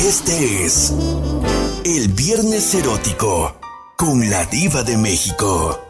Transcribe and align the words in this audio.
Este 0.00 0.64
es 0.64 0.92
el 1.84 2.08
Viernes 2.12 2.74
Erótico 2.74 3.58
con 3.96 4.28
la 4.30 4.44
Diva 4.46 4.82
de 4.82 4.96
México. 4.96 5.80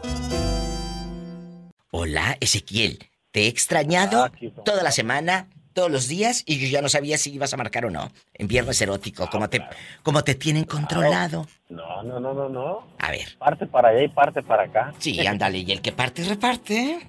Hola, 1.91 2.37
Ezequiel. 2.39 2.99
Te 3.31 3.43
he 3.43 3.47
extrañado 3.47 4.25
Ah, 4.25 4.31
toda 4.65 4.81
la 4.83 4.91
semana, 4.91 5.47
todos 5.73 5.91
los 5.91 6.07
días, 6.07 6.41
y 6.45 6.57
yo 6.57 6.67
ya 6.67 6.81
no 6.81 6.89
sabía 6.89 7.17
si 7.17 7.33
ibas 7.33 7.53
a 7.53 7.57
marcar 7.57 7.85
o 7.85 7.91
no. 7.91 8.11
En 8.33 8.47
Viernes 8.47 8.81
Erótico, 8.81 9.29
como 9.29 9.49
te, 9.49 9.61
como 10.03 10.23
te 10.23 10.35
tienen 10.35 10.63
controlado. 10.63 11.45
No, 11.69 12.01
no, 12.03 12.19
no, 12.19 12.33
no, 12.33 12.49
no. 12.49 12.87
A 12.99 13.11
ver. 13.11 13.37
Parte 13.37 13.67
para 13.67 13.89
allá 13.89 14.03
y 14.03 14.07
parte 14.07 14.41
para 14.41 14.63
acá. 14.63 14.93
Sí, 14.99 15.25
ándale, 15.27 15.59
y 15.59 15.71
el 15.71 15.81
que 15.81 15.91
parte, 15.91 16.23
reparte. 16.23 17.07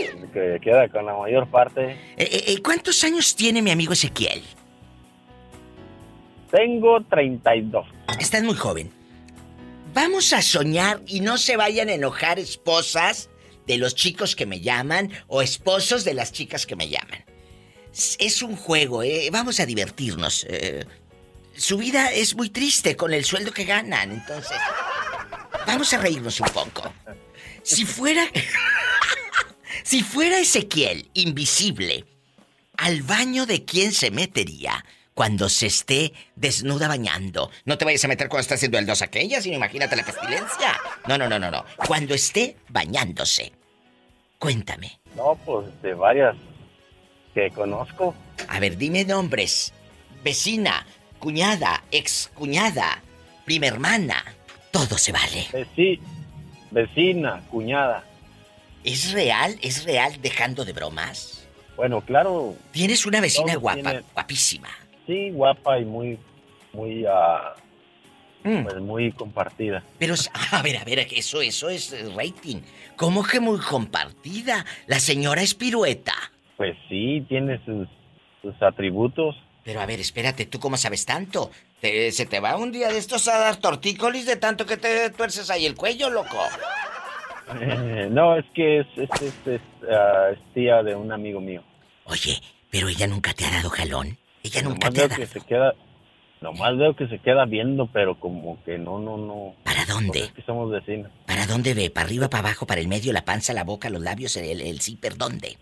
El 0.00 0.30
que 0.32 0.58
queda 0.62 0.88
con 0.88 1.06
la 1.06 1.14
mayor 1.14 1.48
parte. 1.48 1.92
Eh, 1.92 1.98
eh, 2.18 2.44
eh, 2.48 2.62
¿Cuántos 2.62 3.02
años 3.04 3.34
tiene 3.36 3.62
mi 3.62 3.70
amigo 3.70 3.92
Ezequiel? 3.92 4.42
Tengo 6.54 7.00
32. 7.10 7.86
Estás 8.20 8.42
muy 8.42 8.54
joven. 8.54 8.90
Vamos 9.94 10.32
a 10.32 10.42
soñar 10.42 11.00
y 11.06 11.20
no 11.20 11.38
se 11.38 11.56
vayan 11.56 11.88
a 11.88 11.94
enojar 11.94 12.38
esposas 12.38 13.30
de 13.66 13.78
los 13.78 13.94
chicos 13.94 14.36
que 14.36 14.46
me 14.46 14.60
llaman 14.60 15.10
o 15.28 15.42
esposos 15.42 16.04
de 16.04 16.14
las 16.14 16.32
chicas 16.32 16.66
que 16.66 16.76
me 16.76 16.88
llaman. 16.88 17.24
Es- 18.18 18.42
un 18.42 18.56
juego, 18.56 19.02
¿eh? 19.02 19.28
Vamos 19.30 19.60
a 19.60 19.66
divertirnos. 19.66 20.46
eh. 20.48 20.84
Su 21.54 21.76
vida 21.76 22.10
es 22.10 22.34
muy 22.34 22.48
triste 22.48 22.96
con 22.96 23.12
el 23.12 23.24
sueldo 23.24 23.52
que 23.52 23.64
ganan, 23.64 24.10
entonces... 24.12 24.56
Vamos 25.66 25.92
a 25.92 25.98
reírnos 25.98 26.40
un 26.40 26.48
poco. 26.48 26.92
Si 27.62 27.84
fuera... 27.84 28.26
si 29.84 30.02
fuera 30.02 30.38
Ezequiel 30.38 31.08
invisible, 31.14 32.04
¿al 32.78 33.02
baño 33.02 33.44
de 33.46 33.64
quién 33.64 33.92
se 33.92 34.10
metería 34.10 34.84
cuando 35.14 35.48
se 35.48 35.66
esté 35.66 36.12
desnuda 36.36 36.88
bañando? 36.88 37.50
No 37.64 37.78
te 37.78 37.84
vayas 37.84 38.04
a 38.04 38.08
meter 38.08 38.28
cuando 38.28 38.42
está 38.42 38.54
haciendo 38.54 38.78
el 38.78 38.86
dos 38.86 39.02
aquella, 39.02 39.40
sino 39.40 39.56
imagínate 39.56 39.96
la 39.96 40.04
pestilencia. 40.04 40.78
No, 41.06 41.18
no, 41.18 41.28
no, 41.28 41.38
no, 41.38 41.50
no. 41.50 41.64
Cuando 41.86 42.14
esté 42.14 42.56
bañándose. 42.68 43.52
Cuéntame. 44.38 44.98
No, 45.16 45.36
pues 45.44 45.66
de 45.82 45.94
varias 45.94 46.34
que 47.34 47.50
conozco. 47.50 48.14
A 48.48 48.58
ver, 48.60 48.76
dime 48.76 49.04
nombres. 49.04 49.72
Vecina, 50.24 50.86
cuñada, 51.18 51.82
ex 51.90 52.30
cuñada, 52.34 53.02
prima 53.44 53.66
hermana. 53.66 54.24
Todo 54.70 54.98
se 54.98 55.12
vale. 55.12 55.46
Veci- 55.52 56.00
vecina, 56.70 57.42
cuñada. 57.50 58.04
¿Es 58.84 59.12
real? 59.12 59.58
¿Es 59.62 59.84
real 59.84 60.20
dejando 60.20 60.64
de 60.64 60.72
bromas? 60.72 61.46
Bueno, 61.76 62.00
claro, 62.00 62.56
Tienes 62.72 63.06
una 63.06 63.20
vecina 63.20 63.54
guapa, 63.56 63.80
tiene- 63.90 64.02
guapísima. 64.12 64.68
Sí, 65.06 65.30
guapa 65.30 65.78
y 65.78 65.84
muy, 65.84 66.18
muy, 66.72 67.04
ah, 67.06 67.54
Mm. 68.44 68.64
pues 68.64 68.76
muy 68.80 69.12
compartida. 69.12 69.84
Pero, 70.00 70.14
a 70.50 70.62
ver, 70.62 70.76
a 70.76 70.82
ver, 70.84 71.06
eso, 71.12 71.40
eso 71.40 71.68
es 71.70 71.92
eh, 71.92 72.10
rating. 72.16 72.56
¿Cómo 72.96 73.22
que 73.22 73.38
muy 73.38 73.60
compartida? 73.60 74.64
La 74.88 74.98
señora 74.98 75.42
es 75.42 75.54
pirueta. 75.54 76.14
Pues 76.56 76.76
sí, 76.88 77.24
tiene 77.28 77.64
sus, 77.64 77.86
sus 78.42 78.60
atributos. 78.60 79.36
Pero 79.62 79.80
a 79.80 79.86
ver, 79.86 80.00
espérate, 80.00 80.46
¿tú 80.46 80.58
cómo 80.58 80.76
sabes 80.76 81.06
tanto? 81.06 81.52
Te- 81.80 82.10
se 82.10 82.26
te 82.26 82.40
va 82.40 82.56
un 82.56 82.72
día 82.72 82.88
de 82.88 82.98
estos 82.98 83.28
a 83.28 83.38
dar 83.38 83.56
tortícolis 83.58 84.26
de 84.26 84.34
tanto 84.34 84.66
que 84.66 84.76
te 84.76 85.10
tuerces 85.10 85.48
ahí 85.48 85.64
el 85.64 85.76
cuello, 85.76 86.10
loco. 86.10 86.36
Eh, 87.60 88.08
no, 88.10 88.36
es 88.36 88.44
que 88.54 88.80
es, 88.80 88.86
es, 88.96 89.22
es, 89.22 89.34
es, 89.46 89.60
ah, 89.88 90.30
es 90.32 90.38
tía 90.52 90.82
de 90.82 90.96
un 90.96 91.12
amigo 91.12 91.40
mío. 91.40 91.62
Oye, 92.06 92.40
pero 92.70 92.88
ella 92.88 93.06
nunca 93.06 93.32
te 93.34 93.44
ha 93.44 93.50
dado 93.52 93.70
jalón. 93.70 94.18
Ella 94.42 94.62
nunca 94.62 94.90
Nomás 94.90 95.08
te 95.08 95.16
que 95.16 95.26
se 95.26 95.40
queda, 95.40 95.74
nomás 96.40 96.76
veo 96.76 96.96
que 96.96 97.06
se 97.08 97.18
queda 97.20 97.44
viendo, 97.44 97.86
pero 97.92 98.18
como 98.18 98.62
que 98.64 98.78
no, 98.78 98.98
no, 98.98 99.16
no. 99.16 99.54
¿Para 99.62 99.84
Pues 99.84 99.88
dónde? 99.88 100.18
es 100.24 100.32
que 100.32 100.42
somos 100.42 100.70
vecinos. 100.70 101.10
¿Para 101.26 101.46
dónde 101.46 101.74
ve? 101.74 101.90
¿Para 101.90 102.06
arriba, 102.06 102.28
para 102.28 102.48
abajo, 102.48 102.66
para 102.66 102.80
el 102.80 102.88
medio, 102.88 103.12
la 103.12 103.24
panza, 103.24 103.52
la 103.52 103.64
boca, 103.64 103.88
los 103.90 104.02
labios, 104.02 104.36
el, 104.36 104.60
el 104.60 104.80
zipper? 104.80 105.16
¿Dónde? 105.16 105.56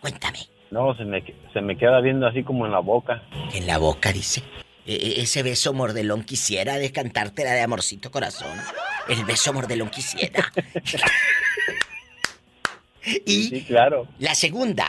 Cuéntame. 0.00 0.40
No, 0.70 0.94
se 0.96 1.04
me, 1.04 1.22
se 1.52 1.60
me 1.60 1.76
queda 1.78 2.00
viendo 2.00 2.26
así 2.26 2.42
como 2.42 2.66
en 2.66 2.72
la 2.72 2.80
boca. 2.80 3.22
En 3.54 3.66
la 3.66 3.78
boca, 3.78 4.12
dice. 4.12 4.42
E- 4.84 4.94
e- 4.94 5.20
ese 5.22 5.42
beso 5.42 5.72
mordelón 5.72 6.22
quisiera 6.24 6.76
de 6.76 6.92
cantártela 6.92 7.52
de 7.52 7.62
amorcito 7.62 8.10
corazón. 8.10 8.50
El 9.08 9.24
beso 9.24 9.52
mordelón 9.52 9.88
quisiera. 9.90 10.52
y 13.24 13.44
Sí, 13.44 13.64
claro. 13.66 14.06
la 14.18 14.34
segunda. 14.34 14.86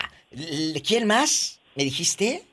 ¿Quién 0.85 1.07
más? 1.07 1.59
¿Me 1.75 1.83
dijiste? 1.83 2.44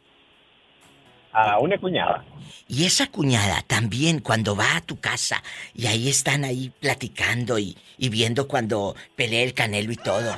A 1.35 1.59
una 1.59 1.77
cuñada. 1.79 2.25
Y 2.69 2.85
esa 2.87 3.09
cuñada 3.11 3.63
también 3.67 4.21
cuando 4.21 4.57
va 4.57 4.77
a 4.77 4.81
tu 4.81 4.99
casa 5.01 5.43
y 5.75 5.87
ahí 5.87 6.09
están 6.09 6.45
ahí 6.45 6.73
platicando 6.81 7.59
y, 7.59 7.77
y 7.99 8.09
viendo 8.09 8.49
cuando 8.49 8.95
pelea 9.17 9.43
el 9.43 9.53
canelo 9.53 9.93
y 9.93 9.97
todo. 9.97 10.35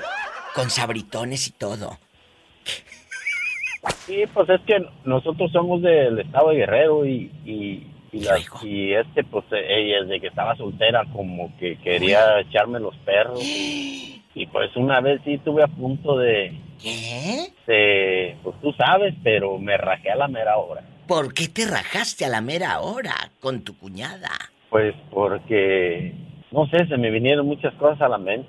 Con 0.54 0.70
sabritones 0.70 1.46
y 1.48 1.50
todo. 1.52 1.98
Sí, 4.06 4.24
pues 4.32 4.48
es 4.48 4.60
que 4.62 4.84
nosotros 5.04 5.52
somos 5.52 5.82
del 5.82 6.18
estado 6.20 6.48
de 6.50 6.56
Guerrero 6.56 7.06
y, 7.06 7.30
y, 7.44 7.86
y, 8.12 8.20
la- 8.20 8.38
y 8.62 8.92
este, 8.94 9.22
pues 9.24 9.44
ella 9.52 10.02
desde 10.02 10.20
que 10.20 10.28
estaba 10.28 10.56
soltera 10.56 11.04
como 11.12 11.56
que 11.58 11.76
quería 11.78 12.40
echarme 12.40 12.80
los 12.80 12.96
perros. 12.98 13.40
Y, 13.42 14.22
y, 14.34 14.46
pues 14.46 14.74
una 14.76 15.00
vez 15.00 15.20
sí 15.24 15.34
estuve 15.34 15.62
a 15.62 15.68
punto 15.68 16.16
de, 16.18 16.58
¿Qué? 16.86 17.52
de, 17.66 18.36
pues 18.44 18.54
tú 18.60 18.72
sabes, 18.74 19.12
pero 19.24 19.58
me 19.58 19.76
rajé 19.76 20.10
a 20.12 20.14
la 20.16 20.28
mera 20.28 20.56
hora. 20.56 20.82
¿Por 21.08 21.34
qué 21.34 21.48
te 21.48 21.66
rajaste 21.66 22.24
a 22.24 22.28
la 22.28 22.41
mera 22.41 22.78
hora 22.80 23.14
con 23.41 23.62
tu 23.64 23.76
cuñada? 23.76 24.30
Pues 24.70 24.94
porque, 25.10 26.14
no 26.52 26.66
sé, 26.69 26.86
se 26.86 26.97
me 26.97 27.10
vinieron 27.10 27.44
muchas 27.47 27.74
cosas 27.74 28.00
a 28.02 28.08
la 28.08 28.19
mente. 28.19 28.48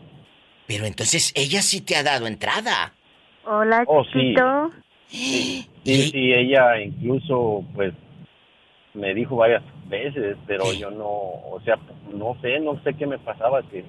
Pero 0.67 0.85
entonces 0.85 1.33
ella 1.35 1.61
sí 1.63 1.81
te 1.81 1.95
ha 1.95 2.03
dado 2.03 2.27
entrada. 2.27 2.93
Hola, 3.45 3.83
Oh, 3.87 4.03
sí. 4.03 4.11
chiquito. 4.11 4.69
Sí, 5.07 5.67
Y- 5.83 6.11
sí, 6.11 6.33
ella 6.33 6.79
incluso, 6.79 7.63
pues, 7.73 7.93
me 8.93 9.15
dijo 9.15 9.35
varias 9.37 9.63
veces, 9.87 10.37
pero 10.45 10.73
yo 10.73 10.91
no, 10.91 11.07
o 11.07 11.59
sea, 11.65 11.77
no 12.13 12.37
sé, 12.41 12.59
no 12.59 12.79
sé 12.83 12.93
qué 12.93 13.07
me 13.07 13.17
pasaba, 13.17 13.63
que, 13.63 13.83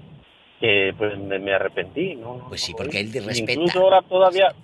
que 0.60 0.92
pues, 0.98 1.18
me, 1.18 1.38
me 1.38 1.54
arrepentí, 1.54 2.16
¿no? 2.16 2.44
Pues 2.48 2.62
sí, 2.62 2.74
porque 2.76 3.00
él 3.00 3.12
respeta. 3.12 3.52
Incluso 3.52 3.80
ahora 3.80 4.02
todavía, 4.02 4.54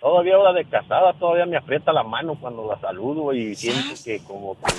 todavía 0.00 0.34
ahora 0.36 0.52
de 0.52 0.64
casada, 0.64 1.12
todavía 1.14 1.46
me 1.46 1.56
aprieta 1.56 1.92
la 1.92 2.02
mano 2.02 2.36
cuando 2.40 2.66
la 2.66 2.80
saludo 2.80 3.32
y 3.32 3.54
siento 3.54 3.94
que 4.04 4.18
como 4.24 4.56
que, 4.58 4.72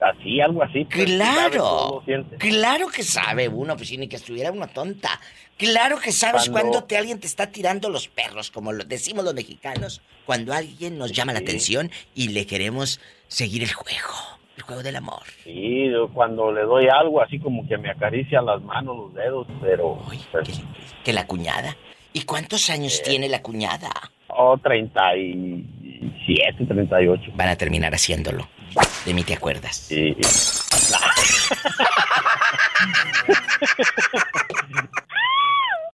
así, 0.00 0.40
algo 0.40 0.62
así. 0.62 0.84
pues. 0.84 1.04
Claro, 1.06 2.02
claro 2.38 2.88
que 2.88 3.02
sabe 3.02 3.48
uno, 3.48 3.76
pues 3.76 3.96
ni 3.98 4.08
que 4.08 4.16
estuviera 4.16 4.50
uno 4.52 4.66
tonta. 4.68 5.20
Claro 5.56 5.98
que 6.00 6.12
sabes 6.12 6.48
Cuando- 6.50 6.70
cuando 6.72 6.84
te, 6.88 6.96
alguien 6.96 7.20
te 7.20 7.26
está 7.26 7.50
tirando 7.50 7.88
los 7.88 8.08
perros, 8.08 8.50
como 8.50 8.72
lo 8.72 8.84
decimos 8.84 9.24
los 9.24 9.34
mexicanos, 9.34 10.02
cuando 10.26 10.52
alguien 10.52 10.98
nos 10.98 11.12
llama 11.12 11.32
la 11.32 11.38
atención 11.38 11.90
y 12.14 12.28
le 12.28 12.46
queremos 12.46 13.00
seguir 13.28 13.62
el 13.62 13.72
juego, 13.72 14.08
el 14.56 14.62
juego 14.62 14.82
del 14.82 14.96
amor. 14.96 15.22
Sí, 15.44 15.90
yo 15.90 16.08
cuando 16.12 16.52
le 16.52 16.62
doy 16.62 16.88
algo 16.88 17.22
así 17.22 17.38
como 17.38 17.66
que 17.66 17.78
me 17.78 17.90
acaricia 17.90 18.42
las 18.42 18.60
manos, 18.62 18.96
los 18.96 19.14
dedos, 19.14 19.46
pero... 19.60 19.98
Uy, 20.08 20.20
pues, 20.30 20.48
que, 20.48 20.54
que 21.04 21.12
la 21.12 21.26
cuñada. 21.26 21.76
¿Y 22.12 22.24
cuántos 22.24 22.68
años 22.70 23.02
tiene 23.02 23.28
la 23.28 23.42
cuñada? 23.42 23.90
Oh, 24.28 24.56
37, 24.58 26.66
38. 26.66 27.32
Van 27.34 27.48
a 27.48 27.56
terminar 27.56 27.94
haciéndolo. 27.94 28.48
De 29.04 29.14
mí 29.14 29.24
te 29.24 29.34
acuerdas. 29.34 29.76
Sí. 29.76 30.16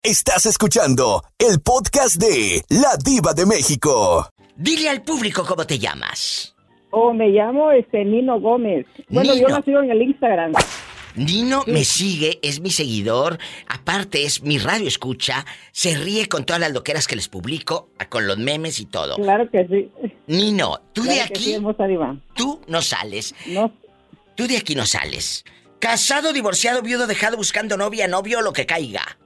Estás 0.03 0.47
escuchando 0.47 1.25
el 1.39 1.61
podcast 1.61 2.17
de 2.17 2.65
La 2.69 2.97
Diva 3.03 3.35
de 3.35 3.45
México. 3.45 4.31
Dile 4.55 4.89
al 4.89 5.03
público 5.03 5.45
cómo 5.45 5.67
te 5.67 5.79
llamas. 5.79 6.56
Oh, 6.91 7.13
me 7.13 7.29
llamo 7.29 7.73
este 7.73 8.05
Nino 8.05 8.41
Gómez. 8.41 8.87
Bueno, 9.09 9.35
yo 9.35 9.47
Nino. 9.47 9.49
nací 9.59 9.71
en 9.73 9.91
el 9.91 10.03
Instagram. 10.03 10.53
Nino 11.15 11.63
me 11.67 11.83
sigue, 11.85 12.39
es 12.43 12.61
mi 12.61 12.69
seguidor, 12.71 13.39
aparte 13.69 14.25
es 14.25 14.43
mi 14.43 14.59
radio 14.59 14.87
escucha, 14.87 15.47
se 15.73 15.97
ríe 15.97 16.27
con 16.29 16.45
todas 16.45 16.61
las 16.61 16.73
loqueras 16.73 17.07
que 17.07 17.17
les 17.17 17.29
publico, 17.29 17.89
con 18.11 18.27
los 18.27 18.37
memes 18.37 18.81
y 18.81 18.85
todo. 18.85 19.17
Claro 19.17 19.49
que 19.51 19.67
sí. 19.67 19.91
Nino, 20.27 20.79
tú 20.93 21.05
de 21.05 21.15
Claro 21.15 21.35
sí, 21.35 21.55
aquí, 21.55 21.59
diva. 21.89 22.17
tú 22.35 22.61
no 22.69 22.83
sales, 22.83 23.35
No, 23.47 23.73
tú 24.35 24.47
de 24.47 24.59
aquí 24.59 24.75
no 24.75 24.85
sales. 24.85 25.45
Casado, 25.79 26.35
divorciado, 26.35 26.83
viudo, 26.83 27.07
dejado, 27.07 27.39
buscando 27.39 27.79
novia, 27.79 28.09
novio, 28.09 28.43
lo 28.43 28.53
que 28.53 28.67
caiga. 28.67 29.17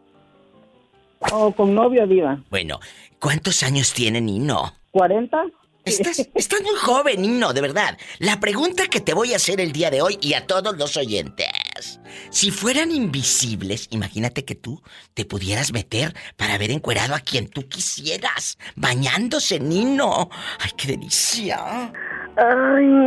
oh, 1.33 1.51
con 1.53 1.75
novio 1.75 2.07
diva. 2.07 2.41
Bueno, 2.51 2.79
¿cuántos 3.19 3.65
años 3.65 3.93
tiene 3.93 4.21
Nino? 4.21 4.75
¿40? 4.93 5.51
Estás, 5.85 6.29
estás 6.35 6.63
muy 6.63 6.77
joven, 6.77 7.23
Nino, 7.23 7.53
de 7.53 7.61
verdad. 7.61 7.97
La 8.19 8.39
pregunta 8.39 8.87
que 8.89 9.01
te 9.01 9.15
voy 9.15 9.33
a 9.33 9.37
hacer 9.37 9.61
el 9.61 9.73
día 9.73 9.91
de 9.91 10.03
hoy 10.03 10.19
y 10.21 10.35
a 10.35 10.47
todos 10.47 10.77
los 10.77 10.97
oyentes. 10.97 12.01
Si 12.31 12.51
fueran 12.51 12.91
invisibles, 12.91 13.89
imagínate 13.91 14.45
que 14.45 14.55
tú 14.55 14.83
te 15.15 15.25
pudieras 15.25 15.73
meter 15.73 16.15
para 16.37 16.59
ver 16.59 16.71
encuerado 16.71 17.15
a 17.15 17.21
quien 17.21 17.49
tú 17.49 17.67
quisieras. 17.69 18.59
Bañándose, 18.77 19.59
Nino. 19.59 20.29
¡Ay, 20.61 20.71
qué 20.77 20.89
delicia! 20.89 21.93
Ay, 22.37 23.01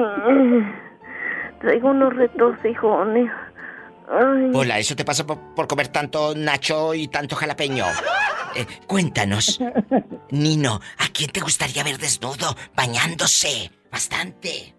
traigo 1.62 1.90
unos 1.90 2.14
retorcijones. 2.16 3.30
Hola, 4.54 4.80
eso 4.80 4.96
te 4.96 5.06
pasa 5.06 5.26
por, 5.26 5.40
por 5.56 5.68
comer 5.68 5.88
tanto 5.88 6.34
nacho 6.36 6.94
y 6.94 7.08
tanto 7.08 7.36
jalapeño. 7.36 7.86
Eh, 8.56 8.66
cuéntanos, 8.88 9.60
Nino, 10.30 10.80
¿a 10.98 11.08
quién 11.14 11.32
te 11.32 11.40
gustaría 11.40 11.84
ver 11.84 11.98
desnudo, 11.98 12.56
bañándose? 12.76 13.72
Bastante. 13.92 14.74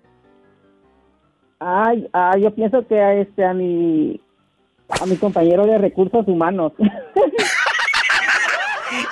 Ay, 1.58 2.08
ah, 2.12 2.36
yo 2.38 2.54
pienso 2.54 2.86
que 2.86 3.00
a 3.00 3.14
este 3.14 3.44
a 3.44 3.54
mi 3.54 4.20
a 4.88 5.06
mi 5.06 5.16
compañero 5.16 5.66
de 5.66 5.78
recursos 5.78 6.26
humanos. 6.28 6.72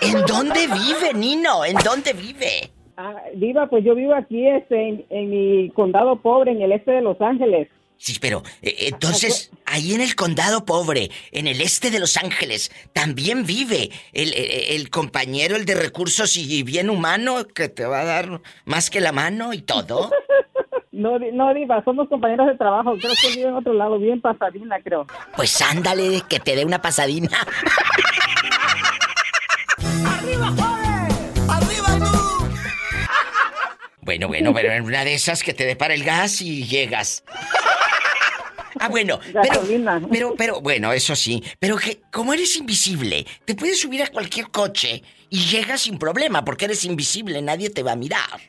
¿En 0.01 0.25
dónde 0.27 0.67
vive, 0.67 1.15
Nino? 1.15 1.65
¿En 1.65 1.77
dónde 1.85 2.13
vive? 2.13 2.71
Ah, 2.97 3.17
Diva, 3.35 3.69
pues 3.69 3.85
yo 3.85 3.95
vivo 3.95 4.15
aquí 4.15 4.47
este, 4.47 4.89
en, 4.89 5.05
en 5.09 5.31
mi 5.31 5.71
condado 5.71 6.17
pobre, 6.17 6.53
en 6.53 6.63
el 6.63 6.73
este 6.73 6.93
de 6.93 7.01
Los 7.01 7.21
Ángeles. 7.21 7.69
Sí, 7.99 8.19
pero 8.21 8.43
eh, 8.63 8.89
entonces, 8.89 9.51
ahí 9.65 9.95
en 9.95 10.01
el 10.01 10.17
condado 10.17 10.65
pobre, 10.65 11.11
en 11.31 11.47
el 11.47 11.61
este 11.61 11.91
de 11.93 12.01
Los 12.01 12.17
Ángeles, 12.17 12.73
también 12.93 13.47
vive 13.47 13.91
el, 14.13 14.35
el- 14.35 14.51
el 14.81 14.91
compañero, 14.91 15.55
el 15.55 15.65
de 15.65 15.77
recursos 15.77 16.37
y 16.37 16.63
bien 16.65 16.91
humano, 16.91 17.47
que 17.47 17.69
te 17.69 17.85
va 17.85 18.01
a 18.01 18.05
dar 18.05 18.41
más 18.65 18.91
que 18.91 19.01
la 19.01 19.13
mano 19.13 19.53
y 19.53 19.63
todo. 19.63 20.11
No, 20.95 21.19
no, 21.19 21.55
Diva, 21.55 21.83
somos 21.85 22.07
compañeros 22.11 22.47
de 22.49 22.55
trabajo. 22.59 22.95
Creo 23.01 23.13
que 23.19 23.29
él 23.29 23.37
vive 23.37 23.49
en 23.49 23.55
otro 23.55 23.73
lado, 23.73 23.99
bien 23.99 24.21
pasadina, 24.21 24.77
creo. 24.85 25.07
Pues 25.35 25.61
ándale, 25.63 26.23
que 26.29 26.39
te 26.39 26.55
dé 26.55 26.67
una 26.67 26.83
pasadina. 26.83 27.31
Bueno, 34.01 34.27
bueno, 34.27 34.53
pero 34.53 34.73
en 34.73 34.83
una 34.85 35.05
de 35.05 35.15
esas 35.15 35.43
que 35.45 35.55
te 35.55 35.65
depara 35.65 35.95
el 35.95 36.03
gas 36.03 36.41
y 36.43 36.65
llegas. 36.67 37.23
Ah, 38.79 38.89
bueno, 38.89 39.19
pero, 39.33 39.43
Gasolina. 39.43 40.03
pero, 40.11 40.35
pero, 40.37 40.61
bueno, 40.61 40.93
eso 40.93 41.15
sí, 41.17 41.43
pero 41.59 41.77
que 41.77 42.01
como 42.13 42.33
eres 42.35 42.57
invisible, 42.57 43.27
te 43.45 43.55
puedes 43.55 43.81
subir 43.81 44.03
a 44.03 44.07
cualquier 44.09 44.49
coche 44.51 45.03
y 45.31 45.39
llegas 45.47 45.83
sin 45.83 45.99
problema 45.99 46.45
porque 46.45 46.65
eres 46.67 46.85
invisible, 46.85 47.41
nadie 47.43 47.71
te 47.71 47.83
va 47.83 47.93
a 47.93 47.97
mirar. 47.97 48.41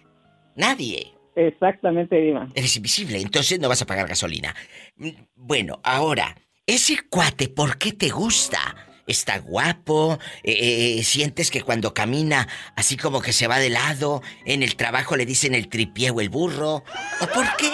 Nadie. 0.55 1.13
Exactamente, 1.35 2.15
Diva. 2.15 2.47
Eres 2.53 2.75
invisible, 2.75 3.19
entonces 3.19 3.59
no 3.59 3.67
vas 3.69 3.81
a 3.81 3.85
pagar 3.87 4.07
gasolina. 4.07 4.55
Mm, 4.97 5.09
Bueno, 5.35 5.79
ahora, 5.83 6.35
ese 6.65 6.97
cuate, 7.09 7.47
¿por 7.49 7.77
qué 7.77 7.91
te 7.93 8.09
gusta? 8.09 8.59
¿Está 9.05 9.39
guapo? 9.39 10.17
Eh, 10.44 10.97
eh, 11.00 11.03
¿Sientes 11.03 11.51
que 11.51 11.61
cuando 11.61 11.94
camina 11.94 12.47
así 12.75 12.95
como 12.95 13.21
que 13.21 13.33
se 13.33 13.47
va 13.47 13.59
de 13.59 13.69
lado? 13.69 14.21
¿En 14.45 14.63
el 14.63 14.75
trabajo 14.75 15.17
le 15.17 15.25
dicen 15.25 15.55
el 15.55 15.67
tripié 15.67 16.11
o 16.11 16.21
el 16.21 16.29
burro? 16.29 16.83
¿O 17.21 17.27
por 17.33 17.45
qué? 17.57 17.71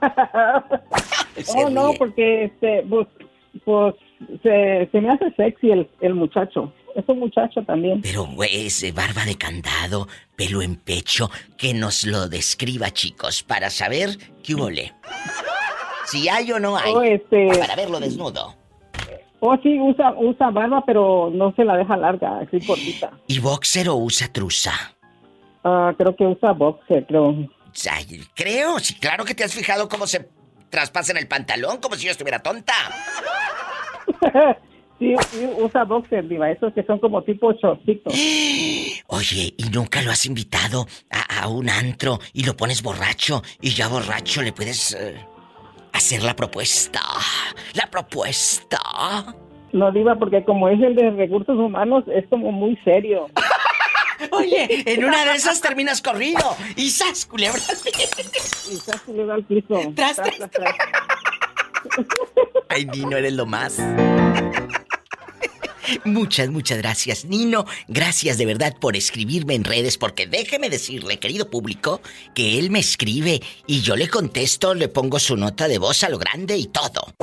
Oh, 1.56 1.68
no, 1.68 1.92
porque 1.94 2.44
este, 2.44 2.84
pues, 2.88 3.08
pues 3.64 3.94
se, 4.42 4.88
se 4.92 5.00
me 5.00 5.10
hace 5.10 5.32
sexy 5.36 5.72
el, 5.72 5.90
el 6.00 6.14
muchacho. 6.14 6.72
Es 6.94 7.04
un 7.08 7.18
muchacho 7.18 7.62
también. 7.64 8.00
Pero, 8.02 8.24
güey, 8.26 8.66
ese 8.66 8.92
barba 8.92 9.24
de 9.24 9.34
candado, 9.34 10.06
pelo 10.36 10.62
en 10.62 10.76
pecho, 10.76 11.30
que 11.58 11.74
nos 11.74 12.04
lo 12.06 12.28
describa, 12.28 12.92
chicos, 12.92 13.42
para 13.42 13.68
saber 13.70 14.10
qué 14.44 14.54
huele. 14.54 14.92
Si 16.06 16.28
hay 16.28 16.52
o 16.52 16.60
no 16.60 16.76
hay. 16.76 16.92
Oh, 16.94 17.02
este, 17.02 17.48
Para 17.58 17.74
verlo 17.74 17.98
desnudo. 17.98 18.54
Oh, 19.48 19.58
sí, 19.62 19.78
usa, 19.80 20.14
usa 20.16 20.50
barba, 20.50 20.82
pero 20.86 21.30
no 21.32 21.52
se 21.54 21.64
la 21.64 21.76
deja 21.76 21.96
larga, 21.96 22.38
así 22.38 22.64
cortita. 22.66 23.10
¿Y 23.26 23.38
boxer 23.38 23.88
o 23.88 23.96
usa 23.96 24.32
truza? 24.32 24.72
Ah, 25.62 25.92
creo 25.96 26.14
que 26.16 26.24
usa 26.24 26.52
boxer, 26.52 27.06
creo. 27.06 27.34
Ay, 27.90 28.20
creo, 28.34 28.78
sí, 28.78 28.94
claro 28.94 29.24
que 29.24 29.34
te 29.34 29.44
has 29.44 29.54
fijado 29.54 29.88
cómo 29.88 30.06
se 30.06 30.28
traspasa 30.70 31.12
en 31.12 31.18
el 31.18 31.28
pantalón, 31.28 31.78
como 31.78 31.96
si 31.96 32.06
yo 32.06 32.12
estuviera 32.12 32.40
tonta. 32.40 32.74
sí, 34.98 35.14
sí, 35.30 35.48
usa 35.58 35.84
boxer, 35.84 36.26
Diva. 36.26 36.50
Esos 36.50 36.72
que 36.72 36.82
son 36.82 36.98
como 36.98 37.22
tipo 37.22 37.52
shortcitos. 37.52 38.14
Oye, 39.06 39.54
¿y 39.56 39.64
nunca 39.70 40.02
lo 40.02 40.10
has 40.10 40.26
invitado 40.26 40.86
a, 41.10 41.42
a 41.42 41.48
un 41.48 41.68
antro 41.68 42.18
y 42.32 42.44
lo 42.44 42.56
pones 42.56 42.82
borracho 42.82 43.42
y 43.60 43.70
ya 43.70 43.88
borracho 43.88 44.42
le 44.42 44.52
puedes 44.52 44.94
eh, 44.94 45.16
hacer 45.94 46.22
la 46.22 46.36
propuesta? 46.36 47.00
La 47.72 47.88
propuesta. 47.90 48.78
No, 49.72 49.90
Diva, 49.90 50.16
porque 50.16 50.44
como 50.44 50.68
es 50.68 50.80
el 50.82 50.94
de 50.94 51.10
recursos 51.10 51.56
humanos, 51.56 52.04
es 52.12 52.26
como 52.28 52.52
muy 52.52 52.76
serio. 52.84 53.28
Oye, 54.30 54.82
en 54.86 55.04
una 55.04 55.24
de 55.24 55.32
esas 55.34 55.60
terminas 55.60 56.02
corrido 56.02 56.56
y 56.76 56.90
¡zas, 56.90 57.26
culebra! 57.26 57.60
Y 58.70 58.78
casi 58.78 59.12
le 59.12 59.26
da 59.26 59.34
al 59.34 59.44
piso. 59.44 59.80
Tras, 59.94 60.16
tras, 60.16 60.38
Ay, 62.68 62.86
Nino, 62.86 63.16
eres 63.16 63.32
lo 63.34 63.46
más. 63.46 63.78
Muchas, 66.04 66.48
muchas 66.50 66.78
gracias, 66.78 67.24
Nino. 67.24 67.64
Gracias 67.88 68.38
de 68.38 68.46
verdad 68.46 68.74
por 68.80 68.96
escribirme 68.96 69.54
en 69.54 69.64
redes, 69.64 69.98
porque 69.98 70.26
déjeme 70.26 70.70
decirle, 70.70 71.18
querido 71.18 71.50
público, 71.50 72.00
que 72.34 72.58
él 72.58 72.70
me 72.70 72.78
escribe 72.78 73.40
y 73.66 73.80
yo 73.80 73.96
le 73.96 74.08
contesto, 74.08 74.74
le 74.74 74.88
pongo 74.88 75.18
su 75.18 75.36
nota 75.36 75.68
de 75.68 75.78
voz 75.78 76.04
a 76.04 76.08
lo 76.08 76.18
grande 76.18 76.56
y 76.56 76.66
todo. 76.66 77.14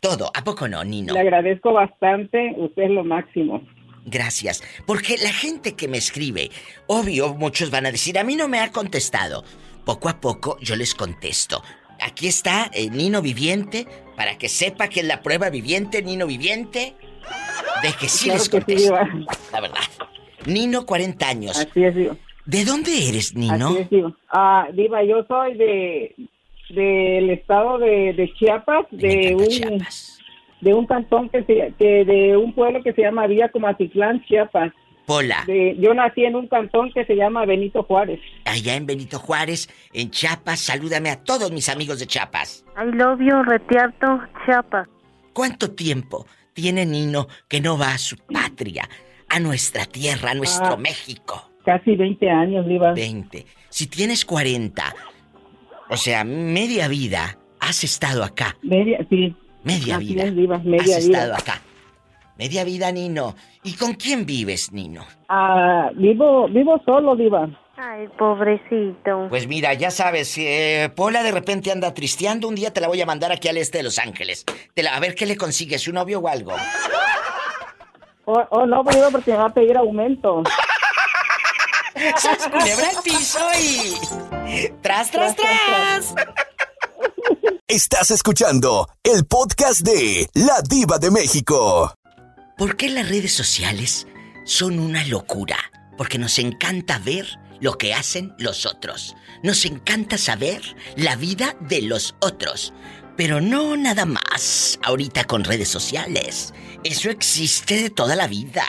Todo, 0.00 0.30
¿a 0.34 0.42
poco 0.42 0.66
no, 0.66 0.82
Nino? 0.82 1.14
Le 1.14 1.20
agradezco 1.20 1.72
bastante. 1.72 2.54
Usted 2.56 2.82
es 2.82 2.90
lo 2.90 3.04
máximo. 3.04 3.62
Gracias. 4.04 4.62
Porque 4.86 5.16
la 5.22 5.32
gente 5.32 5.74
que 5.74 5.86
me 5.86 5.98
escribe, 5.98 6.50
obvio, 6.88 7.34
muchos 7.34 7.70
van 7.70 7.86
a 7.86 7.92
decir, 7.92 8.18
a 8.18 8.24
mí 8.24 8.34
no 8.34 8.48
me 8.48 8.58
ha 8.58 8.72
contestado. 8.72 9.44
Poco 9.84 10.08
a 10.08 10.20
poco 10.20 10.58
yo 10.60 10.74
les 10.76 10.94
contesto. 10.94 11.62
Aquí 12.00 12.26
está 12.26 12.68
eh, 12.74 12.90
Nino 12.90 13.22
Viviente, 13.22 13.86
para 14.16 14.38
que 14.38 14.48
sepa 14.48 14.88
que 14.88 15.00
es 15.00 15.06
la 15.06 15.22
prueba 15.22 15.50
viviente, 15.50 16.02
Nino 16.02 16.26
Viviente, 16.26 16.96
de 17.82 17.92
que 17.98 18.08
sí 18.08 18.24
Claro 18.26 18.38
les 18.38 18.48
que 18.48 18.60
sí, 18.60 18.88
contesto. 18.88 18.94
Diva. 18.96 19.26
La 19.52 19.60
verdad. 19.60 19.78
Nino, 20.46 20.84
40 20.86 21.28
años. 21.28 21.58
Así 21.58 21.84
es, 21.84 21.94
Diva. 21.94 22.16
¿De 22.44 22.64
dónde 22.64 23.08
eres, 23.08 23.34
Nino? 23.34 23.68
Así 23.68 23.78
es, 23.78 23.90
Diva. 23.90 24.12
Ah, 24.30 24.68
Diva, 24.72 25.02
yo 25.04 25.24
soy 25.28 25.56
de 25.56 26.14
del 26.70 27.28
estado 27.30 27.78
de, 27.78 28.14
de 28.14 28.32
Chiapas, 28.34 28.86
Me 28.92 28.98
de 28.98 29.34
un 29.34 29.46
Chiapas. 29.46 30.18
de 30.62 30.72
un 30.72 30.86
cantón 30.86 31.28
que 31.28 31.42
se 31.44 31.74
que 31.78 32.04
de 32.06 32.34
un 32.36 32.54
pueblo 32.54 32.82
que 32.82 32.92
se 32.94 33.02
llama 33.02 33.26
Villa 33.26 33.50
Comatitlán, 33.50 34.24
Chiapas. 34.24 34.72
Pola, 35.04 35.42
De, 35.48 35.76
yo 35.80 35.92
nací 35.94 36.24
en 36.24 36.36
un 36.36 36.46
cantón 36.46 36.92
que 36.92 37.04
se 37.04 37.16
llama 37.16 37.44
Benito 37.44 37.82
Juárez. 37.82 38.20
allá 38.44 38.76
en 38.76 38.86
Benito 38.86 39.18
Juárez, 39.18 39.68
en 39.92 40.10
Chiapas. 40.10 40.60
Salúdame 40.60 41.10
a 41.10 41.22
todos 41.22 41.50
mis 41.50 41.68
amigos 41.68 41.98
de 41.98 42.06
Chiapas. 42.06 42.64
I 42.76 42.96
love 42.96 43.18
you, 43.20 43.42
Retiarto, 43.42 44.20
Chiapas. 44.46 44.88
¿Cuánto 45.32 45.72
tiempo 45.72 46.24
tiene 46.54 46.86
Nino 46.86 47.28
que 47.48 47.60
no 47.60 47.76
va 47.78 47.92
a 47.94 47.98
su 47.98 48.16
patria, 48.16 48.88
a 49.28 49.40
nuestra 49.40 49.84
tierra, 49.86 50.30
a 50.32 50.34
nuestro 50.34 50.74
Ah. 50.74 50.76
México? 50.76 51.50
Casi 51.64 51.94
20 51.96 52.28
años, 52.28 52.66
Diva. 52.66 52.92
20. 52.92 53.46
Si 53.68 53.86
tienes 53.86 54.24
40, 54.24 54.94
o 55.88 55.96
sea, 55.96 56.24
media 56.24 56.88
vida, 56.88 57.38
has 57.60 57.84
estado 57.84 58.24
acá. 58.24 58.56
Media, 58.62 59.06
sí. 59.08 59.34
Media 59.64 59.96
Así 59.96 60.06
vida. 60.06 60.24
es, 60.24 60.34
Diva, 60.36 60.58
media 60.58 60.96
has 60.96 61.06
vida. 61.06 61.18
estado 61.18 61.34
acá. 61.34 61.62
Media 62.36 62.64
vida, 62.64 62.90
Nino. 62.90 63.36
¿Y 63.62 63.74
con 63.74 63.94
quién 63.94 64.26
vives, 64.26 64.72
Nino? 64.72 65.04
Ah, 65.28 65.90
vivo 65.94 66.48
vivo 66.48 66.80
solo, 66.84 67.14
Diva. 67.14 67.48
Ay, 67.84 68.06
pobrecito. 68.16 69.26
Pues 69.28 69.48
mira, 69.48 69.74
ya 69.74 69.90
sabes, 69.90 70.36
eh, 70.38 70.88
Pola 70.94 71.22
de 71.24 71.32
repente 71.32 71.72
anda 71.72 71.92
tristeando. 71.92 72.46
Un 72.46 72.54
día 72.54 72.72
te 72.72 72.80
la 72.80 72.86
voy 72.86 73.00
a 73.00 73.06
mandar 73.06 73.32
aquí 73.32 73.48
al 73.48 73.56
este 73.56 73.78
de 73.78 73.84
Los 73.84 73.98
Ángeles. 73.98 74.44
Te 74.74 74.82
la- 74.84 74.94
a 74.94 75.00
ver 75.00 75.16
qué 75.16 75.26
le 75.26 75.36
consigues, 75.36 75.88
un 75.88 75.94
novio 75.94 76.20
o 76.20 76.28
algo. 76.28 76.52
Oh, 78.24 78.40
oh, 78.50 78.66
no, 78.66 78.84
Diva, 78.84 79.10
porque 79.10 79.32
me 79.32 79.38
va 79.38 79.46
a 79.46 79.52
pedir 79.54 79.76
aumento. 79.76 80.44
¡Sas, 82.16 82.48
culebra 82.48 82.88
al 82.96 83.02
piso 83.02 83.38
y... 83.60 84.70
¡Tras, 84.80 85.10
tras, 85.10 85.34
tras! 85.34 86.14
Estás 87.66 88.10
escuchando 88.12 88.88
el 89.02 89.24
podcast 89.26 89.80
de 89.80 90.28
La 90.34 90.60
Diva 90.62 90.98
de 90.98 91.10
México. 91.10 91.92
¿Por 92.56 92.76
qué 92.76 92.90
las 92.90 93.08
redes 93.08 93.32
sociales 93.34 94.06
son 94.44 94.78
una 94.78 95.04
locura? 95.04 95.56
Porque 95.98 96.18
nos 96.18 96.38
encanta 96.38 96.98
ver 97.04 97.26
lo 97.62 97.78
que 97.78 97.94
hacen 97.94 98.34
los 98.38 98.66
otros. 98.66 99.14
Nos 99.44 99.64
encanta 99.64 100.18
saber 100.18 100.60
la 100.96 101.14
vida 101.14 101.56
de 101.60 101.80
los 101.82 102.16
otros. 102.20 102.74
Pero 103.16 103.40
no 103.40 103.76
nada 103.76 104.04
más 104.04 104.80
ahorita 104.82 105.24
con 105.24 105.44
redes 105.44 105.68
sociales. 105.68 106.52
Eso 106.82 107.08
existe 107.08 107.80
de 107.80 107.90
toda 107.90 108.16
la 108.16 108.26
vida. 108.26 108.64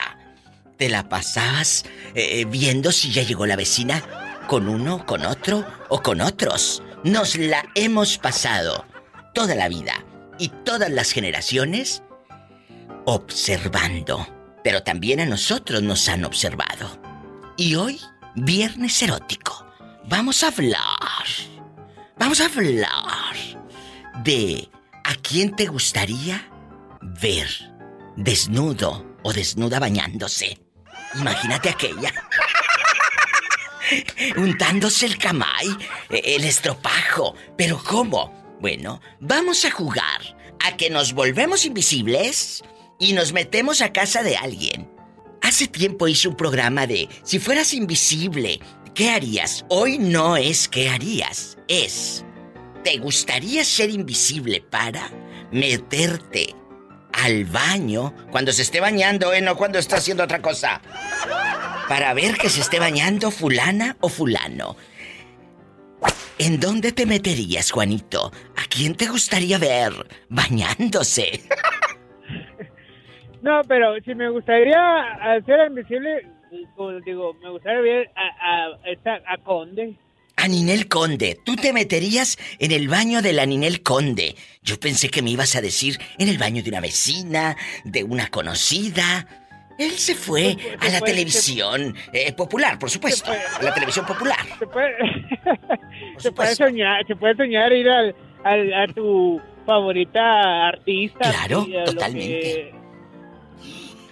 Te 0.77 0.89
la 0.89 1.09
pasabas 1.09 1.85
eh, 2.13 2.45
viendo 2.45 2.91
si 2.91 3.11
ya 3.11 3.23
llegó 3.23 3.47
la 3.47 3.55
vecina 3.55 4.03
con 4.47 4.69
uno, 4.69 5.07
con 5.07 5.25
otro 5.25 5.65
o 5.89 6.03
con 6.03 6.21
otros. 6.21 6.83
Nos 7.03 7.35
la 7.35 7.65
hemos 7.73 8.19
pasado 8.19 8.85
toda 9.33 9.55
la 9.55 9.69
vida 9.69 10.05
y 10.37 10.49
todas 10.49 10.91
las 10.91 11.11
generaciones 11.11 12.03
observando. 13.05 14.27
Pero 14.63 14.83
también 14.83 15.19
a 15.19 15.25
nosotros 15.25 15.81
nos 15.81 16.07
han 16.09 16.25
observado. 16.25 17.01
Y 17.57 17.75
hoy, 17.75 17.99
viernes 18.35 19.01
erótico, 19.01 19.65
vamos 20.05 20.43
a 20.43 20.47
hablar 20.47 21.53
Vamos 22.23 22.39
a 22.41 22.45
hablar 22.45 23.35
de 24.23 24.69
a 25.03 25.15
quién 25.15 25.55
te 25.55 25.65
gustaría 25.65 26.49
ver 27.01 27.49
desnudo 28.15 29.17
o 29.23 29.33
desnuda 29.33 29.79
bañándose. 29.79 30.59
Imagínate 31.15 31.69
aquella. 31.69 32.13
Untándose 34.37 35.05
el 35.05 35.17
camay, 35.17 35.67
el 36.09 36.45
estropajo. 36.45 37.35
¿Pero 37.57 37.81
cómo? 37.83 38.57
Bueno, 38.61 39.01
vamos 39.19 39.65
a 39.65 39.71
jugar 39.71 40.37
a 40.63 40.77
que 40.77 40.89
nos 40.89 41.11
volvemos 41.11 41.65
invisibles 41.65 42.63
y 42.99 43.13
nos 43.13 43.33
metemos 43.33 43.81
a 43.81 43.91
casa 43.91 44.23
de 44.23 44.37
alguien. 44.37 44.92
Hace 45.53 45.67
tiempo 45.67 46.07
hice 46.07 46.27
un 46.29 46.35
programa 46.35 46.87
de 46.87 47.07
si 47.21 47.37
fueras 47.37 47.75
invisible, 47.75 48.59
¿qué 48.95 49.11
harías? 49.11 49.63
Hoy 49.69 49.99
no 49.99 50.35
es 50.35 50.67
qué 50.67 50.89
harías, 50.89 51.59
es 51.67 52.25
¿te 52.83 52.97
gustaría 52.97 53.63
ser 53.63 53.91
invisible 53.91 54.65
para 54.67 55.11
meterte 55.51 56.55
al 57.11 57.45
baño 57.45 58.15
cuando 58.31 58.51
se 58.51 58.63
esté 58.63 58.79
bañando, 58.79 59.31
eh, 59.31 59.41
no 59.41 59.55
cuando 59.55 59.77
está 59.77 59.97
haciendo 59.97 60.23
otra 60.23 60.41
cosa? 60.41 60.81
Para 61.87 62.15
ver 62.15 62.35
que 62.35 62.49
se 62.49 62.61
esté 62.61 62.79
bañando 62.79 63.29
fulana 63.29 63.95
o 63.99 64.09
fulano. 64.09 64.75
¿En 66.39 66.59
dónde 66.59 66.93
te 66.93 67.05
meterías, 67.05 67.69
Juanito? 67.69 68.31
¿A 68.55 68.63
quién 68.67 68.95
te 68.95 69.05
gustaría 69.05 69.59
ver 69.59 69.93
bañándose? 70.29 71.43
No, 73.43 73.61
pero 73.67 73.99
si 74.05 74.15
me 74.15 74.29
gustaría 74.29 74.79
ser 75.45 75.67
invisible, 75.67 76.25
pues, 76.77 77.03
digo, 77.03 77.33
me 77.43 77.49
gustaría 77.49 77.81
ver 77.81 78.11
a, 78.15 78.67
a, 78.67 79.33
a 79.33 79.37
Conde. 79.39 79.95
A 80.37 80.47
Ninel 80.47 80.87
Conde, 80.87 81.37
tú 81.43 81.57
te 81.57 81.73
meterías 81.73 82.37
en 82.59 82.71
el 82.71 82.87
baño 82.87 83.21
de 83.21 83.33
la 83.33 83.45
Ninel 83.45 83.83
Conde. 83.83 84.35
Yo 84.61 84.79
pensé 84.79 85.09
que 85.09 85.21
me 85.21 85.29
ibas 85.29 85.57
a 85.57 85.61
decir 85.61 85.99
en 86.17 86.29
el 86.29 86.37
baño 86.37 86.63
de 86.63 86.69
una 86.69 86.79
vecina, 86.79 87.57
de 87.83 88.05
una 88.05 88.27
conocida. 88.27 89.27
Él 89.77 89.91
se 89.91 90.15
fue 90.15 90.55
a 90.79 90.87
la 90.87 91.01
televisión 91.01 91.93
eh, 92.13 92.31
popular, 92.31 92.79
por 92.79 92.89
supuesto. 92.89 93.29
A 93.29 93.61
la 93.61 93.73
televisión 93.73 94.05
popular. 94.05 94.39
Se 94.57 94.67
puede, 94.67 94.95
se 96.17 96.31
puede 96.31 96.55
soñar, 96.55 97.05
se 97.05 97.15
puede 97.17 97.35
soñar 97.35 97.73
ir 97.73 97.89
al, 97.89 98.15
a 98.45 98.87
tu 98.87 99.41
favorita 99.65 100.69
artista. 100.69 101.29
Claro, 101.29 101.67
totalmente. 101.85 102.82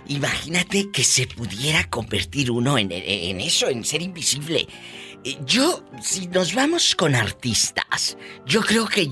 Imagínate 0.08 0.92
que 0.92 1.04
se 1.04 1.28
pudiera 1.28 1.90
convertir 1.90 2.52
uno 2.52 2.78
en, 2.78 2.92
eso, 3.40 3.70
en 3.70 3.86
ser 3.86 4.02
invisible. 4.02 4.68
Eh, 5.24 5.38
yo, 5.46 5.84
si 6.02 6.28
nos 6.28 6.54
vamos 6.54 6.96
con 6.96 7.16
artistas, 7.16 8.18
yo 8.46 8.62
creo 8.62 8.88
que 8.88 9.10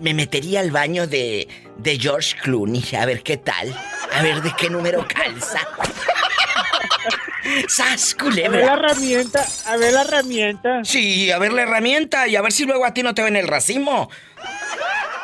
me 0.00 0.14
metería 0.14 0.60
al 0.60 0.70
baño 0.70 1.06
de, 1.06 1.48
de 1.78 1.98
George 1.98 2.36
Clooney, 2.42 2.84
a 2.98 3.06
ver 3.06 3.22
qué 3.22 3.36
tal, 3.36 3.74
a 4.12 4.22
ver 4.22 4.42
de 4.42 4.52
qué 4.58 4.68
número 4.68 5.06
calza. 5.06 5.60
¡Sas, 7.68 8.14
culebra! 8.14 8.58
A 8.58 8.60
ver 8.60 8.66
la 8.66 8.74
herramienta, 8.74 9.46
a 9.66 9.76
ver 9.76 9.92
la 9.92 10.02
herramienta. 10.02 10.84
Sí, 10.84 11.30
a 11.30 11.38
ver 11.38 11.52
la 11.52 11.62
herramienta 11.62 12.28
y 12.28 12.36
a 12.36 12.42
ver 12.42 12.52
si 12.52 12.64
luego 12.64 12.84
a 12.84 12.94
ti 12.94 13.02
no 13.02 13.14
te 13.14 13.22
ven 13.22 13.36
el 13.36 13.48
racimo. 13.48 14.10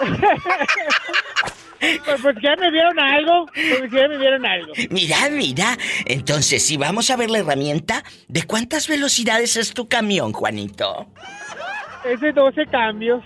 Pues, 1.81 2.21
pues 2.23 2.37
ya 2.43 2.57
me 2.57 2.71
vieron 2.71 2.99
algo. 2.99 3.47
Pues 3.47 3.91
ya 3.91 4.09
me 4.09 4.19
vieron 4.19 4.45
algo. 4.45 4.73
Mira, 4.91 5.29
mira. 5.31 5.79
Entonces, 6.07 6.65
si 6.65 6.77
vamos 6.77 7.11
a 7.11 7.17
ver 7.17 7.31
la 7.31 7.39
herramienta, 7.39 8.05
¿de 8.29 8.43
cuántas 8.45 8.89
velocidades 8.89 9.57
es 9.57 9.75
tu 9.75 9.89
camión, 9.89 10.33
Juanito? 10.33 11.07
Es 12.05 12.21
de 12.21 12.33
12 12.33 12.67
cambios. 12.67 13.23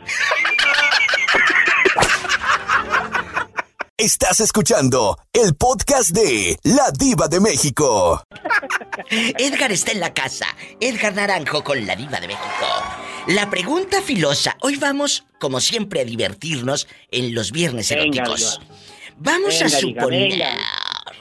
Estás 3.96 4.40
escuchando 4.40 5.16
el 5.32 5.54
podcast 5.54 6.10
de 6.10 6.58
La 6.64 6.90
Diva 6.90 7.28
de 7.28 7.38
México. 7.38 8.24
Edgar 9.08 9.70
está 9.70 9.92
en 9.92 10.00
la 10.00 10.12
casa. 10.12 10.46
Edgar 10.80 11.14
Naranjo 11.14 11.62
con 11.62 11.86
La 11.86 11.94
Diva 11.94 12.18
de 12.18 12.26
México. 12.26 12.66
La 13.28 13.48
pregunta 13.50 14.02
filosa. 14.02 14.56
Hoy 14.60 14.76
vamos, 14.76 15.24
como 15.38 15.60
siempre, 15.60 16.00
a 16.00 16.04
divertirnos 16.04 16.88
en 17.12 17.34
los 17.34 17.52
viernes 17.52 17.90
eróticos. 17.90 18.60
Vamos 19.16 19.62
a 19.62 19.68
suponer. 19.68 20.42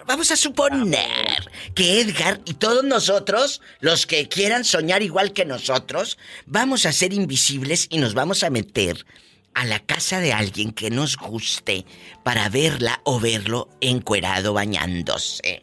Vamos 0.07 0.31
a 0.31 0.35
suponer 0.35 1.51
que 1.75 2.01
Edgar 2.01 2.41
y 2.45 2.55
todos 2.55 2.83
nosotros, 2.83 3.61
los 3.79 4.07
que 4.07 4.27
quieran 4.27 4.65
soñar 4.65 5.03
igual 5.03 5.31
que 5.31 5.45
nosotros, 5.45 6.17
vamos 6.47 6.87
a 6.87 6.91
ser 6.91 7.13
invisibles 7.13 7.87
y 7.89 7.99
nos 7.99 8.15
vamos 8.15 8.43
a 8.43 8.49
meter 8.49 9.05
a 9.53 9.65
la 9.65 9.79
casa 9.79 10.19
de 10.19 10.33
alguien 10.33 10.71
que 10.71 10.89
nos 10.89 11.17
guste 11.17 11.85
para 12.23 12.49
verla 12.49 13.01
o 13.03 13.19
verlo 13.19 13.69
encuerado 13.79 14.53
bañándose. 14.53 15.61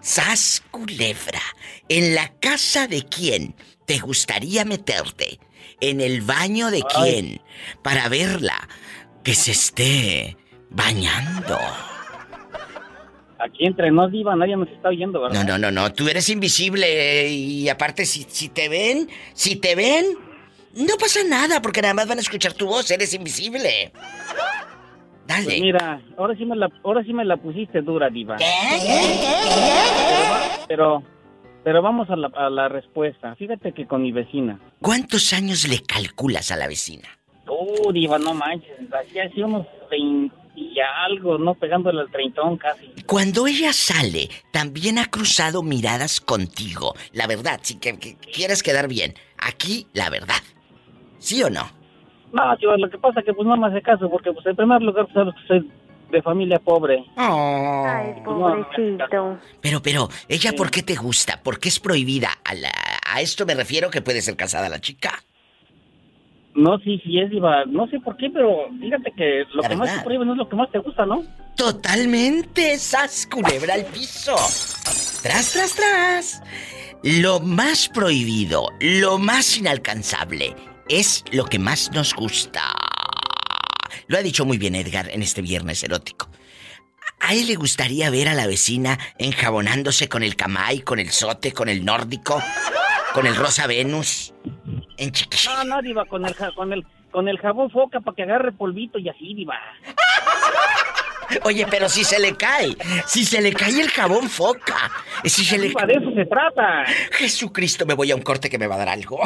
Sas 0.00 0.62
culebra. 0.70 1.42
¿En 1.88 2.14
la 2.14 2.32
casa 2.40 2.86
de 2.88 3.04
quién 3.04 3.54
te 3.86 3.98
gustaría 3.98 4.64
meterte? 4.64 5.38
¿En 5.80 6.00
el 6.00 6.22
baño 6.22 6.70
de 6.70 6.82
quién? 6.82 7.40
Para 7.82 8.08
verla 8.08 8.68
que 9.22 9.34
se 9.34 9.52
esté 9.52 10.36
bañando. 10.70 11.58
Aquí 13.38 13.66
entre 13.66 13.90
nos, 13.90 14.10
Diva, 14.10 14.34
nadie 14.34 14.56
nos 14.56 14.68
está 14.68 14.88
oyendo, 14.88 15.20
¿verdad? 15.20 15.44
No, 15.44 15.58
no, 15.58 15.58
no, 15.58 15.70
no. 15.70 15.92
Tú 15.92 16.08
eres 16.08 16.28
invisible 16.30 17.28
y 17.28 17.68
aparte, 17.68 18.06
si, 18.06 18.24
si 18.28 18.48
te 18.48 18.68
ven, 18.68 19.08
si 19.34 19.56
te 19.56 19.74
ven, 19.74 20.06
no 20.74 20.96
pasa 20.98 21.20
nada 21.28 21.60
porque 21.60 21.82
nada 21.82 21.94
más 21.94 22.08
van 22.08 22.18
a 22.18 22.22
escuchar 22.22 22.54
tu 22.54 22.66
voz, 22.66 22.90
eres 22.90 23.12
invisible. 23.14 23.92
Dale. 25.26 25.44
Pues 25.44 25.60
mira, 25.60 26.00
ahora 26.16 26.34
sí 26.36 26.44
me 26.44 26.56
la, 26.56 26.70
ahora 26.84 27.02
sí 27.02 27.12
me 27.12 27.24
la 27.24 27.36
pusiste 27.36 27.82
dura, 27.82 28.08
diva. 28.08 28.36
Pero, 30.68 31.02
pero 31.66 31.82
vamos 31.82 32.08
a 32.10 32.14
la, 32.14 32.28
a 32.28 32.48
la 32.48 32.68
respuesta. 32.68 33.34
Fíjate 33.34 33.72
que 33.72 33.88
con 33.88 34.00
mi 34.00 34.12
vecina. 34.12 34.60
¿Cuántos 34.80 35.32
años 35.32 35.66
le 35.68 35.80
calculas 35.80 36.52
a 36.52 36.56
la 36.56 36.68
vecina? 36.68 37.08
Oh, 37.48 37.92
diva, 37.92 38.20
no 38.20 38.34
manches. 38.34 38.70
Así 38.92 39.42
unos 39.42 39.66
20 39.90 40.32
y 40.54 40.78
algo, 40.78 41.38
¿no? 41.38 41.54
Pegándole 41.54 42.02
al 42.02 42.10
treintón 42.12 42.56
casi. 42.56 42.86
Cuando 43.04 43.48
ella 43.48 43.72
sale, 43.72 44.28
también 44.52 44.96
ha 44.96 45.06
cruzado 45.06 45.64
miradas 45.64 46.20
contigo. 46.20 46.94
La 47.12 47.26
verdad, 47.26 47.58
si 47.60 47.80
que, 47.80 47.98
quieres 48.32 48.62
quedar 48.62 48.86
bien. 48.86 49.14
Aquí, 49.36 49.88
la 49.92 50.08
verdad. 50.08 50.44
¿Sí 51.18 51.42
o 51.42 51.50
no? 51.50 51.68
No, 52.32 52.56
tío, 52.58 52.76
lo 52.76 52.88
que 52.88 52.98
pasa 52.98 53.18
es 53.18 53.26
que 53.26 53.34
pues 53.34 53.48
no 53.48 53.56
me 53.56 53.66
hace 53.66 53.82
caso, 53.82 54.08
porque 54.08 54.32
pues 54.32 54.46
en 54.46 54.54
primer 54.54 54.82
lugar 54.82 55.08
pues, 55.12 55.34
soy 55.48 55.68
de 56.10 56.22
familia 56.22 56.58
pobre. 56.58 57.04
Oh. 57.16 57.84
Ay, 57.86 58.14
pobrecito. 58.24 59.38
Pero, 59.60 59.82
pero, 59.82 60.08
¿ella 60.28 60.52
por 60.52 60.70
qué 60.70 60.82
te 60.82 60.94
gusta? 60.94 61.42
¿Por 61.42 61.58
qué 61.58 61.68
es 61.68 61.80
prohibida? 61.80 62.30
A, 62.44 62.54
a 63.14 63.20
esto 63.20 63.44
me 63.46 63.54
refiero 63.54 63.90
que 63.90 64.02
puede 64.02 64.20
ser 64.22 64.36
casada 64.36 64.68
la 64.68 64.80
chica. 64.80 65.22
No, 66.56 66.78
sí, 66.78 67.00
sí 67.04 67.20
es, 67.20 67.30
Iba. 67.32 67.66
No 67.66 67.86
sé 67.88 68.00
por 68.00 68.16
qué, 68.16 68.30
pero 68.30 68.68
fíjate 68.80 69.12
que 69.14 69.44
lo 69.52 69.62
que 69.62 69.76
más 69.76 69.94
te 69.94 70.02
prohíbe 70.02 70.24
no 70.24 70.32
es 70.32 70.38
lo 70.38 70.48
que 70.48 70.56
más 70.56 70.70
te 70.70 70.78
gusta, 70.78 71.04
¿no? 71.04 71.22
Totalmente, 71.54 72.72
esas 72.72 73.26
culebra 73.26 73.74
al 73.74 73.84
piso. 73.84 74.34
Tras, 75.22 75.52
tras, 75.52 75.74
tras. 75.76 76.42
Lo 77.02 77.40
más 77.40 77.88
prohibido, 77.90 78.68
lo 78.80 79.18
más 79.18 79.58
inalcanzable, 79.58 80.54
es 80.88 81.24
lo 81.30 81.44
que 81.44 81.58
más 81.58 81.92
nos 81.92 82.14
gusta. 82.14 82.62
Lo 84.06 84.18
ha 84.18 84.22
dicho 84.22 84.44
muy 84.44 84.58
bien 84.58 84.74
Edgar 84.74 85.08
en 85.10 85.22
este 85.22 85.42
viernes 85.42 85.82
erótico. 85.82 86.28
A 87.20 87.34
él 87.34 87.46
le 87.46 87.54
gustaría 87.54 88.10
ver 88.10 88.28
a 88.28 88.34
la 88.34 88.46
vecina 88.46 88.98
enjabonándose 89.18 90.08
con 90.08 90.22
el 90.22 90.36
camay, 90.36 90.80
con 90.80 90.98
el 90.98 91.10
sote, 91.10 91.52
con 91.52 91.68
el 91.68 91.84
nórdico, 91.84 92.42
con 93.14 93.26
el 93.26 93.34
rosa 93.34 93.66
Venus. 93.66 94.34
En 94.98 95.12
No, 95.46 95.64
no, 95.64 95.82
diva, 95.82 96.04
con 96.04 96.26
el, 96.26 96.34
con 96.54 96.72
el, 96.72 96.86
con 97.10 97.28
el 97.28 97.38
jabón 97.38 97.70
foca 97.70 98.00
para 98.00 98.14
que 98.14 98.22
agarre 98.22 98.52
polvito 98.52 98.98
y 98.98 99.08
así, 99.08 99.34
diva. 99.34 99.58
Oye, 101.42 101.66
pero 101.68 101.88
si 101.88 102.04
se 102.04 102.18
le 102.20 102.36
cae, 102.36 102.76
si 103.06 103.24
se 103.24 103.40
le 103.40 103.52
cae 103.52 103.80
el 103.80 103.90
jabón 103.90 104.28
foca, 104.28 104.90
si 105.24 105.44
se 105.44 105.58
le... 105.58 105.68
De 105.68 105.94
eso 105.94 106.12
se 106.14 106.24
trata. 106.26 106.84
Jesucristo, 107.12 107.84
me 107.86 107.94
voy 107.94 108.10
a 108.12 108.16
un 108.16 108.22
corte 108.22 108.48
que 108.48 108.58
me 108.58 108.66
va 108.66 108.76
a 108.76 108.78
dar 108.78 108.88
algo. 108.88 109.20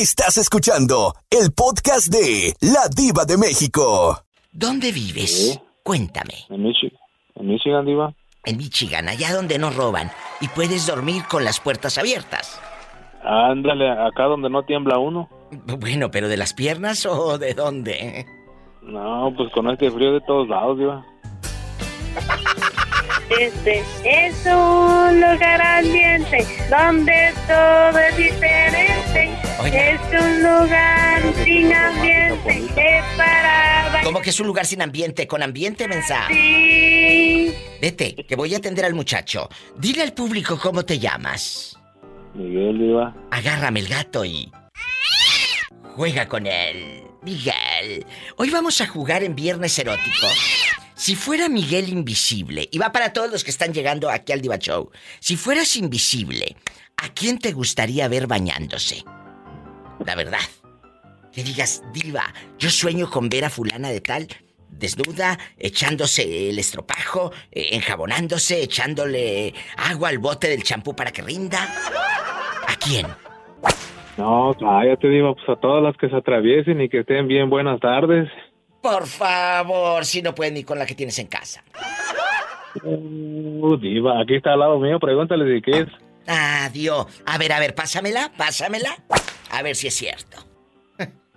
Estás 0.00 0.38
escuchando 0.38 1.16
el 1.28 1.50
podcast 1.52 2.06
de 2.06 2.54
La 2.60 2.86
Diva 2.86 3.24
de 3.24 3.36
México. 3.36 4.22
¿Dónde 4.52 4.92
vives? 4.92 5.60
Cuéntame. 5.82 6.34
En 6.48 6.62
Michigan. 6.62 7.00
En 7.34 7.48
Michigan, 7.48 7.84
Diva. 7.84 8.14
En 8.44 8.58
Michigan, 8.58 9.08
allá 9.08 9.34
donde 9.34 9.58
no 9.58 9.70
roban. 9.70 10.12
Y 10.40 10.46
puedes 10.46 10.86
dormir 10.86 11.24
con 11.28 11.42
las 11.42 11.58
puertas 11.58 11.98
abiertas. 11.98 12.60
Ándale, 13.24 13.90
acá 13.90 14.26
donde 14.26 14.48
no 14.48 14.62
tiembla 14.62 15.00
uno. 15.00 15.28
Bueno, 15.80 16.12
pero 16.12 16.28
¿de 16.28 16.36
las 16.36 16.54
piernas 16.54 17.04
o 17.04 17.36
de 17.36 17.54
dónde? 17.54 18.24
No, 18.82 19.34
pues 19.36 19.50
con 19.52 19.68
este 19.68 19.90
frío 19.90 20.12
de 20.12 20.20
todos 20.20 20.48
lados, 20.48 20.78
Diva. 20.78 21.04
Este 23.30 23.82
es 24.04 24.46
un 24.46 25.20
lugar 25.20 25.60
ambiente, 25.60 26.46
donde 26.70 27.34
todo 27.46 27.98
sin 31.58 31.72
ambiente, 31.72 33.02
para... 33.16 34.00
¿Cómo 34.04 34.20
que 34.20 34.30
es 34.30 34.40
un 34.40 34.46
lugar 34.46 34.66
sin 34.66 34.80
ambiente? 34.80 35.26
Con 35.26 35.42
ambiente, 35.42 35.88
mensaje. 35.88 36.34
Sí. 36.34 37.54
Vete, 37.80 38.14
que 38.14 38.36
voy 38.36 38.54
a 38.54 38.58
atender 38.58 38.84
al 38.84 38.94
muchacho. 38.94 39.48
Dile 39.76 40.02
al 40.02 40.12
público 40.12 40.58
cómo 40.58 40.84
te 40.84 40.98
llamas. 40.98 41.76
Miguel, 42.34 42.78
Diva. 42.78 43.14
Agárrame 43.30 43.80
el 43.80 43.88
gato 43.88 44.24
y... 44.24 44.50
Juega 45.96 46.28
con 46.28 46.46
él. 46.46 47.02
Miguel. 47.22 48.06
Hoy 48.36 48.50
vamos 48.50 48.80
a 48.80 48.86
jugar 48.86 49.24
en 49.24 49.34
Viernes 49.34 49.76
Erótico. 49.78 50.26
Si 50.94 51.16
fuera 51.16 51.48
Miguel 51.48 51.88
invisible, 51.88 52.68
y 52.70 52.78
va 52.78 52.92
para 52.92 53.12
todos 53.12 53.30
los 53.30 53.42
que 53.42 53.50
están 53.50 53.72
llegando 53.72 54.10
aquí 54.10 54.32
al 54.32 54.40
Diva 54.40 54.58
Show, 54.58 54.90
si 55.20 55.36
fueras 55.36 55.76
invisible, 55.76 56.56
¿a 56.96 57.08
quién 57.08 57.38
te 57.38 57.52
gustaría 57.52 58.06
ver 58.08 58.26
bañándose? 58.26 59.04
La 60.04 60.14
verdad. 60.14 60.38
Que 61.32 61.42
digas, 61.42 61.82
Diva, 61.92 62.24
yo 62.58 62.70
sueño 62.70 63.10
con 63.10 63.28
ver 63.28 63.44
a 63.44 63.50
fulana 63.50 63.90
de 63.90 64.00
tal 64.00 64.28
desnuda, 64.70 65.38
echándose 65.58 66.50
el 66.50 66.58
estropajo, 66.58 67.32
eh, 67.50 67.70
enjabonándose, 67.72 68.62
echándole 68.62 69.52
agua 69.76 70.08
al 70.10 70.18
bote 70.18 70.48
del 70.48 70.62
champú 70.62 70.94
para 70.94 71.10
que 71.10 71.22
rinda. 71.22 71.58
¿A 72.66 72.76
quién? 72.76 73.06
No, 74.16 74.54
cállate, 74.58 75.08
Diva, 75.08 75.34
pues 75.34 75.48
a 75.48 75.56
todas 75.56 75.82
las 75.82 75.96
que 75.96 76.08
se 76.08 76.16
atraviesen 76.16 76.80
y 76.80 76.88
que 76.88 77.00
estén 77.00 77.28
bien 77.28 77.50
buenas 77.50 77.80
tardes. 77.80 78.28
Por 78.82 79.06
favor, 79.06 80.04
si 80.04 80.22
no 80.22 80.34
puedes 80.34 80.52
ni 80.52 80.64
con 80.64 80.78
la 80.78 80.86
que 80.86 80.94
tienes 80.94 81.18
en 81.18 81.26
casa. 81.26 81.62
Uh, 82.82 83.76
diva, 83.76 84.20
aquí 84.20 84.36
está 84.36 84.52
al 84.52 84.60
lado 84.60 84.78
mío, 84.78 84.98
pregúntale 85.00 85.44
de 85.44 85.62
qué 85.62 85.80
es. 85.80 85.88
Adiós. 86.26 87.06
A 87.26 87.38
ver, 87.38 87.52
a 87.52 87.60
ver, 87.60 87.74
pásamela, 87.74 88.30
pásamela. 88.36 88.90
A 89.50 89.62
ver 89.62 89.74
si 89.74 89.86
es 89.86 89.94
cierto. 89.94 90.47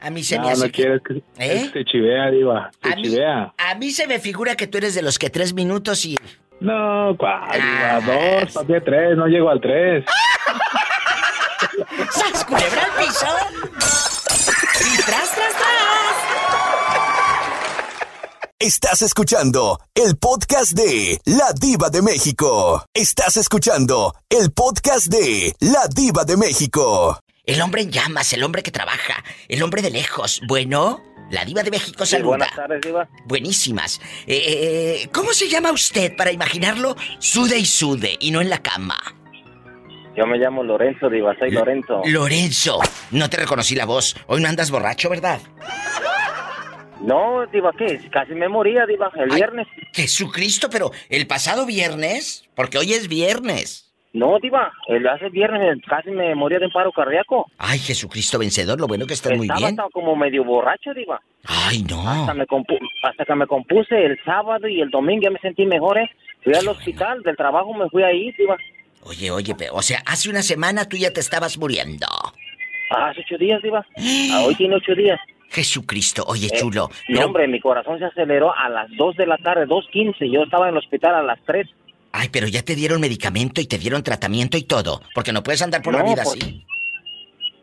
A 0.02 0.10
mí 0.10 0.24
se 0.24 0.38
no, 0.38 0.46
me 0.46 0.52
hace 0.52 0.66
no 0.66 0.72
quieres 0.72 1.02
que 1.08 1.22
¿Eh? 1.38 1.72
chivea, 1.86 2.32
Diva, 2.32 2.72
A 2.82 2.96
mí, 2.96 3.04
chivea. 3.04 3.54
a 3.58 3.76
mí 3.76 3.92
se 3.92 4.08
me 4.08 4.20
figura 4.20 4.56
que 4.56 4.66
tú 4.68 4.80
eres 4.80 4.96
de 4.96 5.02
los 5.04 5.20
que 5.20 5.30
tres 5.30 5.54
minutos 5.54 6.06
y... 6.06 6.18
No, 6.60 7.16
cuál, 7.18 7.52
Diva, 7.54 7.98
Ah. 7.98 8.02
dos, 8.42 8.52
¿para 8.54 8.68
qué 8.68 8.82
tres? 8.82 9.16
No 9.18 9.28
llego 9.28 9.50
al 9.50 9.62
tres. 9.62 10.04
¡Sas, 12.12 12.44
culebra 12.46 12.84
al 12.84 12.92
piso! 13.06 13.26
¡Y 14.82 14.98
tras, 15.04 15.32
tras, 15.36 15.54
tras! 15.54 15.62
Estás 18.60 19.02
escuchando 19.02 19.80
el 19.96 20.18
podcast 20.18 20.74
de 20.74 21.20
La 21.26 21.52
Diva 21.60 21.90
de 21.90 22.02
México. 22.02 22.84
Estás 22.94 23.38
escuchando 23.38 24.14
el 24.30 24.52
podcast 24.52 25.08
de 25.08 25.56
La 25.60 25.88
Diva 25.88 26.24
de 26.26 26.38
México. 26.38 27.20
El 27.52 27.62
hombre 27.62 27.82
en 27.82 27.92
llamas, 27.92 28.32
el 28.32 28.44
hombre 28.44 28.64
que 28.64 28.72
trabaja, 28.72 29.26
el 29.50 29.62
hombre 29.62 29.82
de 29.82 29.92
lejos. 29.92 30.42
Bueno, 30.48 31.04
la 31.32 31.44
diva 31.44 31.64
de 31.64 31.72
México 31.72 32.06
Sí, 32.06 32.12
saluda. 32.12 32.30
buenas 32.38 32.56
tardes, 32.56 32.80
Diva. 32.82 33.10
Buenísimas. 33.26 34.00
Eh, 34.26 35.02
eh, 35.04 35.10
¿Cómo 35.12 35.34
se 35.34 35.50
llama 35.50 35.72
usted 35.74 36.16
para 36.16 36.32
imaginarlo? 36.32 36.96
Sude 37.20 37.58
y 37.60 37.66
sude, 37.66 38.16
y 38.22 38.32
no 38.32 38.40
en 38.40 38.50
la 38.50 38.60
cama. 38.60 38.98
Yo 40.16 40.26
me 40.28 40.38
llamo 40.38 40.64
Lorenzo, 40.64 41.10
Diva, 41.10 41.36
soy 41.38 41.52
Lorenzo. 41.52 42.02
Lorenzo, 42.06 42.80
no 43.12 43.30
te 43.30 43.36
reconocí 43.36 43.76
la 43.76 43.86
voz. 43.86 44.16
Hoy 44.28 44.42
no 44.42 44.48
andas 44.48 44.72
borracho, 44.72 45.10
¿verdad? 45.10 45.42
No, 47.02 47.46
Diva, 47.48 47.72
¿qué? 47.78 48.00
Casi 48.14 48.34
me 48.34 48.48
moría, 48.48 48.86
Diva, 48.86 49.12
el 49.16 49.30
Ay. 49.30 49.36
viernes. 49.36 49.68
Jesucristo, 49.94 50.70
pero 50.70 50.92
el 51.10 51.28
pasado 51.28 51.66
viernes, 51.66 52.46
porque 52.56 52.78
hoy 52.78 52.94
es 52.94 53.10
viernes. 53.10 53.81
No, 54.14 54.38
Diva, 54.42 54.72
el 54.88 55.08
hace 55.08 55.30
viernes 55.30 55.78
casi 55.88 56.12
me 56.12 56.36
moría 56.36 56.60
de 56.60 56.66
un 56.66 56.72
paro 56.72 56.92
cardíaco. 56.92 57.50
Ay, 57.58 57.80
Jesucristo 57.80 58.38
vencedor, 58.38 58.78
lo 58.80 58.88
bueno 58.88 59.06
que 59.08 59.14
estás 59.14 59.32
muy 59.38 59.46
Estaba 59.48 59.60
bien. 59.60 59.80
hasta 59.80 59.90
como 59.94 60.16
medio 60.18 60.44
borracho, 60.44 60.94
Diva. 60.94 61.22
Ay, 61.46 61.84
no. 61.90 62.02
Hasta, 62.08 62.34
me 62.34 62.46
hasta 63.04 63.26
que 63.26 63.36
me 63.36 63.48
compuse 63.48 64.06
el 64.06 64.20
sábado 64.26 64.68
y 64.68 64.82
el 64.82 64.90
domingo 64.90 65.22
ya 65.24 65.30
me 65.32 65.40
sentí 65.40 65.66
mejor, 65.66 65.98
¿eh? 65.98 66.10
Fui 66.44 66.54
al 66.54 66.68
hospital, 66.68 67.22
del 67.24 67.38
trabajo 67.38 67.74
me 67.74 67.88
fui 67.90 68.04
ahí, 68.04 68.32
Diva. 68.38 68.58
Oye, 69.04 69.32
oye, 69.32 69.56
pero, 69.58 69.76
o 69.76 69.82
sea, 69.82 70.00
hace 70.06 70.30
una 70.30 70.42
semana 70.42 70.90
tú 70.90 70.98
ya 70.98 71.12
te 71.14 71.22
estabas 71.22 71.58
muriendo. 71.58 72.06
Hace 72.90 73.22
ocho 73.22 73.38
días, 73.38 73.62
Diva. 73.62 73.86
Ah, 74.34 74.44
hoy 74.46 74.56
tiene 74.56 74.76
ocho 74.76 74.94
días. 74.94 75.20
Jesucristo, 75.50 76.24
oye, 76.28 76.48
Eh, 76.48 76.58
chulo. 76.60 76.88
No, 76.90 76.90
pero- 77.08 77.26
hombre, 77.28 77.48
mi 77.48 77.60
corazón 77.60 78.00
se 78.00 78.06
aceleró 78.06 78.54
a 78.56 78.70
las 78.70 78.90
2 78.98 79.16
de 79.16 79.26
la 79.26 79.38
tarde, 79.38 79.66
2.15. 79.68 80.30
Yo 80.32 80.44
estaba 80.44 80.68
en 80.68 80.74
el 80.76 80.80
hospital 80.80 81.16
a 81.16 81.24
las 81.24 81.40
3. 81.46 81.68
Ay, 82.14 82.30
pero 82.32 82.48
ya 82.48 82.62
te 82.62 82.76
dieron 82.76 83.00
medicamento 83.02 83.62
y 83.62 83.66
te 83.66 83.78
dieron 83.78 84.04
tratamiento 84.04 84.58
y 84.58 84.64
todo. 84.64 85.02
Porque 85.16 85.32
no 85.32 85.44
puedes 85.44 85.62
andar 85.62 85.82
por 85.82 85.94
la 85.94 86.04
vida 86.04 86.24
pues- 86.24 86.42
así. 86.42 86.66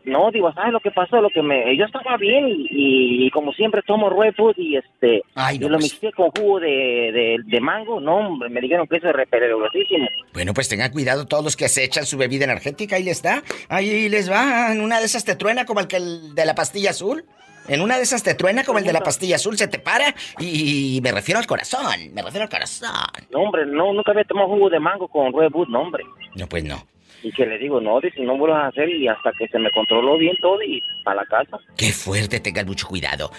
No, 0.05 0.31
digo, 0.31 0.51
¿sabes 0.53 0.71
lo 0.73 0.79
que 0.79 0.89
pasó? 0.89 1.21
Lo 1.21 1.29
que 1.29 1.43
me... 1.43 1.77
Yo 1.77 1.85
estaba 1.85 2.17
bien 2.17 2.47
y, 2.47 3.27
y 3.27 3.29
como 3.31 3.51
siempre 3.51 3.81
tomo 3.85 4.09
Red 4.09 4.33
Food 4.33 4.55
y 4.57 4.77
este... 4.77 5.21
Ay, 5.35 5.57
y 5.57 5.59
no, 5.59 5.69
lo 5.69 5.77
pues- 5.77 5.91
mixé 5.91 6.11
con 6.13 6.31
jugo 6.31 6.59
de, 6.59 6.67
de, 6.67 7.37
de 7.45 7.61
mango. 7.61 7.99
No, 7.99 8.15
hombre, 8.15 8.49
me 8.49 8.59
dijeron 8.59 8.87
que 8.87 8.95
eso 8.97 9.09
es 9.09 9.29
peligrosísimo. 9.29 10.07
Bueno, 10.33 10.53
pues 10.55 10.67
tengan 10.67 10.91
cuidado 10.91 11.27
todos 11.27 11.43
los 11.43 11.55
que 11.55 11.69
se 11.69 11.83
echan 11.83 12.07
su 12.07 12.17
bebida 12.17 12.45
energética. 12.45 12.95
Ahí 12.95 13.03
les 13.03 13.17
está. 13.17 13.43
Ahí 13.67 14.09
les 14.09 14.31
va. 14.31 14.71
En 14.71 14.81
una 14.81 14.99
de 14.99 15.05
esas 15.05 15.25
te 15.25 15.35
truena 15.35 15.65
como 15.65 15.79
el 15.81 15.87
que 15.87 15.97
el 15.97 16.33
de 16.33 16.45
la 16.45 16.55
pastilla 16.55 16.89
azul. 16.89 17.25
En 17.67 17.81
una 17.81 17.97
de 17.97 18.03
esas 18.03 18.23
te 18.23 18.33
truena 18.33 18.63
como 18.63 18.79
el 18.79 18.85
de 18.85 18.93
la 18.93 19.01
pastilla 19.01 19.35
azul. 19.35 19.57
Se 19.57 19.67
te 19.67 19.79
para. 19.79 20.15
Y 20.39 20.99
me 21.03 21.11
refiero 21.11 21.39
al 21.39 21.47
corazón. 21.47 22.13
Me 22.13 22.21
refiero 22.21 22.43
al 22.43 22.49
corazón. 22.49 22.89
No, 23.31 23.41
hombre, 23.41 23.65
no, 23.65 23.93
nunca 23.93 24.11
había 24.11 24.23
tomado 24.23 24.47
jugo 24.47 24.69
de 24.69 24.79
mango 24.79 25.07
con 25.07 25.31
Red 25.33 25.51
Food, 25.51 25.67
no, 25.69 25.81
hombre. 25.81 26.03
No, 26.35 26.47
pues 26.47 26.63
no. 26.63 26.85
Y 27.21 27.31
que 27.31 27.45
le 27.45 27.57
digo, 27.57 27.81
no, 27.81 27.99
dice, 27.99 28.21
no 28.21 28.37
vuelvas 28.37 28.63
a 28.63 28.67
hacer 28.67 28.89
y 28.89 29.07
hasta 29.07 29.31
que 29.37 29.47
se 29.49 29.59
me 29.59 29.69
controló 29.71 30.17
bien 30.17 30.35
todo 30.41 30.61
y 30.63 30.81
para 31.03 31.21
la 31.21 31.25
casa. 31.25 31.57
Qué 31.75 31.91
fuerte, 31.91 32.39
tengan 32.39 32.65
mucho 32.65 32.87
cuidado. 32.87 33.29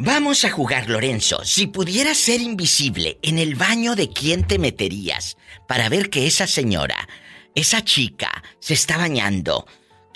Vamos 0.00 0.44
a 0.44 0.50
jugar, 0.50 0.88
Lorenzo. 0.88 1.44
Si 1.44 1.66
pudieras 1.66 2.16
ser 2.16 2.40
invisible, 2.40 3.18
¿en 3.20 3.38
el 3.38 3.56
baño 3.56 3.96
de 3.96 4.08
quién 4.08 4.46
te 4.46 4.60
meterías 4.60 5.36
para 5.66 5.88
ver 5.88 6.08
que 6.08 6.28
esa 6.28 6.46
señora, 6.46 7.08
esa 7.56 7.82
chica, 7.82 8.44
se 8.60 8.74
está 8.74 8.96
bañando? 8.96 9.66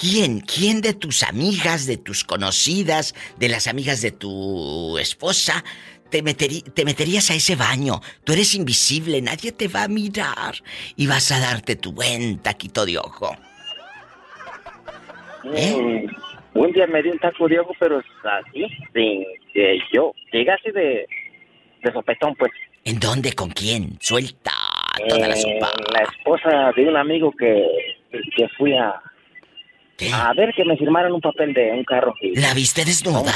¿Quién? 0.02 0.40
¿Quién 0.40 0.80
de 0.80 0.94
tus 0.94 1.22
amigas, 1.22 1.86
de 1.86 1.96
tus 1.96 2.24
conocidas, 2.24 3.14
de 3.38 3.48
las 3.48 3.68
amigas 3.68 4.02
de 4.02 4.10
tu 4.10 4.98
esposa, 4.98 5.62
te, 6.10 6.24
meteri- 6.24 6.64
te 6.74 6.84
meterías 6.84 7.30
a 7.30 7.34
ese 7.34 7.54
baño? 7.54 8.00
Tú 8.24 8.32
eres 8.32 8.56
invisible, 8.56 9.22
nadie 9.22 9.52
te 9.52 9.68
va 9.68 9.84
a 9.84 9.88
mirar 9.88 10.54
y 10.96 11.06
vas 11.06 11.30
a 11.30 11.38
darte 11.38 11.76
tu 11.76 11.92
buen 11.92 12.38
taquito 12.38 12.84
de 12.84 12.98
ojo. 12.98 13.36
¿Eh? 15.54 16.08
Mm, 16.52 16.58
un 16.58 16.72
día 16.72 16.88
me 16.88 17.00
dio 17.00 17.12
un 17.12 17.20
taco 17.20 17.46
de 17.46 17.60
ojo, 17.60 17.72
pero 17.78 17.98
así, 18.24 18.66
sin 18.92 19.24
que 19.54 19.78
yo, 19.94 20.12
llega 20.32 20.54
así 20.54 20.72
de, 20.72 21.06
de 21.84 21.92
sopetón, 21.92 22.34
pues. 22.34 22.50
¿En 22.84 22.98
dónde? 22.98 23.34
¿Con 23.34 23.50
quién? 23.50 23.96
Suelta 24.00 24.50
toda 25.08 25.28
la 25.28 25.34
Eh, 25.36 25.40
sopa. 25.40 25.70
La 25.92 26.02
esposa 26.02 26.72
de 26.74 26.88
un 26.88 26.96
amigo 26.96 27.30
que, 27.38 27.64
que 28.36 28.48
fui 28.58 28.76
a, 28.76 29.00
¿Qué? 29.96 30.10
a 30.12 30.32
ver 30.34 30.52
que 30.54 30.64
me 30.64 30.76
firmaran 30.76 31.12
un 31.12 31.20
papel 31.20 31.52
de 31.54 31.72
un 31.72 31.84
carro. 31.84 32.14
Y, 32.20 32.38
¿La 32.38 32.54
viste 32.54 32.84
desnuda? 32.84 33.32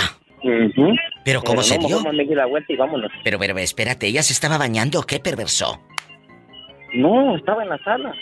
¿Pero 1.25 1.43
cómo 1.43 1.57
Pero 1.61 1.63
se 1.63 1.79
no, 1.79 1.87
dio? 1.89 2.01
me 2.13 2.25
di 2.25 2.35
la 2.35 2.47
vuelta 2.47 2.73
y 2.73 2.77
vámonos. 2.77 3.11
Pero, 3.25 3.39
pero, 3.39 3.59
espérate, 3.59 4.07
¿ella 4.07 4.23
se 4.23 4.33
estaba 4.33 4.59
bañando 4.59 5.01
o 5.01 5.03
qué 5.03 5.19
perverso? 5.19 5.81
No, 6.95 7.37
estaba 7.37 7.63
en 7.63 7.69
la 7.69 7.79
sala. 7.79 8.15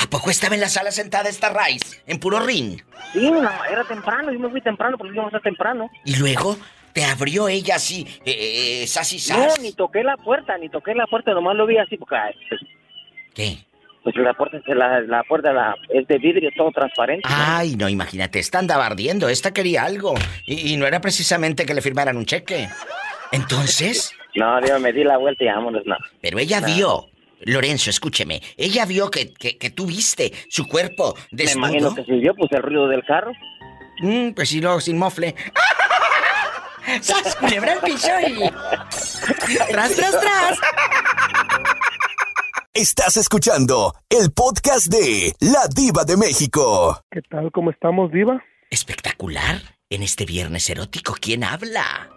¿A 0.00 0.06
poco 0.10 0.30
estaba 0.30 0.54
en 0.54 0.60
la 0.60 0.68
sala 0.68 0.90
sentada 0.90 1.28
esta 1.28 1.48
Rice? 1.52 2.02
En 2.06 2.18
puro 2.20 2.40
rin. 2.40 2.82
Sí, 3.12 3.30
no, 3.30 3.50
era 3.70 3.84
temprano, 3.88 4.32
yo 4.32 4.38
me 4.38 4.50
fui 4.50 4.60
temprano 4.60 4.96
porque 4.98 5.14
íbamos 5.14 5.34
a 5.34 5.40
temprano. 5.40 5.90
Y 6.04 6.16
luego 6.16 6.56
te 6.92 7.04
abrió 7.04 7.48
ella 7.48 7.76
así, 7.76 8.06
eh, 8.24 8.82
eh, 8.82 8.86
sas 8.86 9.12
y 9.12 9.16
No, 9.32 9.50
sas. 9.50 9.60
ni 9.60 9.72
toqué 9.72 10.04
la 10.04 10.16
puerta, 10.18 10.56
ni 10.58 10.68
toqué 10.68 10.94
la 10.94 11.06
puerta, 11.06 11.32
nomás 11.32 11.56
lo 11.56 11.66
vi 11.66 11.78
así 11.78 11.96
porque 11.96 12.16
pues, 12.50 12.60
¿Qué? 13.34 13.58
Pues 14.02 14.16
la 14.16 14.34
puerta, 14.34 14.58
la, 14.74 15.00
la 15.00 15.22
puerta 15.24 15.52
la, 15.52 15.74
es 15.90 16.06
de 16.08 16.18
vidrio, 16.18 16.50
todo 16.56 16.70
transparente. 16.72 17.28
Ay, 17.30 17.76
no, 17.76 17.88
imagínate, 17.88 18.38
esta 18.38 18.58
andaba 18.58 18.86
ardiendo, 18.86 19.28
esta 19.28 19.52
quería 19.52 19.84
algo. 19.84 20.14
Y, 20.46 20.72
y 20.72 20.76
no 20.76 20.86
era 20.86 21.00
precisamente 21.00 21.64
que 21.66 21.74
le 21.74 21.82
firmaran 21.82 22.16
un 22.16 22.26
cheque. 22.26 22.68
Entonces, 23.30 24.12
No, 24.34 24.60
Dios, 24.62 24.80
me 24.80 24.92
di 24.92 25.04
la 25.04 25.18
vuelta 25.18 25.44
y 25.44 25.46
vámonos, 25.48 25.82
no. 25.84 25.94
pero 26.22 26.38
ella 26.38 26.60
vio, 26.60 27.10
Lorenzo, 27.40 27.90
escúcheme, 27.90 28.40
ella 28.56 28.86
vio 28.86 29.10
que, 29.10 29.34
que, 29.34 29.58
que 29.58 29.68
tú 29.70 29.84
viste 29.86 30.32
su 30.48 30.66
cuerpo 30.66 31.14
Me 31.32 31.44
imagino 31.44 31.90
desnudo. 31.90 31.94
que 31.96 32.04
se 32.04 32.12
vio 32.18 32.34
pues 32.34 32.50
el 32.52 32.62
ruido 32.62 32.88
del 32.88 33.04
carro. 33.04 33.32
Mm, 34.00 34.30
pues 34.32 34.48
sí, 34.48 34.60
no, 34.62 34.80
sin 34.80 34.96
mofle. 34.98 35.34
¡Sas, 37.02 37.36
culebra 37.36 37.74
el 37.74 37.80
piso 37.80 38.08
y... 38.26 38.38
¡Tras, 39.70 39.94
tras, 39.96 40.20
tras! 40.20 40.58
Estás 42.74 43.18
escuchando 43.18 43.94
el 44.08 44.32
podcast 44.32 44.86
de 44.86 45.34
La 45.40 45.68
Diva 45.68 46.04
de 46.04 46.16
México. 46.16 46.98
¿Qué 47.10 47.20
tal? 47.20 47.52
¿Cómo 47.52 47.70
estamos, 47.70 48.10
Diva? 48.10 48.42
Espectacular. 48.70 49.56
En 49.90 50.02
este 50.02 50.24
viernes 50.24 50.70
erótico, 50.70 51.14
¿quién 51.20 51.44
habla? 51.44 52.08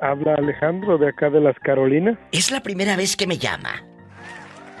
Habla 0.00 0.36
Alejandro 0.38 0.96
de 0.96 1.10
acá 1.10 1.28
de 1.28 1.42
las 1.42 1.58
Carolinas. 1.58 2.18
Es 2.32 2.50
la 2.50 2.62
primera 2.62 2.96
vez 2.96 3.18
que 3.18 3.26
me 3.26 3.36
llama. 3.36 3.84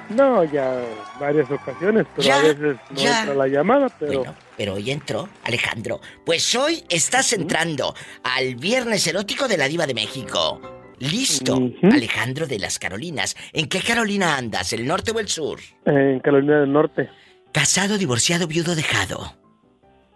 No, 0.08 0.44
ya 0.44 0.82
varias 1.20 1.50
ocasiones, 1.50 2.06
pero 2.16 2.32
a 2.32 2.38
veces 2.38 2.76
no 2.90 3.00
entra 3.00 3.34
la 3.34 3.48
llamada, 3.48 3.88
pero... 4.00 4.20
Bueno, 4.20 4.34
pero 4.56 4.74
hoy 4.74 4.92
entró, 4.92 5.28
Alejandro. 5.44 6.00
Pues 6.24 6.54
hoy 6.54 6.82
estás 6.88 7.34
entrando 7.34 7.94
al 8.22 8.54
Viernes 8.54 9.06
Erótico 9.06 9.46
de 9.46 9.58
la 9.58 9.68
Diva 9.68 9.86
de 9.86 9.92
México. 9.92 10.58
Listo, 10.98 11.58
Alejandro 11.82 12.46
de 12.46 12.58
las 12.58 12.78
Carolinas. 12.78 13.36
¿En 13.52 13.68
qué 13.68 13.80
Carolina 13.80 14.36
andas? 14.36 14.72
¿El 14.72 14.86
norte 14.86 15.10
o 15.12 15.20
el 15.20 15.28
sur? 15.28 15.60
En 15.84 16.20
Carolina 16.20 16.60
del 16.60 16.72
Norte. 16.72 17.10
Casado, 17.52 17.98
divorciado, 17.98 18.46
viudo, 18.46 18.74
dejado. 18.74 19.36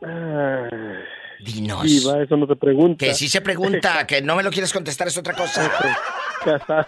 Ah, 0.03 0.69
Dinos. 1.45 1.83
Diva, 1.85 2.23
eso 2.23 2.37
no 2.37 2.47
te 2.47 2.57
pregunta. 2.57 3.05
Que 3.05 3.15
si 3.15 3.29
se 3.29 3.41
pregunta, 3.41 4.07
que 4.07 4.23
no 4.23 4.37
me 4.37 4.43
lo 4.43 4.51
quieres 4.51 4.73
contestar 4.73 5.09
es 5.09 5.17
otra 5.19 5.35
cosa. 5.35 5.71
Casado. 6.45 6.87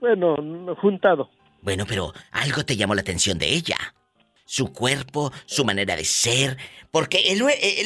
Bueno, 0.00 0.36
juntado. 0.80 1.30
Bueno, 1.62 1.84
pero 1.86 2.12
algo 2.32 2.64
te 2.64 2.76
llamó 2.76 2.94
la 2.94 3.00
atención 3.00 3.38
de 3.38 3.48
ella. 3.48 3.76
Su 4.46 4.72
cuerpo, 4.72 5.32
su 5.46 5.64
manera 5.64 5.96
de 5.96 6.04
ser. 6.04 6.58
Porque 6.90 7.34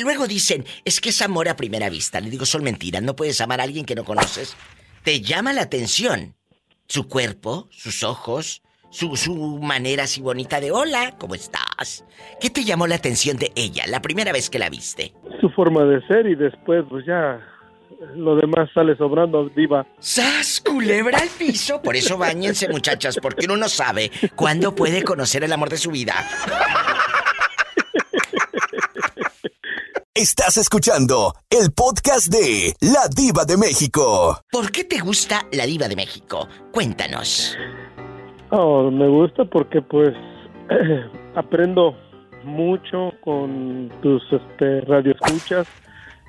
luego 0.02 0.26
dicen, 0.26 0.64
es 0.84 1.00
que 1.00 1.10
es 1.10 1.22
amor 1.22 1.48
a 1.48 1.56
primera 1.56 1.88
vista. 1.88 2.20
Le 2.20 2.30
digo, 2.30 2.44
son 2.44 2.64
mentiras. 2.64 3.02
No 3.02 3.14
puedes 3.14 3.40
amar 3.40 3.60
a 3.60 3.64
alguien 3.64 3.84
que 3.84 3.94
no 3.94 4.04
conoces. 4.04 4.56
Te 5.04 5.20
llama 5.20 5.52
la 5.52 5.62
atención 5.62 6.34
su 6.86 7.08
cuerpo, 7.08 7.68
sus 7.70 8.02
ojos, 8.02 8.62
su, 8.90 9.16
su 9.16 9.58
manera 9.60 10.04
así 10.04 10.20
bonita 10.20 10.60
de 10.60 10.72
hola, 10.72 11.14
¿cómo 11.18 11.34
estás? 11.34 12.04
¿Qué 12.40 12.50
te 12.50 12.64
llamó 12.64 12.86
la 12.86 12.96
atención 12.96 13.36
de 13.36 13.52
ella 13.54 13.84
la 13.86 14.00
primera 14.00 14.32
vez 14.32 14.48
que 14.50 14.58
la 14.58 14.70
viste? 14.70 15.12
Su 15.40 15.50
forma 15.50 15.84
de 15.84 16.06
ser 16.06 16.26
y 16.26 16.34
después 16.34 16.84
pues 16.88 17.04
ya 17.06 17.40
lo 18.16 18.36
demás 18.36 18.70
sale 18.72 18.96
sobrando, 18.96 19.48
diva. 19.54 19.86
¡Sas! 19.98 20.60
Culebra 20.60 21.18
al 21.18 21.28
piso. 21.28 21.82
Por 21.82 21.96
eso 21.96 22.16
bañense, 22.16 22.68
muchachas, 22.68 23.18
porque 23.20 23.46
uno 23.46 23.56
no 23.56 23.68
sabe 23.68 24.10
cuándo 24.34 24.74
puede 24.74 25.02
conocer 25.02 25.44
el 25.44 25.52
amor 25.52 25.68
de 25.68 25.78
su 25.78 25.90
vida. 25.90 26.14
Estás 30.20 30.56
escuchando 30.56 31.32
el 31.48 31.70
podcast 31.70 32.26
de 32.26 32.74
La 32.80 33.06
Diva 33.06 33.44
de 33.44 33.56
México. 33.56 34.36
¿Por 34.50 34.72
qué 34.72 34.82
te 34.82 34.98
gusta 34.98 35.46
La 35.52 35.64
Diva 35.64 35.86
de 35.86 35.94
México? 35.94 36.48
Cuéntanos. 36.72 37.56
Oh, 38.50 38.90
me 38.90 39.06
gusta 39.06 39.44
porque 39.44 39.80
pues 39.80 40.10
aprendo 41.36 41.96
mucho 42.42 43.12
con 43.22 43.92
tus 44.02 44.20
este, 44.32 44.80
radioescuchas 44.80 45.68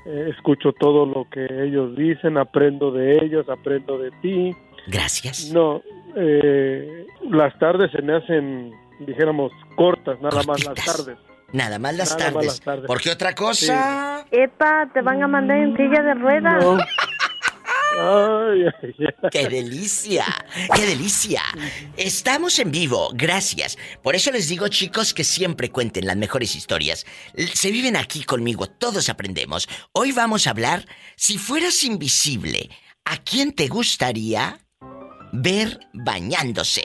eh, 0.05 0.33
escucho 0.37 0.71
todo 0.73 1.07
lo 1.07 1.27
que 1.27 1.45
ellos 1.45 1.95
dicen, 1.95 2.37
aprendo 2.37 2.91
de 2.91 3.17
ellos, 3.25 3.49
aprendo 3.49 3.97
de 3.97 4.11
ti. 4.21 4.55
Gracias. 4.85 5.51
No, 5.51 5.81
eh, 6.15 7.07
las 7.31 7.57
tardes 7.57 7.89
se 7.91 8.03
me 8.03 8.17
hacen, 8.17 8.71
dijéramos, 8.99 9.51
cortas, 9.75 10.21
nada 10.21 10.43
más 10.43 10.63
las 10.63 10.75
tardes. 10.75 11.17
Nada 11.53 11.79
más 11.79 11.95
las, 11.95 12.15
tardes. 12.15 12.61
¿Por 12.61 13.01
qué 13.01 13.11
otra 13.11 13.33
cosa? 13.33 14.25
Epa, 14.31 14.89
te 14.93 15.01
van 15.01 15.23
a 15.23 15.27
mandar 15.27 15.57
en 15.57 15.75
silla 15.75 16.01
de 16.03 16.13
ruedas. 16.13 16.63
¡Qué 19.31 19.47
delicia! 19.49 20.25
¡Qué 20.75 20.85
delicia! 20.85 21.41
Estamos 21.97 22.59
en 22.59 22.71
vivo, 22.71 23.09
gracias. 23.13 23.77
Por 24.01 24.15
eso 24.15 24.31
les 24.31 24.47
digo, 24.47 24.67
chicos, 24.67 25.13
que 25.13 25.23
siempre 25.23 25.69
cuenten 25.69 26.05
las 26.05 26.15
mejores 26.15 26.55
historias. 26.55 27.05
Se 27.35 27.71
viven 27.71 27.97
aquí 27.97 28.23
conmigo, 28.23 28.67
todos 28.67 29.09
aprendemos. 29.09 29.67
Hoy 29.91 30.11
vamos 30.11 30.47
a 30.47 30.51
hablar, 30.51 30.85
si 31.15 31.37
fueras 31.37 31.83
invisible, 31.83 32.69
¿a 33.05 33.17
quién 33.17 33.53
te 33.53 33.67
gustaría 33.67 34.59
ver 35.33 35.79
bañándose? 35.93 36.83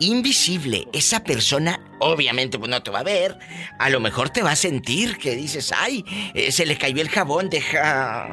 Invisible, 0.00 0.88
esa 0.94 1.22
persona 1.22 1.78
obviamente 1.98 2.58
pues 2.58 2.70
no 2.70 2.82
te 2.82 2.90
va 2.90 3.00
a 3.00 3.02
ver, 3.02 3.38
a 3.78 3.90
lo 3.90 4.00
mejor 4.00 4.30
te 4.30 4.42
va 4.42 4.52
a 4.52 4.56
sentir 4.56 5.18
que 5.18 5.36
dices, 5.36 5.72
ay, 5.76 6.04
eh, 6.34 6.50
se 6.50 6.64
le 6.64 6.78
cayó 6.78 7.02
el 7.02 7.10
jabón, 7.10 7.50
deja... 7.50 8.28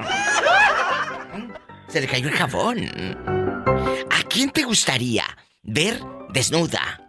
Se 1.89 2.01
le 2.01 2.08
cayó 2.08 2.30
el 2.30 2.36
jabón. 2.36 2.80
¿A 4.12 4.23
quién 4.30 4.49
te 4.49 4.63
gustaría 4.63 5.25
ver 5.63 6.01
desnuda? 6.30 7.01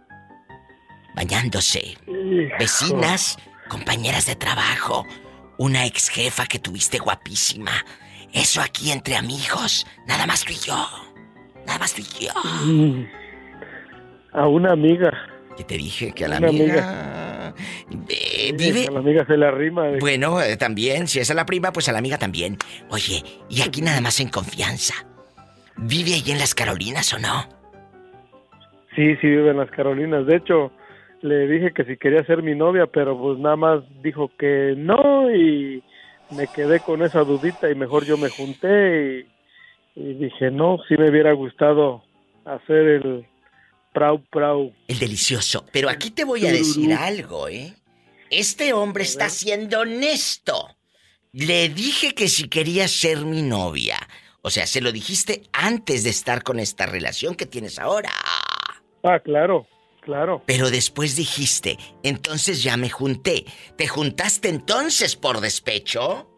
Bañándose. 1.15 1.97
Vecinas, 2.59 3.37
compañeras 3.69 4.25
de 4.25 4.35
trabajo, 4.35 5.05
una 5.57 5.85
ex 5.85 6.09
jefa 6.09 6.45
que 6.45 6.59
tuviste 6.59 6.99
guapísima. 6.99 7.85
Eso 8.33 8.61
aquí 8.61 8.91
entre 8.91 9.15
amigos, 9.15 9.85
nada 10.05 10.25
más 10.27 10.43
tú 10.43 10.51
y 10.51 10.59
yo. 10.59 10.87
Nada 11.65 11.79
más 11.79 11.93
tú 11.93 12.01
y 12.01 12.25
yo. 12.25 12.33
Mm. 12.65 13.18
A 14.31 14.47
una 14.47 14.71
amiga. 14.71 15.11
Que 15.57 15.63
te 15.63 15.75
dije 15.75 16.11
que 16.13 16.25
a 16.25 16.27
la 16.27 16.37
amiga. 16.37 17.53
vive. 18.55 18.85
A 18.87 18.91
la 18.91 18.99
amiga 18.99 19.25
se 19.25 19.37
la 19.37 19.51
rima. 19.51 19.87
Bueno, 19.99 20.41
eh, 20.41 20.55
también, 20.57 21.07
si 21.07 21.19
es 21.19 21.29
a 21.31 21.33
la 21.33 21.45
prima, 21.45 21.71
pues 21.71 21.89
a 21.89 21.91
la 21.91 21.99
amiga 21.99 22.17
también. 22.17 22.57
Oye, 22.89 23.23
y 23.49 23.61
aquí 23.61 23.81
nada 23.81 24.01
más 24.01 24.19
en 24.19 24.29
confianza. 24.29 24.93
¿Vive 25.77 26.13
ahí 26.13 26.31
en 26.31 26.39
las 26.39 26.53
Carolinas 26.53 27.13
o 27.13 27.19
no? 27.19 27.47
Sí, 28.95 29.15
sí 29.17 29.27
vive 29.27 29.51
en 29.51 29.57
las 29.57 29.71
Carolinas. 29.71 30.25
De 30.25 30.35
hecho, 30.35 30.71
le 31.21 31.47
dije 31.47 31.71
que 31.73 31.85
si 31.85 31.97
quería 31.97 32.23
ser 32.25 32.43
mi 32.43 32.55
novia, 32.55 32.85
pero 32.87 33.17
pues 33.17 33.39
nada 33.39 33.55
más 33.55 33.83
dijo 34.01 34.31
que 34.37 34.75
no 34.77 35.33
y 35.33 35.83
me 36.35 36.47
quedé 36.47 36.79
con 36.79 37.01
esa 37.01 37.23
dudita 37.23 37.69
y 37.69 37.75
mejor 37.75 38.05
yo 38.05 38.17
me 38.17 38.29
junté 38.29 39.25
y, 39.95 40.01
y 40.01 40.13
dije, 40.13 40.51
no, 40.51 40.77
sí 40.87 40.95
me 40.97 41.09
hubiera 41.09 41.33
gustado 41.33 42.03
hacer 42.45 42.87
el, 42.87 43.25
Prau, 43.93 44.23
prau. 44.29 44.73
El 44.87 44.99
delicioso. 44.99 45.65
Pero 45.71 45.89
aquí 45.89 46.11
te 46.11 46.23
voy 46.23 46.45
a 46.45 46.51
decir 46.51 46.93
algo, 46.93 47.47
¿eh? 47.47 47.73
Este 48.29 48.73
hombre 48.73 49.03
está 49.03 49.29
siendo 49.29 49.79
honesto. 49.79 50.75
Le 51.31 51.69
dije 51.69 52.13
que 52.13 52.27
si 52.27 52.47
quería 52.47 52.87
ser 52.87 53.19
mi 53.19 53.41
novia. 53.41 53.97
O 54.41 54.49
sea, 54.49 54.67
se 54.67 54.81
lo 54.81 54.91
dijiste 54.91 55.43
antes 55.51 56.03
de 56.03 56.11
estar 56.11 56.43
con 56.43 56.59
esta 56.59 56.85
relación 56.85 57.35
que 57.35 57.45
tienes 57.45 57.77
ahora. 57.79 58.11
Ah, 59.03 59.19
claro, 59.19 59.67
claro. 60.01 60.43
Pero 60.45 60.69
después 60.69 61.15
dijiste, 61.15 61.77
entonces 62.03 62.63
ya 62.63 62.77
me 62.77 62.89
junté. 62.89 63.45
¿Te 63.75 63.87
juntaste 63.87 64.49
entonces 64.49 65.15
por 65.15 65.41
despecho? 65.41 66.29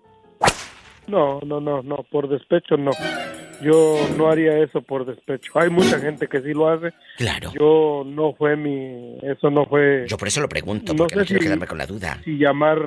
No, 1.12 1.41
no, 1.41 1.60
no, 1.60 1.84
no, 1.84 2.06
por 2.10 2.30
despecho 2.30 2.78
no. 2.78 2.91
Yo 3.62 3.97
no 4.17 4.32
haría 4.32 4.58
eso 4.58 4.82
por 4.82 5.06
despecho. 5.06 5.52
Hay 5.60 5.69
mucha 5.69 6.00
gente 6.00 6.28
que 6.28 6.39
sí 6.41 6.54
lo 6.54 6.69
hace. 6.69 6.93
Claro. 7.17 7.52
Yo 7.54 8.04
no 8.06 8.34
fue 8.34 8.56
mi, 8.56 9.17
eso 9.21 9.52
no 9.52 9.65
fue. 9.65 10.06
Yo 10.08 10.17
por 10.17 10.30
eso 10.30 10.39
lo 10.39 10.47
pregunto, 10.47 10.95
porque 10.95 11.15
no, 11.15 11.26
quiero 11.26 11.41
quedarme 11.41 11.67
con 11.67 11.78
la 11.78 11.86
duda. 11.86 12.17
Si 12.24 12.38
llamar, 12.38 12.80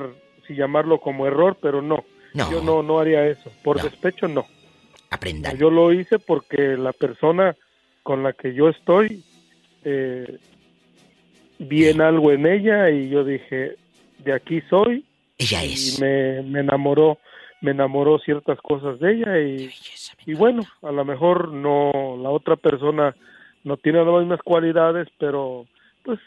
si 0.47 0.55
llamarlo 0.55 0.99
como 0.99 1.27
error, 1.27 1.55
pero 1.61 1.83
no. 1.83 2.03
No. 2.33 2.51
Yo 2.51 2.61
no, 2.61 2.81
no 2.81 2.99
haría 2.99 3.27
eso. 3.27 3.51
Por 3.63 3.79
despecho 3.79 4.27
no. 4.27 4.45
Aprendan. 5.11 5.55
Yo 5.55 5.69
lo 5.69 5.93
hice 5.93 6.17
porque 6.17 6.75
la 6.75 6.93
persona 6.93 7.55
con 8.01 8.23
la 8.23 8.33
que 8.33 8.55
yo 8.55 8.69
estoy 8.69 9.23
eh, 9.83 10.39
vi 11.59 11.87
en 11.87 12.01
algo 12.01 12.31
en 12.31 12.47
ella 12.47 12.89
y 12.89 13.09
yo 13.09 13.23
dije, 13.23 13.75
de 14.17 14.33
aquí 14.33 14.61
soy. 14.67 15.05
Ella 15.37 15.63
es. 15.63 15.99
Y 15.99 16.01
me, 16.01 16.41
me 16.41 16.59
enamoró 16.61 17.19
me 17.65 17.71
enamoró 17.71 18.19
ciertas 18.19 18.59
cosas 18.61 18.99
de 18.99 19.13
ella 19.13 19.39
y, 19.39 19.73
y 20.27 20.35
bueno, 20.35 20.61
a 20.83 20.91
lo 20.91 21.03
mejor 21.03 21.51
no, 21.51 21.91
la 22.21 22.29
otra 22.29 22.55
persona 22.55 23.15
no 23.63 23.77
tiene 23.77 24.05
las 24.05 24.19
mismas 24.19 24.39
cualidades, 24.43 25.07
pero 25.17 25.65
pues 26.03 26.19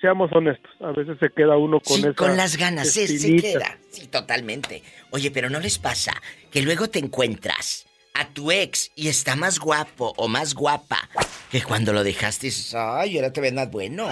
seamos 0.00 0.30
honestos, 0.32 0.70
a 0.80 0.92
veces 0.92 1.18
se 1.18 1.30
queda 1.30 1.56
uno 1.56 1.80
con 1.80 1.96
sí, 1.96 2.14
con 2.14 2.36
las 2.36 2.56
ganas, 2.56 2.92
se, 2.92 3.08
se 3.08 3.36
queda, 3.36 3.76
sí, 3.90 4.06
totalmente. 4.06 4.84
Oye, 5.10 5.32
pero 5.32 5.50
¿no 5.50 5.58
les 5.58 5.80
pasa 5.80 6.12
que 6.52 6.62
luego 6.62 6.88
te 6.88 7.00
encuentras 7.00 7.86
a 8.14 8.28
tu 8.28 8.52
ex 8.52 8.92
y 8.94 9.08
está 9.08 9.34
más 9.34 9.58
guapo 9.58 10.14
o 10.16 10.28
más 10.28 10.54
guapa 10.54 11.08
que 11.50 11.60
cuando 11.62 11.92
lo 11.92 12.04
dejaste 12.04 12.46
y 12.46 12.50
dices, 12.50 12.72
ay, 12.76 13.16
ahora 13.16 13.32
te 13.32 13.40
ves 13.40 13.52
más 13.52 13.68
bueno? 13.68 14.06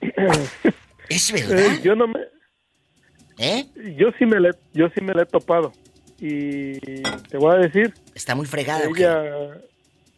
¿Es 1.10 1.30
verdad? 1.30 1.58
Eh, 1.58 1.80
yo 1.82 1.94
no 1.94 2.06
me 2.06 2.31
¿Eh? 3.42 3.66
Yo 3.96 4.12
sí 4.18 4.24
me 4.24 4.38
le, 4.38 4.50
yo 4.72 4.88
sí 4.94 5.00
me 5.00 5.12
la 5.14 5.22
he 5.22 5.26
topado. 5.26 5.72
Y 6.20 6.78
te 6.78 7.36
voy 7.36 7.56
a 7.56 7.58
decir. 7.58 7.92
Está 8.14 8.36
muy 8.36 8.46
fregada. 8.46 8.84
Ella, 8.84 9.24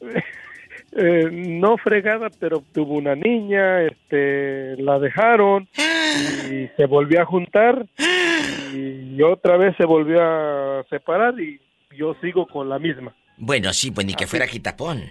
eh, 0.92 1.30
no 1.32 1.78
fregada, 1.78 2.28
pero 2.38 2.62
tuvo 2.74 2.94
una 2.94 3.14
niña, 3.14 3.82
este, 3.82 4.76
la 4.76 4.98
dejaron 4.98 5.66
y 6.50 6.68
se 6.76 6.84
volvió 6.86 7.22
a 7.22 7.24
juntar 7.24 7.86
y 8.74 9.22
otra 9.22 9.56
vez 9.56 9.74
se 9.78 9.86
volvió 9.86 10.20
a 10.22 10.84
separar 10.90 11.40
y 11.40 11.58
yo 11.96 12.14
sigo 12.20 12.46
con 12.46 12.68
la 12.68 12.78
misma. 12.78 13.14
Bueno, 13.38 13.72
sí, 13.72 13.90
pues 13.90 14.06
ni 14.06 14.14
que 14.14 14.26
fuera 14.26 14.46
quitapón. 14.46 15.02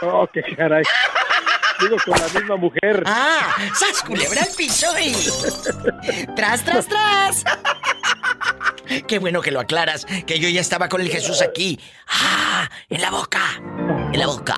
Oh, 0.00 0.26
qué 0.32 0.42
caray. 0.42 0.84
Digo, 1.80 1.96
con 2.04 2.18
la 2.18 2.40
misma 2.40 2.56
mujer. 2.56 3.02
¡Ah! 3.06 3.54
¡Sas 3.74 4.02
culebra 4.02 4.42
al 4.42 4.54
piso 4.56 4.86
y... 4.98 5.12
¡Tras, 6.34 6.64
tras, 6.64 6.86
tras! 6.86 7.44
Qué 9.06 9.18
bueno 9.18 9.40
que 9.42 9.50
lo 9.50 9.60
aclaras, 9.60 10.06
que 10.26 10.38
yo 10.38 10.48
ya 10.48 10.60
estaba 10.60 10.88
con 10.88 11.00
el 11.00 11.08
Jesús 11.08 11.42
aquí. 11.42 11.78
¡Ah! 12.08 12.68
En 12.88 13.00
la 13.02 13.10
boca. 13.10 13.40
En 14.12 14.18
la 14.18 14.26
boca. 14.26 14.54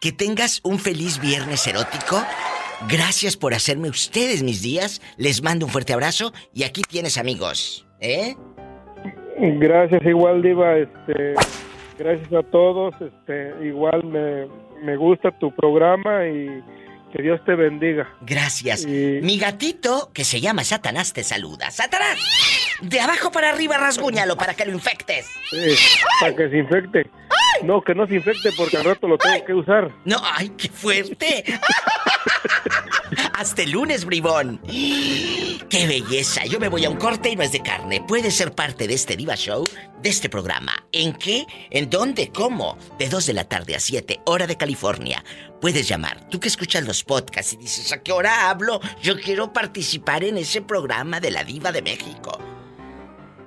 Que 0.00 0.12
tengas 0.12 0.60
un 0.64 0.78
feliz 0.78 1.20
viernes 1.20 1.66
erótico. 1.66 2.24
Gracias 2.88 3.36
por 3.36 3.52
hacerme 3.52 3.88
ustedes 3.88 4.42
mis 4.42 4.62
días. 4.62 5.02
Les 5.18 5.42
mando 5.42 5.66
un 5.66 5.72
fuerte 5.72 5.92
abrazo 5.92 6.32
y 6.54 6.64
aquí 6.64 6.82
tienes 6.82 7.18
amigos. 7.18 7.86
¿Eh? 8.00 8.34
Gracias 9.38 10.02
igual, 10.04 10.42
Diva. 10.42 10.78
Este, 10.78 11.34
gracias 11.98 12.32
a 12.32 12.42
todos. 12.50 12.94
Este, 13.00 13.54
igual 13.66 14.02
me, 14.04 14.46
me 14.82 14.96
gusta 14.96 15.30
tu 15.38 15.54
programa 15.54 16.26
y 16.26 16.62
que 17.12 17.22
Dios 17.22 17.40
te 17.44 17.54
bendiga. 17.54 18.08
Gracias. 18.22 18.86
Mi 18.86 19.38
gatito, 19.38 20.10
que 20.12 20.24
se 20.24 20.40
llama 20.40 20.64
Satanás, 20.64 21.12
te 21.12 21.24
saluda. 21.24 21.70
¡Satanás! 21.70 22.18
De 22.82 23.00
abajo 23.00 23.30
para 23.30 23.50
arriba 23.50 23.76
rasguñalo 23.76 24.36
para 24.36 24.54
que 24.54 24.64
lo 24.64 24.72
infectes. 24.72 25.26
Sí, 25.50 25.74
para 26.20 26.34
que 26.34 26.48
se 26.48 26.58
infecte. 26.58 27.10
No, 27.62 27.82
que 27.82 27.94
no 27.94 28.06
se 28.06 28.14
infecte 28.14 28.50
porque 28.56 28.76
al 28.76 28.84
rato 28.84 29.06
lo 29.06 29.18
tengo 29.18 29.44
que 29.44 29.52
usar. 29.52 29.90
No, 30.04 30.16
ay, 30.22 30.50
qué 30.50 30.68
fuerte. 30.68 31.44
Hasta 33.40 33.62
el 33.62 33.70
lunes, 33.70 34.04
bribón. 34.04 34.60
¡Qué 34.68 35.86
belleza! 35.86 36.44
Yo 36.44 36.60
me 36.60 36.68
voy 36.68 36.84
a 36.84 36.90
un 36.90 36.98
corte 36.98 37.30
y 37.30 37.36
no 37.36 37.42
es 37.42 37.52
de 37.52 37.62
carne. 37.62 38.04
Puedes 38.06 38.34
ser 38.34 38.54
parte 38.54 38.86
de 38.86 38.92
este 38.92 39.16
Diva 39.16 39.34
Show, 39.34 39.66
de 40.02 40.10
este 40.10 40.28
programa. 40.28 40.84
¿En 40.92 41.14
qué? 41.14 41.46
¿En 41.70 41.88
dónde? 41.88 42.28
¿Cómo? 42.28 42.76
De 42.98 43.08
2 43.08 43.24
de 43.24 43.32
la 43.32 43.44
tarde 43.44 43.74
a 43.74 43.80
7, 43.80 44.20
hora 44.26 44.46
de 44.46 44.58
California. 44.58 45.24
Puedes 45.58 45.88
llamar. 45.88 46.28
Tú 46.28 46.38
que 46.38 46.48
escuchas 46.48 46.84
los 46.84 47.02
podcasts 47.02 47.54
y 47.54 47.56
dices, 47.56 47.90
¿a 47.92 48.02
qué 48.02 48.12
hora 48.12 48.50
hablo? 48.50 48.78
Yo 49.02 49.18
quiero 49.18 49.54
participar 49.54 50.22
en 50.22 50.36
ese 50.36 50.60
programa 50.60 51.18
de 51.18 51.30
la 51.30 51.42
Diva 51.42 51.72
de 51.72 51.80
México. 51.80 52.38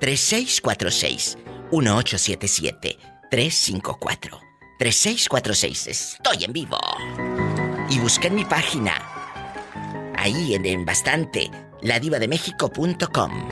3646 0.00 1.36
1877 1.72 2.98
354 3.30 4.40
3646 4.78 6.14
Estoy 6.14 6.44
en 6.44 6.52
vivo. 6.52 6.78
Y 7.90 7.98
busca 7.98 8.28
en 8.28 8.34
mi 8.34 8.46
página. 8.46 8.94
Ahí 10.16 10.54
en, 10.54 10.64
en 10.64 10.86
bastante 10.86 11.50
ladivademéxico.com. 11.82 13.50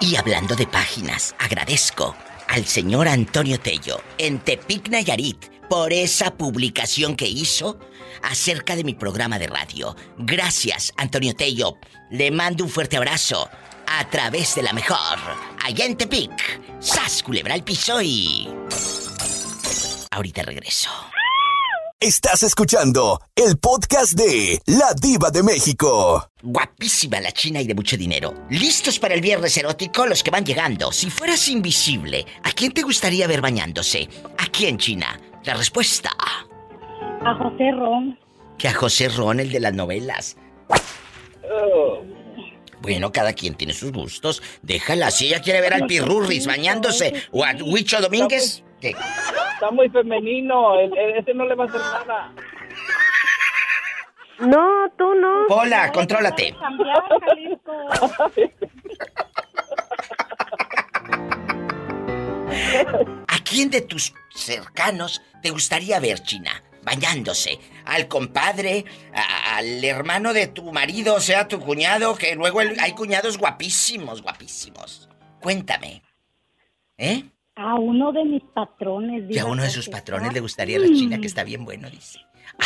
Y 0.00 0.16
hablando 0.16 0.54
de 0.54 0.66
páginas, 0.66 1.34
agradezco 1.38 2.14
al 2.48 2.66
señor 2.66 3.08
Antonio 3.08 3.58
Tello 3.58 4.02
en 4.18 4.38
Tepic 4.40 4.88
Nayarit 4.88 5.46
por 5.68 5.92
esa 5.92 6.34
publicación 6.34 7.16
que 7.16 7.26
hizo 7.26 7.78
acerca 8.22 8.76
de 8.76 8.84
mi 8.84 8.94
programa 8.94 9.38
de 9.38 9.46
radio. 9.46 9.96
Gracias, 10.18 10.92
Antonio 10.96 11.34
Tello. 11.34 11.78
Le 12.10 12.30
mando 12.30 12.64
un 12.64 12.70
fuerte 12.70 12.96
abrazo 12.96 13.48
a 13.86 14.08
través 14.10 14.54
de 14.54 14.62
la 14.62 14.72
mejor. 14.72 15.18
Allá 15.64 15.86
en 15.86 15.96
Tepic. 15.96 16.60
¡Sas, 16.80 17.22
culebra 17.22 17.54
al 17.54 17.64
piso. 17.64 17.98
Ahorita 20.10 20.42
regreso. 20.42 20.90
Estás 22.02 22.42
escuchando 22.42 23.20
el 23.36 23.58
podcast 23.58 24.14
de 24.14 24.60
La 24.66 24.92
Diva 25.00 25.30
de 25.30 25.44
México. 25.44 26.28
Guapísima 26.42 27.20
la 27.20 27.30
china 27.30 27.60
y 27.60 27.66
de 27.68 27.76
mucho 27.76 27.96
dinero. 27.96 28.34
¿Listos 28.50 28.98
para 28.98 29.14
el 29.14 29.20
viernes 29.20 29.56
erótico? 29.56 30.04
Los 30.04 30.24
que 30.24 30.32
van 30.32 30.44
llegando. 30.44 30.90
Si 30.90 31.10
fueras 31.10 31.46
invisible, 31.46 32.26
¿a 32.42 32.50
quién 32.50 32.72
te 32.72 32.82
gustaría 32.82 33.28
ver 33.28 33.40
bañándose? 33.40 34.08
¿A 34.36 34.46
quién, 34.48 34.78
China? 34.78 35.20
La 35.44 35.54
respuesta. 35.54 36.10
A 37.24 37.34
José 37.36 37.70
Ron. 37.70 38.18
Que 38.58 38.66
a 38.66 38.74
José 38.74 39.08
Ron, 39.08 39.38
el 39.38 39.52
de 39.52 39.60
las 39.60 39.72
novelas. 39.72 40.36
Bueno, 42.80 43.12
cada 43.12 43.32
quien 43.32 43.54
tiene 43.54 43.74
sus 43.74 43.92
gustos. 43.92 44.42
Déjala, 44.62 45.12
si 45.12 45.28
ella 45.28 45.40
quiere 45.40 45.60
ver 45.60 45.74
al 45.74 45.86
Pirurris 45.86 46.48
bañándose 46.48 47.14
o 47.30 47.44
a 47.44 47.54
Huicho 47.64 48.00
Domínguez. 48.00 48.64
¿qué? 48.80 48.92
Está 49.62 49.70
muy 49.72 49.88
femenino, 49.90 50.74
el- 50.80 50.98
el- 50.98 51.16
ese 51.18 51.32
no 51.34 51.44
le 51.46 51.54
va 51.54 51.62
a 51.62 51.66
hacer 51.68 51.80
nada. 51.80 52.32
No, 54.40 54.90
tú 54.98 55.14
no. 55.14 55.46
Pola, 55.46 55.92
contrólate. 55.92 56.52
Cambiar. 56.58 57.04
¿A 63.28 63.38
quién 63.44 63.70
de 63.70 63.82
tus 63.82 64.12
cercanos 64.34 65.22
te 65.42 65.50
gustaría 65.50 66.00
ver, 66.00 66.20
China? 66.22 66.62
Bañándose. 66.82 67.60
Al 67.84 68.08
compadre, 68.08 68.84
a- 69.14 69.56
al 69.58 69.84
hermano 69.84 70.32
de 70.32 70.48
tu 70.48 70.72
marido, 70.72 71.14
o 71.14 71.20
sea, 71.20 71.46
tu 71.46 71.60
cuñado, 71.60 72.16
que 72.16 72.34
luego 72.34 72.60
el- 72.60 72.78
hay 72.80 72.92
cuñados 72.92 73.38
guapísimos, 73.38 74.22
guapísimos. 74.22 75.08
Cuéntame. 75.40 76.02
¿Eh? 76.98 77.24
A 77.64 77.74
uno 77.76 78.12
de 78.12 78.24
mis 78.24 78.42
patrones. 78.54 79.24
Que 79.30 79.40
a 79.40 79.46
uno 79.46 79.62
de 79.62 79.70
sus 79.70 79.88
patrones 79.88 80.32
le 80.32 80.40
gustaría 80.40 80.78
la 80.78 80.86
China, 80.88 81.18
que 81.20 81.26
está 81.26 81.44
bien 81.44 81.64
bueno, 81.64 81.88
dice. 81.90 82.18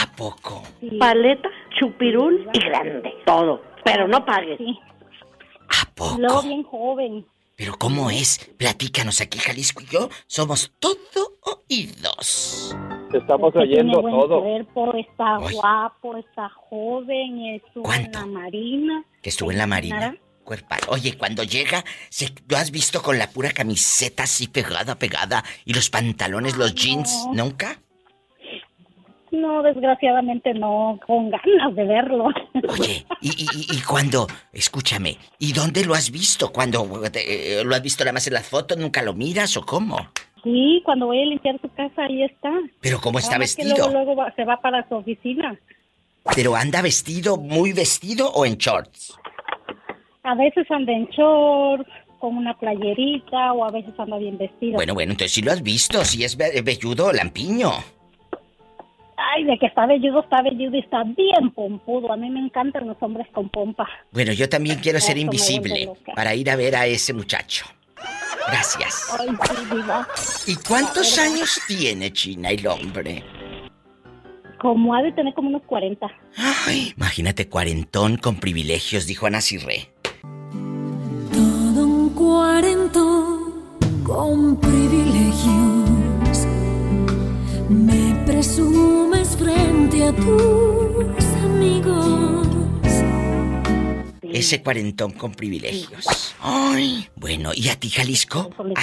¿A 0.02 0.10
poco? 0.16 0.62
Sí. 0.80 0.90
Paleta, 0.98 1.48
chupirul 1.78 2.48
y 2.52 2.58
grande. 2.58 3.12
Todo. 3.26 3.60
Pero 3.84 4.08
no 4.08 4.24
pagues. 4.24 4.58
Sí. 4.58 4.78
¿A 5.68 5.90
poco? 5.94 6.16
Luego 6.18 6.42
bien 6.42 6.62
joven. 6.62 7.26
Pero 7.56 7.74
¿cómo 7.78 8.10
es? 8.10 8.38
Platícanos 8.58 9.20
aquí, 9.20 9.38
Jalisco 9.38 9.82
y 9.82 9.86
yo. 9.86 10.08
Somos 10.26 10.72
todo 10.78 11.38
oídos. 11.42 12.76
Estamos 13.12 13.54
Es 13.54 13.60
que 13.62 13.66
tiene 13.68 13.90
oyendo 13.96 14.02
buen 14.02 14.14
todo. 14.14 14.42
cuerpo, 14.42 14.94
está 14.96 15.38
guapo, 15.38 16.16
está 16.16 16.48
joven, 16.50 17.46
estuvo 17.54 17.84
en 17.92 18.02
¿Cuánto? 18.10 18.18
la 18.20 18.26
marina. 18.26 19.04
Que 19.22 19.30
estuvo 19.30 19.50
en 19.52 19.58
la 19.58 19.66
marina. 19.66 20.16
Cuerpa. 20.46 20.78
Oye, 20.88 21.18
cuando 21.18 21.42
llega, 21.42 21.84
se, 22.08 22.32
¿lo 22.48 22.56
has 22.56 22.70
visto 22.70 23.02
con 23.02 23.18
la 23.18 23.28
pura 23.28 23.50
camiseta 23.50 24.22
así 24.22 24.46
pegada, 24.46 24.94
pegada? 24.94 25.44
Y 25.64 25.74
los 25.74 25.90
pantalones, 25.90 26.56
los 26.56 26.72
jeans, 26.74 27.10
no. 27.26 27.44
¿nunca? 27.44 27.80
No, 29.32 29.62
desgraciadamente 29.64 30.54
no, 30.54 30.98
con 31.04 31.30
ganas 31.30 31.74
de 31.74 31.84
verlo. 31.84 32.28
Oye, 32.68 33.04
y, 33.20 33.76
y, 33.76 33.80
cuando, 33.82 34.28
escúchame, 34.52 35.18
¿y 35.38 35.52
dónde 35.52 35.84
lo 35.84 35.94
has 35.94 36.10
visto? 36.12 36.52
¿Cuando 36.52 36.88
eh, 37.12 37.62
lo 37.64 37.74
has 37.74 37.82
visto 37.82 38.04
nada 38.04 38.12
más 38.12 38.26
en 38.28 38.34
las 38.34 38.46
fotos? 38.48 38.78
¿Nunca 38.78 39.02
lo 39.02 39.14
miras 39.14 39.56
o 39.56 39.66
cómo? 39.66 39.98
Sí, 40.44 40.80
cuando 40.84 41.06
voy 41.06 41.20
a 41.20 41.26
limpiar 41.26 41.60
su 41.60 41.68
casa, 41.70 42.04
ahí 42.04 42.22
está. 42.22 42.50
Pero 42.80 43.00
¿cómo 43.00 43.18
está 43.18 43.36
vestido? 43.36 43.74
luego, 43.76 43.92
luego 43.92 44.16
va- 44.16 44.32
se 44.36 44.44
va 44.44 44.60
para 44.60 44.88
su 44.88 44.94
oficina. 44.94 45.58
¿Pero 46.34 46.54
anda 46.54 46.80
vestido, 46.82 47.36
muy 47.36 47.72
vestido 47.72 48.30
o 48.30 48.46
en 48.46 48.56
shorts? 48.56 49.16
A 50.26 50.34
veces 50.34 50.66
anda 50.70 50.92
en 50.92 51.06
shorts, 51.06 51.88
con 52.18 52.36
una 52.36 52.52
playerita, 52.58 53.52
o 53.52 53.64
a 53.64 53.70
veces 53.70 53.94
anda 53.98 54.18
bien 54.18 54.36
vestido. 54.38 54.74
Bueno, 54.74 54.94
bueno, 54.94 55.12
entonces 55.12 55.32
sí 55.32 55.42
lo 55.42 55.52
has 55.52 55.62
visto, 55.62 56.04
si 56.04 56.24
es 56.24 56.36
ve- 56.36 56.62
velludo 56.62 57.06
o 57.06 57.12
lampiño. 57.12 57.70
Ay, 59.16 59.44
de 59.44 59.56
que 59.58 59.66
está 59.66 59.86
velludo, 59.86 60.20
está 60.20 60.42
velludo 60.42 60.76
y 60.76 60.80
está 60.80 61.02
bien 61.04 61.50
pompudo. 61.54 62.12
A 62.12 62.16
mí 62.16 62.28
me 62.28 62.40
encantan 62.40 62.86
los 62.86 62.96
hombres 63.00 63.26
con 63.32 63.48
pompa. 63.48 63.86
Bueno, 64.12 64.32
yo 64.32 64.48
también 64.48 64.78
quiero 64.80 64.98
ser 65.00 65.16
Eso 65.16 65.24
invisible 65.26 65.90
para 66.14 66.34
ir 66.34 66.50
a 66.50 66.56
ver 66.56 66.74
a 66.76 66.86
ese 66.86 67.12
muchacho. 67.12 67.64
Gracias. 68.48 69.16
Ay, 69.18 69.28
sí. 70.16 70.52
¿Y 70.52 70.56
cuántos 70.56 71.18
años 71.18 71.60
tiene 71.66 72.12
China 72.12 72.50
el 72.50 72.66
hombre? 72.66 73.22
Como 74.60 74.94
ha 74.94 75.02
de 75.02 75.12
tener 75.12 75.34
como 75.34 75.48
unos 75.50 75.62
40. 75.62 76.06
Ay, 76.66 76.92
imagínate 76.96 77.48
cuarentón 77.48 78.16
con 78.16 78.36
privilegios, 78.36 79.06
dijo 79.06 79.26
Ana 79.26 79.40
Cirré. 79.40 79.88
Cuarento 82.40 83.40
con 84.04 84.60
privilegios. 84.60 86.44
Me 87.70 88.14
presumes 88.26 89.28
frente 89.38 90.04
a 90.04 90.12
tus 90.12 91.24
amigos. 91.42 92.46
Ese 94.22 94.62
cuarentón 94.62 95.12
con 95.12 95.32
privilegios. 95.32 96.34
Ay, 96.42 97.08
bueno, 97.16 97.52
¿y 97.54 97.70
a 97.70 97.80
ti, 97.80 97.88
Jalisco? 97.88 98.50
¿A, 98.76 98.82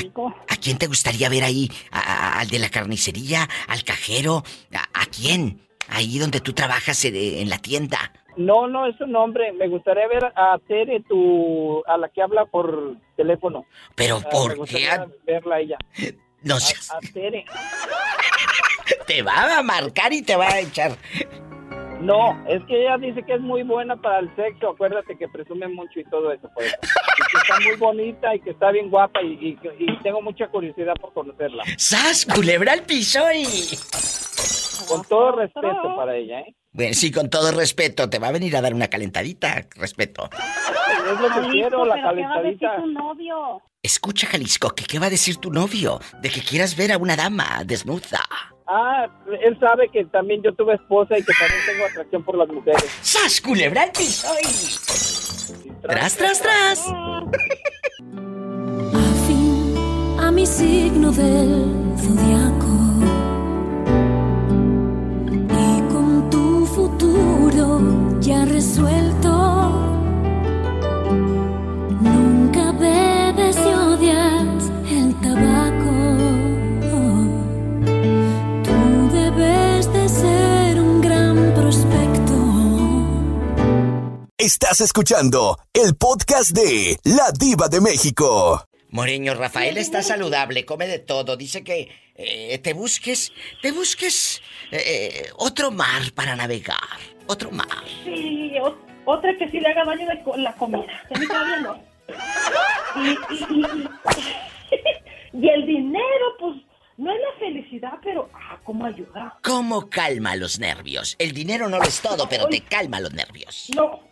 a 0.54 0.58
quién 0.58 0.80
te 0.80 0.88
gustaría 0.88 1.30
ver 1.30 1.44
ahí? 1.44 1.72
¿A- 1.92 2.00
a- 2.00 2.40
¿Al 2.40 2.50
de 2.50 2.58
la 2.58 2.70
carnicería? 2.70 3.48
¿Al 3.68 3.84
cajero? 3.84 4.44
¿A, 4.74 5.02
a 5.04 5.06
quién? 5.06 5.62
Ahí 5.90 6.18
donde 6.18 6.40
tú 6.42 6.54
trabajas 6.54 7.06
eh, 7.06 7.40
en 7.42 7.50
la 7.50 7.60
tienda. 7.60 8.14
No, 8.36 8.68
no, 8.68 8.88
es 8.88 9.00
un 9.02 9.16
hombre. 9.16 9.52
Me 9.54 9.68
gustaría 9.68 10.08
ver 10.08 10.26
a 10.36 10.58
Tere, 10.68 11.02
tu, 11.08 11.84
a 11.86 11.98
la 11.98 12.10
que 12.10 12.22
habla 12.22 12.46
por 12.46 12.96
teléfono. 13.16 13.66
Pero 13.96 14.18
Ah, 14.18 14.22
me 14.48 14.56
¿por 14.56 14.68
qué? 14.68 14.90
a- 14.90 15.08
verla 15.26 15.56
a 15.56 15.60
ella. 15.60 15.78
No 16.42 16.56
A, 16.56 16.60
seas- 16.60 16.92
a 16.92 17.00
Tere. 17.14 17.46
Te 19.08 19.22
va 19.22 19.58
a 19.60 19.64
marcar 19.64 20.12
y 20.14 20.22
te 20.22 20.36
va 20.36 20.48
a 20.48 20.60
echar. 20.60 20.92
No, 22.04 22.46
es 22.48 22.62
que 22.66 22.82
ella 22.82 22.98
dice 22.98 23.24
que 23.24 23.34
es 23.36 23.42
muy 23.42 23.64
buena 23.64 23.96
para 23.96 24.20
el 24.20 24.36
sexo. 24.36 24.70
Acuérdate 24.72 25.18
que 25.18 25.28
presume 25.30 25.68
mucho 25.70 26.00
y 26.00 26.04
todo 26.06 26.32
eso. 26.32 26.50
Por 26.54 26.64
eso. 26.64 26.76
Y 26.82 27.32
que 27.32 27.38
está 27.38 27.60
muy 27.68 27.76
bonita 27.78 28.36
y 28.36 28.40
que 28.42 28.50
está 28.52 28.72
bien 28.72 28.90
guapa 28.90 29.22
y, 29.22 29.34
y- 29.34 29.60
y 29.80 29.98
tengo 30.00 30.22
mucha 30.22 30.48
curiosidad 30.48 30.94
por 31.00 31.14
conocerla. 31.14 31.64
¡Sas, 31.78 32.26
culebra 32.26 32.74
al 32.74 32.82
piso 32.84 33.20
y... 33.34 33.46
Con 34.88 35.04
todo 35.06 35.32
respeto 35.38 35.96
para 35.96 36.16
ella, 36.16 36.42
¿eh? 36.42 36.56
Bueno, 36.74 36.94
sí, 36.94 37.12
con 37.12 37.30
todo 37.30 37.52
respeto, 37.52 38.10
te 38.10 38.20
va 38.20 38.28
a 38.28 38.32
venir 38.32 38.56
a 38.58 38.62
dar 38.62 38.74
una 38.74 38.88
calentadita, 38.90 39.62
respeto. 39.78 40.28
Es 40.34 41.20
lo 41.22 41.30
que 41.42 41.50
quiero, 41.52 41.86
la 41.86 41.94
pero 41.96 42.16
¿qué 42.16 42.22
va 42.24 42.36
a 42.36 42.42
decir 42.42 42.60
calentadita. 42.60 42.76
tu 42.78 42.88
novio? 42.88 43.62
Escucha, 43.86 44.28
Jalisco, 44.28 44.70
que 44.70 44.86
qué 44.86 44.98
va 44.98 45.08
a 45.08 45.10
decir 45.10 45.36
tu 45.36 45.52
novio 45.52 46.00
de 46.22 46.30
que 46.30 46.40
quieras 46.40 46.78
ver 46.78 46.94
a 46.94 46.98
una 46.98 47.18
dama 47.18 47.64
desnuda. 47.66 48.24
Ah, 48.66 49.10
él 49.42 49.60
sabe 49.60 49.90
que 49.90 50.06
también 50.06 50.42
yo 50.42 50.54
tuve 50.54 50.76
esposa 50.76 51.18
y 51.18 51.22
que 51.22 51.34
también 51.38 51.60
tengo 51.68 51.86
atracción 51.86 52.24
por 52.24 52.38
las 52.38 52.48
mujeres. 52.48 52.82
¡Sas, 53.02 53.42
culebra 53.42 53.84
al 53.84 53.92
piso 53.92 54.34
y... 54.42 55.74
¡Tras, 55.82 56.16
tras, 56.16 56.42
tras! 56.42 56.80
Afín 58.94 59.76
a 60.18 60.32
mi 60.32 60.46
signo 60.46 61.12
del 61.12 61.94
zodiaco. 61.98 62.74
Y 65.50 65.82
con 65.92 66.30
tu 66.30 66.66
futuro 66.68 67.82
ya 68.22 68.46
resuelto. 68.46 69.03
Estás 84.44 84.82
escuchando 84.82 85.58
el 85.74 85.96
podcast 85.96 86.52
de 86.52 86.98
La 87.06 87.32
Diva 87.32 87.70
de 87.70 87.80
México. 87.80 88.68
Moreño, 88.90 89.36
Rafael 89.36 89.78
está 89.78 90.04
saludable, 90.04 90.66
come 90.66 90.86
de 90.86 91.00
todo. 91.00 91.38
Dice 91.38 91.64
que 91.64 91.88
eh, 92.16 92.58
te 92.60 92.74
busques, 92.74 93.32
te 93.62 93.72
busques 93.72 94.42
eh, 94.70 95.30
otro 95.38 95.72
mar 95.72 96.12
para 96.14 96.36
navegar. 96.36 96.78
Otro 97.28 97.52
mar. 97.52 97.86
Sí, 98.04 98.52
o- 98.62 98.76
otra 99.06 99.34
que 99.38 99.50
sí 99.50 99.62
le 99.62 99.70
haga 99.70 99.86
daño 99.86 100.06
de 100.10 100.42
la 100.42 100.54
comida. 100.56 100.88
Que 101.08 101.16
a 101.16 101.20
mí 101.22 101.26
todavía 101.26 101.60
no. 101.62 101.82
Y, 102.98 103.10
y, 103.34 103.44
y, 103.50 103.62
y- 103.62 105.42
y 105.42 105.50
el 105.52 105.66
dinero, 105.66 106.26
pues, 106.38 106.58
no 106.98 107.14
es 107.14 107.18
la 107.22 107.40
felicidad, 107.40 107.94
pero, 108.04 108.30
ah, 108.34 108.60
¿cómo 108.66 108.86
ayuda? 108.88 109.40
¿Cómo 109.42 109.90
calma 109.90 110.36
los 110.36 110.60
nervios? 110.60 111.16
El 111.18 111.32
dinero 111.32 111.70
no 111.70 111.78
lo 111.78 111.86
es 111.86 112.02
todo, 112.02 112.28
pero 112.28 112.48
te 112.48 112.60
calma 112.60 113.00
los 113.00 113.14
nervios. 113.14 113.70
No, 113.74 114.12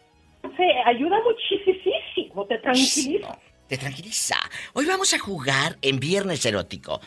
ayuda 0.86 1.18
muchísimo, 1.24 2.46
te 2.48 2.58
tranquiliza. 2.60 3.40
Te 3.68 3.78
tranquiliza. 3.78 4.38
Hoy 4.74 4.86
vamos 4.86 5.14
a 5.14 5.20
jugar 5.20 5.78
en 5.82 6.00
Viernes 6.00 6.46
Erótico. 6.46 7.00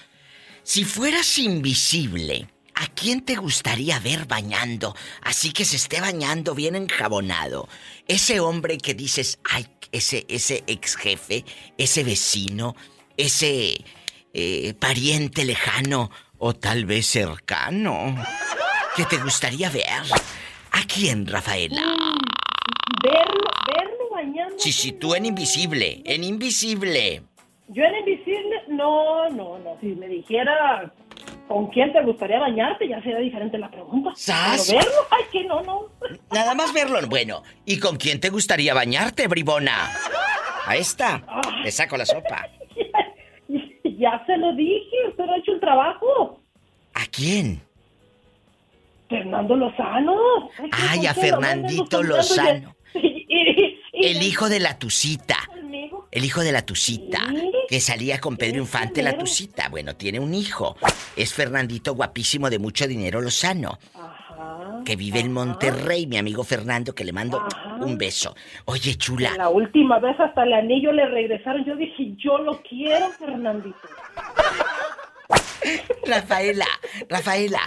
Si 0.62 0.84
fueras 0.84 1.38
invisible, 1.38 2.48
¿a 2.74 2.86
quién 2.86 3.20
te 3.20 3.36
gustaría 3.36 3.98
ver 3.98 4.26
bañando? 4.26 4.96
Así 5.22 5.52
que 5.52 5.64
se 5.66 5.76
esté 5.76 6.00
bañando 6.00 6.54
bien 6.54 6.74
enjabonado. 6.74 7.68
Ese 8.08 8.40
hombre 8.40 8.78
que 8.78 8.94
dices, 8.94 9.40
ay, 9.44 9.66
ese, 9.92 10.24
ese 10.28 10.64
ex 10.66 10.96
jefe, 10.96 11.44
ese 11.76 12.02
vecino, 12.02 12.74
ese 13.16 13.84
eh, 14.32 14.74
pariente 14.74 15.44
lejano 15.44 16.10
o 16.38 16.54
tal 16.54 16.86
vez 16.86 17.06
cercano. 17.06 18.16
¿Qué 18.96 19.04
te 19.04 19.18
gustaría 19.18 19.68
ver? 19.68 20.02
¿A 20.70 20.86
quién, 20.86 21.26
Rafaela? 21.26 21.94
Verlo, 23.04 23.50
verlo 23.66 24.10
bañando. 24.10 24.54
Sí, 24.58 24.72
sí, 24.72 24.92
tú 24.92 25.14
en 25.14 25.26
invisible, 25.26 26.00
en 26.04 26.24
invisible. 26.24 27.22
Yo 27.68 27.82
era 27.82 27.98
invisible, 27.98 28.62
no, 28.68 29.28
no, 29.30 29.58
no. 29.58 29.76
Si 29.80 29.88
me 29.88 30.08
dijera 30.08 30.92
con 31.48 31.66
quién 31.68 31.92
te 31.92 32.02
gustaría 32.02 32.38
bañarte, 32.38 32.88
ya 32.88 33.02
sería 33.02 33.18
diferente 33.18 33.58
la 33.58 33.70
pregunta. 33.70 34.12
¿Sas? 34.16 34.66
Pero 34.68 34.78
verlo, 34.78 35.00
ay, 35.10 35.24
que 35.30 35.44
no, 35.44 35.62
no. 35.62 35.88
Nada 36.32 36.54
más 36.54 36.72
verlo. 36.72 36.98
Bueno, 37.08 37.42
¿y 37.66 37.78
con 37.78 37.96
quién 37.96 38.20
te 38.20 38.30
gustaría 38.30 38.72
bañarte, 38.72 39.28
bribona? 39.28 39.90
A 40.66 40.76
esta. 40.76 41.22
Le 41.62 41.70
saco 41.70 41.96
la 41.96 42.06
sopa. 42.06 42.48
Ya 43.96 44.22
se 44.26 44.36
lo 44.36 44.52
dije, 44.54 44.96
usted 45.08 45.24
ha 45.24 45.36
hecho 45.36 45.52
el 45.52 45.60
trabajo. 45.60 46.40
¿A 46.94 47.06
quién? 47.06 47.62
Fernando 49.08 49.54
Lozano. 49.54 50.50
Ay, 50.72 51.06
a 51.06 51.14
¿por 51.14 51.22
qué 51.22 51.30
lo 51.30 51.36
Fernandito 51.36 52.02
Lozano. 52.02 52.74
Y- 53.34 53.50
y- 53.50 53.80
y- 53.92 54.06
El 54.16 54.22
hijo 54.22 54.48
de 54.48 54.60
la 54.60 54.78
Tucita. 54.78 55.36
conmigo. 55.46 56.08
El 56.12 56.24
hijo 56.24 56.40
de 56.42 56.52
la 56.52 56.62
Tucita. 56.62 57.20
Que 57.68 57.80
salía 57.80 58.20
con 58.20 58.36
Pedro 58.36 58.58
Infante 58.60 59.02
la 59.02 59.16
Tucita. 59.18 59.68
Bueno, 59.68 59.96
tiene 59.96 60.20
un 60.20 60.34
hijo. 60.34 60.76
Es 61.16 61.32
Fernandito 61.34 61.94
guapísimo 61.94 62.48
de 62.50 62.58
mucho 62.58 62.86
dinero 62.86 63.20
Lozano. 63.20 63.78
Que 64.84 64.96
vive 64.96 65.20
en 65.20 65.32
Monterrey, 65.32 66.06
mi 66.06 66.18
amigo 66.18 66.44
Fernando, 66.44 66.94
que 66.94 67.04
le 67.04 67.12
mando 67.12 67.42
un 67.80 67.96
beso. 67.96 68.36
Oye, 68.66 68.94
chula. 68.96 69.32
La 69.36 69.48
última 69.48 69.98
vez 69.98 70.18
hasta 70.20 70.42
el 70.44 70.52
anillo 70.52 70.92
le 70.92 71.06
regresaron. 71.06 71.64
Yo 71.64 71.74
dije, 71.74 72.14
yo 72.18 72.38
lo 72.38 72.62
quiero, 72.62 73.08
Fernandito. 73.18 73.76
Rafaela, 76.06 76.66
Rafaela, 77.08 77.60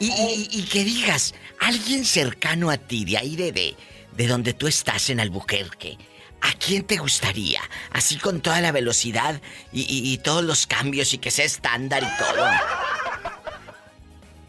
y, 0.00 0.06
y- 0.06 0.48
y 0.50 0.62
que 0.64 0.84
digas, 0.84 1.34
alguien 1.60 2.04
cercano 2.06 2.70
a 2.70 2.78
ti, 2.78 3.04
de 3.04 3.18
ahí 3.18 3.36
de, 3.36 3.52
de, 3.52 3.74
de 4.16 4.26
donde 4.26 4.52
tú 4.54 4.66
estás 4.66 5.10
en 5.10 5.20
Albuquerque, 5.20 5.98
¿a 6.40 6.52
quién 6.58 6.84
te 6.84 6.96
gustaría? 6.96 7.60
Así 7.92 8.18
con 8.18 8.40
toda 8.40 8.60
la 8.60 8.72
velocidad 8.72 9.40
y, 9.72 9.82
y- 9.82 10.12
y 10.12 10.18
todos 10.18 10.42
los 10.44 10.66
cambios 10.66 11.12
y 11.14 11.18
que 11.18 11.30
sea 11.30 11.44
estándar 11.44 12.02
y 12.02 12.18
todo. 12.24 12.44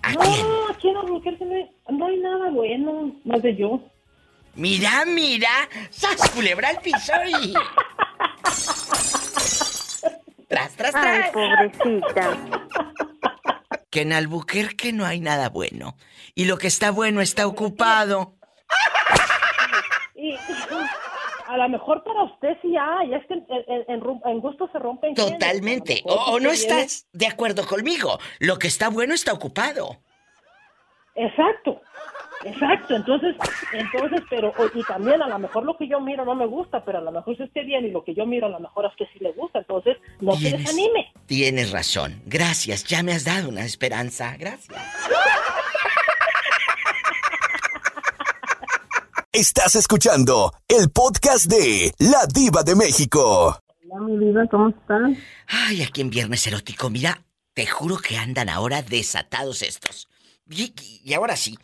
¿A 0.06 0.14
quién? 0.16 0.48
No, 0.48 0.70
aquí 0.70 0.90
en 0.90 0.98
Albuquerque 0.98 1.46
no 1.46 1.56
hay, 1.56 1.70
no 1.98 2.06
hay 2.08 2.18
nada 2.18 2.50
bueno, 2.52 3.16
más 3.24 3.42
de 3.42 3.56
yo. 3.56 3.80
Mira, 4.56 5.04
mira, 5.06 5.50
¡sas 5.90 6.30
culebra 6.32 6.70
al 6.70 6.80
piso 6.82 7.14
y... 7.42 7.54
Tras, 10.48 10.74
tras, 10.76 10.92
tras. 10.92 11.30
pobrecita. 11.32 12.38
Que 13.90 14.02
en 14.02 14.14
Albuquerque 14.14 14.94
no 14.94 15.06
hay 15.06 15.20
nada 15.20 15.50
bueno. 15.50 15.96
Y 16.36 16.46
lo 16.46 16.58
que 16.60 16.68
está 16.68 16.92
bueno 16.92 17.22
está 17.22 17.48
ocupado. 17.48 18.36
Y, 20.16 20.34
y- 20.34 20.38
a 21.54 21.58
lo 21.58 21.70
mejor 21.70 22.04
para 22.04 22.24
usted 22.24 22.58
sí 22.62 22.76
hay, 22.76 23.14
es 23.14 23.26
que 23.28 23.36
en, 23.36 23.46
en- 23.50 23.86
en 23.88 24.02
rum- 24.02 24.22
en 24.26 24.40
gusto 24.40 24.68
se 24.72 24.80
rompen. 24.80 25.14
Totalmente. 25.14 26.02
O, 26.06 26.40
no 26.40 26.50
estás 26.52 27.08
de 27.14 27.28
acuerdo 27.28 27.66
conmigo. 27.68 28.18
Lo 28.40 28.58
que 28.58 28.68
está 28.68 28.90
bueno 28.90 29.14
está 29.14 29.34
ocupado. 29.34 29.98
Exacto, 31.16 31.80
exacto. 32.44 32.96
Entonces, 32.96 33.36
entonces, 33.72 34.22
pero 34.32 34.52
y 34.74 34.84
también 34.84 35.22
a 35.22 35.28
lo 35.28 35.38
mejor 35.38 35.64
lo 35.64 35.78
que 35.78 35.88
yo 35.88 36.00
miro 36.00 36.26
no 36.26 36.34
me 36.34 36.48
gusta, 36.48 36.84
pero 36.84 36.98
a 36.98 37.02
lo 37.02 37.12
mejor 37.12 37.38
si 37.38 37.44
usted 37.44 37.66
viene 37.68 37.90
y 37.90 37.92
lo 37.92 38.04
que 38.04 38.16
yo 38.16 38.26
miro 38.26 38.48
a 38.48 38.50
lo 38.50 38.60
mejor 38.60 38.86
es 38.88 38.96
que 38.98 39.06
sí 39.14 39.20
le 39.20 39.32
gusta. 39.34 39.60
Entonces, 39.60 39.98
no 40.22 40.34
se 40.34 40.58
desanime. 40.58 41.12
Tienes 41.28 41.72
razón. 41.72 42.20
Gracias. 42.26 42.84
Ya 42.86 43.04
me 43.04 43.12
has 43.14 43.26
dado 43.26 43.50
una 43.50 43.64
esperanza. 43.64 44.36
Gracias. 44.40 44.76
Estás 49.36 49.76
escuchando 49.76 50.54
el 50.68 50.92
podcast 50.92 51.48
de 51.48 51.92
La 51.98 52.28
Diva 52.32 52.62
de 52.62 52.76
México. 52.76 53.58
Hola, 53.90 54.06
mi 54.06 54.16
vida, 54.16 54.48
¿cómo 54.52 54.70
estás? 54.70 55.18
Ay, 55.48 55.82
aquí 55.82 56.02
en 56.02 56.12
Viernes 56.12 56.46
Erótico, 56.46 56.92
mira, 56.92 57.20
te 57.56 57.66
juro 57.66 57.98
que 57.98 58.16
andan 58.16 58.48
ahora 58.48 58.84
desatados 58.84 59.64
estos. 59.64 60.08
Y, 60.48 60.72
y 61.04 61.16
ahora 61.16 61.36
sí, 61.36 61.58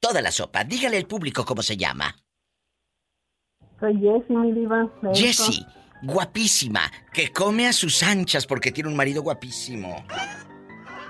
toda 0.00 0.20
la 0.20 0.32
sopa. 0.32 0.64
Dígale 0.64 0.96
al 0.96 1.06
público 1.06 1.44
cómo 1.44 1.62
se 1.62 1.76
llama. 1.76 2.16
Soy 3.78 3.94
Jessie, 4.00 4.36
mi 4.36 4.50
diva. 4.50 4.92
Jessie, 5.14 5.64
guapísima, 6.02 6.90
que 7.12 7.32
come 7.32 7.68
a 7.68 7.72
sus 7.72 8.02
anchas 8.02 8.44
porque 8.44 8.72
tiene 8.72 8.90
un 8.90 8.96
marido 8.96 9.22
guapísimo. 9.22 10.04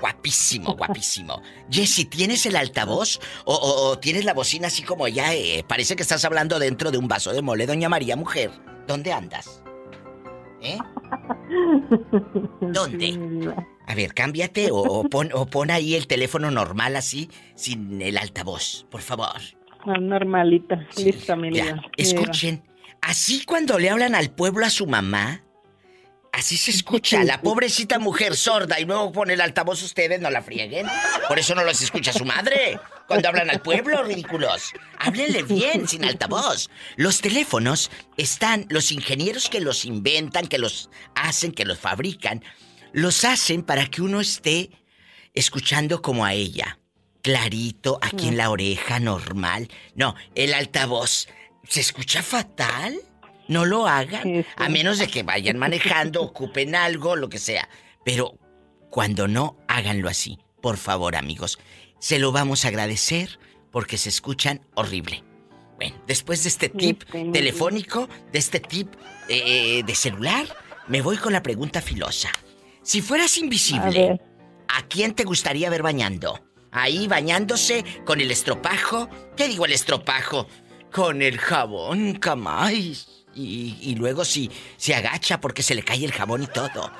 Guapísimo, 0.00 0.74
guapísimo. 0.76 1.42
Jessie, 1.70 2.04
¿tienes 2.04 2.46
el 2.46 2.56
altavoz? 2.56 3.18
¿O, 3.44 3.54
o- 3.54 3.90
o 3.90 3.98
tienes 3.98 4.24
la 4.24 4.32
bocina 4.34 4.68
así 4.68 4.82
como 4.82 5.08
ya? 5.08 5.34
eh, 5.34 5.64
parece 5.66 5.96
que 5.96 6.02
estás 6.02 6.24
hablando 6.24 6.58
dentro 6.58 6.90
de 6.90 6.98
un 6.98 7.08
vaso 7.08 7.32
de 7.32 7.42
mole, 7.42 7.66
doña 7.66 7.88
María, 7.88 8.14
mujer. 8.16 8.50
¿Dónde 8.86 9.12
andas? 9.12 9.62
¿Eh? 10.62 10.78
¿Dónde? 12.60 13.54
A 13.86 13.94
ver, 13.94 14.12
cámbiate 14.14 14.70
o, 14.70 14.76
o 14.76 15.04
pon, 15.08 15.30
o 15.32 15.46
pon 15.46 15.70
ahí 15.70 15.94
el 15.94 16.06
teléfono 16.06 16.50
normal 16.50 16.96
así, 16.96 17.30
sin 17.54 18.00
el 18.02 18.18
altavoz, 18.18 18.86
por 18.90 19.00
favor. 19.00 19.28
Ah, 19.86 19.98
Normalita, 19.98 20.86
lista, 20.96 21.36
mi 21.36 21.52
Ya, 21.54 21.64
diva. 21.64 21.82
escuchen. 21.96 22.62
Así 23.00 23.44
cuando 23.44 23.78
le 23.78 23.90
hablan 23.90 24.14
al 24.14 24.30
pueblo 24.30 24.66
a 24.66 24.70
su 24.70 24.86
mamá, 24.86 25.42
Así 26.38 26.56
se 26.56 26.70
escucha. 26.70 27.24
La 27.24 27.40
pobrecita 27.40 27.98
mujer 27.98 28.36
sorda 28.36 28.78
y 28.78 28.84
luego 28.84 29.10
pone 29.10 29.32
el 29.32 29.40
altavoz 29.40 29.82
ustedes, 29.82 30.20
no 30.20 30.30
la 30.30 30.40
frieguen. 30.40 30.86
Por 31.26 31.36
eso 31.36 31.52
no 31.56 31.64
los 31.64 31.82
escucha 31.82 32.12
su 32.12 32.24
madre. 32.24 32.78
Cuando 33.08 33.28
hablan 33.28 33.50
al 33.50 33.60
pueblo, 33.60 34.04
ridículos. 34.04 34.72
Háblenle 35.00 35.42
bien, 35.42 35.88
sin 35.88 36.04
altavoz. 36.04 36.70
Los 36.94 37.20
teléfonos 37.20 37.90
están, 38.16 38.66
los 38.68 38.92
ingenieros 38.92 39.48
que 39.48 39.60
los 39.60 39.84
inventan, 39.84 40.46
que 40.46 40.58
los 40.58 40.90
hacen, 41.16 41.50
que 41.50 41.64
los 41.64 41.80
fabrican, 41.80 42.44
los 42.92 43.24
hacen 43.24 43.64
para 43.64 43.86
que 43.86 44.00
uno 44.00 44.20
esté 44.20 44.70
escuchando 45.34 46.02
como 46.02 46.24
a 46.24 46.34
ella. 46.34 46.78
Clarito, 47.20 47.98
aquí 48.00 48.28
en 48.28 48.36
la 48.36 48.50
oreja, 48.50 49.00
normal. 49.00 49.68
No, 49.96 50.14
el 50.36 50.54
altavoz. 50.54 51.26
¿Se 51.68 51.80
escucha 51.80 52.22
fatal? 52.22 52.96
No 53.48 53.64
lo 53.64 53.88
hagan. 53.88 54.46
A 54.56 54.68
menos 54.68 54.98
de 54.98 55.08
que 55.08 55.22
vayan 55.22 55.58
manejando, 55.58 56.22
ocupen 56.22 56.74
algo, 56.74 57.16
lo 57.16 57.28
que 57.28 57.38
sea. 57.38 57.68
Pero 58.04 58.38
cuando 58.90 59.26
no, 59.26 59.56
háganlo 59.68 60.08
así. 60.08 60.38
Por 60.60 60.76
favor, 60.76 61.16
amigos. 61.16 61.58
Se 61.98 62.18
lo 62.18 62.30
vamos 62.30 62.64
a 62.64 62.68
agradecer 62.68 63.38
porque 63.70 63.96
se 63.98 64.08
escuchan 64.08 64.60
horrible. 64.74 65.24
Bueno, 65.76 65.96
después 66.06 66.42
de 66.42 66.48
este 66.48 66.68
tip 66.68 67.04
telefónico, 67.32 68.08
de 68.32 68.38
este 68.38 68.60
tip 68.60 68.94
eh, 69.28 69.82
de 69.84 69.94
celular, 69.94 70.46
me 70.88 71.02
voy 71.02 71.16
con 71.16 71.32
la 71.32 71.42
pregunta 71.42 71.80
filosa. 71.80 72.30
Si 72.82 73.00
fueras 73.00 73.38
invisible, 73.38 74.20
¿a, 74.68 74.82
quién 74.88 75.14
te 75.14 75.24
gustaría 75.24 75.70
ver 75.70 75.82
bañando? 75.82 76.42
Ahí 76.72 77.06
bañándose 77.06 77.84
con 78.04 78.20
el 78.20 78.30
estropajo. 78.30 79.08
¿Qué 79.36 79.46
digo 79.46 79.66
el 79.66 79.72
estropajo? 79.72 80.48
Con 80.90 81.22
el 81.22 81.38
jabón, 81.38 82.14
camáis. 82.14 83.17
Y, 83.34 83.94
luego 83.96 84.24
si 84.24 84.50
se 84.76 84.94
agacha 84.94 85.40
porque 85.40 85.62
se 85.62 85.74
le 85.74 85.84
cae 85.84 86.04
el 86.04 86.12
jabón 86.12 86.42
y 86.42 86.46
todo. 86.48 86.90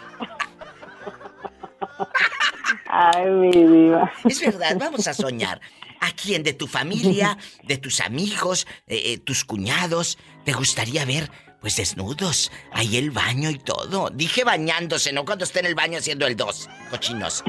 Ay, 2.87 3.31
mi 3.31 3.51
diva. 3.51 4.12
Es 4.24 4.41
verdad, 4.41 4.76
vamos 4.79 5.07
a 5.09 5.14
soñar. 5.14 5.61
¿A 6.01 6.12
quién 6.12 6.45
de 6.45 6.53
tu 6.53 6.68
familia, 6.68 7.37
de 7.64 7.76
tus 7.76 8.01
amigos, 8.01 8.68
eh, 8.87 9.03
eh, 9.05 9.18
tus 9.18 9.45
cuñados, 9.45 10.16
te 10.45 10.53
gustaría 10.53 11.05
ver, 11.05 11.29
pues 11.61 11.76
desnudos? 11.76 12.53
Ahí 12.72 12.97
el 12.97 13.11
baño 13.11 13.51
y 13.51 13.59
todo. 13.59 14.11
Dije 14.11 14.45
bañándose, 14.45 15.12
no 15.12 15.24
cuando 15.24 15.45
esté 15.45 15.59
en 15.59 15.66
el 15.66 15.74
baño 15.74 15.99
haciendo 15.99 16.24
el 16.26 16.37
dos, 16.37 16.68
cochinos. 16.89 17.43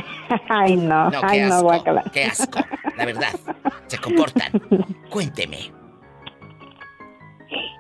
Ay, 0.50 0.76
no, 0.76 1.12
no 1.12 1.22
ay, 1.24 1.40
qué 1.40 1.46
no, 1.46 1.56
asco, 1.56 1.64
guácala. 1.64 2.04
qué 2.12 2.26
asco, 2.26 2.60
la 2.98 3.06
verdad. 3.06 3.40
Se 3.86 4.00
comportan. 4.00 4.52
Cuénteme. 5.12 5.79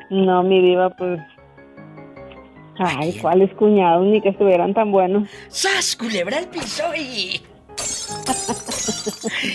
No, 0.10 0.44
mi 0.44 0.62
diva, 0.62 0.90
pues. 0.92 1.20
Ay, 2.78 3.18
¿cuáles 3.22 3.54
cuñados? 3.56 4.06
Ni 4.08 4.22
que 4.22 4.30
estuvieran 4.30 4.74
tan 4.74 4.92
buenos. 4.92 5.30
¡Sas, 5.50 5.96
culebra 5.96 6.40
el 6.40 6.48
piso 6.48 6.84
y... 6.96 7.42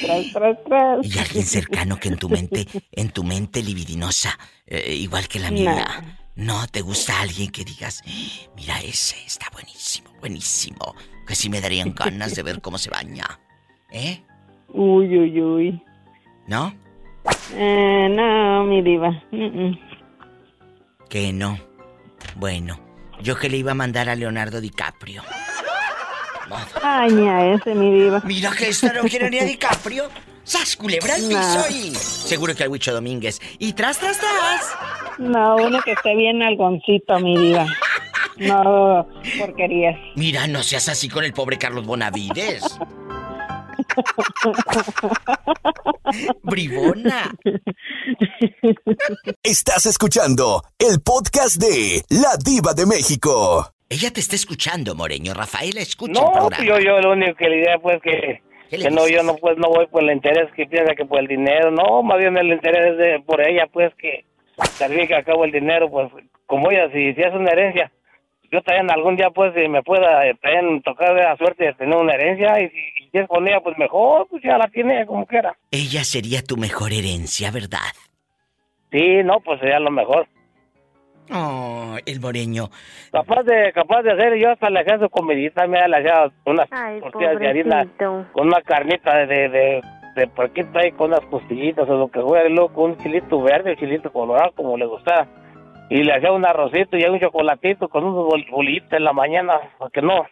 tras, 0.06 0.32
tras, 0.32 0.64
tras. 0.64 1.06
Y 1.06 1.18
alguien 1.18 1.44
cercano 1.44 1.96
que 1.96 2.08
en 2.08 2.16
tu 2.16 2.28
mente, 2.28 2.66
en 2.92 3.10
tu 3.10 3.24
mente 3.24 3.62
libidinosa, 3.62 4.38
eh, 4.66 4.94
igual 4.94 5.26
que 5.26 5.40
la 5.40 5.50
mía. 5.50 5.86
No, 6.36 6.66
te 6.66 6.80
gusta 6.80 7.20
alguien 7.20 7.50
que 7.50 7.64
digas, 7.64 8.02
mira 8.56 8.80
ese, 8.80 9.16
está 9.24 9.46
buenísimo, 9.52 10.10
buenísimo. 10.20 10.94
Que 11.26 11.34
sí 11.34 11.48
me 11.48 11.60
darían 11.60 11.94
ganas 11.94 12.34
de 12.34 12.42
ver 12.42 12.60
cómo 12.60 12.76
se 12.76 12.90
baña. 12.90 13.24
¿Eh? 13.92 14.20
Uy, 14.68 15.16
uy, 15.16 15.40
uy. 15.40 15.82
¿No? 16.46 16.74
Eh, 17.54 18.08
no, 18.10 18.64
mi 18.64 18.82
diva. 18.82 19.10
Mm, 19.30 19.44
mm. 19.44 19.78
Que 21.14 21.32
no. 21.32 21.60
Bueno, 22.34 22.80
yo 23.22 23.38
que 23.38 23.48
le 23.48 23.56
iba 23.58 23.70
a 23.70 23.74
mandar 23.76 24.08
a 24.08 24.16
Leonardo 24.16 24.60
DiCaprio. 24.60 25.22
Ay, 26.82 27.12
ni 27.12 27.28
a 27.28 27.54
ese, 27.54 27.72
mi 27.72 27.94
diva. 27.94 28.20
Mira 28.24 28.50
que 28.50 28.68
esta 28.70 28.92
no 28.92 29.02
quiere 29.04 29.30
ni 29.30 29.38
a 29.38 29.44
DiCaprio. 29.44 30.10
¡Sas, 30.42 30.74
culebra 30.74 31.14
al 31.14 31.22
No. 31.22 31.28
piso 31.28 31.66
y... 31.70 31.94
Seguro 31.94 32.52
que 32.56 32.64
al 32.64 32.68
Huicho 32.68 32.92
Domínguez. 32.92 33.40
Y 33.60 33.74
tras, 33.74 33.98
tras, 33.98 34.18
tras. 34.18 34.74
No, 35.20 35.54
uno 35.54 35.80
que 35.82 35.92
esté 35.92 36.16
bien 36.16 36.42
algoncito, 36.42 37.20
mi 37.20 37.38
diva. 37.38 37.64
No, 38.38 39.06
porquerías. 39.38 39.94
Mira, 40.16 40.48
no 40.48 40.64
seas 40.64 40.88
así 40.88 41.08
con 41.08 41.22
el 41.22 41.32
pobre 41.32 41.58
Carlos 41.58 41.86
Bonavides. 41.86 42.76
Bribona. 46.42 47.30
Estás 49.42 49.86
escuchando 49.86 50.62
el 50.78 51.00
podcast 51.04 51.56
de 51.60 52.02
La 52.10 52.36
Diva 52.44 52.72
de 52.74 52.86
México. 52.86 53.66
Ella 53.88 54.10
te 54.12 54.20
está 54.20 54.34
escuchando, 54.36 54.94
Moreño. 54.94 55.34
Rafael, 55.34 55.76
escucha 55.78 56.12
el 56.20 56.24
No, 56.24 56.32
programa. 56.32 56.56
pues 56.56 56.68
yo, 56.68 56.78
yo 56.78 57.00
lo 57.00 57.12
único 57.12 57.34
que 57.36 57.48
le 57.48 57.56
diría 57.56 57.78
pues 57.78 58.00
que, 58.02 58.42
¿Qué 58.70 58.78
le 58.78 58.84
que 58.84 58.90
no, 58.90 59.06
yo 59.08 59.22
no 59.22 59.36
pues 59.36 59.56
no 59.58 59.68
voy 59.68 59.86
por 59.86 60.02
el 60.02 60.10
interés 60.12 60.50
que 60.54 60.66
piensa 60.66 60.94
que 60.94 61.04
por 61.04 61.20
el 61.20 61.28
dinero, 61.28 61.70
no, 61.70 62.02
más 62.02 62.18
bien 62.18 62.36
el 62.36 62.48
interés 62.52 62.92
es 62.92 62.98
de, 62.98 63.20
por 63.24 63.40
ella 63.46 63.66
pues 63.72 63.92
que 63.96 64.24
también 64.78 65.06
que 65.06 65.14
acabo 65.14 65.44
el 65.44 65.52
dinero 65.52 65.90
pues 65.90 66.10
como 66.46 66.70
ella 66.70 66.88
si, 66.92 67.12
si 67.14 67.20
es 67.20 67.34
una 67.34 67.50
herencia, 67.52 67.92
yo 68.50 68.62
también 68.62 68.90
algún 68.90 69.16
día 69.16 69.30
pues 69.30 69.52
si 69.54 69.68
me 69.68 69.82
pueda 69.82 70.26
eh, 70.26 70.34
también 70.40 70.82
tocar 70.82 71.14
la 71.14 71.36
suerte 71.36 71.64
de 71.64 71.74
tener 71.74 71.96
una 71.96 72.14
herencia 72.14 72.60
y 72.62 72.68
si 72.70 72.93
es 73.20 73.28
con 73.28 73.46
ella 73.46 73.60
pues 73.60 73.76
mejor, 73.78 74.26
pues 74.28 74.42
ya 74.42 74.58
la 74.58 74.68
tiene 74.68 75.06
como 75.06 75.26
quiera. 75.26 75.56
Ella 75.70 76.04
sería 76.04 76.42
tu 76.42 76.56
mejor 76.56 76.92
herencia, 76.92 77.50
¿verdad? 77.50 77.78
Sí, 78.92 79.22
no, 79.24 79.40
pues 79.40 79.60
sería 79.60 79.78
lo 79.80 79.90
mejor. 79.90 80.26
Oh, 81.32 81.96
el 82.04 82.20
Moreño. 82.20 82.68
Capaz 83.10 83.42
de, 83.44 83.72
capaz 83.72 84.02
de 84.02 84.12
hacer, 84.12 84.36
yo 84.36 84.50
hasta 84.50 84.68
le 84.68 84.80
hacía 84.80 84.98
su 84.98 85.08
comidita, 85.08 85.66
me 85.66 85.86
le 85.88 85.96
hacía 85.96 86.30
unas 86.44 86.68
tortillas 87.00 87.38
de 87.38 87.48
harina 87.48 87.86
con 88.32 88.48
una 88.48 88.60
carnita 88.60 89.16
de, 89.16 89.26
de, 89.26 89.48
de, 89.48 89.82
de 90.16 90.26
puerquito 90.28 90.78
ahí, 90.78 90.92
con 90.92 91.08
unas 91.12 91.24
costillitas 91.30 91.88
o 91.88 91.96
lo 91.96 92.08
que 92.08 92.20
fuera, 92.20 92.46
y 92.48 92.52
luego 92.52 92.74
con 92.74 92.90
un 92.90 92.98
chilito 92.98 93.40
verde, 93.40 93.70
un 93.72 93.76
chilito 93.78 94.12
colorado, 94.12 94.52
como 94.54 94.76
le 94.76 94.84
gustaba. 94.86 95.26
Y 95.88 96.02
le 96.02 96.12
hacía 96.14 96.30
un 96.32 96.44
arrocito 96.44 96.96
y 96.96 97.04
un 97.04 97.18
chocolatito 97.18 97.88
con 97.88 98.04
unos 98.04 98.26
bol- 98.26 98.46
bolitos 98.50 98.92
en 98.92 99.04
la 99.04 99.12
mañana, 99.14 99.60
para 99.78 99.90
que 99.90 100.02
no, 100.02 100.26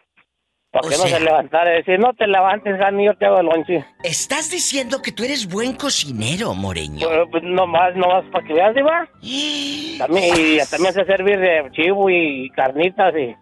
para 0.73 0.89
que 0.89 0.97
no 0.97 1.03
sea- 1.03 1.17
se 1.19 1.23
levantara. 1.23 1.71
Y 1.73 1.77
decir, 1.77 1.99
no 1.99 2.13
te 2.13 2.25
levantes, 2.27 2.77
Jani, 2.79 3.05
yo 3.05 3.15
te 3.15 3.25
hago 3.27 3.39
el 3.39 3.45
lonche. 3.45 3.85
Estás 4.03 4.49
diciendo 4.49 5.01
que 5.01 5.11
tú 5.11 5.23
eres 5.23 5.47
buen 5.47 5.73
cocinero, 5.75 6.53
Moreño. 6.55 7.07
Pues, 7.07 7.19
pues, 7.31 7.43
nomás, 7.43 7.95
nomás 7.95 8.25
para 8.31 8.45
que 8.45 8.53
veas, 8.53 8.73
Diva. 8.75 9.07
También, 9.99 10.35
y 10.35 10.57
también 10.69 10.93
sé 10.93 11.05
servir 11.05 11.39
de 11.39 11.69
chivo 11.71 12.09
y 12.09 12.49
carnitas 12.55 13.13
y... 13.15 13.35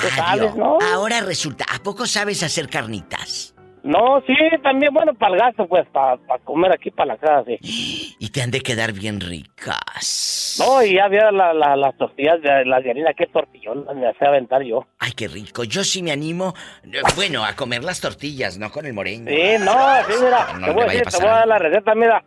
Tú 0.00 0.08
sabes, 0.14 0.54
¿no? 0.54 0.78
Ahora 0.94 1.20
resulta, 1.20 1.64
¿a 1.72 1.78
poco 1.82 2.06
sabes 2.06 2.42
hacer 2.42 2.68
carnitas? 2.68 3.54
No, 3.82 4.20
sí, 4.26 4.34
también, 4.62 4.92
bueno, 4.92 5.14
para 5.14 5.34
el 5.34 5.40
gasto, 5.40 5.66
pues, 5.66 5.86
para 5.88 6.18
comer 6.44 6.72
aquí, 6.72 6.90
para 6.90 7.14
la 7.14 7.16
casa, 7.16 7.44
sí. 7.46 8.14
Y 8.20 8.30
te 8.30 8.42
han 8.42 8.50
de 8.50 8.60
quedar 8.60 8.92
bien 8.92 9.20
ricas. 9.20 10.56
No, 10.60 10.82
y 10.82 10.94
ya 10.94 11.04
había 11.04 11.30
la, 11.30 11.52
la- 11.54 11.76
las 11.76 11.96
tortillas, 11.96 12.40
de, 12.42 12.64
las 12.64 12.82
de 12.82 12.90
harina, 12.90 13.12
qué 13.14 13.26
tortillón 13.26 13.86
me 13.94 14.08
hacía 14.08 14.28
aventar 14.28 14.62
yo. 14.62 14.86
Ay, 14.98 15.12
qué 15.12 15.28
rico. 15.28 15.64
Yo 15.64 15.84
sí 15.84 16.02
me 16.02 16.10
animo, 16.12 16.54
eh, 16.84 17.00
bueno, 17.16 17.44
a 17.44 17.54
comer 17.54 17.84
las 17.84 18.00
tortillas, 18.00 18.58
no 18.58 18.70
con 18.70 18.84
el 18.86 18.92
moreño. 18.94 19.26
Sí, 19.30 19.52
no, 19.64 19.72
sí, 20.08 20.14
mira, 20.22 20.52
No 20.58 20.66
te 20.66 20.72
voy 20.72 20.82
a 20.82 20.86
decir, 20.86 21.02
te 21.04 21.16
voy 21.18 21.26
a 21.26 21.30
dar 21.30 21.46
la 21.48 21.58
receta, 21.58 21.94
mira. 21.94 22.24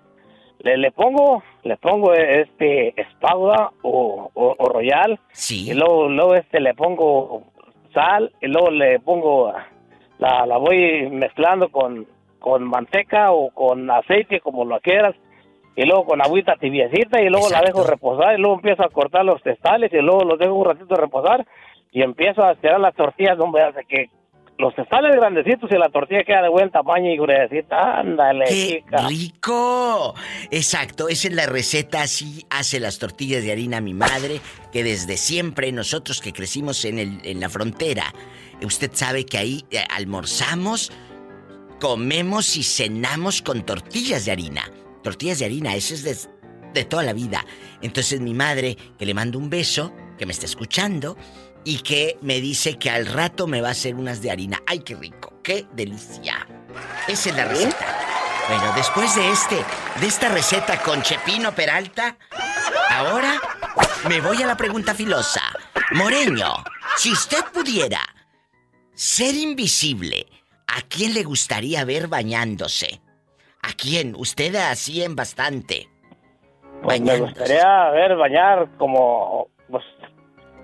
Le, 0.63 0.77
le 0.77 0.91
pongo, 0.91 1.43
le 1.63 1.75
pongo 1.77 2.13
este 2.13 2.93
espauda 3.01 3.71
o, 3.81 4.29
o, 4.33 4.55
o 4.59 4.69
royal. 4.69 5.19
Sí. 5.33 5.69
Y 5.71 5.73
luego, 5.73 6.07
luego 6.07 6.35
este 6.35 6.59
le 6.59 6.73
pongo 6.75 7.51
sal 7.93 8.31
y 8.41 8.47
luego 8.47 8.69
le 8.69 8.99
pongo 8.99 9.51
la, 10.21 10.45
la 10.45 10.57
voy 10.57 11.09
mezclando 11.09 11.69
con, 11.69 12.07
con 12.39 12.63
manteca 12.63 13.31
o 13.31 13.49
con 13.49 13.89
aceite 13.91 14.39
como 14.39 14.63
lo 14.63 14.79
quieras 14.79 15.15
y 15.75 15.83
luego 15.83 16.05
con 16.05 16.21
agüita 16.21 16.55
tibiecita 16.55 17.21
y 17.21 17.29
luego 17.29 17.49
la 17.49 17.61
dejo 17.61 17.83
reposar 17.83 18.35
y 18.35 18.41
luego 18.41 18.55
empiezo 18.55 18.83
a 18.83 18.89
cortar 18.89 19.25
los 19.25 19.41
testales 19.41 19.91
y 19.91 19.97
luego 19.97 20.23
los 20.23 20.39
dejo 20.39 20.53
un 20.53 20.65
ratito 20.65 20.95
reposar 20.95 21.45
y 21.91 22.01
empiezo 22.03 22.43
a 22.43 22.53
estirar 22.53 22.79
las 22.79 22.95
tortillas, 22.95 23.37
hombre, 23.39 23.63
hace 23.63 23.83
que 23.85 24.09
los 24.57 24.75
testales 24.75 25.15
grandecitos 25.15 25.69
y 25.71 25.77
la 25.77 25.89
tortilla 25.89 26.23
queda 26.23 26.43
de 26.43 26.49
buen 26.49 26.69
tamaño 26.69 27.11
y 27.11 27.17
gruesita, 27.17 27.99
ándale, 27.99 28.45
¡Qué 28.45 28.83
chica. 28.83 29.07
rico! 29.07 30.13
Exacto, 30.51 31.09
esa 31.09 31.29
es 31.29 31.33
la 31.33 31.47
receta, 31.47 32.03
así 32.03 32.45
hace 32.49 32.79
las 32.79 32.99
tortillas 32.99 33.43
de 33.43 33.51
harina 33.51 33.81
mi 33.81 33.93
madre, 33.93 34.39
que 34.71 34.83
desde 34.83 35.17
siempre 35.17 35.71
nosotros 35.71 36.21
que 36.21 36.31
crecimos 36.31 36.85
en, 36.85 36.99
el, 36.99 37.19
en 37.23 37.39
la 37.39 37.49
frontera, 37.49 38.13
usted 38.65 38.91
sabe 38.93 39.25
que 39.25 39.37
ahí 39.37 39.65
eh, 39.71 39.83
almorzamos, 39.89 40.91
comemos 41.79 42.57
y 42.57 42.63
cenamos 42.63 43.41
con 43.41 43.65
tortillas 43.65 44.25
de 44.25 44.31
harina. 44.31 44.63
Tortillas 45.03 45.39
de 45.39 45.45
harina, 45.45 45.75
eso 45.75 45.93
es 45.93 46.03
de, 46.03 46.17
de 46.73 46.85
toda 46.85 47.03
la 47.03 47.13
vida. 47.13 47.45
Entonces 47.81 48.21
mi 48.21 48.33
madre, 48.33 48.77
que 48.97 49.05
le 49.05 49.13
mando 49.13 49.39
un 49.39 49.49
beso, 49.49 49.93
que 50.17 50.25
me 50.25 50.33
está 50.33 50.45
escuchando, 50.45 51.17
y 51.63 51.79
que 51.79 52.17
me 52.21 52.41
dice 52.41 52.77
que 52.77 52.89
al 52.89 53.05
rato 53.05 53.47
me 53.47 53.61
va 53.61 53.69
a 53.69 53.71
hacer 53.71 53.95
unas 53.95 54.21
de 54.21 54.31
harina. 54.31 54.61
¡Ay, 54.65 54.79
qué 54.79 54.95
rico! 54.95 55.39
¡Qué 55.43 55.67
delicia! 55.73 56.47
Esa 57.07 57.29
es 57.29 57.35
la 57.35 57.45
receta. 57.45 57.97
Bueno, 58.47 58.73
después 58.75 59.15
de 59.15 59.31
este, 59.31 59.55
de 59.99 60.07
esta 60.07 60.29
receta 60.29 60.81
con 60.81 61.01
Chepino 61.01 61.53
Peralta, 61.53 62.17
ahora 62.89 63.39
me 64.09 64.19
voy 64.19 64.41
a 64.41 64.47
la 64.47 64.57
pregunta 64.57 64.93
filosa. 64.93 65.41
Moreño, 65.91 66.63
Si 66.97 67.11
usted 67.11 67.43
pudiera 67.53 68.01
ser 69.01 69.33
invisible, 69.33 70.27
¿a 70.67 70.81
quién 70.87 71.15
le 71.15 71.23
gustaría 71.23 71.83
ver 71.85 72.07
bañándose? 72.07 73.01
¿A 73.63 73.73
quién? 73.73 74.13
Usted 74.15 74.53
así 74.55 75.01
en 75.01 75.15
bastante. 75.15 75.89
Pues 76.83 77.01
me 77.01 77.17
gustaría 77.17 77.89
ver 77.89 78.15
bañar 78.15 78.67
como, 78.77 79.47
pues, 79.71 79.83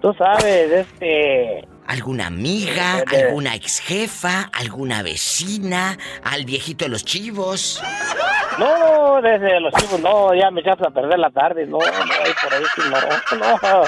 tú 0.04 0.14
sabes, 0.14 0.72
este... 0.72 1.68
¿Alguna 1.88 2.28
amiga, 2.28 3.04
De- 3.10 3.18
de- 3.18 3.24
alguna 3.26 3.56
ex 3.56 3.80
jefa, 3.80 4.52
alguna 4.54 5.02
vecina, 5.02 5.98
al 6.24 6.46
viejito 6.46 6.86
de 6.86 6.90
los 6.90 7.04
chivos? 7.06 7.82
No, 8.60 9.20
desde 9.20 9.60
los 9.60 9.74
chivos, 9.74 10.00
no, 10.00 10.36
ya 10.36 10.52
me 10.52 10.62
echaste 10.62 10.86
a 10.88 10.92
perder 10.92 11.18
la 11.18 11.32
tarde, 11.32 11.66
no, 11.66 11.80
no, 11.80 11.84
por 11.84 12.54
ahí 12.54 12.64
no, 13.40 13.58
no. 13.72 13.84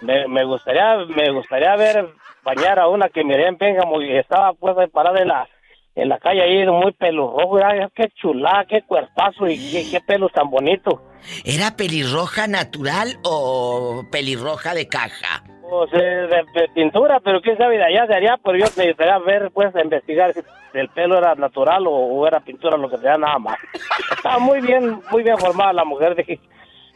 Me, 0.00 0.26
me 0.26 0.42
gustaría, 0.44 0.96
me 1.14 1.30
gustaría 1.32 1.76
ver 1.76 2.08
bañar 2.42 2.78
a 2.78 2.88
una 2.88 3.08
que 3.08 3.24
miré 3.24 3.46
en 3.46 3.56
Pénjamo 3.56 4.00
y 4.00 4.16
estaba 4.16 4.52
pues 4.54 4.74
parada 4.90 5.20
en 5.20 5.28
la, 5.28 5.48
en 5.94 6.08
la 6.08 6.18
calle 6.18 6.42
ahí, 6.42 6.66
muy 6.66 6.92
pelirrojo, 6.92 7.58
qué 7.94 8.08
chulá, 8.20 8.64
qué 8.68 8.82
cuerpazo 8.82 9.46
y 9.46 9.56
qué, 9.56 9.84
qué 9.90 10.00
pelo 10.00 10.28
tan 10.28 10.50
bonito. 10.50 11.02
¿Era 11.44 11.76
pelirroja 11.76 12.46
natural 12.46 13.18
o 13.24 14.02
pelirroja 14.10 14.74
de 14.74 14.88
caja? 14.88 15.44
Pues 15.68 15.90
eh, 15.94 15.96
de, 15.96 16.60
de 16.60 16.68
pintura, 16.74 17.20
pero 17.20 17.40
quién 17.40 17.56
sabe 17.56 17.78
de 17.78 17.84
allá, 17.84 18.06
de 18.06 18.16
allá, 18.16 18.38
pero 18.44 18.58
yo 18.58 18.64
necesitaría 18.64 19.18
ver, 19.18 19.50
pues, 19.52 19.72
investigar 19.82 20.34
si 20.34 20.40
el 20.74 20.88
pelo 20.88 21.16
era 21.16 21.34
natural 21.34 21.86
o, 21.86 21.92
o 21.92 22.26
era 22.26 22.40
pintura, 22.40 22.76
lo 22.76 22.90
que 22.90 22.98
sea, 22.98 23.16
nada 23.16 23.38
más. 23.38 23.56
Estaba 24.16 24.38
muy 24.38 24.60
bien, 24.60 25.00
muy 25.10 25.22
bien 25.22 25.38
formada 25.38 25.72
la 25.72 25.84
mujer, 25.84 26.14
dije, 26.16 26.40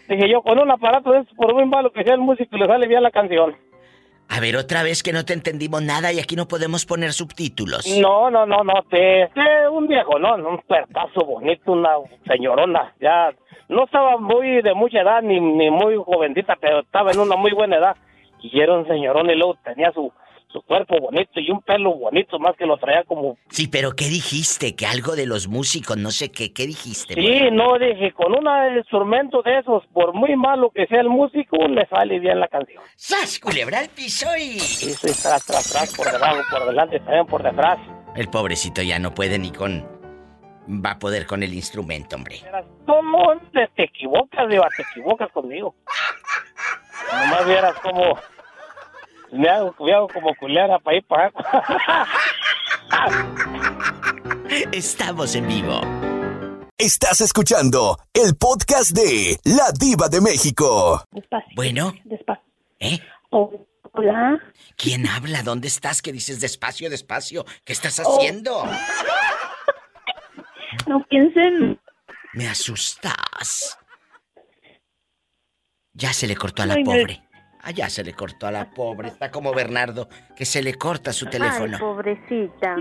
dije 0.09 0.28
yo, 0.28 0.42
con 0.42 0.59
un 0.59 0.70
aparato 0.70 1.12
de 1.12 1.24
por 1.36 1.55
muy 1.55 1.64
malo 1.66 1.90
que 1.90 2.05
sea 2.05 2.14
el 2.14 2.20
músico, 2.20 2.57
le 2.57 2.66
sale 2.66 2.86
bien 2.86 3.03
la 3.03 3.11
canción. 3.11 3.57
A 4.29 4.41
ver, 4.41 4.57
otra 4.57 4.83
vez 4.83 5.03
que 5.03 5.12
no 5.12 5.24
te 5.24 5.33
entendimos 5.33 5.83
nada 5.83 6.12
y 6.12 6.18
aquí 6.18 6.37
no 6.37 6.49
podemos 6.49 6.85
poner 6.85 7.12
subtítulos. 7.12 7.87
No, 8.01 8.31
no, 8.31 8.45
no, 8.45 8.64
no, 8.64 8.83
te, 8.91 9.31
un 9.70 9.87
viejo, 9.87 10.18
no, 10.18 10.35
un 10.35 10.59
cuerpazo 10.59 11.24
bonito, 11.24 11.72
una 11.72 11.95
señorona, 12.27 12.93
ya, 13.01 13.33
no 13.68 13.85
estaba 13.85 14.16
muy 14.18 14.62
de 14.62 14.74
mucha 14.74 15.01
edad 15.01 15.22
ni, 15.22 15.41
ni 15.41 15.70
muy 15.70 15.97
jovencita, 15.97 16.57
pero 16.61 16.81
estaba 16.81 17.12
en 17.12 17.20
una 17.20 17.37
muy 17.37 17.53
buena 17.53 17.77
edad. 17.77 17.97
Y 18.41 18.61
era 18.61 18.74
un 18.74 18.87
señorón 18.87 19.31
y 19.31 19.35
luego 19.35 19.57
tenía 19.64 19.91
su, 19.93 20.12
su 20.53 20.62
cuerpo 20.62 20.99
bonito 21.01 21.40
y 21.40 21.51
un 21.51 21.61
pelo 21.62 21.94
bonito, 21.94 22.38
más 22.38 22.57
que 22.57 22.66
lo 22.66 22.76
traía 22.78 23.05
como... 23.05 23.36
Sí, 23.51 23.68
pero 23.68 23.92
¿qué 23.92 24.07
dijiste? 24.07 24.74
Que 24.74 24.86
algo 24.86 25.16
de 25.16 25.26
los 25.26 25.49
músicos, 25.49 25.97
no 25.97 26.11
sé 26.11 26.30
qué, 26.30 26.53
¿qué 26.53 26.66
dijiste? 26.66 27.14
Sí, 27.14 27.51
no, 27.53 27.78
dije, 27.78 28.12
con 28.12 28.32
un 28.32 28.47
instrumento 28.76 29.42
de 29.42 29.59
esos, 29.59 29.84
por 29.92 30.14
muy 30.14 30.36
malo 30.36 30.70
que 30.70 30.86
sea 30.86 31.01
el 31.01 31.09
músico, 31.09 31.57
le 31.68 31.86
sale 31.88 32.18
bien 32.20 32.40
la 32.40 32.49
canción. 32.49 32.82
¡Sas, 32.97 33.38
culebra 33.38 33.80
al 33.80 33.88
piso 33.88 34.26
y... 34.36 34.59
Sí, 34.59 34.92
sí, 34.94 35.22
tras, 35.22 35.44
tras, 35.44 35.70
tras, 35.70 35.94
por 35.97 36.11
debajo, 36.11 36.42
por 36.51 36.66
delante, 36.66 37.01
también 37.01 37.26
por 37.26 37.42
detrás. 37.42 37.78
El 38.14 38.28
pobrecito 38.28 38.82
ya 38.82 38.99
no 38.99 39.12
puede 39.12 39.38
ni 39.38 39.51
con... 39.51 39.97
Va 40.68 40.92
a 40.92 40.99
poder 40.99 41.26
con 41.26 41.42
el 41.42 41.55
instrumento, 41.55 42.16
hombre. 42.16 42.40
¿Cómo 42.86 43.34
te, 43.53 43.68
te 43.76 43.84
equivocas, 43.84 44.49
Diva? 44.49 44.68
Te 44.76 44.82
equivocas 44.82 45.30
conmigo. 45.32 45.74
Nomás 47.12 47.47
vieras 47.47 47.74
cómo... 47.82 48.18
Me 49.37 49.49
hago, 49.49 49.74
me 49.80 49.93
hago 49.93 50.09
como 50.09 50.34
culera 50.37 50.78
para 50.78 50.97
ir 50.97 51.05
para 51.07 51.26
acá. 51.26 52.07
Estamos 54.72 55.34
en 55.34 55.47
vivo. 55.49 55.80
Estás 56.78 57.20
escuchando 57.20 57.99
el 58.12 58.37
podcast 58.37 58.91
de 58.93 59.39
La 59.45 59.70
Diva 59.78 60.09
de 60.09 60.20
México. 60.20 61.03
Bueno, 61.55 61.93
Despacio. 62.05 62.45
¿eh? 62.80 63.01
hola. 63.30 64.39
¿Quién 64.76 65.07
habla? 65.09 65.43
¿Dónde 65.43 65.68
estás? 65.68 66.03
¿Qué 66.03 66.12
dices 66.12 66.41
despacio, 66.41 66.91
despacio? 66.91 67.45
¿Qué 67.64 67.72
estás 67.72 67.99
haciendo? 68.01 68.64
No 70.87 71.03
piensen. 71.09 71.80
Me 72.34 72.49
asustas. 72.49 73.78
Ya 75.95 76.12
se 76.12 76.26
le 76.26 76.37
cortó 76.37 76.62
a 76.62 76.66
la 76.66 76.74
Ay, 76.74 76.84
me- 76.84 77.01
pobre. 77.01 77.26
Ah, 77.69 77.73
ya 77.73 77.91
se 77.91 78.05
le 78.05 78.12
cortó 78.12 78.47
a 78.47 78.53
la 78.53 78.71
pobre. 78.71 79.09
Está 79.09 79.29
como 79.33 79.53
Bernardo, 79.53 80.09
que 80.37 80.45
se 80.45 80.62
le 80.62 80.75
corta 80.75 81.12
su 81.12 81.27
teléfono. 81.27 81.77
Ay, 81.77 81.81
pobrecita. 81.81 82.77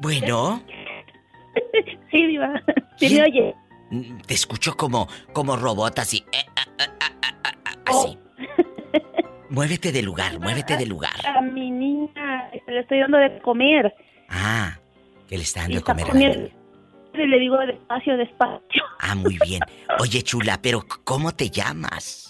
Bueno, 0.00 0.62
Sí, 2.10 2.26
Diva. 2.26 2.62
Sí, 2.96 3.14
me 3.14 3.22
oye. 3.24 3.54
mm, 3.90 4.18
te 4.26 4.32
escucho 4.32 4.74
como, 4.74 5.06
como 5.34 5.54
robot 5.56 5.98
así. 5.98 6.24
eh, 6.32 6.46
ah, 6.56 6.64
ah, 6.78 6.86
ah, 7.00 7.12
ah, 7.22 7.32
ah, 7.44 7.52
ah, 7.66 7.74
así. 7.84 8.18
Muévete 9.50 9.92
de 9.92 10.00
lugar, 10.02 10.40
muévete 10.40 10.78
de 10.78 10.86
lugar. 10.86 11.14
A 11.26 11.42
mi 11.42 11.70
niña 11.70 12.50
le 12.66 12.80
estoy 12.80 13.00
dando 13.00 13.18
de 13.18 13.38
comer. 13.42 13.94
Ah, 14.30 14.78
que 15.28 15.36
le 15.36 15.42
está 15.42 15.60
dando 15.60 15.76
de 15.76 15.82
comer 15.82 16.06
a. 16.10 16.18
Y 17.18 17.26
Le 17.26 17.38
digo 17.38 17.58
despacio, 17.58 18.16
despacio. 18.16 18.82
Ah, 19.00 19.14
muy 19.14 19.38
bien. 19.46 19.60
Oye, 19.98 20.22
chula, 20.22 20.58
pero 20.62 20.82
¿cómo 21.04 21.32
te 21.32 21.50
llamas? 21.50 22.25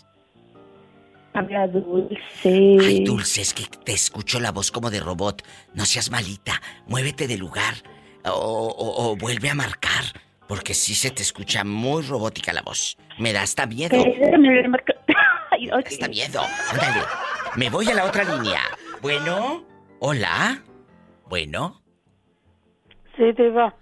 Habla 1.37 1.69
dulce. 1.69 2.19
Ay, 2.81 3.05
Dulce, 3.05 3.43
es 3.43 3.53
que 3.53 3.65
te 3.85 3.93
escucho 3.93 4.41
la 4.41 4.53
voz 4.53 4.71
como 4.71 4.91
de 4.91 5.01
robot. 5.01 5.43
No 5.75 5.85
seas 5.85 6.11
malita. 6.11 6.61
Muévete 6.87 7.27
de 7.29 7.37
lugar. 7.37 7.75
O, 8.25 8.31
o- 8.31 9.11
o 9.11 9.17
vuelve 9.17 9.51
a 9.51 9.55
marcar. 9.55 10.05
Porque 10.49 10.75
sí 10.75 10.95
se 10.95 11.11
te 11.11 11.23
escucha 11.23 11.65
muy 11.65 12.03
robótica 12.03 12.53
la 12.53 12.63
voz. 12.63 12.97
Me 13.19 13.33
da 13.33 13.43
hasta 13.43 13.67
miedo. 13.67 13.97
Ok. 15.73 15.87
Hasta 15.87 16.09
miedo. 16.09 16.43
Ándale. 16.71 17.01
Me 17.57 17.71
voy 17.71 17.89
a 17.91 17.95
la 17.95 18.05
otra 18.05 18.25
línea. 18.25 18.61
Bueno. 19.01 19.65
Hola. 20.01 20.63
Bueno. 21.29 21.81
Sí, 23.17 23.33
Diva. 23.37 23.75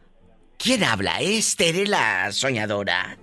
¿Quién 0.57 0.85
habla? 0.85 1.21
¿Es 1.21 1.57
Tere 1.57 1.87
la 1.89 2.31
soñadora? 2.31 3.19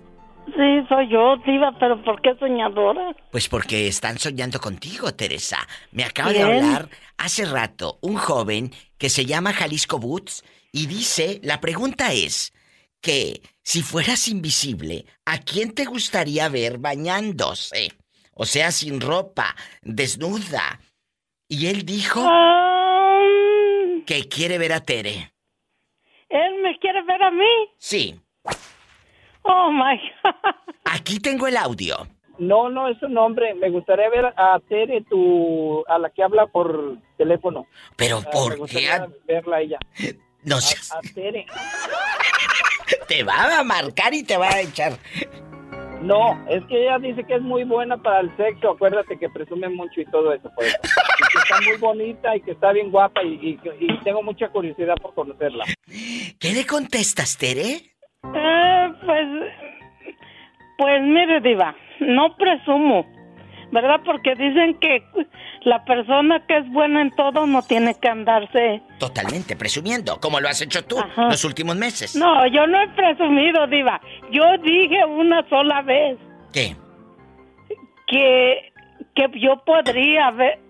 Sí, 0.54 0.86
soy 0.88 1.08
yo, 1.08 1.36
Diva, 1.46 1.72
pero 1.80 2.02
¿por 2.04 2.20
qué 2.20 2.34
soñadora? 2.38 3.16
Pues 3.30 3.48
porque 3.48 3.86
están 3.86 4.18
soñando 4.18 4.60
contigo, 4.60 5.12
Teresa. 5.14 5.58
Me 5.92 6.04
acaba 6.04 6.32
de 6.32 6.42
hablar 6.42 6.88
hace 7.16 7.46
rato 7.46 7.98
un 8.02 8.16
joven 8.16 8.70
que 8.98 9.08
se 9.08 9.24
llama 9.24 9.54
Jalisco 9.54 9.98
Boots 9.98 10.44
y 10.70 10.86
dice, 10.86 11.40
la 11.42 11.60
pregunta 11.60 12.12
es 12.12 12.52
que 13.00 13.40
si 13.62 13.82
fueras 13.82 14.28
invisible, 14.28 15.06
¿a 15.24 15.38
quién 15.38 15.72
te 15.72 15.86
gustaría 15.86 16.48
ver 16.48 16.78
bañándose? 16.78 17.92
O 18.34 18.44
sea, 18.44 18.70
sin 18.72 19.00
ropa, 19.00 19.54
desnuda. 19.82 20.80
Y 21.48 21.66
él 21.68 21.84
dijo 21.84 22.20
que 24.06 24.28
quiere 24.28 24.58
ver 24.58 24.72
a 24.72 24.80
Tere. 24.80 25.32
¿Él 26.28 26.62
me 26.62 26.78
quiere 26.78 27.02
ver 27.02 27.22
a 27.22 27.30
mí? 27.30 27.70
Sí. 27.78 28.20
Oh, 29.42 29.70
my 29.72 29.98
God. 30.22 30.54
Aquí 30.84 31.18
tengo 31.20 31.46
el 31.46 31.56
audio. 31.56 32.06
No, 32.38 32.68
no, 32.68 32.88
es 32.88 33.00
un 33.02 33.12
nombre. 33.14 33.54
Me 33.54 33.70
gustaría 33.70 34.08
ver 34.08 34.26
a 34.36 34.58
Tere, 34.68 35.02
tu, 35.08 35.84
a 35.88 35.98
la 35.98 36.10
que 36.10 36.22
habla 36.22 36.46
por 36.46 36.96
teléfono. 37.18 37.66
Pero 37.96 38.18
Ah, 38.26 38.30
¿por 38.30 38.50
me 38.50 38.54
qué? 38.54 38.60
gustaría 38.60 39.06
verla 39.26 39.56
a 39.56 39.60
ella. 39.60 39.78
No 40.44 40.56
A, 40.56 40.60
seas- 40.60 40.90
a 40.92 41.00
Tere. 41.14 41.46
Te 43.08 43.22
va 43.22 43.60
a 43.60 43.62
marcar 43.62 44.12
y 44.12 44.24
te 44.24 44.36
va 44.36 44.48
a 44.48 44.60
echar. 44.60 44.94
No, 46.00 46.36
es 46.48 46.64
que 46.66 46.82
ella 46.82 46.98
dice 46.98 47.22
que 47.24 47.34
es 47.36 47.42
muy 47.42 47.62
buena 47.62 47.96
para 47.96 48.20
el 48.20 48.36
sexo. 48.36 48.70
Acuérdate 48.72 49.16
que 49.20 49.28
presume 49.28 49.68
mucho 49.68 50.00
y 50.00 50.04
todo 50.06 50.32
eso. 50.32 50.50
Por 50.56 50.64
eso. 50.64 50.76
Y 50.82 51.32
que 51.32 51.38
está 51.38 51.60
muy 51.60 51.76
bonita 51.78 52.34
y 52.36 52.40
que 52.40 52.50
está 52.52 52.72
bien 52.72 52.90
guapa 52.90 53.22
y, 53.22 53.34
y- 53.34 53.60
y 53.84 53.98
tengo 54.00 54.20
mucha 54.24 54.48
curiosidad 54.48 54.96
por 55.00 55.14
conocerla. 55.14 55.64
¿Qué 56.40 56.52
le 56.52 56.66
contestas, 56.66 57.38
Tere? 57.38 57.91
Eh, 58.24 58.92
pues, 59.04 59.28
pues 60.78 61.02
mire, 61.02 61.40
Diva, 61.40 61.74
no 62.00 62.36
presumo, 62.36 63.04
¿verdad? 63.72 64.00
Porque 64.04 64.34
dicen 64.36 64.78
que 64.80 65.02
la 65.62 65.84
persona 65.84 66.44
que 66.46 66.58
es 66.58 66.70
buena 66.70 67.02
en 67.02 67.10
todo 67.10 67.46
no 67.46 67.62
tiene 67.62 67.94
que 67.98 68.08
andarse. 68.08 68.80
Totalmente, 68.98 69.56
presumiendo, 69.56 70.20
como 70.20 70.38
lo 70.40 70.48
has 70.48 70.62
hecho 70.62 70.84
tú 70.84 70.96
los 71.16 71.44
últimos 71.44 71.76
meses. 71.76 72.14
No, 72.14 72.46
yo 72.46 72.66
no 72.66 72.80
he 72.80 72.88
presumido, 72.90 73.66
Diva. 73.66 74.00
Yo 74.30 74.44
dije 74.62 75.04
una 75.04 75.46
sola 75.48 75.82
vez 75.82 76.16
¿Qué? 76.52 76.76
que, 78.06 78.72
que 79.16 79.40
yo 79.40 79.62
podría 79.64 80.30
ver, 80.30 80.60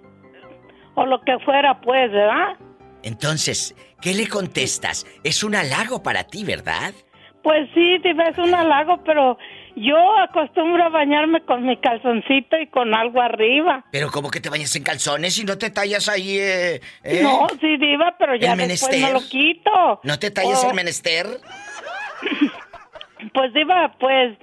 o 0.94 1.04
lo 1.04 1.20
que 1.20 1.38
fuera, 1.40 1.80
pues, 1.82 2.10
¿verdad? 2.10 2.56
Entonces, 3.02 3.74
¿qué 4.00 4.14
le 4.14 4.26
contestas? 4.26 5.06
Es 5.22 5.44
un 5.44 5.54
halago 5.54 6.02
para 6.02 6.24
ti, 6.24 6.44
¿verdad? 6.44 6.94
Pues 7.42 7.68
sí, 7.74 7.98
Diva, 7.98 8.28
es 8.28 8.38
un 8.38 8.54
halago, 8.54 9.02
pero 9.04 9.36
yo 9.74 9.96
acostumbro 10.20 10.84
a 10.84 10.88
bañarme 10.90 11.40
con 11.42 11.66
mi 11.66 11.76
calzoncito 11.78 12.56
y 12.58 12.68
con 12.68 12.94
algo 12.94 13.20
arriba. 13.20 13.84
Pero 13.90 14.10
¿cómo 14.10 14.30
que 14.30 14.40
te 14.40 14.48
bañas 14.48 14.74
en 14.76 14.84
calzones 14.84 15.38
y 15.38 15.44
no 15.44 15.58
te 15.58 15.70
tallas 15.70 16.08
ahí, 16.08 16.38
eh? 16.38 16.80
eh? 17.02 17.20
No, 17.22 17.48
sí, 17.60 17.76
Diva, 17.78 18.14
pero 18.18 18.36
ya 18.36 18.52
¿El 18.52 18.68
después 18.68 19.00
me 19.00 19.12
lo 19.12 19.20
quito. 19.28 20.00
¿No 20.04 20.18
te 20.18 20.30
tallas 20.30 20.62
Oh, 20.64 20.68
el 20.70 20.74
menester? 20.74 21.26
Pues, 23.34 23.52
Diva, 23.54 23.94
pues 24.00 24.36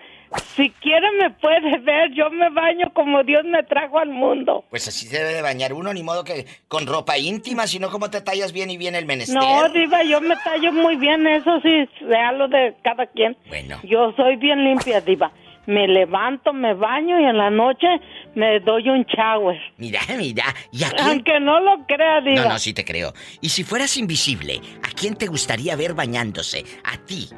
Si 0.55 0.69
quiere 0.81 1.07
me 1.19 1.29
puede 1.31 1.79
ver, 1.79 2.11
yo 2.13 2.29
me 2.29 2.49
baño 2.49 2.91
como 2.93 3.23
Dios 3.23 3.43
me 3.45 3.63
trajo 3.63 3.97
al 3.97 4.09
mundo. 4.09 4.63
Pues 4.69 4.87
así 4.87 5.07
se 5.07 5.17
debe 5.17 5.33
de 5.33 5.41
bañar 5.41 5.73
uno, 5.73 5.93
ni 5.93 6.03
modo 6.03 6.23
que 6.23 6.45
con 6.67 6.85
ropa 6.85 7.17
íntima, 7.17 7.65
sino 7.65 7.89
como 7.89 8.09
te 8.09 8.21
tallas 8.21 8.51
bien 8.51 8.69
y 8.69 8.77
bien 8.77 8.93
el 8.95 9.05
menester. 9.05 9.35
No, 9.35 9.69
diva, 9.69 10.03
yo 10.03 10.21
me 10.21 10.35
tallo 10.43 10.71
muy 10.71 10.97
bien, 10.97 11.25
eso 11.25 11.59
sí, 11.61 11.87
sea 12.07 12.31
lo 12.33 12.47
de 12.47 12.75
cada 12.83 13.07
quien. 13.07 13.37
Bueno. 13.47 13.79
Yo 13.83 14.13
soy 14.15 14.35
bien 14.35 14.63
limpia, 14.63 15.01
diva. 15.01 15.31
Me 15.65 15.87
levanto, 15.87 16.51
me 16.51 16.73
baño 16.73 17.19
y 17.19 17.25
en 17.25 17.37
la 17.37 17.49
noche 17.49 17.87
me 18.35 18.59
doy 18.59 18.89
un 18.89 19.03
shower. 19.03 19.59
Mira, 19.77 20.01
mira, 20.17 20.45
¿y 20.71 20.83
a 20.83 20.89
quién? 20.89 21.07
Aunque 21.07 21.39
no 21.39 21.59
lo 21.59 21.85
crea, 21.87 22.21
diva. 22.21 22.43
No, 22.43 22.49
no, 22.49 22.59
sí 22.59 22.73
te 22.73 22.85
creo. 22.85 23.13
Y 23.41 23.49
si 23.49 23.63
fueras 23.63 23.97
invisible, 23.97 24.61
¿a 24.83 24.89
quién 24.95 25.15
te 25.15 25.27
gustaría 25.27 25.75
ver 25.75 25.93
bañándose? 25.93 26.65
¿A 26.83 26.97
ti? 26.97 27.29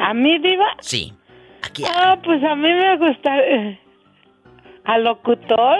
¿A 0.00 0.14
mí, 0.14 0.38
diva? 0.38 0.66
Sí. 0.80 1.12
Aquí. 1.62 1.84
Ah, 1.86 2.18
pues 2.24 2.42
a 2.44 2.54
mí 2.54 2.68
me 2.68 2.96
gusta... 2.98 3.38
eh, 3.38 3.80
¿Al 4.84 5.04
locutor? 5.04 5.78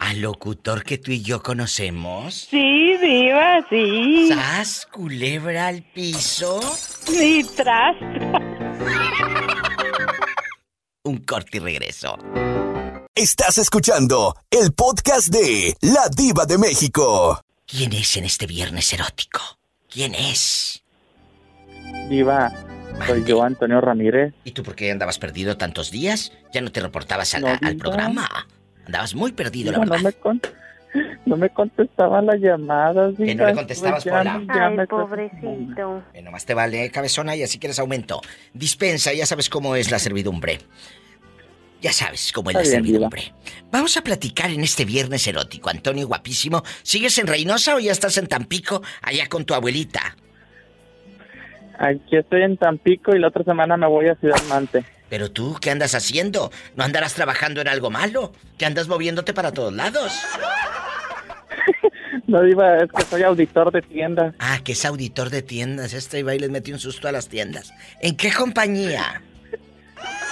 ¿Al 0.00 0.20
locutor 0.20 0.82
que 0.82 0.98
tú 0.98 1.12
y 1.12 1.22
yo 1.22 1.42
conocemos? 1.42 2.34
Sí, 2.50 2.96
diva, 2.96 3.64
sí. 3.70 4.28
¿Sas, 4.32 4.86
culebra 4.90 5.68
al 5.68 5.82
piso? 5.82 6.60
Sí, 6.62 7.46
tras. 7.56 7.96
Un 11.04 11.18
corte 11.18 11.58
y 11.58 11.60
regreso. 11.60 12.16
Estás 13.14 13.58
escuchando 13.58 14.34
el 14.50 14.72
podcast 14.72 15.28
de 15.28 15.74
La 15.82 16.08
Diva 16.14 16.46
de 16.46 16.58
México. 16.58 17.40
¿Quién 17.66 17.92
es 17.92 18.16
en 18.16 18.24
este 18.24 18.46
viernes 18.46 18.92
erótico? 18.92 19.40
¿Quién 19.88 20.14
es? 20.14 20.82
Diva, 22.08 22.50
soy 23.06 23.24
yo, 23.24 23.42
Antonio 23.42 23.80
Ramírez. 23.80 24.34
¿Y 24.44 24.52
tú 24.52 24.62
por 24.62 24.74
qué 24.74 24.90
andabas 24.90 25.18
perdido 25.18 25.56
tantos 25.56 25.90
días? 25.90 26.32
¿Ya 26.52 26.60
no 26.60 26.70
te 26.72 26.80
reportabas 26.80 27.34
a 27.34 27.40
No, 27.40 27.46
la- 27.48 27.58
al 27.62 27.76
programa? 27.76 28.28
Andabas 28.86 29.14
muy 29.14 29.32
perdido, 29.32 29.72
la 29.72 29.78
verdad. 29.78 29.96
no, 29.98 30.02
me 30.04 30.12
con- 30.14 30.40
no 31.26 31.36
me 31.36 31.50
contestaban 31.50 32.26
las 32.26 32.40
llamadas. 32.40 33.14
Que 33.16 33.34
no 33.34 33.46
le 33.46 33.54
contestabas, 33.54 34.02
pues 34.02 34.12
ya- 34.12 34.18
Pola. 34.18 34.42
ya 34.54 34.66
Ay, 34.66 34.76
me- 34.76 34.86
pobrecito. 34.86 36.02
Eh, 36.14 36.22
nomás 36.22 36.44
te 36.44 36.54
vale 36.54 36.90
cabezona 36.90 37.36
y 37.36 37.42
así 37.42 37.58
quieres 37.58 37.78
aumento. 37.78 38.20
Dispensa, 38.52 39.12
ya 39.12 39.26
sabes 39.26 39.48
cómo 39.48 39.76
es 39.76 39.90
la 39.90 39.98
servidumbre. 39.98 40.58
Ya 41.80 41.92
sabes 41.94 42.30
cómo 42.32 42.50
es 42.50 42.56
la 42.56 42.64
servidumbre. 42.64 43.32
Vamos 43.70 43.96
a 43.96 44.02
platicar 44.02 44.50
en 44.50 44.62
este 44.62 44.84
viernes 44.84 45.26
erótico. 45.26 45.70
Antonio, 45.70 46.06
guapísimo. 46.08 46.62
¿Sigues 46.82 47.16
en 47.18 47.26
Reynosa 47.26 47.74
o 47.74 47.78
ya 47.78 47.92
estás 47.92 48.18
en 48.18 48.26
Tampico, 48.26 48.82
allá 49.00 49.28
con 49.28 49.46
tu 49.46 49.54
abuelita? 49.54 50.14
Aquí 51.80 52.16
estoy 52.18 52.42
en 52.42 52.58
Tampico 52.58 53.16
y 53.16 53.18
la 53.18 53.28
otra 53.28 53.42
semana 53.42 53.74
me 53.78 53.86
voy 53.86 54.06
a 54.08 54.14
Ciudad 54.16 54.36
Mante. 54.50 54.84
Pero 55.08 55.30
tú, 55.30 55.56
¿qué 55.58 55.70
andas 55.70 55.94
haciendo? 55.94 56.52
¿No 56.76 56.84
andarás 56.84 57.14
trabajando 57.14 57.62
en 57.62 57.68
algo 57.68 57.90
malo? 57.90 58.32
¿Que 58.58 58.66
andas 58.66 58.86
moviéndote 58.86 59.32
para 59.32 59.50
todos 59.52 59.72
lados? 59.72 60.12
No, 62.26 62.42
Diva, 62.42 62.76
es 62.76 62.92
que 62.92 63.02
soy 63.06 63.22
auditor 63.24 63.72
de 63.72 63.82
tiendas. 63.82 64.36
Ah, 64.38 64.60
que 64.62 64.72
es 64.72 64.84
auditor 64.84 65.30
de 65.30 65.42
tiendas. 65.42 65.94
Este 65.94 66.20
iba 66.20 66.32
y 66.32 66.38
les 66.38 66.48
metió 66.48 66.72
un 66.72 66.78
susto 66.78 67.08
a 67.08 67.12
las 67.12 67.28
tiendas. 67.28 67.72
¿En 68.00 68.16
qué 68.16 68.32
compañía? 68.32 69.22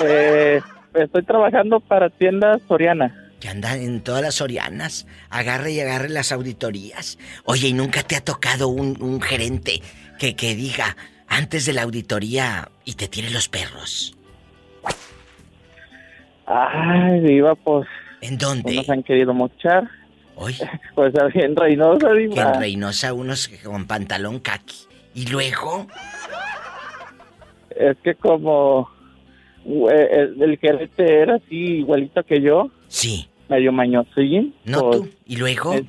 Eh, 0.00 0.60
estoy 0.94 1.24
trabajando 1.24 1.80
para 1.80 2.08
tiendas 2.08 2.62
Soriana. 2.68 3.32
Que 3.40 3.48
anda 3.48 3.74
en 3.74 4.00
todas 4.00 4.22
las 4.22 4.36
Sorianas. 4.36 5.08
Agarre 5.28 5.72
y 5.72 5.80
agarre 5.80 6.08
las 6.08 6.30
auditorías. 6.30 7.18
Oye, 7.44 7.68
¿y 7.68 7.72
nunca 7.72 8.04
te 8.04 8.14
ha 8.14 8.20
tocado 8.20 8.68
un, 8.68 8.96
un 9.02 9.20
gerente 9.20 9.82
que, 10.20 10.36
que 10.36 10.54
diga 10.54 10.96
antes 11.28 11.66
de 11.66 11.72
la 11.72 11.82
auditoría 11.82 12.68
y 12.84 12.94
te 12.94 13.08
tire 13.08 13.30
los 13.30 13.48
perros? 13.48 14.16
Ay, 16.46 17.20
Diva, 17.20 17.54
pues... 17.54 17.86
¿En 18.20 18.38
dónde? 18.38 18.74
Nos 18.74 18.88
han 18.90 19.02
querido 19.02 19.34
mochar. 19.34 19.88
Oye. 20.34 20.68
Pues 20.94 21.14
en 21.34 21.54
Reynosa, 21.54 22.08
Que 22.08 22.14
Diva. 22.20 22.42
en 22.54 22.60
Reynosa 22.60 23.12
unos 23.12 23.48
que 23.48 23.58
con 23.58 23.86
pantalón 23.86 24.40
kaki. 24.40 24.76
¿Y 25.14 25.26
luego? 25.26 25.86
Es 27.70 27.96
que 28.02 28.14
como 28.14 28.90
el, 29.64 30.42
el 30.42 30.58
gerente 30.58 31.22
era 31.22 31.36
así 31.36 31.78
igualito 31.78 32.22
que 32.24 32.40
yo. 32.40 32.70
Sí. 32.88 33.28
Medio 33.48 33.72
mañosín. 33.72 34.54
No 34.64 34.80
pues, 34.80 35.00
tú. 35.00 35.08
¿Y 35.26 35.36
luego? 35.36 35.74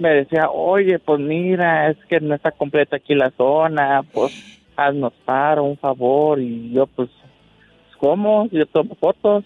me 0.00 0.08
decía, 0.14 0.48
oye, 0.50 0.98
pues 0.98 1.20
mira, 1.20 1.90
es 1.90 1.96
que 2.08 2.20
no 2.20 2.34
está 2.34 2.50
completa 2.52 2.96
aquí 2.96 3.14
la 3.14 3.30
zona, 3.36 4.02
pues 4.12 4.32
haznos 4.76 5.12
paro, 5.24 5.64
un 5.64 5.76
favor. 5.76 6.40
Y 6.40 6.72
yo, 6.72 6.86
pues, 6.86 7.10
¿cómo? 7.98 8.48
Yo 8.50 8.66
tomo 8.66 8.94
fotos. 8.96 9.44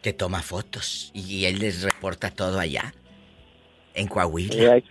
Te 0.00 0.12
toma 0.12 0.40
fotos 0.42 1.10
y 1.14 1.44
él 1.46 1.58
les 1.58 1.82
reporta 1.82 2.30
todo 2.30 2.60
allá. 2.60 2.94
En 3.94 4.06
Coahuila. 4.06 4.74
hay- 4.74 4.84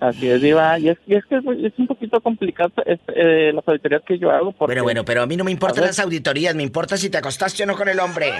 Así 0.00 0.28
es, 0.30 0.40
Diva. 0.40 0.78
Y 0.78 0.88
es, 0.88 0.98
y 1.06 1.14
es 1.14 1.24
que 1.26 1.36
es, 1.36 1.44
es 1.62 1.78
un 1.78 1.86
poquito 1.86 2.20
complicado 2.20 2.72
eh, 2.86 3.52
las 3.54 3.68
auditorías 3.68 4.02
que 4.06 4.18
yo 4.18 4.30
hago. 4.30 4.50
Porque, 4.52 4.72
Bueno, 4.72 4.82
bueno, 4.82 5.04
pero 5.04 5.22
a 5.22 5.26
mí 5.26 5.36
no 5.36 5.44
me 5.44 5.50
importan 5.50 5.84
las 5.84 5.98
auditorías, 6.00 6.54
me 6.54 6.62
importa 6.62 6.96
si 6.96 7.10
te 7.10 7.18
acostaste 7.18 7.62
o 7.62 7.66
no 7.66 7.76
con 7.76 7.88
el 7.88 8.00
hombre. 8.00 8.32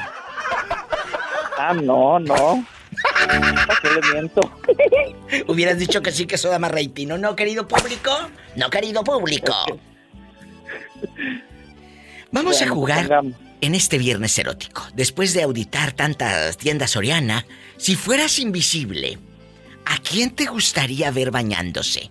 Ah, 1.59 1.75
no, 1.75 2.19
no. 2.19 2.65
¿Para 3.67 3.81
qué 3.81 3.89
le 3.89 4.13
miento? 4.13 4.41
Hubieras 5.47 5.79
dicho 5.79 6.03
que 6.03 6.13
sí, 6.13 6.27
que 6.27 6.35
eso 6.35 6.49
da 6.49 6.59
más 6.59 6.71
rating. 6.71 7.07
¿No, 7.07 7.19
no, 7.19 7.37
querido 7.37 7.67
público? 7.67 8.11
No, 8.57 8.71
querido 8.71 9.05
público. 9.05 9.55
Vamos 12.33 12.63
a 12.63 12.69
jugar 12.69 13.03
supongamos. 13.03 13.35
en 13.61 13.75
este 13.75 13.99
viernes 13.99 14.39
erótico. 14.39 14.87
Después 14.95 15.35
de 15.35 15.43
auditar 15.43 15.93
tantas 15.93 16.57
tiendas 16.57 16.93
Soriana, 16.93 17.47
si 17.77 17.97
fueras 17.97 18.39
invisible, 18.39 19.19
¿a 19.85 19.99
quién 19.99 20.31
te 20.31 20.47
gustaría 20.47 21.11
ver 21.11 21.31
bañándose? 21.31 22.11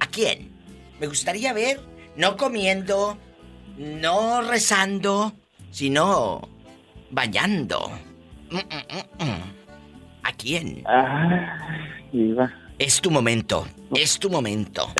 ¿A 0.00 0.06
quién? 0.06 0.52
Me 1.00 1.06
gustaría 1.06 1.52
ver 1.52 1.80
no 2.16 2.36
comiendo, 2.36 3.16
no 3.76 4.42
rezando, 4.42 5.32
sino 5.70 6.48
bañando. 7.10 7.90
Mm, 8.50 8.56
mm, 8.56 9.22
mm, 9.22 9.24
mm. 9.24 9.57
¿A 10.28 10.32
quién? 10.32 10.82
Ah, 10.86 11.56
Diva. 12.12 12.52
Es 12.78 13.00
tu 13.00 13.10
momento, 13.10 13.66
es 13.94 14.18
tu 14.18 14.28
momento. 14.28 14.92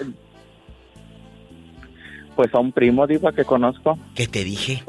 Pues 2.34 2.54
a 2.54 2.58
un 2.60 2.72
primo, 2.72 3.06
Diva, 3.06 3.30
que 3.32 3.44
conozco. 3.44 3.98
¿Qué 4.14 4.26
te 4.26 4.42
dije? 4.42 4.82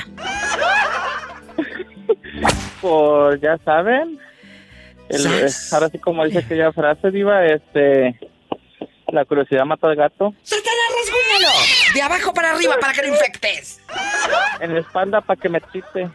Pues 2.81 3.41
ya 3.41 3.57
saben. 3.63 4.19
El- 5.09 5.27
ahora 5.71 5.89
sí, 5.89 5.99
como 5.99 6.23
dice 6.25 6.39
aquella 6.39 6.71
frase, 6.71 7.11
Diva, 7.11 7.45
este. 7.45 8.19
La 9.11 9.25
curiosidad 9.25 9.63
mata 9.65 9.87
al 9.87 9.95
gato. 9.95 10.33
¡Satanás, 10.41 10.73
rasguñalo! 10.97 11.93
De 11.93 12.01
abajo 12.01 12.33
para 12.33 12.51
arriba 12.53 12.75
para 12.81 12.93
que 12.93 13.03
no 13.03 13.09
infectes. 13.09 13.79
En 14.59 14.73
la 14.73 14.79
espalda 14.79 15.21
para 15.21 15.39
que 15.39 15.49
me 15.49 15.61
chiste. 15.71 16.09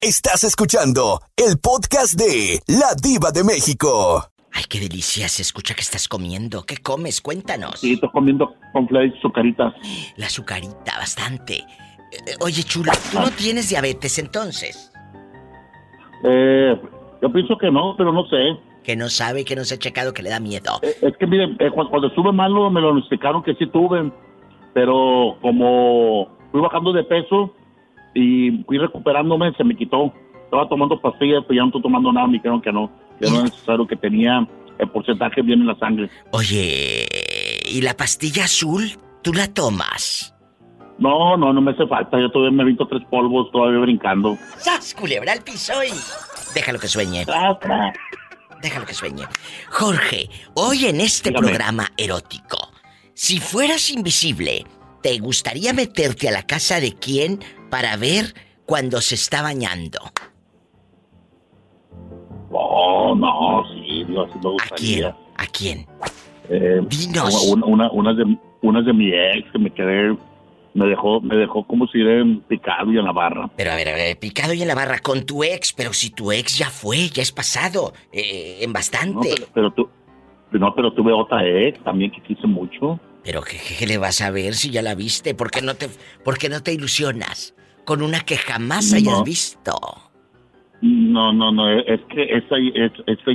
Estás 0.00 0.44
escuchando 0.44 1.20
el 1.36 1.58
podcast 1.58 2.14
de 2.14 2.62
La 2.68 2.94
Diva 3.02 3.32
de 3.32 3.42
México. 3.42 4.30
Ay, 4.52 4.64
qué 4.68 4.80
delicia. 4.80 5.28
Se 5.28 5.42
escucha 5.42 5.74
que 5.74 5.82
estás 5.82 6.08
comiendo. 6.08 6.64
¿Qué 6.64 6.76
comes? 6.78 7.20
Cuéntanos. 7.20 7.80
Sí, 7.80 7.94
estoy 7.94 8.10
comiendo 8.10 8.54
conflakes, 8.72 9.18
sucaritas. 9.20 9.74
La 10.16 10.26
azucarita, 10.26 10.96
bastante. 10.98 11.56
Eh, 11.56 12.34
oye, 12.40 12.62
chulo, 12.62 12.92
¿tú 13.12 13.20
no 13.20 13.30
tienes 13.30 13.68
diabetes 13.68 14.18
entonces? 14.18 14.90
Eh, 16.24 16.80
yo 17.22 17.32
pienso 17.32 17.56
que 17.58 17.70
no, 17.70 17.94
pero 17.96 18.12
no 18.12 18.26
sé. 18.28 18.58
Que 18.82 18.96
no 18.96 19.08
sabe, 19.08 19.44
que 19.44 19.54
no 19.54 19.64
se 19.64 19.74
ha 19.74 19.78
checado, 19.78 20.14
que 20.14 20.22
le 20.22 20.30
da 20.30 20.40
miedo. 20.40 20.80
Es 20.82 21.16
que 21.18 21.26
miren, 21.26 21.56
eh, 21.58 21.70
cuando, 21.70 21.90
cuando 21.90 22.08
estuve 22.08 22.32
malo 22.32 22.70
me 22.70 22.80
lo 22.80 22.96
explicaron 22.96 23.42
que 23.42 23.54
sí 23.54 23.66
tuve, 23.66 24.10
pero 24.72 25.36
como 25.42 26.28
fui 26.50 26.60
bajando 26.60 26.92
de 26.92 27.04
peso 27.04 27.54
y 28.14 28.64
fui 28.64 28.78
recuperándome, 28.78 29.52
se 29.54 29.64
me 29.64 29.76
quitó. 29.76 30.12
Estaba 30.44 30.68
tomando 30.68 30.98
pastillas, 30.98 31.44
pero 31.46 31.56
ya 31.56 31.60
no 31.62 31.66
estoy 31.66 31.82
tomando 31.82 32.10
nada, 32.10 32.26
me 32.26 32.34
dijeron 32.34 32.62
que 32.62 32.72
no. 32.72 32.90
No 33.20 33.38
es 33.38 33.44
necesario 33.44 33.86
que 33.86 33.96
tenía 33.96 34.46
el 34.78 34.90
porcentaje 34.90 35.42
bien 35.42 35.60
en 35.60 35.66
la 35.66 35.78
sangre. 35.78 36.08
Oye, 36.30 37.06
¿y 37.66 37.80
la 37.80 37.96
pastilla 37.96 38.44
azul 38.44 38.90
tú 39.22 39.32
la 39.32 39.52
tomas? 39.52 40.34
No, 40.98 41.36
no, 41.36 41.52
no 41.52 41.60
me 41.60 41.72
hace 41.72 41.86
falta. 41.86 42.18
Yo 42.20 42.30
todavía 42.30 42.56
me 42.56 42.64
visto 42.64 42.86
tres 42.88 43.02
polvos, 43.10 43.50
todavía 43.52 43.78
brincando. 43.80 44.36
¡Sas, 44.58 44.94
culebra 44.94 45.32
al 45.32 45.42
piso 45.42 45.72
y... 45.84 45.90
Déjalo 46.54 46.78
que 46.78 46.88
sueñe. 46.88 47.24
Déjalo 48.60 48.86
que 48.86 48.94
sueñe. 48.94 49.24
Jorge, 49.70 50.28
hoy 50.54 50.86
en 50.86 51.00
este 51.00 51.30
Dígame. 51.30 51.46
programa 51.46 51.88
erótico, 51.96 52.72
si 53.14 53.38
fueras 53.38 53.90
invisible, 53.90 54.64
¿te 55.02 55.18
gustaría 55.18 55.72
meterte 55.72 56.28
a 56.28 56.32
la 56.32 56.44
casa 56.44 56.80
de 56.80 56.92
quién 56.94 57.40
para 57.70 57.96
ver 57.96 58.34
cuando 58.66 59.00
se 59.00 59.14
está 59.14 59.42
bañando? 59.42 60.00
No, 63.18 63.64
sí, 63.74 64.04
sí 64.06 64.38
me 64.42 64.50
gustaría. 64.50 65.16
¿A 65.36 65.46
quién? 65.46 65.86
Eh, 66.48 66.80
Dinos. 66.88 67.52
Una, 67.52 67.90
una, 67.90 68.14
de, 68.14 68.38
unas 68.62 68.86
de 68.86 68.92
mi 68.92 69.10
ex 69.12 69.50
que 69.52 69.58
me 69.58 69.70
quedé, 69.72 70.16
me 70.74 70.86
dejó, 70.86 71.20
me 71.20 71.36
dejó 71.36 71.64
como 71.66 71.86
si 71.88 72.00
era 72.00 72.20
en 72.20 72.40
picado 72.42 72.92
y 72.92 72.98
en 72.98 73.04
la 73.04 73.12
barra. 73.12 73.50
Pero 73.56 73.72
a 73.72 73.76
ver, 73.76 73.88
a 73.88 73.94
ver, 73.94 74.18
picado 74.18 74.54
y 74.54 74.62
en 74.62 74.68
la 74.68 74.74
barra 74.74 74.98
con 75.00 75.24
tu 75.26 75.44
ex, 75.44 75.72
pero 75.72 75.92
si 75.92 76.10
tu 76.10 76.32
ex 76.32 76.56
ya 76.56 76.70
fue, 76.70 77.08
ya 77.08 77.22
es 77.22 77.32
pasado, 77.32 77.92
eh, 78.12 78.58
en 78.62 78.70
No, 78.70 78.74
bastante. 78.74 79.30
pero, 79.34 79.46
pero 79.54 79.70
tú, 79.72 79.88
no, 80.52 80.74
pero 80.74 80.92
tuve 80.92 81.12
otra 81.12 81.46
ex 81.46 81.82
también 81.84 82.10
que 82.10 82.22
quise 82.22 82.46
mucho. 82.46 82.98
Pero 83.24 83.42
¿qué, 83.42 83.58
qué 83.78 83.86
le 83.86 83.98
vas 83.98 84.20
a 84.22 84.30
ver 84.30 84.54
si 84.54 84.70
ya 84.70 84.80
la 84.80 84.94
viste? 84.94 85.34
¿Por 85.34 85.50
qué 85.50 85.60
no 85.60 85.74
te, 85.74 85.88
por 86.24 86.38
qué 86.38 86.48
no 86.48 86.62
te 86.62 86.72
ilusionas 86.72 87.54
con 87.84 88.00
una 88.02 88.20
que 88.20 88.36
jamás 88.36 88.92
hayas 88.92 89.18
No. 89.18 89.24
visto? 89.24 89.72
No, 90.80 91.32
no, 91.32 91.50
no, 91.50 91.70
es 91.70 92.00
que 92.08 92.28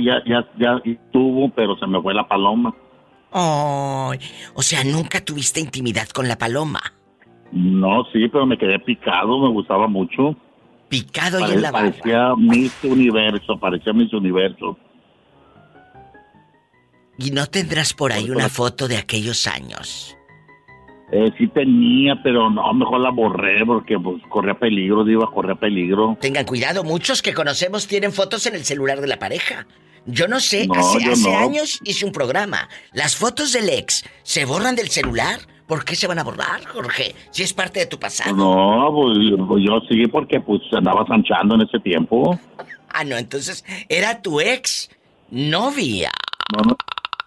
ya, 0.02 0.22
ya, 0.24 0.48
ya 0.58 0.82
tuvo, 1.12 1.50
pero 1.50 1.76
se 1.76 1.86
me 1.86 2.00
fue 2.00 2.14
la 2.14 2.26
paloma. 2.26 2.74
Ay, 3.32 4.18
o 4.54 4.62
sea, 4.62 4.84
nunca 4.84 5.22
tuviste 5.22 5.60
intimidad 5.60 6.08
con 6.08 6.26
la 6.26 6.38
paloma. 6.38 6.80
No, 7.52 8.04
sí, 8.12 8.28
pero 8.28 8.46
me 8.46 8.56
quedé 8.56 8.78
picado, 8.78 9.38
me 9.40 9.48
gustaba 9.48 9.86
mucho. 9.88 10.36
Picado 10.88 11.40
y 11.40 11.52
en 11.52 11.62
la 11.62 11.70
barra. 11.70 11.90
Parecía 11.90 12.34
Miss 12.36 12.72
Universo, 12.82 13.58
parecía 13.58 13.92
Miss 13.92 14.12
Universo. 14.12 14.78
Y 17.18 17.30
no 17.30 17.46
tendrás 17.46 17.92
por 17.92 18.12
ahí 18.12 18.30
una 18.30 18.48
foto 18.48 18.88
de 18.88 18.96
aquellos 18.96 19.46
años. 19.46 20.16
Eh, 21.16 21.32
sí 21.38 21.46
tenía, 21.46 22.20
pero 22.24 22.50
no, 22.50 22.72
mejor 22.74 22.98
la 23.00 23.10
borré 23.10 23.64
porque 23.64 23.96
pues 24.00 24.20
corría 24.28 24.54
peligro, 24.54 25.08
iba 25.08 25.24
a 25.24 25.30
correr 25.30 25.56
peligro. 25.56 26.18
Tengan 26.20 26.44
cuidado, 26.44 26.82
muchos 26.82 27.22
que 27.22 27.32
conocemos 27.32 27.86
tienen 27.86 28.10
fotos 28.12 28.46
en 28.46 28.56
el 28.56 28.64
celular 28.64 29.00
de 29.00 29.06
la 29.06 29.16
pareja. 29.20 29.64
Yo 30.06 30.26
no 30.26 30.40
sé, 30.40 30.66
No, 30.66 30.74
hace, 30.74 31.04
hace 31.08 31.30
no. 31.30 31.38
años 31.38 31.78
hice 31.84 32.04
un 32.04 32.10
programa. 32.10 32.68
¿Las 32.92 33.14
fotos 33.14 33.52
del 33.52 33.68
ex 33.70 34.04
se 34.24 34.44
borran 34.44 34.74
del 34.74 34.88
celular? 34.88 35.38
¿Por 35.68 35.84
qué 35.84 35.94
se 35.94 36.08
van 36.08 36.18
a 36.18 36.24
borrar, 36.24 36.64
Jorge? 36.66 37.14
Si 37.30 37.44
es 37.44 37.52
parte 37.54 37.78
de 37.78 37.86
tu 37.86 37.98
pasado. 37.98 38.34
No, 38.34 38.90
pues, 38.92 39.16
pues, 39.48 39.64
yo 39.64 39.80
sí, 39.88 40.06
porque 40.08 40.40
pues 40.40 40.60
andaba 40.72 41.06
sanchando 41.06 41.54
en 41.54 41.60
ese 41.62 41.78
tiempo. 41.78 42.38
Ah, 42.92 43.04
no, 43.04 43.16
entonces 43.16 43.64
era 43.88 44.20
tu 44.20 44.40
ex 44.40 44.90
novia. 45.30 46.10
No, 46.52 46.62
no, 46.70 46.76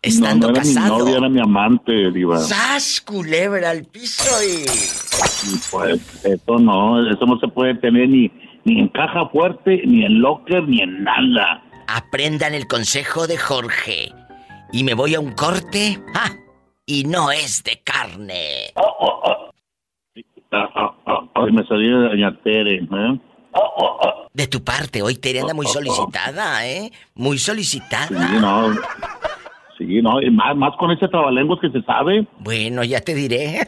Estando 0.07 0.47
no, 0.47 0.53
no 0.53 0.59
era 0.59 0.67
casado. 0.67 0.95
mi 0.95 0.99
novia, 0.99 1.17
era 1.17 1.29
mi 1.29 1.39
amante, 1.39 2.11
Diva. 2.11 2.39
¡Sas, 2.39 3.01
culebra 3.01 3.69
al 3.71 3.85
piso 3.85 4.31
y... 4.43 4.65
Pues 5.71 5.99
eso 6.23 6.57
no, 6.59 7.09
eso 7.09 7.25
no 7.25 7.39
se 7.39 7.47
puede 7.47 7.75
tener 7.75 8.09
ni, 8.09 8.31
ni 8.65 8.79
en 8.79 8.87
caja 8.89 9.27
fuerte, 9.29 9.81
ni 9.85 10.05
en 10.05 10.21
locker, 10.21 10.67
ni 10.67 10.81
en 10.81 11.03
nada. 11.03 11.63
Aprendan 11.87 12.53
el 12.53 12.67
consejo 12.67 13.27
de 13.27 13.37
Jorge. 13.37 14.11
Y 14.71 14.83
me 14.83 14.93
voy 14.93 15.15
a 15.15 15.19
un 15.19 15.31
corte. 15.31 15.99
¡Ah! 16.13 16.31
Y 16.85 17.03
no 17.03 17.31
es 17.31 17.63
de 17.63 17.81
carne. 17.83 18.71
Ah, 18.75 18.83
ah, 20.51 20.95
ah, 21.05 21.29
ay, 21.35 21.51
me 21.51 21.65
salió 21.67 22.01
de 22.01 22.09
Doña 22.09 22.37
Tere, 22.43 22.75
¿eh? 22.75 23.19
De 24.33 24.47
tu 24.47 24.63
parte, 24.63 25.01
hoy 25.01 25.15
Tere 25.15 25.41
anda 25.41 25.53
muy 25.53 25.65
solicitada, 25.65 26.65
¿eh? 26.67 26.91
Muy 27.15 27.39
solicitada. 27.39 28.07
Sí, 28.07 28.35
no. 28.39 28.71
Sí, 29.77 30.01
no, 30.01 30.21
y 30.21 30.31
más, 30.31 30.55
más 30.55 30.75
con 30.77 30.91
ese 30.91 31.07
trabalenguas 31.07 31.59
que 31.59 31.69
se 31.69 31.81
sabe. 31.83 32.27
Bueno, 32.39 32.83
ya 32.83 32.99
te 33.01 33.13
diré. 33.13 33.59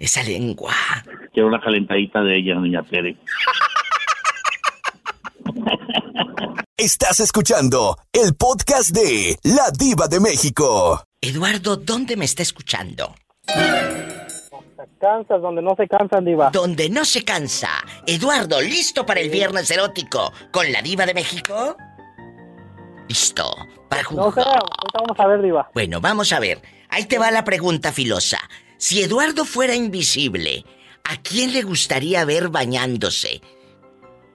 Esa 0.00 0.22
lengua. 0.22 0.72
Quiero 1.32 1.48
una 1.48 1.60
calentadita 1.60 2.22
de 2.22 2.38
ella, 2.38 2.54
Doña 2.54 2.82
Tere. 2.82 3.16
Estás 6.76 7.20
escuchando 7.20 7.96
el 8.12 8.34
podcast 8.38 8.90
de 8.90 9.36
La 9.42 9.70
Diva 9.76 10.06
de 10.08 10.20
México. 10.20 11.02
Eduardo, 11.20 11.76
¿dónde 11.76 12.16
me 12.16 12.24
está 12.24 12.42
escuchando? 12.42 13.14
Cansas 15.00 15.42
donde 15.42 15.62
no 15.62 15.76
se 15.76 15.86
cansan, 15.86 16.24
Diva. 16.24 16.50
Donde 16.50 16.88
no 16.88 17.04
se 17.04 17.24
cansa. 17.24 17.70
Eduardo, 18.06 18.60
¿listo 18.60 19.06
para 19.06 19.20
el 19.20 19.30
viernes 19.30 19.70
erótico 19.70 20.32
con 20.50 20.72
la 20.72 20.82
diva 20.82 21.06
de 21.06 21.14
México? 21.14 21.76
Listo. 23.08 23.54
Para 23.88 24.02
No 24.02 24.08
jugar. 24.30 24.34
sé, 24.34 24.40
ahorita 24.50 24.98
vamos 25.00 25.18
a 25.20 25.26
ver, 25.26 25.42
Diva. 25.42 25.70
Bueno, 25.74 26.00
vamos 26.00 26.32
a 26.32 26.40
ver. 26.40 26.60
Ahí 26.90 27.04
te 27.06 27.18
va 27.18 27.30
la 27.30 27.44
pregunta 27.44 27.92
filosa. 27.92 28.38
Si 28.76 29.02
Eduardo 29.02 29.44
fuera 29.44 29.74
invisible, 29.74 30.64
¿a 31.04 31.16
quién 31.22 31.52
le 31.52 31.62
gustaría 31.62 32.24
ver 32.24 32.48
bañándose? 32.48 33.40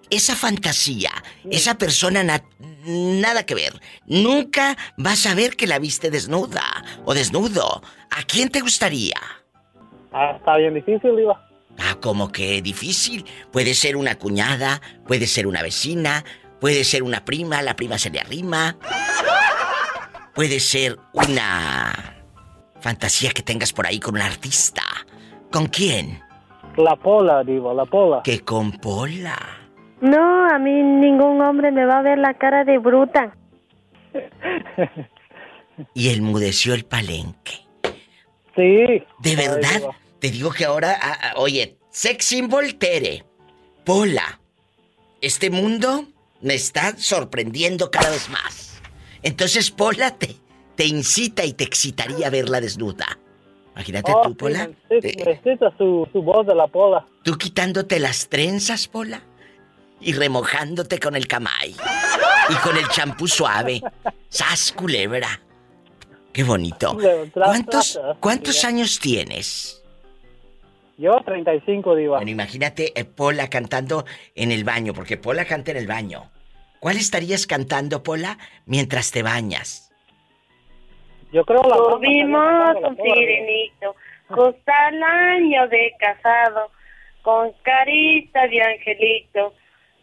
Esa 0.10 0.36
fantasía, 0.36 1.12
esa 1.50 1.76
persona 1.78 2.24
na- 2.24 2.44
nada 2.86 3.46
que 3.46 3.56
ver. 3.56 3.80
Nunca 4.06 4.78
vas 4.98 5.26
a 5.26 5.34
ver 5.34 5.56
que 5.56 5.66
la 5.66 5.80
viste 5.80 6.12
desnuda 6.12 6.62
o 7.06 7.14
desnudo. 7.14 7.82
¿A 8.12 8.24
quién 8.24 8.50
te 8.50 8.60
gustaría? 8.62 9.16
Ah, 10.12 10.34
está 10.38 10.58
bien 10.58 10.74
difícil, 10.76 11.16
Diva. 11.16 11.50
Ah, 11.80 11.96
como 12.00 12.32
que 12.32 12.62
difícil. 12.62 13.26
Puede 13.52 13.74
ser 13.74 13.96
una 13.96 14.20
cuñada, 14.20 14.82
puede 15.08 15.26
ser 15.26 15.48
una 15.48 15.64
vecina, 15.64 16.24
puede 16.64 16.86
ser 16.86 17.04
una 17.04 17.26
prima, 17.26 17.62
la 17.62 17.76
prima 17.76 17.98
se 17.98 18.10
le 18.10 18.22
arrima. 18.22 18.78
Puede 20.34 20.62
ser 20.62 20.98
una 21.12 22.24
fantasía 22.80 23.32
que 23.32 23.42
tengas 23.42 23.74
por 23.74 23.86
ahí 23.86 24.00
con 24.00 24.16
un 24.16 24.22
artista. 24.22 24.82
¿Con 25.52 25.66
quién? 25.66 26.22
La 26.78 26.96
Pola, 26.96 27.44
Diva, 27.44 27.74
la 27.74 27.84
Pola. 27.84 28.22
Que 28.24 28.46
con 28.46 28.72
Pola. 28.72 29.38
No, 30.00 30.48
a 30.48 30.58
mí 30.58 30.72
ningún 30.72 31.42
hombre 31.42 31.70
me 31.70 31.86
va 31.86 32.00
a 32.00 32.02
ver 32.02 32.18
la 32.18 32.34
cara 32.36 32.64
de 32.64 32.78
bruta. 32.78 33.36
Y 35.94 36.14
enmudeció 36.14 36.76
el 36.76 36.86
palenque. 36.86 37.54
Sí. 38.56 39.04
¿De 39.20 39.36
verdad? 39.36 39.90
Te 40.20 40.30
digo 40.30 40.52
que 40.52 40.66
ahora, 40.66 40.96
ah, 41.02 41.18
ah, 41.24 41.34
oye, 41.38 41.80
sex 41.90 42.24
symbol 42.24 42.76
Tere, 42.76 43.26
Pola. 43.84 44.40
Este 45.20 45.50
mundo 45.50 46.13
me 46.44 46.54
está 46.56 46.96
sorprendiendo 46.98 47.90
cada 47.90 48.10
vez 48.12 48.30
más. 48.30 48.80
Entonces, 49.24 49.72
Pola, 49.72 50.12
te, 50.18 50.36
te 50.76 50.86
incita 50.86 51.44
y 51.46 51.54
te 51.54 51.64
excitaría 51.64 52.30
verla 52.30 52.62
desnuda? 52.62 53.18
Imagínate 53.74 54.12
Oh, 54.14 54.22
tú, 54.24 54.30
sí, 54.30 54.36
Pola. 54.36 54.70
te- 54.90 54.98
excita- 55.00 55.26
me 55.26 55.32
excita 55.32 55.78
su, 55.78 56.08
su 56.12 56.22
voz 56.22 56.46
de 56.46 56.54
la 56.54 56.68
Pola. 56.68 57.06
Tú 57.24 57.38
quitándote 57.38 58.00
las 58.00 58.28
trenzas, 58.30 58.88
Pola. 58.88 59.22
Y 60.02 60.12
remojándote 60.14 61.00
con 61.00 61.16
el 61.16 61.28
camay. 61.28 61.76
Y 62.50 62.54
con 62.56 62.76
el 62.78 62.88
champú 62.90 63.28
suave. 63.28 63.82
¡Sas, 64.28 64.74
culebra! 64.74 65.40
¡Qué 66.34 66.44
bonito! 66.44 66.98
¿Cuántos. 67.34 68.00
¿cuántos 68.20 68.66
años 68.66 69.00
tienes? 69.00 69.82
Yo 70.98 71.16
35, 71.26 71.96
Diva. 71.96 72.18
Bueno, 72.18 72.32
imagínate 72.32 72.92
eh, 73.00 73.06
Pola 73.06 73.50
cantando 73.50 74.06
en 74.36 74.52
el 74.52 74.64
baño, 74.66 74.94
porque 74.94 75.16
Pola 75.18 75.46
canta 75.46 75.72
en 75.72 75.78
el 75.78 75.88
baño. 75.88 76.30
¿Cuál 76.84 76.98
estarías 76.98 77.48
cantando, 77.48 78.04
Pola, 78.04 78.38
mientras 78.66 79.10
te 79.12 79.24
bañas? 79.24 79.90
Yo 81.32 81.46
creo 81.46 81.64
la 81.64 81.78
Tuvimos 81.78 82.76
un 82.84 82.98
sirenito, 82.98 83.96
justo 84.28 84.62
al 84.68 85.02
año 85.02 85.66
de 85.70 85.94
casado, 85.98 86.72
con 87.22 87.54
carita 87.62 88.46
de 88.50 88.62
angelito, 88.62 89.54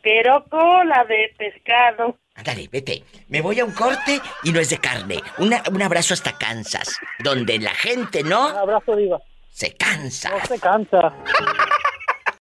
pero 0.03 0.43
cola 0.49 1.05
de 1.05 1.35
pescado. 1.37 2.17
Ándale, 2.35 2.67
vete. 2.73 3.03
Me 3.29 3.43
voy 3.43 3.61
a 3.61 3.67
un 3.67 3.73
corte 3.73 4.19
y 4.45 4.51
no 4.51 4.59
es 4.59 4.71
de 4.71 4.79
carne. 4.79 5.19
Una- 5.37 5.63
un 5.71 5.83
abrazo 5.83 6.15
hasta 6.15 6.39
Kansas, 6.39 6.99
donde 7.19 7.59
la 7.59 7.75
gente 7.75 8.23
no... 8.23 8.49
Un 8.53 8.57
abrazo, 8.57 8.97
Diva. 8.97 9.21
Se 9.51 9.77
cansa. 9.77 10.31
No 10.31 10.47
se 10.47 10.59
cansa. 10.59 11.13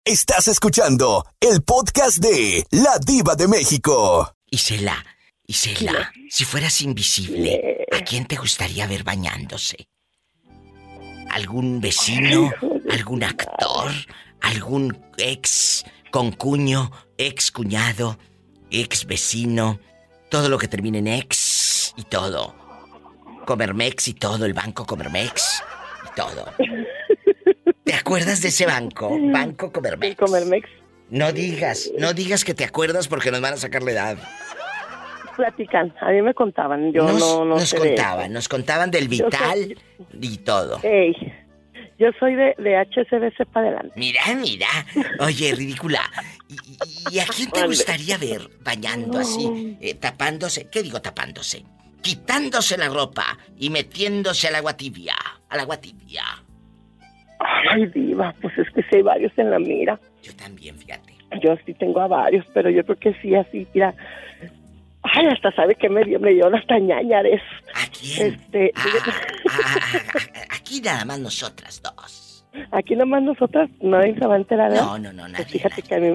Estás 0.10 0.48
escuchando 0.48 1.24
el 1.40 1.62
podcast 1.62 2.18
de 2.18 2.66
La 2.72 2.98
Diva 2.98 3.36
de 3.36 3.48
México. 3.48 4.34
Isela, 4.50 5.06
Isela, 5.46 6.12
si 6.32 6.46
fueras 6.46 6.82
invisible, 6.82 7.86
¿a 7.92 8.00
quién 8.00 8.26
te 8.26 8.36
gustaría 8.36 8.88
ver 8.88 9.04
bañándose? 9.04 9.88
¿Algún 11.30 11.80
vecino? 11.80 12.52
¿Algún 12.90 13.24
actor? 13.24 13.92
¿Algún 14.42 14.98
ex 15.20 15.86
concuño? 16.10 16.90
¿Ex 17.20 17.52
cuñado? 17.52 18.18
¿Ex 18.72 19.06
vecino? 19.06 19.80
Todo 20.32 20.50
lo 20.50 20.58
que 20.58 20.68
termine 20.68 20.98
en 20.98 21.08
ex 21.08 21.94
y 21.98 22.04
todo. 22.06 22.56
Comermex 23.46 24.08
y 24.08 24.16
todo, 24.16 24.46
el 24.46 24.54
banco 24.54 24.88
Comermex 24.88 25.62
y 26.08 26.16
todo. 26.16 26.52
¿Te 27.90 27.96
acuerdas 27.96 28.40
de 28.44 28.50
ese 28.50 28.68
banco? 28.68 29.18
Banco 29.20 29.72
Comermex. 29.72 30.16
Comermex. 30.16 30.70
No 31.10 31.32
digas, 31.32 31.92
no 31.98 32.14
digas 32.14 32.46
que 32.46 32.54
te 32.54 32.64
acuerdas 32.64 33.08
porque 33.08 33.32
nos 33.32 33.42
van 33.42 33.56
a 33.56 33.58
sacar 33.58 33.82
la 33.82 33.92
edad. 33.92 34.18
Platican, 35.36 35.92
a 36.00 36.12
mí 36.12 36.22
me 36.22 36.36
contaban, 36.36 36.94
yo 36.94 37.02
nos, 37.02 37.20
no, 37.20 37.46
no 37.46 37.56
nos 37.56 37.68
sé 37.68 37.80
de 37.80 37.96
eso. 37.96 37.96
contaban, 37.96 38.32
nos 38.32 38.48
contaban 38.48 38.92
del 38.92 39.10
Yo 39.10 39.26
vital 39.26 39.76
y 40.22 40.38
todo. 40.38 40.80
Ey, 40.84 41.16
yo 41.98 42.10
soy 42.20 42.36
de, 42.36 42.54
de 42.60 42.78
HSBC 42.78 43.48
para 43.52 43.70
adelante. 43.70 43.94
Mira, 43.96 44.22
mira. 44.36 44.68
Oye, 45.22 45.56
ridícula. 45.56 46.02
¿Y, 47.10 47.18
a 47.18 47.26
quién 47.26 47.50
te 47.50 47.66
gustaría 47.66 48.20
ver 48.20 48.52
bañando 48.62 49.18
así, 49.18 49.78
eh, 49.82 49.96
tapándose? 49.96 50.70
¿Qué 50.70 50.84
digo 50.84 51.02
tapándose? 51.02 51.66
Quitándose 52.04 52.78
la 52.78 52.90
ropa 52.90 53.40
y 53.58 53.72
metiéndose 53.72 54.48
al 54.48 54.54
agua 54.54 54.78
tibia. 54.78 55.16
Al 55.50 55.62
agua 55.62 55.78
tibia. 55.78 56.24
Ay, 57.40 57.86
diva, 57.88 58.34
pues 58.42 58.58
es 58.58 58.70
que 58.72 58.82
sí 58.84 58.98
hay 58.98 59.02
varios 59.02 59.32
en 59.38 59.50
la 59.52 59.60
mira. 59.60 60.00
Yo 60.22 60.36
también, 60.36 60.76
fíjate. 60.78 61.14
Yo 61.42 61.56
sí 61.66 61.74
tengo 61.74 62.02
a 62.02 62.08
varios, 62.08 62.46
pero 62.54 62.70
yo 62.70 62.84
creo 62.84 62.98
que 62.98 63.14
sí, 63.22 63.34
así, 63.36 63.66
mira. 63.74 63.94
Ay, 65.04 65.28
hasta 65.28 65.52
sabe 65.54 65.76
que 65.76 65.88
me 65.90 66.04
dio, 66.04 66.20
me 66.20 66.32
dio 66.34 66.54
hasta 66.54 66.78
ñañares. 66.78 67.42
¿A 67.74 67.88
quién? 67.90 68.34
Este, 68.34 68.74
Aquí 70.52 70.82
nada 70.82 71.06
más 71.06 71.20
nosotras 71.20 71.82
dos. 71.82 72.46
aquí 72.72 72.96
nomás 72.96 73.24
nosotras, 73.24 73.70
nadie 73.82 74.16
se 74.16 74.26
va 74.28 74.34
a 74.36 74.38
enterar. 74.38 74.72
¿eh? 74.74 74.76
No, 74.78 74.98
no, 75.00 75.14
no, 75.14 75.22
Pues 75.24 75.32
nadie. 75.34 75.46
fíjate 75.46 75.82
que 75.82 75.96
a 75.96 76.00
mí, 76.00 76.14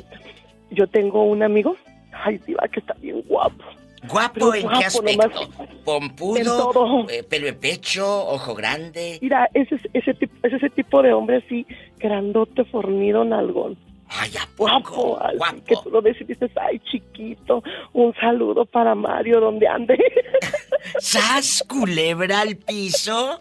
yo 0.71 0.87
tengo 0.89 1.25
un 1.25 1.43
amigo, 1.43 1.77
ay, 2.13 2.39
diva, 2.47 2.67
que 2.69 2.81
está 2.81 2.95
bien 2.95 3.23
guapo. 3.23 3.65
¿Guapo 4.09 4.55
en 4.55 4.63
guapo 4.63 4.79
qué 4.79 4.85
aspecto? 4.87 5.29
nomás. 5.29 5.49
En 5.59 5.85
¿Pompudo? 5.85 7.07
eh, 7.09 7.23
¿Pelo 7.23 7.47
de 7.47 7.53
pecho? 7.55 8.05
¿Ojo 8.29 8.55
grande? 8.55 9.19
Mira, 9.23 9.49
ese, 9.55 9.75
es- 9.77 9.89
ese, 9.93 10.15
tipo, 10.15 10.35
es 10.47 10.53
ese 10.53 10.71
tipo 10.71 11.03
de 11.03 11.13
hombre 11.13 11.43
así, 11.45 11.67
grandote, 11.99 12.65
fornido, 12.67 13.25
nalgón. 13.25 13.77
Ay, 14.09 14.31
¿a 14.37 14.47
Guapo, 14.57 15.19
así 15.21 15.61
que 15.63 15.75
tú 15.83 15.91
lo 15.91 16.01
ves 16.03 16.21
y 16.21 16.25
dices, 16.25 16.51
ay, 16.57 16.79
chiquito, 16.81 17.63
un 17.95 18.15
saludo 18.15 18.65
para 18.67 18.95
Mario 18.95 19.41
donde 19.41 19.67
ande. 19.67 19.99
¿Sas 21.01 21.65
culebra 21.69 22.41
al 22.43 22.57
piso? 22.57 23.41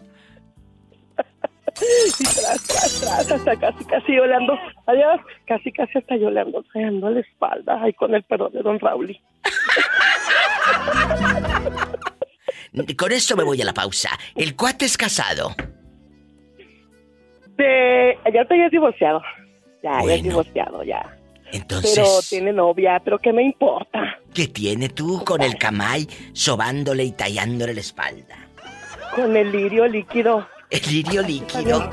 y 2.18 2.24
tras, 2.24 2.66
tras, 2.66 3.00
tras, 3.00 3.30
hasta 3.32 3.56
casi, 3.56 3.84
casi 3.84 4.14
yo 4.16 4.26
le 4.26 4.34
ando, 4.34 4.54
adiós, 4.86 5.20
casi, 5.46 5.70
casi 5.72 5.98
hasta 5.98 6.16
yo 6.16 6.30
le 6.30 6.40
ando 6.40 6.64
cayendo 6.72 7.10
la 7.10 7.20
espalda, 7.20 7.78
ay, 7.82 7.92
con 7.92 8.14
el 8.14 8.22
perdón 8.24 8.52
de 8.52 8.62
don 8.62 8.78
Rauli. 8.80 9.20
Con 12.96 13.12
esto 13.12 13.36
me 13.36 13.44
voy 13.44 13.62
a 13.62 13.64
la 13.64 13.74
pausa. 13.74 14.10
El 14.34 14.56
cuate 14.56 14.84
es 14.84 14.96
casado. 14.96 15.54
De, 17.56 18.18
ya 18.32 18.40
estoy 18.42 18.68
divorciado, 18.68 19.22
ya, 19.82 20.04
ya 20.04 20.14
es 20.14 20.22
divorciado, 20.24 20.82
ya. 20.82 21.16
Entonces, 21.52 21.92
Pero 21.94 22.08
tiene 22.28 22.52
novia, 22.52 23.00
pero 23.04 23.18
¿qué 23.18 23.32
me 23.32 23.44
importa? 23.44 24.18
¿qué 24.34 24.48
tiene 24.48 24.88
tú 24.88 25.24
con 25.24 25.40
el 25.40 25.56
camay 25.56 26.08
sobándole 26.32 27.04
y 27.04 27.12
tallándole 27.12 27.72
la 27.72 27.80
espalda? 27.80 28.36
Con 29.14 29.36
el 29.36 29.52
lirio 29.52 29.86
líquido. 29.86 30.46
El 30.68 30.82
lirio 30.90 31.22
líquido. 31.22 31.88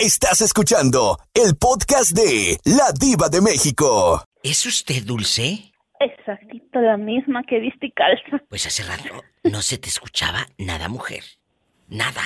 Estás 0.00 0.40
escuchando 0.40 1.18
el 1.34 1.56
podcast 1.56 2.12
de 2.12 2.56
La 2.64 2.90
Diva 2.98 3.28
de 3.28 3.42
México. 3.42 4.24
¿Es 4.42 4.64
usted 4.64 5.04
dulce? 5.04 5.74
Exactito, 6.00 6.80
la 6.80 6.96
misma 6.96 7.42
que 7.46 7.58
viste 7.58 7.88
y 7.88 7.92
calza. 7.92 8.42
Pues 8.48 8.64
hace 8.64 8.82
rato 8.82 9.22
no 9.44 9.60
se 9.60 9.76
te 9.76 9.90
escuchaba 9.90 10.46
nada, 10.56 10.88
mujer. 10.88 11.22
Nada. 11.88 12.22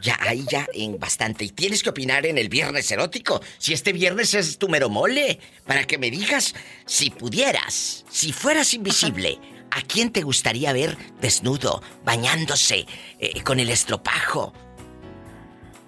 Ya, 0.00 0.16
ahí 0.20 0.46
ya, 0.50 0.66
en 0.72 0.98
bastante. 0.98 1.44
Y 1.44 1.50
tienes 1.50 1.82
que 1.82 1.90
opinar 1.90 2.24
en 2.24 2.38
el 2.38 2.48
viernes 2.48 2.90
erótico. 2.90 3.42
Si 3.58 3.74
este 3.74 3.92
viernes 3.92 4.32
es 4.32 4.56
tu 4.56 4.70
mero 4.70 4.88
mole. 4.88 5.38
Para 5.66 5.84
que 5.84 5.98
me 5.98 6.10
digas, 6.10 6.54
si 6.86 7.10
pudieras, 7.10 8.06
si 8.08 8.32
fueras 8.32 8.72
invisible, 8.72 9.38
¿a 9.70 9.82
quién 9.82 10.12
te 10.12 10.22
gustaría 10.22 10.72
ver 10.72 10.96
desnudo, 11.20 11.82
bañándose, 12.06 12.86
eh, 13.18 13.42
con 13.42 13.60
el 13.60 13.68
estropajo? 13.68 14.54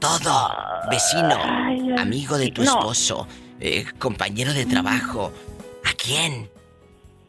Todo. 0.03 0.51
Vecino, 0.91 1.41
amigo 1.97 2.37
de 2.37 2.51
tu 2.51 2.63
esposo, 2.63 3.29
eh, 3.61 3.85
compañero 4.01 4.53
de 4.53 4.67
trabajo. 4.67 5.33
¿A 5.85 5.93
quién? 5.93 6.51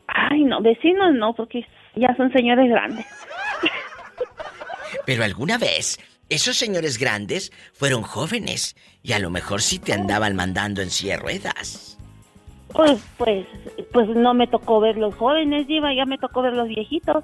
Ay, 0.07 0.43
no, 0.43 0.59
vecinos 0.59 1.13
no, 1.13 1.35
porque 1.35 1.63
ya 1.95 2.15
son 2.17 2.33
señores 2.33 2.67
grandes. 2.71 3.05
Pero 5.05 5.23
alguna 5.23 5.59
vez, 5.59 5.99
esos 6.29 6.57
señores 6.57 6.97
grandes 6.97 7.51
fueron 7.73 8.01
jóvenes 8.01 8.75
y 9.03 9.13
a 9.13 9.19
lo 9.19 9.29
mejor 9.29 9.61
sí 9.61 9.77
te 9.77 9.93
andaban 9.93 10.35
mandando 10.35 10.81
en 10.81 10.89
silla 10.89 11.17
ruedas. 11.17 11.99
Pues, 12.69 12.99
pues, 13.17 13.45
pues 13.91 14.09
no 14.09 14.33
me 14.33 14.47
tocó 14.47 14.79
ver 14.79 14.97
los 14.97 15.13
jóvenes, 15.13 15.67
Diva, 15.67 15.93
ya 15.93 16.05
me 16.05 16.17
tocó 16.17 16.41
ver 16.41 16.53
los 16.53 16.67
viejitos. 16.67 17.23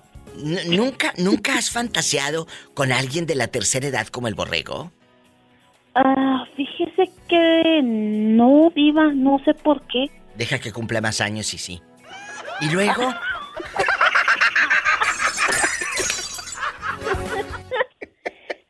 ¿Nunca, 0.67 1.11
nunca 1.17 1.57
has 1.57 1.71
fantaseado 1.71 2.45
con 2.75 2.91
alguien 2.91 3.25
de 3.25 3.33
la 3.33 3.47
tercera 3.47 3.87
edad 3.87 4.05
como 4.09 4.27
el 4.27 4.35
borrego? 4.35 4.91
Ah, 5.95 6.45
fíjese 6.55 7.11
que 7.27 7.81
no, 7.83 8.71
Diva, 8.75 9.11
no 9.13 9.39
sé 9.43 9.53
por 9.53 9.81
qué. 9.87 10.09
Deja 10.35 10.59
que 10.59 10.71
cumpla 10.71 11.01
más 11.01 11.19
años 11.21 11.53
y 11.53 11.57
sí. 11.57 11.81
¿Y 12.61 12.69
luego? 12.69 13.13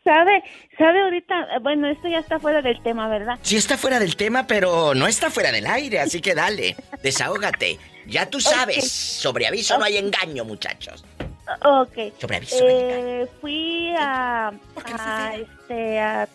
¿Sabe? 0.03 0.43
¿Sabe 0.77 1.01
ahorita? 1.03 1.59
Bueno, 1.61 1.87
esto 1.87 2.07
ya 2.07 2.17
está 2.19 2.39
fuera 2.39 2.61
del 2.63 2.81
tema, 2.81 3.07
¿verdad? 3.09 3.37
Sí 3.43 3.57
está 3.57 3.77
fuera 3.77 3.99
del 3.99 4.15
tema, 4.15 4.47
pero 4.47 4.95
no 4.95 5.05
está 5.05 5.29
fuera 5.29 5.51
del 5.51 5.67
aire, 5.67 5.99
así 5.99 6.19
que 6.19 6.33
dale, 6.33 6.75
desahógate. 7.03 7.77
Ya 8.07 8.27
tú 8.27 8.39
sabes, 8.39 8.91
sobre 8.91 9.45
aviso 9.45 9.77
no 9.77 9.85
hay 9.85 9.97
engaño, 9.97 10.45
muchachos. 10.45 11.05
Ok. 11.63 12.13
Sobre 12.19 12.37
aviso. 12.37 12.55
Eh, 12.61 13.27
fui 13.39 13.93
a, 13.99 14.51
a, 14.97 15.35
este, 15.35 15.99
a 15.99 16.27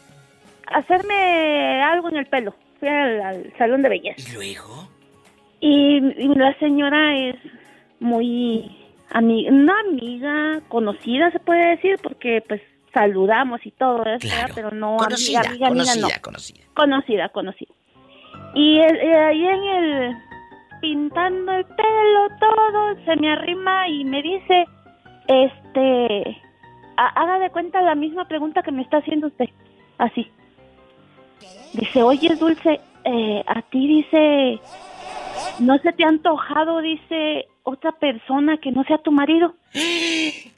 hacerme 0.66 1.82
algo 1.82 2.08
en 2.08 2.16
el 2.16 2.26
pelo. 2.26 2.54
Fui 2.80 2.88
al, 2.88 3.20
al 3.22 3.52
salón 3.58 3.82
de 3.82 3.88
belleza. 3.88 4.30
¿Y 4.30 4.34
luego? 4.34 4.88
Y, 5.60 5.96
y 5.98 6.28
la 6.34 6.54
señora 6.58 7.16
es 7.16 7.36
muy 8.00 8.76
amiga, 9.10 9.50
una 9.52 9.80
amiga 9.80 10.60
conocida 10.68 11.30
se 11.30 11.38
puede 11.40 11.68
decir 11.76 11.98
porque 12.02 12.42
pues 12.46 12.60
saludamos 12.92 13.64
y 13.64 13.70
todo 13.72 14.04
eso, 14.04 14.28
¿verdad? 14.28 14.50
pero 14.54 14.70
no 14.70 14.96
Conocida, 14.98 15.40
amiga, 15.40 15.68
amiga, 15.68 15.92
amiga, 15.92 15.92
conocida, 15.92 16.16
no. 16.16 16.22
conocida. 16.22 16.64
Conocida, 16.74 17.28
conocida. 17.30 17.74
Y 18.54 18.78
ahí 18.80 19.46
en 19.46 19.64
el 19.64 20.16
pintando 20.80 21.52
el 21.52 21.64
pelo, 21.64 22.28
todo, 22.38 23.04
se 23.06 23.16
me 23.16 23.32
arrima 23.32 23.88
y 23.88 24.04
me 24.04 24.20
dice, 24.22 24.66
este, 25.28 26.36
ha- 26.96 27.20
haga 27.22 27.38
de 27.38 27.50
cuenta 27.50 27.80
la 27.80 27.94
misma 27.94 28.26
pregunta 28.28 28.62
que 28.62 28.70
me 28.72 28.82
está 28.82 28.98
haciendo 28.98 29.28
usted, 29.28 29.46
así. 29.98 30.30
Dice, 31.72 32.02
oye, 32.02 32.34
Dulce, 32.36 32.80
eh, 33.04 33.42
a 33.46 33.62
ti 33.62 33.86
dice, 33.86 34.60
¿no 35.58 35.76
se 35.78 35.92
te 35.92 36.04
ha 36.04 36.08
antojado, 36.08 36.80
dice, 36.80 37.46
otra 37.64 37.92
persona 37.92 38.58
que 38.58 38.70
no 38.70 38.84
sea 38.84 38.98
tu 38.98 39.10
marido? 39.12 39.54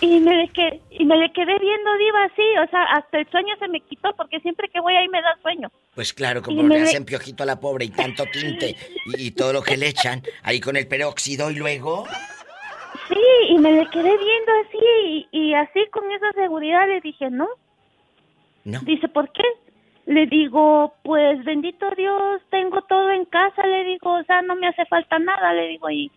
Y 0.00 0.18
me, 0.18 0.34
le 0.34 0.48
que, 0.48 0.80
y 0.90 1.04
me 1.04 1.16
le 1.16 1.30
quedé 1.32 1.56
viendo, 1.60 1.96
Diva, 1.96 2.24
así, 2.24 2.42
o 2.66 2.68
sea, 2.70 2.82
hasta 2.96 3.20
el 3.20 3.30
sueño 3.30 3.54
se 3.60 3.68
me 3.68 3.78
quitó, 3.80 4.12
porque 4.16 4.40
siempre 4.40 4.68
que 4.68 4.80
voy 4.80 4.96
ahí 4.96 5.06
me 5.08 5.22
da 5.22 5.38
sueño. 5.40 5.70
Pues 5.94 6.12
claro, 6.12 6.42
como 6.42 6.64
le 6.64 6.74
le- 6.74 6.82
hacen 6.82 7.04
piojito 7.04 7.44
a 7.44 7.46
la 7.46 7.60
pobre 7.60 7.84
y 7.84 7.90
tanto 7.90 8.24
tinte 8.26 8.74
y, 9.16 9.28
y 9.28 9.30
todo 9.30 9.52
lo 9.52 9.62
que 9.62 9.76
le 9.76 9.86
echan 9.86 10.20
ahí 10.42 10.58
con 10.60 10.76
el 10.76 10.88
peróxido 10.88 11.52
y 11.52 11.54
luego. 11.54 12.04
Sí, 13.08 13.14
y 13.50 13.58
me 13.58 13.70
le 13.70 13.86
quedé 13.90 14.02
viendo 14.02 14.52
así, 14.66 15.28
y, 15.30 15.38
y 15.38 15.54
así 15.54 15.78
con 15.92 16.10
esa 16.10 16.32
seguridad 16.32 16.88
le 16.88 17.00
dije, 17.00 17.30
no. 17.30 17.46
No. 18.64 18.80
Dice, 18.80 19.06
¿por 19.06 19.30
qué? 19.32 19.44
Le 20.06 20.26
digo, 20.26 20.94
pues 21.02 21.44
bendito 21.44 21.88
Dios, 21.96 22.42
tengo 22.50 22.82
todo 22.82 23.10
en 23.10 23.24
casa, 23.26 23.66
le 23.66 23.84
digo, 23.84 24.12
o 24.14 24.24
sea, 24.24 24.42
no 24.42 24.56
me 24.56 24.68
hace 24.68 24.84
falta 24.86 25.18
nada, 25.18 25.52
le 25.52 25.68
digo, 25.68 25.88
y, 25.90 26.10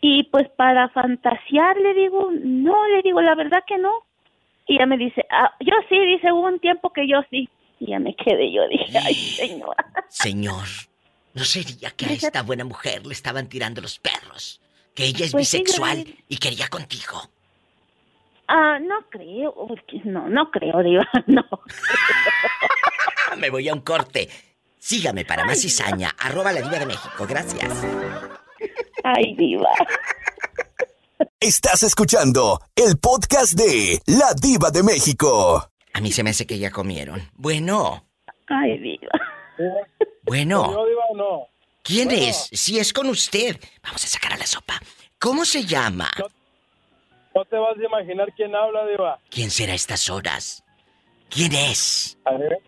y 0.00 0.24
pues 0.24 0.48
para 0.56 0.88
fantasear, 0.90 1.76
le 1.78 1.94
digo, 1.94 2.30
no, 2.32 2.86
le 2.88 3.02
digo, 3.02 3.20
la 3.22 3.34
verdad 3.34 3.62
que 3.66 3.78
no. 3.78 4.04
Y 4.66 4.74
ella 4.74 4.86
me 4.86 4.98
dice, 4.98 5.24
ah, 5.30 5.54
yo 5.60 5.74
sí, 5.88 5.98
dice, 5.98 6.32
hubo 6.32 6.46
un 6.46 6.58
tiempo 6.58 6.92
que 6.92 7.08
yo 7.08 7.22
sí. 7.30 7.48
Y 7.78 7.90
ya 7.90 7.98
me 7.98 8.14
quedé, 8.14 8.52
yo 8.52 8.68
dije, 8.68 8.98
ay, 8.98 9.14
señora. 9.14 9.86
Señor, 10.08 10.66
¿no 11.34 11.44
sería 11.44 11.90
que 11.90 12.06
a 12.06 12.12
esta 12.12 12.42
buena 12.42 12.64
mujer 12.64 13.06
le 13.06 13.12
estaban 13.12 13.48
tirando 13.48 13.80
los 13.80 13.98
perros? 13.98 14.60
Que 14.94 15.04
ella 15.04 15.26
es 15.26 15.32
Pues 15.32 15.52
bisexual 15.52 16.06
y 16.28 16.36
quería 16.38 16.68
contigo. 16.68 17.30
Ah, 18.48 18.78
no 18.80 18.96
creo, 19.10 19.52
porque 19.54 20.00
no, 20.04 20.28
no 20.28 20.50
creo, 20.50 20.82
diva, 20.82 21.06
no. 21.26 21.42
Me 23.38 23.50
voy 23.50 23.68
a 23.68 23.74
un 23.74 23.80
corte. 23.80 24.28
Sígame 24.78 25.24
para 25.24 25.44
más 25.44 25.60
cizaña. 25.60 26.14
Arroba 26.18 26.52
la 26.52 26.62
diva 26.62 26.78
de 26.78 26.86
México. 26.86 27.26
Gracias. 27.28 27.70
Ay, 29.02 29.34
diva. 29.36 29.68
Estás 31.40 31.82
escuchando 31.82 32.60
el 32.74 32.98
podcast 32.98 33.54
de 33.54 34.00
La 34.06 34.32
Diva 34.40 34.70
de 34.70 34.82
México. 34.82 35.70
A 35.92 36.00
mí 36.00 36.12
se 36.12 36.22
me 36.22 36.30
hace 36.30 36.46
que 36.46 36.58
ya 36.58 36.70
comieron. 36.70 37.20
Bueno, 37.34 38.06
Ay, 38.48 38.78
diva. 38.78 39.10
bueno. 40.22 40.72
¿Yo, 40.72 40.86
Diva, 40.86 41.04
no? 41.16 41.48
¿Quién 41.82 42.08
Bueno. 42.08 42.22
es? 42.22 42.48
Si 42.52 42.78
es 42.78 42.92
con 42.92 43.08
usted. 43.08 43.58
Vamos 43.82 44.04
a 44.04 44.08
sacar 44.08 44.32
a 44.34 44.36
la 44.36 44.46
sopa. 44.46 44.80
¿Cómo 45.18 45.44
se 45.44 45.64
llama? 45.64 46.10
No 47.36 47.44
te 47.44 47.56
vas 47.56 47.76
a 47.76 47.84
imaginar 47.84 48.32
quién 48.34 48.54
habla, 48.54 48.86
Diva. 48.86 49.20
¿Quién 49.28 49.50
será 49.50 49.72
a 49.74 49.76
estas 49.76 50.08
horas? 50.08 50.64
¿Quién 51.28 51.52
es? 51.52 52.16
A 52.24 52.32
ver. 52.32 52.60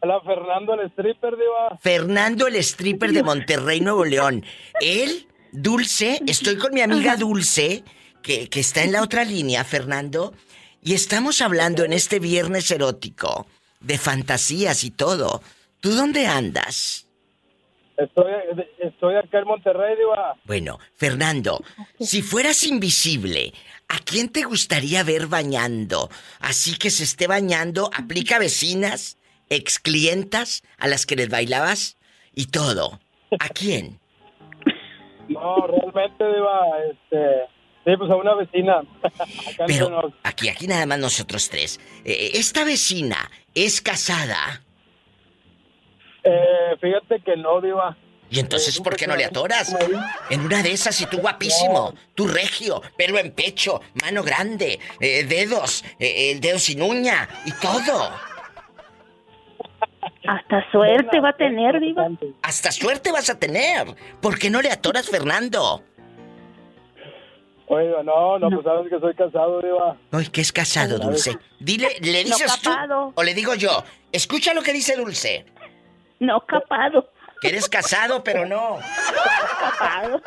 Hola, 0.00 0.20
Fernando, 0.22 0.74
el 0.74 0.90
stripper, 0.90 1.36
Diva. 1.36 1.78
Fernando 1.80 2.48
el 2.48 2.56
stripper 2.56 3.12
de 3.12 3.22
Monterrey, 3.30 3.80
Nuevo 3.80 4.04
León. 4.04 4.44
Él, 4.80 5.28
Dulce, 5.52 6.20
estoy 6.26 6.58
con 6.58 6.74
mi 6.74 6.80
amiga 6.80 7.16
Dulce, 7.16 7.84
que, 8.20 8.48
que 8.48 8.58
está 8.58 8.82
en 8.82 8.90
la 8.90 9.02
otra 9.02 9.22
línea, 9.22 9.62
Fernando, 9.62 10.34
y 10.82 10.94
estamos 10.94 11.40
hablando 11.40 11.84
en 11.84 11.92
este 11.92 12.18
viernes 12.18 12.68
erótico 12.72 13.46
de 13.78 13.98
fantasías 13.98 14.82
y 14.82 14.90
todo. 14.90 15.42
¿Tú 15.78 15.94
dónde 15.94 16.26
andas? 16.26 17.07
Estoy, 17.98 18.32
estoy 18.78 19.16
acá 19.16 19.40
en 19.40 19.44
Monterrey, 19.46 19.96
Diva. 19.96 20.36
Bueno, 20.44 20.78
Fernando, 20.94 21.60
si 21.98 22.22
fueras 22.22 22.62
invisible, 22.62 23.52
¿a 23.88 23.98
quién 23.98 24.28
te 24.28 24.44
gustaría 24.44 25.02
ver 25.02 25.26
bañando? 25.26 26.08
Así 26.38 26.78
que 26.78 26.90
se 26.90 27.02
esté 27.02 27.26
bañando, 27.26 27.90
aplica 27.92 28.38
vecinas, 28.38 29.18
ex 29.50 29.80
clientas 29.80 30.62
a 30.78 30.86
las 30.86 31.06
que 31.06 31.16
les 31.16 31.28
bailabas 31.28 31.98
y 32.36 32.46
todo. 32.46 33.00
¿A 33.40 33.48
quién? 33.48 33.98
No, 35.28 35.66
realmente, 35.66 36.24
Diva, 36.24 36.60
este... 36.90 37.58
Sí, 37.84 37.96
pues 37.96 38.10
a 38.10 38.16
una 38.16 38.34
vecina. 38.34 38.82
Acá 39.02 39.64
Pero 39.66 40.12
aquí, 40.22 40.48
aquí 40.50 40.66
nada 40.66 40.84
más 40.84 40.98
nosotros 40.98 41.48
tres. 41.48 41.80
Eh, 42.04 42.32
esta 42.34 42.64
vecina 42.64 43.30
es 43.54 43.80
casada. 43.80 44.62
Eh, 46.30 46.76
fíjate 46.80 47.20
que 47.24 47.36
no, 47.36 47.60
Diva. 47.60 47.96
¿Y 48.30 48.40
entonces 48.40 48.78
por 48.80 48.94
qué 48.94 49.06
no 49.06 49.16
le 49.16 49.24
atoras? 49.24 49.74
En 50.28 50.40
una 50.42 50.62
de 50.62 50.72
esas, 50.72 51.00
y 51.00 51.06
tú 51.06 51.18
guapísimo, 51.18 51.94
tú 52.14 52.26
regio, 52.28 52.82
pelo 52.98 53.18
en 53.18 53.32
pecho, 53.32 53.80
mano 54.02 54.22
grande, 54.22 54.78
eh, 55.00 55.24
dedos, 55.24 55.82
eh, 55.98 56.32
el 56.32 56.40
dedo 56.40 56.58
sin 56.58 56.82
uña 56.82 57.26
y 57.46 57.52
todo. 57.52 58.10
Hasta 60.26 60.70
suerte 60.70 61.20
va 61.20 61.30
a 61.30 61.36
tener, 61.36 61.80
diva. 61.80 62.06
Hasta 62.42 62.70
suerte 62.70 63.10
vas 63.12 63.30
a 63.30 63.38
tener. 63.38 63.86
¿Por 64.20 64.38
qué 64.38 64.50
no 64.50 64.60
le 64.60 64.70
atoras, 64.70 65.06
Fernando? 65.10 65.82
Oiga, 67.70 68.02
no, 68.02 68.38
no, 68.38 68.50
pues 68.50 68.64
sabes 68.64 68.90
que 68.90 68.98
soy 68.98 69.14
casado, 69.14 69.60
Diva. 69.60 69.96
Ay, 70.10 70.26
que 70.28 70.40
es 70.40 70.52
casado, 70.52 70.98
Dulce. 70.98 71.36
Dile, 71.60 71.88
¿le 72.00 72.24
No 72.24 72.30
dices 72.36 72.60
tú 72.62 72.70
capado. 72.70 73.12
o 73.14 73.22
le 73.22 73.34
digo 73.34 73.54
yo? 73.54 73.84
Escucha 74.10 74.54
lo 74.54 74.62
que 74.62 74.72
dice 74.72 74.96
Dulce. 74.96 75.44
No 76.20 76.44
capado. 76.46 77.10
Que 77.40 77.48
eres 77.48 77.68
casado, 77.68 78.22
pero 78.24 78.44
no. 78.46 78.78
Capado. 79.60 80.22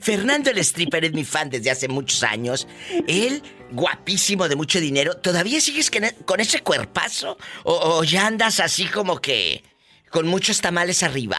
Fernando 0.00 0.50
el 0.50 0.58
stripper 0.58 1.04
es 1.04 1.12
mi 1.12 1.24
fan 1.24 1.50
desde 1.50 1.70
hace 1.70 1.88
muchos 1.88 2.22
años. 2.22 2.66
Él, 3.06 3.42
guapísimo, 3.72 4.48
de 4.48 4.56
mucho 4.56 4.80
dinero. 4.80 5.14
¿Todavía 5.16 5.60
sigues 5.60 5.90
con 6.24 6.40
ese 6.40 6.62
cuerpazo? 6.62 7.36
¿O, 7.64 7.74
o 7.98 8.04
ya 8.04 8.26
andas 8.26 8.58
así 8.60 8.86
como 8.86 9.18
que 9.18 9.62
con 10.10 10.26
muchos 10.26 10.60
tamales 10.60 11.02
arriba? 11.02 11.36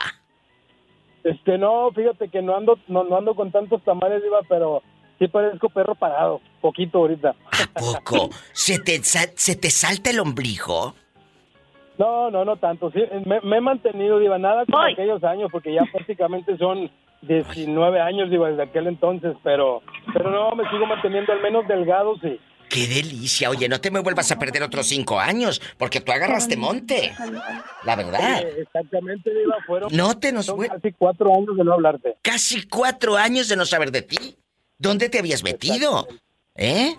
Este, 1.24 1.58
no, 1.58 1.92
fíjate 1.96 2.30
que 2.30 2.42
no 2.42 2.56
ando, 2.56 2.78
no, 2.88 3.04
no 3.04 3.18
ando 3.18 3.36
con 3.36 3.52
tantos 3.52 3.84
tamales, 3.84 4.22
Diva, 4.22 4.40
pero 4.48 4.84
sí 5.18 5.28
parezco 5.28 5.70
perro 5.70 5.96
parado. 5.96 6.40
Poquito 6.62 7.00
ahorita. 7.00 7.30
¿A 7.52 7.80
poco? 7.80 8.30
¿Se 8.54 8.78
te, 8.80 9.04
sa- 9.04 9.32
¿Se 9.36 9.56
te 9.56 9.72
salta 9.72 10.12
el 10.12 10.20
ombligo? 10.20 10.96
No, 11.98 12.30
no, 12.32 12.46
no 12.46 12.58
tanto. 12.58 12.92
Sí, 12.92 13.00
me, 13.26 13.42
me 13.42 13.58
he 13.58 13.62
mantenido, 13.62 14.20
Diva, 14.20 14.38
nada 14.38 14.66
como 14.66 14.84
aquellos 14.84 15.24
años, 15.24 15.50
porque 15.52 15.74
ya 15.74 15.84
prácticamente 15.92 16.58
son 16.58 16.92
19 17.24 18.00
años, 18.00 18.30
Diva, 18.30 18.50
desde 18.50 18.64
aquel 18.64 18.88
entonces, 18.88 19.36
pero, 19.44 19.82
pero 20.14 20.30
no, 20.30 20.52
me 20.56 20.70
sigo 20.70 20.86
manteniendo 20.86 21.34
al 21.34 21.42
menos 21.42 21.68
delgado, 21.68 22.16
sí. 22.22 22.40
¡Qué 22.70 22.82
delicia! 22.86 23.50
Oye, 23.50 23.70
no 23.70 23.80
te 23.80 23.90
me 23.90 24.02
vuelvas 24.02 24.30
a 24.32 24.38
perder 24.38 24.62
otros 24.62 24.88
cinco 24.88 25.18
años, 25.20 25.62
porque 25.78 26.02
tú 26.02 26.12
agarraste 26.12 26.58
monte. 26.58 27.14
La 27.86 27.96
verdad. 27.96 28.42
Eh, 28.42 28.56
exactamente, 28.62 29.34
Diva, 29.34 29.56
fueron 29.66 29.90
No 29.96 30.20
te 30.20 30.32
nos 30.34 30.48
fue- 30.48 30.68
casi 30.68 30.92
cuatro 30.92 31.34
años 31.34 31.56
de 31.58 31.64
no 31.64 31.74
hablarte. 31.74 32.16
Casi 32.22 32.68
cuatro 32.68 33.16
años 33.16 33.48
de 33.48 33.56
no 33.56 33.66
saber 33.66 33.92
de 33.92 34.02
ti. 34.02 34.38
¿Dónde 34.78 35.08
te 35.10 35.18
habías 35.20 35.44
metido? 35.44 36.08
¿Eh? 36.56 36.94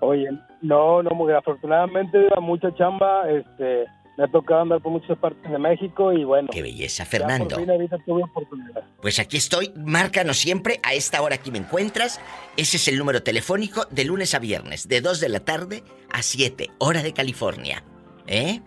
Oye, 0.00 0.28
no, 0.60 1.02
no, 1.02 1.10
mujer, 1.12 1.36
afortunadamente, 1.36 2.18
Diva, 2.18 2.40
mucha 2.40 2.72
chamba, 2.74 3.28
este, 3.30 3.86
me 4.16 4.24
ha 4.24 4.28
tocado 4.28 4.62
andar 4.62 4.80
por 4.80 4.92
muchas 4.92 5.18
partes 5.18 5.50
de 5.50 5.58
México 5.58 6.12
y 6.12 6.24
bueno. 6.24 6.48
Qué 6.52 6.62
belleza, 6.62 7.04
Fernando. 7.04 7.48
por 7.56 7.60
fin 7.60 7.70
ahorita 7.70 7.96
tuve 8.06 8.22
oportunidad. 8.24 8.84
Pues 9.02 9.18
aquí 9.18 9.36
estoy, 9.36 9.72
márcanos 9.76 10.36
siempre, 10.38 10.78
a 10.82 10.94
esta 10.94 11.20
hora 11.22 11.34
aquí 11.36 11.50
me 11.50 11.58
encuentras. 11.58 12.20
Ese 12.56 12.76
es 12.76 12.88
el 12.88 12.98
número 12.98 13.22
telefónico 13.22 13.86
de 13.90 14.04
lunes 14.04 14.34
a 14.34 14.38
viernes, 14.38 14.88
de 14.88 15.00
2 15.00 15.20
de 15.20 15.28
la 15.28 15.40
tarde 15.40 15.82
a 16.12 16.22
7, 16.22 16.70
hora 16.78 17.02
de 17.02 17.12
California. 17.12 17.82
¿Eh? 18.26 18.60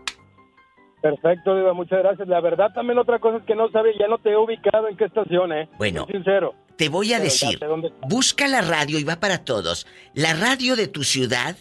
Perfecto, 1.02 1.56
Diva, 1.56 1.74
muchas 1.74 2.00
gracias. 2.00 2.28
La 2.28 2.42
verdad 2.42 2.74
también 2.74 2.98
otra 2.98 3.20
cosa 3.20 3.38
es 3.38 3.44
que 3.44 3.56
no 3.56 3.70
sabía, 3.70 3.94
ya 4.00 4.08
no 4.08 4.18
te 4.18 4.32
he 4.32 4.38
ubicado 4.38 4.88
en 4.90 4.98
qué 4.98 5.06
estación, 5.06 5.54
¿eh? 5.54 5.70
Bueno. 5.78 6.06
Soy 6.06 6.16
sincero. 6.16 6.54
Te 6.76 6.90
voy 6.90 7.14
a 7.14 7.18
Pero 7.18 7.24
decir, 7.24 7.60
dónde- 7.60 7.92
busca 8.08 8.48
la 8.48 8.62
radio 8.62 9.00
y 9.00 9.04
va 9.04 9.16
para 9.20 9.44
todos. 9.44 9.88
La 10.14 10.34
radio 10.34 10.76
de 10.76 10.88
tu 10.88 11.04
ciudad 11.04 11.56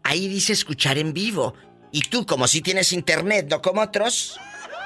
ahí 0.03 0.29
dice 0.29 0.53
escuchar 0.53 0.97
en 0.97 1.11
vivo. 1.13 1.53
Y 1.91 2.03
tú, 2.03 2.25
como 2.25 2.47
si 2.47 2.61
tienes 2.61 2.93
internet, 2.93 3.47
no 3.49 3.61
como 3.61 3.81
otros, 3.81 4.39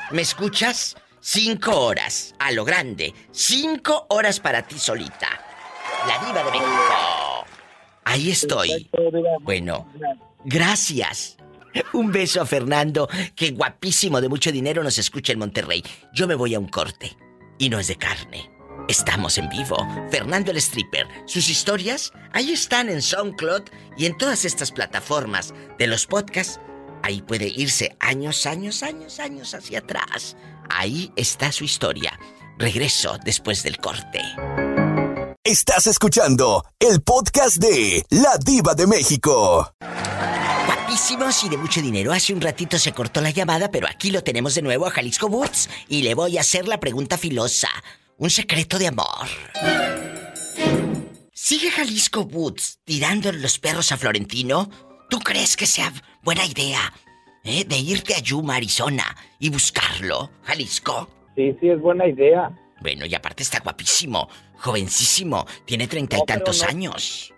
¿me 0.10 0.24
escuchas? 0.24 0.98
Cinco 1.22 1.82
horas, 1.82 2.34
a 2.40 2.52
lo 2.52 2.66
grande. 2.66 3.14
Cinco 3.32 4.08
horas 4.10 4.40
para 4.40 4.68
ti 4.68 4.80
solita. 4.80 5.30
La 6.08 6.18
diva 6.26 6.44
de 6.44 6.52
México. 6.52 7.46
Ahí 8.04 8.32
estoy. 8.32 8.90
Bueno, 9.42 9.88
gracias. 10.44 11.38
Un 11.94 12.12
beso 12.12 12.42
a 12.42 12.46
Fernando, 12.46 13.10
que 13.36 13.52
guapísimo 13.52 14.22
de 14.22 14.30
mucho 14.30 14.52
dinero 14.52 14.84
nos 14.84 14.98
escucha 14.98 15.34
en 15.34 15.40
Monterrey. 15.40 15.84
Yo 16.14 16.28
me 16.28 16.36
voy 16.36 16.56
a 16.56 16.60
un 16.60 16.68
corte. 16.68 17.18
Y 17.58 17.70
no 17.70 17.80
es 17.80 17.88
de 17.88 17.98
carne. 17.98 18.50
Estamos 18.88 19.38
en 19.38 19.50
vivo. 19.50 19.78
Fernando 20.10 20.52
el 20.52 20.58
Stripper. 20.58 21.08
Sus 21.26 21.50
historias 21.50 22.12
ahí 22.34 22.52
están 22.52 22.90
en 22.90 23.02
SoundCloud 23.02 23.64
y 23.98 24.06
en 24.06 24.18
todas 24.18 24.46
estas 24.46 24.72
plataformas 24.72 25.54
de 25.78 25.88
los 25.88 26.06
podcasts. 26.06 26.60
Ahí 27.04 27.22
puede 27.22 27.48
irse 27.48 27.96
años, 28.00 28.46
años, 28.46 28.84
años, 28.84 29.20
años 29.20 29.54
hacia 29.54 29.80
atrás. 29.80 30.36
Ahí 30.70 31.12
está 31.16 31.52
su 31.52 31.64
historia. 31.64 32.20
Regreso 32.58 33.18
después 33.24 33.64
del 33.64 33.78
corte. 33.78 34.22
Estás 35.44 35.88
escuchando 35.88 36.66
el 36.80 37.02
podcast 37.02 37.58
de 37.58 38.06
La 38.10 38.38
Diva 38.38 38.76
de 38.76 38.88
México. 38.88 39.74
Guapísimos 40.74 41.44
y 41.46 41.50
de 41.50 41.58
mucho 41.58 41.82
dinero. 41.82 42.12
Hace 42.14 42.32
un 42.32 42.42
ratito 42.42 42.78
se 42.78 42.92
cortó 42.94 43.22
la 43.22 43.32
llamada, 43.32 43.72
pero 43.72 43.88
aquí 43.88 44.12
lo 44.12 44.22
tenemos 44.24 44.54
de 44.54 44.62
nuevo 44.62 44.86
a 44.86 44.92
Jalisco 44.92 45.28
Boots 45.28 45.68
y 45.88 46.04
le 46.04 46.14
voy 46.14 46.38
a 46.38 46.42
hacer 46.42 46.68
la 46.68 46.80
pregunta 46.80 47.18
filosa. 47.18 47.70
Un 48.18 48.30
secreto 48.30 48.78
de 48.78 48.86
amor. 48.86 49.26
¿Sigue 51.34 51.72
Jalisco 51.72 52.24
Boots 52.26 52.82
tirando 52.84 53.32
los 53.32 53.58
perros 53.58 53.92
a 53.92 53.98
Florentino? 53.98 54.70
¿Tú 55.10 55.18
crees 55.22 55.58
que 55.58 55.66
sea 55.66 55.92
buena 56.22 56.46
idea 56.46 56.94
eh, 57.44 57.66
de 57.66 57.78
irte 57.80 58.14
a 58.14 58.20
Yuma, 58.20 58.58
Arizona 58.58 59.18
y 59.40 59.50
buscarlo, 59.50 60.30
Jalisco? 60.44 61.10
Sí, 61.36 61.52
sí, 61.60 61.70
es 61.70 61.82
buena 61.82 62.06
idea. 62.08 62.52
Bueno, 62.82 63.08
y 63.08 63.16
aparte 63.16 63.42
está 63.42 63.60
guapísimo, 63.62 64.30
jovencísimo, 64.60 65.48
tiene 65.66 65.88
treinta 65.88 66.18
y 66.18 66.20
No, 66.20 66.26
tantos 66.26 66.62
no- 66.62 66.70
años. 66.70 67.34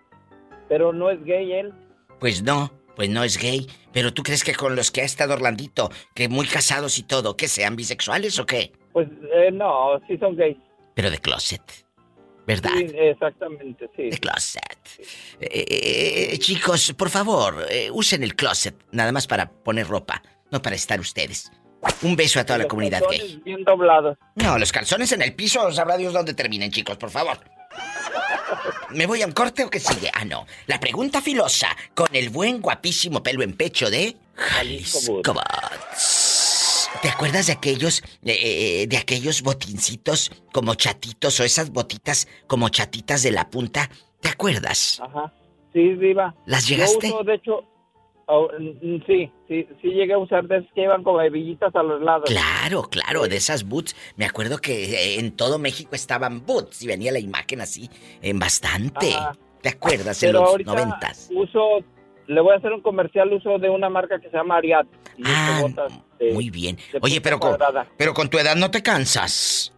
Pero 0.67 0.91
no 0.91 1.09
es 1.09 1.23
gay 1.23 1.53
él. 1.53 1.73
Pues 2.19 2.43
no, 2.43 2.71
pues 2.95 3.09
no 3.09 3.23
es 3.23 3.37
gay. 3.37 3.67
Pero 3.91 4.13
tú 4.13 4.23
crees 4.23 4.43
que 4.43 4.55
con 4.55 4.75
los 4.75 4.91
que 4.91 5.01
ha 5.01 5.05
estado 5.05 5.33
Orlandito, 5.33 5.89
que 6.13 6.29
muy 6.29 6.47
casados 6.47 6.97
y 6.97 7.03
todo, 7.03 7.35
que 7.35 7.47
sean 7.47 7.75
bisexuales 7.75 8.39
o 8.39 8.45
qué? 8.45 8.71
Pues 8.93 9.07
eh, 9.33 9.51
no, 9.51 9.99
sí 10.07 10.17
son 10.17 10.35
gays. 10.35 10.57
Pero 10.93 11.09
de 11.09 11.17
closet. 11.19 11.61
¿Verdad? 12.45 12.71
Sí, 12.75 12.87
exactamente, 12.95 13.89
sí. 13.95 14.09
De 14.09 14.17
closet. 14.17 14.61
Eh, 15.39 16.31
eh, 16.33 16.37
chicos, 16.39 16.93
por 16.97 17.09
favor, 17.09 17.65
eh, 17.69 17.89
usen 17.91 18.23
el 18.23 18.35
closet, 18.35 18.75
nada 18.91 19.11
más 19.11 19.27
para 19.27 19.49
poner 19.49 19.87
ropa, 19.87 20.21
no 20.49 20.61
para 20.61 20.75
estar 20.75 20.99
ustedes. 20.99 21.51
Un 22.01 22.15
beso 22.15 22.39
a 22.39 22.45
toda 22.45 22.59
la 22.59 22.67
comunidad 22.67 22.99
calzones 22.99 23.21
gay. 23.21 23.41
bien 23.43 23.63
doblados. 23.63 24.17
No, 24.35 24.57
los 24.57 24.71
calzones 24.71 25.11
en 25.11 25.21
el 25.21 25.33
piso, 25.33 25.71
sabrá 25.71 25.97
Dios 25.97 26.13
dónde 26.13 26.33
terminen, 26.33 26.71
chicos, 26.71 26.97
por 26.97 27.09
favor. 27.09 27.39
¿Me 28.91 29.05
voy 29.05 29.21
a 29.21 29.25
un 29.25 29.31
corte 29.31 29.63
o 29.63 29.69
qué 29.69 29.79
sigue? 29.79 30.09
Ah, 30.13 30.25
no. 30.25 30.45
La 30.67 30.79
pregunta 30.79 31.21
filosa, 31.21 31.67
con 31.93 32.07
el 32.13 32.29
buen 32.29 32.61
guapísimo 32.61 33.23
pelo 33.23 33.43
en 33.43 33.53
pecho 33.53 33.89
de 33.89 34.15
Jalisco 34.35 35.33
Bots. 35.33 36.89
¿Te 37.01 37.09
acuerdas 37.09 37.47
de 37.47 37.53
aquellos, 37.53 38.03
eh, 38.23 38.85
de 38.87 38.97
aquellos 38.97 39.41
botincitos 39.41 40.31
como 40.51 40.75
chatitos 40.75 41.39
o 41.39 41.43
esas 41.43 41.71
botitas 41.71 42.27
como 42.47 42.69
chatitas 42.69 43.23
de 43.23 43.31
la 43.31 43.49
punta? 43.49 43.89
¿Te 44.19 44.29
acuerdas? 44.29 45.01
Ajá. 45.01 45.33
Sí, 45.73 45.93
viva. 45.93 46.35
¿Las 46.45 46.67
llegaste? 46.67 47.09
Yo 47.09 47.15
uso, 47.15 47.23
de 47.23 47.35
hecho, 47.35 47.63
oh, 48.31 48.49
mm, 48.59 49.03
sí, 49.05 49.31
sí, 49.47 49.67
sí 49.81 49.87
llegué 49.89 50.13
a 50.13 50.17
usar 50.17 50.47
de 50.47 50.57
esas 50.57 50.71
que 50.73 50.81
iban 50.83 51.03
como 51.03 51.21
hebillitas 51.21 51.75
a 51.75 51.83
los 51.83 52.01
lados. 52.01 52.29
Claro, 52.29 52.83
claro, 52.83 53.27
de 53.27 53.35
esas 53.35 53.63
boots. 53.67 53.95
Me 54.15 54.25
acuerdo 54.25 54.57
que 54.57 54.83
eh, 54.85 55.19
en 55.19 55.35
todo 55.35 55.59
México 55.59 55.91
estaban 55.93 56.45
boots 56.45 56.81
y 56.83 56.87
venía 56.87 57.11
la 57.11 57.19
imagen 57.19 57.61
así 57.61 57.89
en 58.21 58.39
bastante. 58.39 59.13
Ajá. 59.13 59.33
¿Te 59.61 59.69
acuerdas? 59.69 60.23
En 60.23 60.33
los 60.33 60.49
ahorita 60.49 60.71
noventas. 60.73 61.29
uso, 61.31 61.79
le 62.27 62.41
voy 62.41 62.53
a 62.53 62.57
hacer 62.57 62.73
un 62.73 62.81
comercial 62.81 63.31
uso 63.31 63.59
de 63.59 63.69
una 63.69 63.89
marca 63.89 64.19
que 64.19 64.29
se 64.29 64.35
llama 64.37 64.57
Ariat. 64.57 64.87
Botas 65.61 65.93
de- 66.17 66.33
Muy 66.33 66.49
bien. 66.49 66.77
Oye, 67.01 67.21
pero 67.21 67.39
con, 67.39 67.57
pero 67.97 68.13
con 68.13 68.29
tu 68.29 68.39
edad 68.39 68.55
no 68.55 68.71
te 68.71 68.81
cansas. 68.81 69.73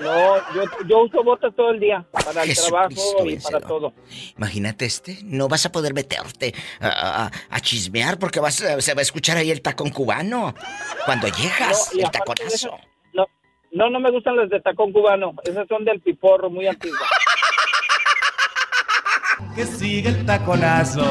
No, 0.00 0.36
yo, 0.54 0.62
yo 0.86 0.98
uso 1.00 1.22
botas 1.24 1.52
todo 1.56 1.70
el 1.72 1.80
día 1.80 2.06
para 2.12 2.44
el 2.44 2.54
trabajo 2.54 3.26
y 3.26 3.36
para 3.38 3.60
todo. 3.60 3.92
Imagínate 4.36 4.84
este, 4.86 5.18
no 5.24 5.48
vas 5.48 5.66
a 5.66 5.72
poder 5.72 5.92
meterte 5.94 6.54
a, 6.80 7.24
a- 7.26 7.30
a 7.50 7.60
chismear 7.60 8.18
porque 8.18 8.38
vas 8.40 8.62
a- 8.62 8.80
se 8.80 8.94
va 8.94 9.00
a 9.00 9.02
escuchar 9.02 9.36
ahí 9.36 9.50
el 9.50 9.60
tacón 9.60 9.90
cubano. 9.90 10.54
Cuando 11.04 11.26
llegas, 11.28 11.90
No, 11.94 12.00
el 12.02 12.10
taconazo. 12.12 12.78
No, 13.12 13.26
no, 13.72 13.90
no 13.90 13.98
me 14.00 14.10
gustan 14.12 14.36
las 14.36 14.48
de 14.48 14.60
tacón 14.60 14.92
cubano. 14.92 15.34
Esas 15.44 15.66
son 15.68 15.84
del 15.84 16.00
piporro, 16.00 16.48
muy 16.48 16.66
antiguas. 16.68 17.02
que 19.56 19.66
sigue 19.66 20.08
el 20.10 20.24
taconazo. 20.26 21.02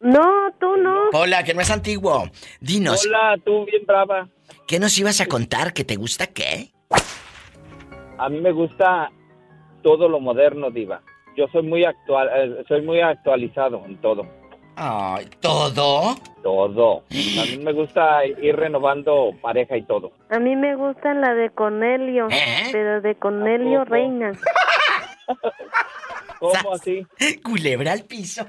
No, 0.00 0.52
tú 0.58 0.76
no. 0.76 1.10
Hola, 1.12 1.42
que 1.44 1.54
no 1.54 1.60
es 1.60 1.70
antiguo. 1.70 2.24
Dinos. 2.60 3.04
Hola, 3.06 3.36
tú 3.44 3.66
bien 3.66 3.84
brava. 3.86 4.28
¿Qué 4.66 4.78
nos 4.78 4.98
ibas 4.98 5.20
a 5.20 5.26
contar? 5.26 5.72
¿Que 5.72 5.84
te 5.84 5.96
gusta 5.96 6.28
qué? 6.28 6.70
A 8.16 8.28
mí 8.28 8.40
me 8.40 8.52
gusta 8.52 9.10
todo 9.82 10.08
lo 10.08 10.20
moderno, 10.20 10.70
diva. 10.70 11.02
Yo 11.36 11.46
soy 11.52 11.62
muy 11.62 11.84
actual, 11.84 12.28
eh, 12.34 12.64
soy 12.66 12.82
muy 12.82 13.00
actualizado 13.00 13.82
en 13.86 14.00
todo. 14.00 14.26
Ay, 14.76 15.26
¿todo? 15.40 16.16
Todo. 16.42 17.02
A 17.10 17.44
mí 17.46 17.58
me 17.62 17.72
gusta 17.72 18.24
ir 18.24 18.56
renovando 18.56 19.32
pareja 19.42 19.76
y 19.76 19.82
todo. 19.82 20.12
A 20.30 20.38
mí 20.38 20.54
me 20.56 20.76
gusta 20.76 21.14
la 21.14 21.34
de 21.34 21.50
Cornelio, 21.50 22.28
¿Eh? 22.30 22.68
pero 22.70 23.00
de 23.00 23.16
Cornelio 23.16 23.84
Reina. 23.84 24.32
¿Cómo 26.38 26.74
así? 26.74 27.06
Culebra 27.42 27.92
al 27.92 28.04
piso. 28.04 28.46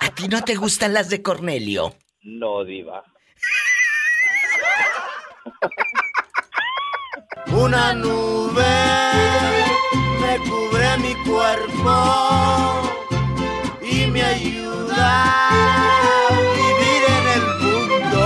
¿A 0.00 0.10
ti 0.10 0.28
no 0.28 0.42
te 0.42 0.56
gustan 0.56 0.92
las 0.92 1.08
de 1.08 1.22
Cornelio? 1.22 1.94
No, 2.22 2.64
diva. 2.64 3.04
Una 7.52 7.94
nube 7.94 8.62
me 10.20 10.38
cubre 10.48 10.98
mi 10.98 11.14
cuerpo 11.24 11.94
y 13.82 14.06
me 14.06 14.22
ayuda 14.22 15.48
a 15.48 16.30
vivir 16.30 17.02
en 17.18 17.26
el 17.36 17.44
mundo. 17.62 18.22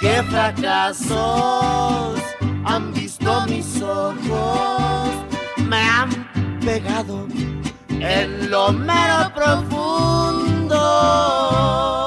¿Qué 0.00 0.22
fracasos 0.22 2.20
han 2.64 2.92
visto 2.94 3.46
mis 3.46 3.82
ojos? 3.82 5.10
Me 5.58 5.76
han 5.76 6.28
pegado 6.68 7.26
en 7.88 8.50
lo 8.50 8.70
mero 8.72 9.32
profundo. 9.34 10.78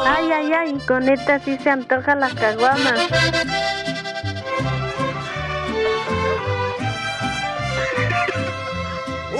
Ay, 0.05 0.31
ay, 0.31 0.53
ay, 0.53 0.79
con 0.87 1.09
esta 1.09 1.39
sí 1.39 1.57
se 1.63 1.71
antoja 1.71 2.13
la 2.13 2.29
caguama. 2.29 2.93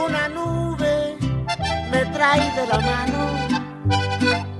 Una 0.05 0.27
nube 0.29 1.17
me 1.91 2.05
trae 2.05 2.51
de 2.55 2.67
la 2.67 2.79
mano, 2.79 3.19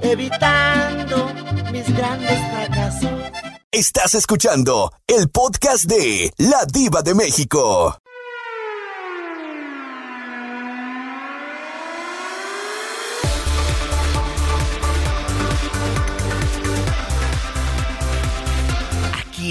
evitando 0.03 1.31
mis 1.71 1.91
grandes 1.97 2.39
fracasos. 2.51 3.09
Estás 3.71 4.13
escuchando 4.13 4.91
el 5.07 5.27
podcast 5.31 5.85
de 5.85 6.31
La 6.37 6.65
Diva 6.71 7.01
de 7.01 7.15
México. 7.15 8.00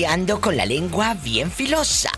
Ando 0.06 0.40
con 0.40 0.56
la 0.56 0.64
lengua 0.64 1.14
bien 1.14 1.51
filosa. 1.51 2.10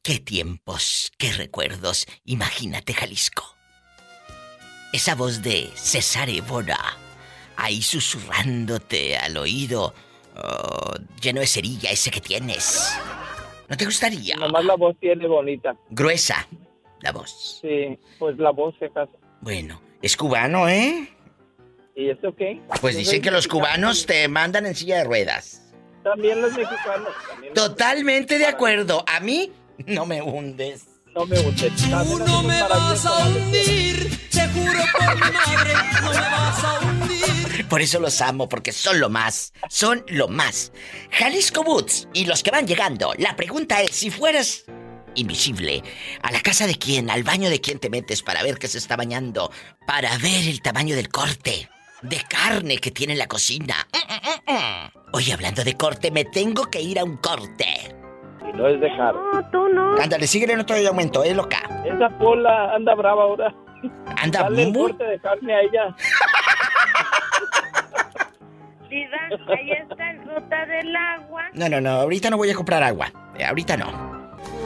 ¡Qué 0.02 0.18
tiempos! 0.18 1.12
¡Qué 1.18 1.32
recuerdos! 1.32 2.06
Imagínate, 2.24 2.92
Jalisco. 2.92 3.44
Esa 4.92 5.14
voz 5.14 5.42
de 5.42 5.70
César 5.74 6.28
Évora, 6.28 6.78
ahí 7.56 7.82
susurrándote 7.82 9.16
al 9.16 9.36
oído, 9.36 9.94
oh, 10.36 10.94
lleno 11.20 11.40
de 11.40 11.46
cerilla 11.46 11.90
ese 11.90 12.10
que 12.10 12.20
tienes. 12.20 12.96
¿No 13.68 13.76
te 13.76 13.86
gustaría? 13.86 14.36
Nomás 14.36 14.64
la 14.64 14.76
voz 14.76 14.96
tiene 15.00 15.26
bonita. 15.26 15.74
Gruesa, 15.90 16.46
la 17.00 17.12
voz. 17.12 17.60
Sí, 17.60 17.98
pues 18.18 18.36
la 18.38 18.50
voz 18.50 18.74
se 18.78 18.90
casa. 18.90 19.12
Bueno, 19.40 19.80
es 20.02 20.16
cubano, 20.16 20.68
¿eh? 20.68 21.13
¿Y 21.96 22.10
eso 22.10 22.34
qué? 22.36 22.60
Pues 22.80 22.96
dicen 22.96 23.22
que 23.22 23.30
los 23.30 23.46
cubanos 23.46 24.04
te 24.06 24.26
mandan 24.28 24.66
en 24.66 24.74
silla 24.74 24.98
de 24.98 25.04
ruedas. 25.04 25.60
También 26.02 26.40
los 26.42 26.52
mexicanos. 26.52 27.08
también 27.30 27.54
los- 27.54 27.64
Totalmente 27.68 28.38
de 28.38 28.46
acuerdo. 28.46 29.04
A 29.06 29.20
mí 29.20 29.52
no 29.86 30.04
me 30.06 30.20
hundes. 30.20 30.84
No 31.14 31.24
me 31.26 31.38
hundes. 31.38 31.72
Tú 31.76 32.18
no 32.18 32.42
me 32.42 32.60
vas 32.62 33.06
a 33.06 33.26
hundir, 33.28 34.10
te 34.30 34.48
juro 34.48 34.80
por 34.98 35.14
mi 35.14 35.20
madre, 35.20 35.72
no 36.02 36.10
me 36.10 36.16
vas 36.20 36.64
a 36.64 36.80
hundir. 36.80 37.68
Por 37.68 37.80
eso 37.80 38.00
los 38.00 38.20
amo, 38.20 38.48
porque 38.48 38.72
son 38.72 38.98
lo 38.98 39.08
más. 39.08 39.52
Son 39.68 40.04
lo 40.08 40.26
más. 40.26 40.72
Jalisco 41.12 41.62
Boots 41.62 42.08
y 42.12 42.26
los 42.26 42.42
que 42.42 42.50
van 42.50 42.66
llegando. 42.66 43.14
La 43.18 43.36
pregunta 43.36 43.80
es, 43.80 43.92
si 43.92 44.10
fueras 44.10 44.64
invisible, 45.14 45.82
¿a 46.22 46.32
la 46.32 46.40
casa 46.40 46.66
de 46.66 46.74
quién, 46.74 47.08
al 47.08 47.22
baño 47.22 47.48
de 47.48 47.60
quién 47.60 47.78
te 47.78 47.88
metes 47.88 48.22
para 48.22 48.42
ver 48.42 48.58
qué 48.58 48.66
se 48.66 48.78
está 48.78 48.96
bañando? 48.96 49.52
Para 49.86 50.18
ver 50.18 50.48
el 50.48 50.60
tamaño 50.60 50.96
del 50.96 51.08
corte 51.08 51.68
de 52.04 52.20
carne 52.28 52.78
que 52.78 52.90
tiene 52.90 53.14
en 53.14 53.18
la 53.18 53.26
cocina. 53.26 53.74
Oye, 55.12 55.32
hablando 55.32 55.64
de 55.64 55.76
corte, 55.76 56.10
me 56.10 56.24
tengo 56.24 56.64
que 56.70 56.80
ir 56.80 56.98
a 56.98 57.04
un 57.04 57.16
corte. 57.16 57.66
Y 58.48 58.56
no 58.56 58.68
es 58.68 58.80
dejar. 58.80 59.14
No, 59.14 59.50
tú 59.50 59.68
no. 59.68 59.94
Ándale, 60.00 60.26
síguele, 60.26 60.56
no 60.56 60.66
te 60.66 60.74
doy 60.74 60.86
aumento, 60.86 61.22
es 61.24 61.34
loca. 61.34 61.60
Esa 61.84 62.08
pola 62.18 62.74
anda 62.74 62.94
brava 62.94 63.22
ahora. 63.22 63.54
Anda 64.16 64.42
Dale 64.42 64.66
muy... 64.66 64.90
corte 64.90 65.04
de 65.04 65.18
carne 65.18 65.54
a 65.54 65.60
ella. 65.60 65.96
Diva, 68.88 69.18
ahí 69.48 69.72
está 69.72 70.10
el 70.10 70.20
fruta 70.22 70.66
del 70.66 70.94
agua. 70.96 71.42
No, 71.54 71.68
no, 71.68 71.80
no, 71.80 71.90
ahorita 71.90 72.30
no 72.30 72.36
voy 72.36 72.50
a 72.50 72.54
comprar 72.54 72.82
agua. 72.82 73.10
Eh, 73.36 73.44
ahorita 73.44 73.76
no. 73.76 74.14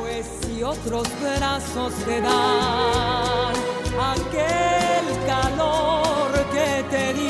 Pues 0.00 0.26
si 0.42 0.62
otros 0.62 1.08
brazos 1.22 1.94
te 2.04 2.20
dan 2.20 3.54
aquel 3.98 5.26
calor 5.26 6.32
que 6.52 6.84
te 6.90 7.12
di, 7.14 7.27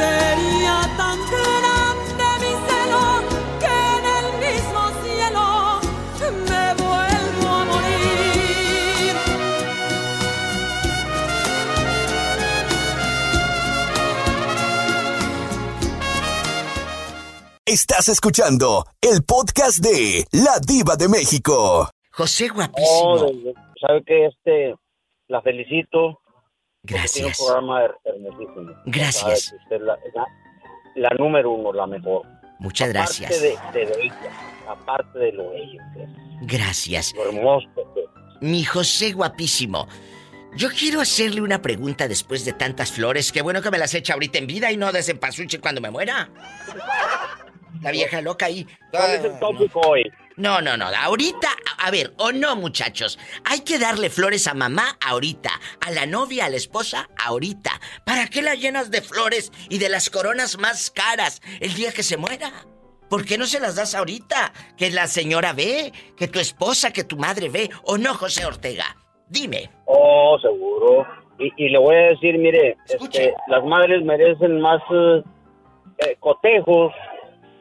sería 0.00 0.76
tan 0.96 1.18
grande 1.34 2.26
mi 2.42 2.52
celo 2.66 3.04
que 3.62 3.76
en 3.96 4.04
el 4.18 4.26
mismo 4.44 4.82
cielo 5.02 5.44
me 6.48 6.64
vuelvo 6.82 7.48
a 7.48 7.64
morir. 7.64 9.14
Estás 17.66 18.08
escuchando 18.08 18.84
el 19.02 19.22
podcast 19.24 19.78
de 19.80 20.24
La 20.32 20.58
Diva 20.66 20.96
de 20.96 21.08
México. 21.08 21.88
José 22.12 22.48
Oh, 22.50 22.54
guapísimo. 22.54 23.26
de- 23.42 23.54
¿Sabe 23.80 24.02
que 24.04 24.26
Este, 24.26 24.74
la 25.28 25.42
felicito. 25.42 26.18
Gracias. 26.88 27.12
Tiene 27.12 27.28
un 27.28 27.34
programa 27.46 27.82
her- 27.84 27.98
hermosísimo. 28.04 28.72
Gracias. 28.86 29.52
Usted 29.62 29.76
es 29.76 29.82
la, 29.82 29.98
la- 30.14 30.26
la 30.94 31.10
número 31.18 31.50
uno, 31.52 31.72
la 31.72 31.86
mejor. 31.86 32.22
Muchas 32.58 32.90
Aparte 32.90 33.20
gracias. 33.22 33.40
de, 33.72 33.86
de 33.86 34.02
ella, 34.02 34.14
aparte 34.68 35.18
de 35.18 35.32
lo 35.32 35.52
ella, 35.52 35.80
que 35.94 36.02
es 36.02 36.08
Gracias. 36.42 37.14
lo 37.14 37.28
hermoso. 37.28 37.68
que. 37.94 38.02
Mi 38.46 38.64
José 38.64 39.12
guapísimo. 39.12 39.86
Yo 40.56 40.68
quiero 40.70 41.00
hacerle 41.00 41.40
una 41.42 41.60
pregunta 41.62 42.08
después 42.08 42.44
de 42.44 42.52
tantas 42.54 42.90
flores. 42.90 43.30
Qué 43.30 43.42
bueno 43.42 43.60
que 43.62 43.70
me 43.70 43.78
las 43.78 43.94
echa 43.94 44.14
ahorita 44.14 44.38
en 44.38 44.46
vida 44.46 44.72
y 44.72 44.76
no 44.76 44.90
de 44.90 45.02
cempasúchil 45.02 45.60
cuando 45.60 45.80
me 45.80 45.90
muera. 45.90 46.30
La 47.82 47.90
vieja 47.92 48.20
loca 48.22 48.46
ahí. 48.46 48.66
¿Cuál 48.90 49.10
es 49.12 49.24
el 49.24 49.38
tópico 49.38 49.80
hoy? 49.80 50.10
No, 50.38 50.60
no, 50.60 50.76
no. 50.76 50.86
Ahorita, 50.86 51.48
a 51.78 51.90
ver, 51.90 52.12
o 52.16 52.30
no, 52.30 52.54
muchachos. 52.54 53.18
Hay 53.44 53.60
que 53.62 53.76
darle 53.76 54.08
flores 54.08 54.46
a 54.46 54.54
mamá 54.54 54.96
ahorita. 55.04 55.50
A 55.84 55.90
la 55.90 56.06
novia, 56.06 56.44
a 56.46 56.48
la 56.48 56.56
esposa, 56.56 57.08
ahorita. 57.26 57.72
¿Para 58.04 58.28
qué 58.28 58.40
la 58.40 58.54
llenas 58.54 58.92
de 58.92 59.02
flores 59.02 59.50
y 59.68 59.78
de 59.78 59.88
las 59.88 60.10
coronas 60.10 60.56
más 60.56 60.92
caras 60.92 61.42
el 61.58 61.74
día 61.74 61.90
que 61.90 62.04
se 62.04 62.16
muera? 62.16 62.52
¿Por 63.10 63.24
qué 63.24 63.36
no 63.36 63.46
se 63.46 63.58
las 63.58 63.74
das 63.74 63.96
ahorita? 63.96 64.52
Que 64.76 64.92
la 64.92 65.08
señora 65.08 65.54
ve, 65.54 65.92
que 66.16 66.28
tu 66.28 66.38
esposa, 66.38 66.92
que 66.92 67.02
tu 67.02 67.16
madre 67.16 67.48
ve. 67.48 67.68
¿O 67.82 67.98
no, 67.98 68.14
José 68.14 68.46
Ortega? 68.46 68.96
Dime. 69.28 69.68
Oh, 69.86 70.38
seguro. 70.40 71.04
Y, 71.40 71.52
y 71.56 71.70
le 71.70 71.78
voy 71.78 71.96
a 71.96 72.08
decir, 72.10 72.38
mire, 72.38 72.76
este, 72.86 73.34
las 73.48 73.64
madres 73.64 74.04
merecen 74.04 74.60
más 74.60 74.80
eh, 74.92 75.22
eh, 75.98 76.16
cotejos 76.20 76.92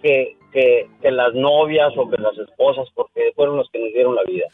que, 0.04 0.37
que, 0.58 0.90
que 1.04 1.12
las 1.12 1.36
novias 1.36 1.94
o 1.96 2.10
que 2.10 2.18
las 2.18 2.36
esposas, 2.36 2.88
porque 2.96 3.32
fueron 3.36 3.58
los 3.58 3.70
que 3.70 3.78
nos 3.78 3.94
dieron 3.94 4.16
la 4.16 4.24
vida. 4.24 4.48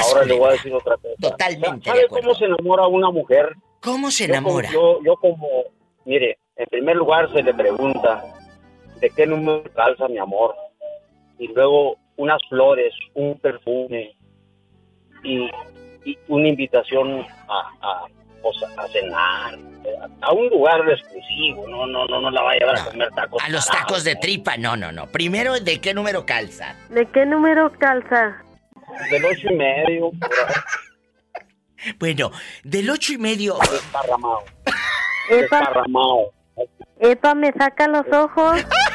Ahora 0.00 0.24
le 0.24 0.38
voy 0.38 0.48
a 0.48 0.52
decir 0.52 0.72
otra 0.72 0.96
cosa. 0.96 1.14
Totalmente 1.20 1.90
¿Sabe 1.90 2.02
de 2.02 2.06
cómo 2.06 2.34
se 2.34 2.44
enamora 2.44 2.86
una 2.86 3.10
mujer? 3.10 3.54
¿Cómo 3.82 4.12
se 4.12 4.28
Yo 4.28 4.32
enamora? 4.32 4.70
Yo, 4.70 5.00
yo 5.04 5.16
como, 5.16 5.48
mire, 6.04 6.38
en 6.54 6.66
primer 6.66 6.94
lugar 6.94 7.32
se 7.32 7.42
le 7.42 7.52
pregunta 7.52 8.22
de 9.00 9.10
qué 9.10 9.26
número 9.26 9.64
calza 9.74 10.06
mi 10.06 10.18
amor. 10.18 10.54
Y 11.36 11.48
luego 11.48 11.96
unas 12.16 12.40
flores, 12.48 12.94
un 13.14 13.36
perfume 13.40 14.14
y, 15.24 15.50
y 16.04 16.16
una 16.28 16.48
invitación 16.48 17.26
a, 17.48 17.72
a, 17.80 18.06
pues, 18.42 18.56
a 18.76 18.88
cenar, 18.88 19.58
a 20.22 20.32
un 20.32 20.48
lugar 20.48 20.80
exclusivo. 20.90 21.68
No, 21.68 21.86
no, 21.86 22.06
no, 22.06 22.20
no 22.20 22.30
la 22.30 22.42
va 22.42 22.50
a 22.52 22.54
llevar 22.54 22.78
a 22.78 22.84
comer 22.84 23.10
tacos. 23.14 23.42
A 23.42 23.48
los 23.48 23.66
tacos 23.66 24.04
de 24.04 24.16
tripa, 24.16 24.56
no, 24.56 24.76
no, 24.76 24.92
no. 24.92 25.06
Primero, 25.06 25.58
¿de 25.60 25.80
qué 25.80 25.94
número 25.94 26.26
calza? 26.26 26.74
¿De 26.88 27.06
qué 27.06 27.26
número 27.26 27.70
calza? 27.78 28.36
Del 29.10 29.24
ocho 29.24 29.48
y 29.50 29.54
medio, 29.56 30.10
Bueno, 31.98 32.30
del 32.64 32.90
ocho 32.90 33.12
y 33.14 33.18
medio. 33.18 33.56
desparramado. 33.70 34.42
Desparramado. 35.30 36.32
epa, 36.98 37.34
me 37.34 37.52
saca 37.52 37.88
los 37.88 38.06
ojos. 38.12 38.64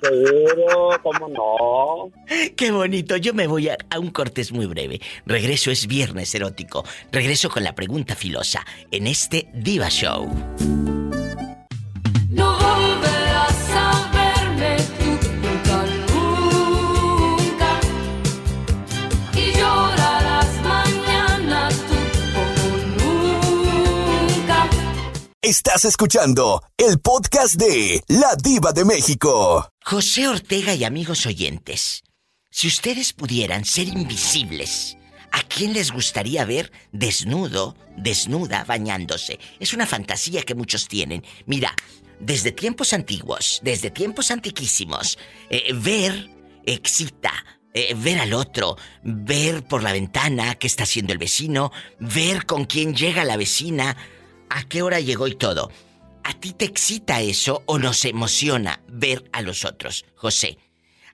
Seguro, 0.00 1.00
cómo 1.02 1.28
no. 1.28 2.12
Qué 2.56 2.70
bonito. 2.70 3.16
Yo 3.16 3.34
me 3.34 3.46
voy 3.46 3.68
a, 3.68 3.76
a 3.90 3.98
un 3.98 4.10
cortes 4.10 4.52
muy 4.52 4.66
breve. 4.66 5.00
Regreso 5.26 5.70
es 5.70 5.86
viernes 5.86 6.34
erótico. 6.34 6.84
Regreso 7.10 7.48
con 7.48 7.64
la 7.64 7.74
pregunta 7.74 8.14
filosa 8.14 8.64
en 8.90 9.06
este 9.06 9.48
Diva 9.52 9.88
Show. 9.88 10.28
Estás 25.48 25.86
escuchando 25.86 26.62
el 26.76 27.00
podcast 27.00 27.54
de 27.54 28.02
La 28.08 28.36
Diva 28.36 28.74
de 28.74 28.84
México. 28.84 29.66
José 29.82 30.28
Ortega 30.28 30.74
y 30.74 30.84
amigos 30.84 31.24
oyentes, 31.24 32.04
si 32.50 32.68
ustedes 32.68 33.14
pudieran 33.14 33.64
ser 33.64 33.88
invisibles, 33.88 34.98
¿A 35.32 35.42
quién 35.44 35.72
les 35.72 35.90
gustaría 35.90 36.44
ver 36.44 36.70
desnudo, 36.92 37.76
desnuda, 37.96 38.64
bañándose? 38.64 39.38
Es 39.58 39.72
una 39.72 39.86
fantasía 39.86 40.42
que 40.42 40.54
muchos 40.54 40.86
tienen. 40.86 41.24
Mira, 41.46 41.74
desde 42.20 42.52
tiempos 42.52 42.92
antiguos, 42.92 43.60
desde 43.62 43.90
tiempos 43.90 44.30
antiquísimos, 44.30 45.18
eh, 45.48 45.72
ver 45.74 46.28
excita, 46.66 47.32
eh, 47.72 47.94
ver 47.96 48.18
al 48.18 48.34
otro, 48.34 48.76
ver 49.02 49.64
por 49.64 49.82
la 49.82 49.92
ventana 49.92 50.56
qué 50.56 50.66
está 50.66 50.82
haciendo 50.82 51.14
el 51.14 51.18
vecino, 51.18 51.72
ver 52.00 52.44
con 52.44 52.66
quién 52.66 52.94
llega 52.94 53.24
la 53.24 53.38
vecina, 53.38 53.96
a 54.50 54.64
qué 54.68 54.82
hora 54.82 55.00
llegó 55.00 55.26
y 55.26 55.34
todo. 55.34 55.70
¿A 56.24 56.34
ti 56.34 56.52
te 56.52 56.64
excita 56.66 57.20
eso 57.20 57.62
o 57.66 57.78
nos 57.78 58.04
emociona 58.04 58.80
ver 58.88 59.24
a 59.32 59.40
los 59.42 59.64
otros, 59.64 60.04
José? 60.14 60.58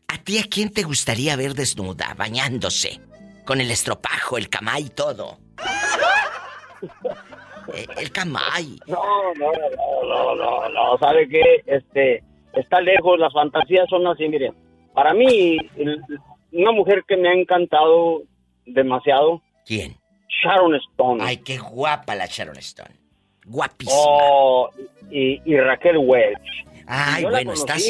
¿A 0.09 0.19
ti 0.19 0.39
a 0.39 0.45
quién 0.45 0.71
te 0.73 0.83
gustaría 0.83 1.37
ver 1.37 1.55
desnuda, 1.55 2.15
bañándose? 2.17 3.01
Con 3.45 3.61
el 3.61 3.71
estropajo, 3.71 4.37
el 4.39 4.49
camay 4.49 4.85
y 4.87 4.91
todo. 4.91 5.39
Eh, 7.73 7.87
El 7.97 8.13
camay. 8.13 8.79
No, 8.87 9.03
no, 9.37 9.51
no, 9.51 10.05
no, 10.05 10.35
no, 10.35 10.69
no, 10.69 10.99
¿sabe 10.99 11.27
qué? 11.27 11.63
Este, 11.65 12.23
está 12.53 12.79
lejos, 12.83 13.19
las 13.19 13.33
fantasías 13.33 13.89
son 13.89 14.07
así, 14.07 14.29
miren. 14.29 14.55
Para 14.93 15.15
mí, 15.15 15.57
una 16.53 16.73
mujer 16.73 17.05
que 17.09 17.17
me 17.17 17.31
ha 17.31 17.33
encantado 17.33 18.23
demasiado. 18.67 19.41
¿Quién? 19.65 19.97
Sharon 20.43 20.75
Stone. 20.75 21.25
Ay, 21.25 21.39
qué 21.39 21.57
guapa 21.57 22.15
la 22.15 22.27
Sharon 22.27 22.59
Stone. 22.59 22.95
Guapísima. 23.47 23.97
Oh, 23.99 24.71
y, 25.11 25.41
y 25.45 25.57
Raquel 25.59 25.99
Welch. 25.99 26.39
Ay, 26.87 27.25
bueno, 27.25 27.53
estás 27.55 27.83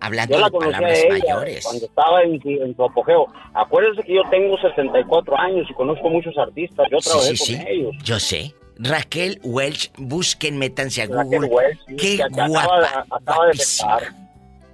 hablando 0.00 0.36
de 0.36 0.50
palabras 0.50 0.98
ella 0.98 1.08
mayores. 1.08 1.64
Cuando 1.64 1.86
estaba 1.86 2.22
en, 2.22 2.40
en 2.44 2.76
su 2.76 2.84
apogeo. 2.84 3.26
Acuérdense 3.54 4.02
que 4.02 4.14
yo 4.14 4.22
tengo 4.30 4.58
64 4.58 5.38
años 5.38 5.66
y 5.70 5.72
conozco 5.74 6.10
muchos 6.10 6.36
artistas. 6.36 6.86
Yo 6.90 7.00
Sí, 7.00 7.08
trabajé 7.10 7.36
sí, 7.36 7.54
con 7.56 7.62
sí. 7.62 7.66
ellos. 7.70 7.94
Yo 8.04 8.18
sé. 8.20 8.54
Raquel 8.76 9.40
Welch, 9.44 9.92
busquen, 9.96 10.58
métanse 10.58 11.02
a 11.02 11.06
Raquel 11.06 11.46
Google. 11.46 11.48
Welch, 11.48 11.78
Qué 11.98 12.22
acaba- 12.22 12.48
guapa. 12.48 13.06
acaba 13.10 13.46
de 13.46 13.52
guapísima. 13.52 13.92
empezar. 13.98 14.24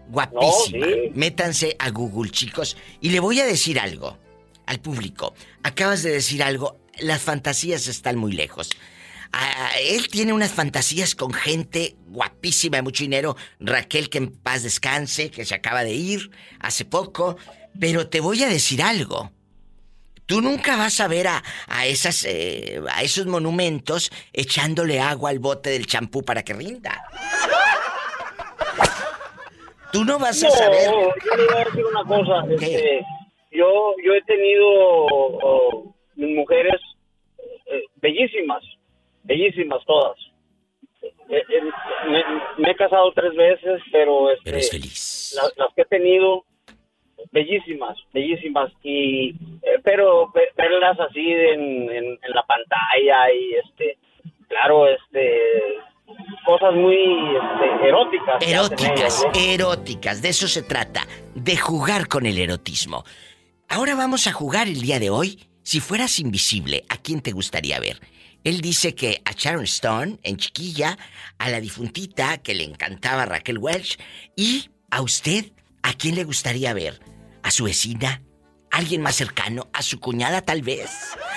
Guapísima. 0.09 0.87
No. 0.87 0.93
Métanse 1.15 1.77
a 1.79 1.91
Google, 1.91 2.31
chicos. 2.31 2.77
Y 3.01 3.11
le 3.11 3.21
voy 3.21 3.39
a 3.41 3.47
decir 3.47 3.79
algo 3.79 4.17
al 4.67 4.81
público. 4.81 5.35
Acabas 5.63 6.03
de 6.03 6.11
decir 6.11 6.43
algo. 6.43 6.77
Las 6.99 7.23
fantasías 7.23 7.87
están 7.87 8.17
muy 8.17 8.33
lejos. 8.33 8.71
Ah, 9.33 9.71
él 9.81 10.09
tiene 10.09 10.33
unas 10.33 10.53
fantasías 10.53 11.15
con 11.15 11.33
gente 11.33 11.95
guapísima 12.09 12.79
de 12.79 12.83
mucho 12.83 13.05
dinero. 13.05 13.37
Raquel, 13.61 14.11
que 14.11 14.19
en 14.19 14.33
paz 14.33 14.63
descanse, 14.63 15.31
que 15.31 15.45
se 15.45 15.55
acaba 15.55 15.85
de 15.85 15.93
ir 15.93 16.31
hace 16.59 16.85
poco. 16.85 17.37
Pero 17.79 18.09
te 18.09 18.21
voy 18.21 18.43
a 18.43 18.49
decir 18.49 18.83
algo. 18.83 19.31
Tú 20.27 20.41
nunca 20.41 20.77
vas 20.77 21.01
a 21.01 21.09
ver 21.09 21.27
a, 21.27 21.43
a 21.67 21.87
esas, 21.87 22.25
eh, 22.25 22.81
a 22.93 23.03
esos 23.03 23.27
monumentos 23.27 24.13
echándole 24.33 25.01
agua 25.01 25.31
al 25.31 25.41
bote 25.41 25.71
del 25.71 25.87
champú 25.87 26.23
para 26.23 26.43
que 26.45 26.53
rinda. 26.53 27.03
Tú 29.93 30.05
no 30.05 30.19
vas 30.19 30.43
a 30.45 30.51
saber. 30.51 30.89
yo 30.89 31.37
le 31.37 31.47
voy 31.47 31.57
a 31.57 31.65
decir 31.65 31.85
una 31.85 32.05
cosa. 32.05 32.55
Este, 32.55 33.05
yo, 33.51 33.95
yo 34.05 34.15
he 34.15 34.23
tenido 34.23 34.67
oh, 34.69 35.95
mujeres 36.15 36.81
eh, 37.67 37.83
bellísimas, 37.97 38.63
bellísimas 39.31 39.81
todas. 39.87 40.17
Eh, 41.03 41.43
eh, 41.49 41.63
me, 42.11 42.21
me 42.59 42.71
he 42.73 42.75
casado 42.77 43.13
tres 43.13 43.35
veces, 43.37 43.81
pero, 43.93 44.31
este, 44.33 44.51
Eres 44.51 44.71
feliz. 44.71 45.33
Las, 45.41 45.53
las 45.57 45.75
que 45.75 45.83
he 45.83 45.85
tenido, 45.85 46.45
bellísimas, 47.31 47.97
bellísimas. 48.13 48.73
Y, 48.83 49.31
eh, 49.63 49.79
pero 49.85 50.31
ve- 50.35 50.51
verlas 50.57 50.99
así 50.99 51.25
en, 51.31 51.63
en, 51.91 52.05
en 52.27 52.33
la 52.35 52.43
pantalla 52.43 53.33
y, 53.33 53.55
este, 53.65 53.99
claro, 54.49 54.89
este, 54.89 55.41
cosas 56.45 56.75
muy 56.75 56.97
este, 56.97 57.89
eróticas. 57.89 58.43
Eróticas, 58.47 58.91
ellas, 58.99 59.27
¿eh? 59.37 59.55
eróticas, 59.55 60.23
de 60.23 60.29
eso 60.31 60.49
se 60.49 60.63
trata, 60.65 61.03
de 61.35 61.57
jugar 61.57 62.09
con 62.09 62.27
el 62.27 62.37
erotismo. 62.39 63.05
Ahora 63.69 63.95
vamos 63.95 64.27
a 64.27 64.33
jugar 64.33 64.67
el 64.67 64.81
día 64.83 64.99
de 64.99 65.11
hoy. 65.11 65.39
Si 65.63 65.79
fueras 65.79 66.19
invisible, 66.19 66.83
¿a 66.89 66.97
quién 66.97 67.21
te 67.23 67.31
gustaría 67.31 67.79
ver? 67.79 67.99
Él 68.45 68.61
dice 68.61 68.95
que 68.95 69.21
a 69.25 69.33
Sharon 69.33 69.65
Stone, 69.65 70.19
en 70.23 70.37
chiquilla, 70.37 70.97
a 71.39 71.51
la 71.51 71.61
difuntita 71.61 72.39
que 72.39 72.55
le 72.55 72.65
encantaba 72.65 73.27
Raquel 73.27 73.59
Welch, 73.59 73.99
y 74.37 74.71
a 74.91 75.03
usted, 75.03 75.53
¿a 75.83 75.93
quién 75.93 76.15
le 76.15 76.25
gustaría 76.25 76.73
ver? 76.73 77.01
¿A 77.43 77.51
su 77.51 77.65
vecina? 77.65 78.23
¿A 78.71 78.79
¿Alguien 78.79 79.03
más 79.03 79.17
cercano? 79.17 79.69
¿A 79.73 79.83
su 79.83 79.99
cuñada 79.99 80.43
tal 80.43 80.63
vez? 80.63 80.91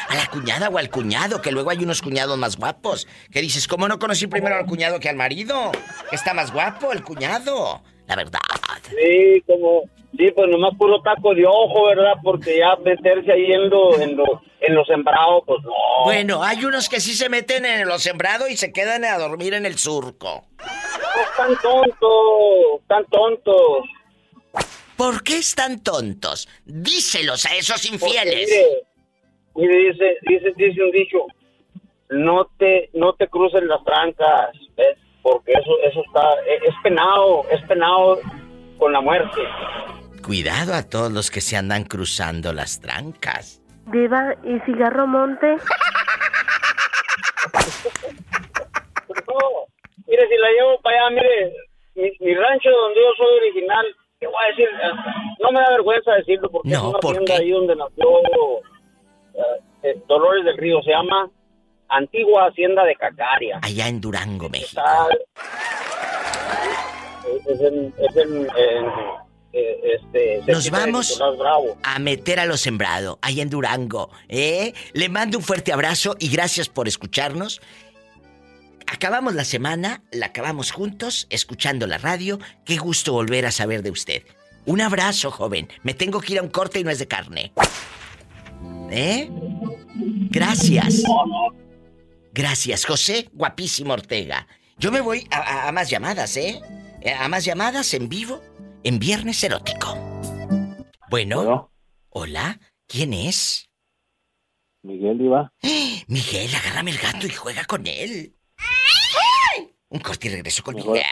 ¿A 0.08 0.16
la 0.16 0.28
cuñada 0.28 0.70
o 0.70 0.78
al 0.78 0.90
cuñado? 0.90 1.42
Que 1.42 1.52
luego 1.52 1.72
hay 1.72 1.84
unos 1.84 2.02
cuñados 2.02 2.38
más 2.38 2.58
guapos. 2.58 3.08
Que 3.32 3.42
dices, 3.42 3.68
¿cómo 3.68 3.88
no 3.88 3.98
conocí 4.00 4.28
primero 4.28 4.56
al 4.56 4.66
cuñado 4.66 5.00
que 5.00 5.10
al 5.10 5.16
marido? 5.16 5.72
Está 6.12 6.34
más 6.34 6.54
guapo 6.54 6.94
el 6.94 7.04
cuñado. 7.04 7.84
La 8.08 8.16
verdad. 8.16 8.40
Sí, 8.88 9.44
como, 9.48 9.90
sí, 10.18 10.32
pues 10.32 10.50
nomás 10.50 10.76
puro 10.78 11.02
taco 11.02 11.34
de 11.34 11.46
ojo, 11.46 11.86
¿verdad? 11.86 12.14
Porque 12.24 12.58
ya 12.60 12.76
meterse 12.84 13.32
ahí 13.32 13.52
en 13.52 13.70
lo, 13.70 14.00
en 14.00 14.16
lo, 14.16 14.42
en 14.60 14.76
lo 14.76 14.86
sembrado, 14.86 15.44
pues 15.46 15.64
no. 15.64 15.72
Bueno, 16.06 16.44
hay 16.44 16.64
unos 16.66 16.90
que 16.90 17.00
sí 17.00 17.14
se 17.14 17.30
meten 17.30 17.66
en 17.66 17.88
lo 17.88 18.00
sembrado 18.00 18.48
y 18.48 18.58
se 18.58 18.72
quedan 18.72 19.04
a 19.06 19.18
dormir 19.18 19.54
en 19.54 19.66
el 19.66 19.78
surco. 19.78 20.46
Tan 21.38 21.56
tontos, 21.62 22.82
tan 22.88 23.06
tontos. 23.06 23.84
¿Por 24.98 25.24
qué 25.24 25.38
están 25.38 25.82
tontos? 25.82 26.48
Díselos 26.66 27.46
a 27.46 27.56
esos 27.56 27.82
Porque, 27.90 28.06
infieles. 28.06 28.50
mire, 29.56 29.68
mire, 29.74 29.92
dice, 29.92 30.18
dice, 30.28 30.54
dice 30.56 30.84
un 30.84 30.92
dicho, 30.92 31.18
no 32.10 32.46
te, 32.58 32.90
no 32.94 33.14
te 33.14 33.28
crucen 33.28 33.68
las 33.68 33.84
trancas, 33.84 34.52
¿ves? 34.78 34.98
Porque 35.24 35.54
eso, 35.54 35.72
eso 35.84 36.02
está, 36.06 36.34
es, 36.48 36.70
es 36.70 36.76
penado, 36.84 37.44
es 37.50 37.62
penado 37.64 38.20
con 38.78 38.94
la 38.94 39.02
muerte. 39.02 39.42
Cuidado 40.26 40.74
a 40.74 40.84
todos 40.84 41.12
los 41.12 41.30
que 41.30 41.42
se 41.42 41.58
andan 41.58 41.84
cruzando 41.84 42.54
las 42.54 42.80
trancas. 42.80 43.62
Diva, 43.88 44.34
¿y 44.44 44.60
cigarro 44.66 45.06
monte? 45.06 45.48
No, 45.48 45.58
mire, 50.08 50.28
si 50.28 50.38
la 50.38 50.50
llevo 50.52 50.80
para 50.82 51.08
allá, 51.08 51.16
mire, 51.16 51.54
mi, 51.96 52.04
mi 52.26 52.34
rancho 52.36 52.70
donde 52.70 53.00
yo 53.02 53.12
soy 53.18 53.38
original, 53.42 53.86
te 54.20 54.28
voy 54.28 54.36
a 54.44 54.48
decir, 54.50 54.68
eh, 54.70 54.94
no 55.40 55.52
me 55.52 55.60
da 55.60 55.70
vergüenza 55.72 56.12
decirlo 56.14 56.50
porque 56.50 56.70
No, 56.70 56.76
es 56.78 56.84
una 56.86 57.00
¿por 57.00 57.12
tienda 57.14 57.36
qué? 57.36 57.42
ahí 57.44 57.52
donde 57.52 57.76
nació 57.76 58.06
eh, 59.34 59.62
eh, 59.84 60.02
Dolores 60.08 60.46
del 60.46 60.58
Río, 60.58 60.82
se 60.84 60.92
llama 60.92 61.30
Antigua 61.90 62.48
Hacienda 62.48 62.86
de 62.86 62.96
Cacaria. 62.96 63.60
Allá 63.62 63.88
en 63.90 64.00
Durango, 64.00 64.48
México. 64.50 64.82
Está, 64.82 65.08
es 67.52 67.60
en, 67.62 67.94
es 67.98 68.16
en, 68.18 68.48
en, 68.56 68.92
eh, 69.54 69.80
este, 70.02 70.52
Nos 70.52 70.70
vamos 70.70 71.18
Bravo. 71.40 71.78
a 71.84 72.00
meter 72.00 72.40
a 72.40 72.46
lo 72.46 72.58
sembrado, 72.58 73.20
ahí 73.22 73.40
en 73.40 73.50
Durango. 73.50 74.10
¿eh? 74.28 74.74
Le 74.94 75.10
mando 75.10 75.38
un 75.38 75.44
fuerte 75.44 75.72
abrazo 75.72 76.16
y 76.20 76.30
gracias 76.30 76.70
por 76.70 76.88
escucharnos. 76.88 77.62
Acabamos 78.88 79.34
la 79.34 79.46
semana, 79.46 80.04
la 80.12 80.28
acabamos 80.28 80.72
juntos, 80.72 81.28
escuchando 81.30 81.88
la 81.88 81.98
radio. 81.98 82.40
Qué 82.66 82.78
gusto 82.78 83.14
volver 83.14 83.46
a 83.46 83.52
saber 83.52 83.82
de 83.82 83.92
usted. 83.92 84.24
Un 84.66 84.82
abrazo, 84.82 85.32
joven. 85.32 85.68
Me 85.84 85.94
tengo 85.94 86.20
que 86.22 86.34
ir 86.34 86.40
a 86.40 86.44
un 86.44 86.50
corte 86.50 86.80
y 86.80 86.84
no 86.84 86.90
es 86.92 87.00
de 87.00 87.08
carne. 87.08 87.54
¿Eh? 88.92 89.30
Gracias. 90.30 91.04
Gracias, 92.34 92.86
José 92.86 93.30
Guapísimo 93.34 93.94
Ortega. 93.94 94.48
Yo 94.78 94.92
me 94.92 95.02
voy 95.02 95.28
a, 95.32 95.38
a- 95.38 95.68
a 95.68 95.72
más 95.72 95.90
llamadas. 95.90 96.36
Eh, 96.38 96.60
A 97.20 97.28
más 97.28 97.44
llamadas 97.46 97.94
en 97.94 98.08
vivo 98.10 98.42
en 98.84 99.00
Viernes 99.00 99.44
Erótico. 99.44 99.98
Bueno. 101.10 101.72
Hola, 102.10 102.60
¿quién 102.88 103.14
es? 103.14 103.70
Miguel 104.84 105.18
Diva. 105.18 105.52
Miguel, 106.08 106.50
agárrame 106.56 106.92
el 106.92 106.98
gato 106.98 107.26
y 107.26 107.30
juega 107.30 107.64
con 107.66 107.88
él. 107.88 108.36
Un 109.90 110.00
corte 110.00 110.28
y 110.28 110.32
regreso 110.32 110.64
con 110.64 110.76
Mejor. 110.76 110.94
Miguel. 110.94 111.06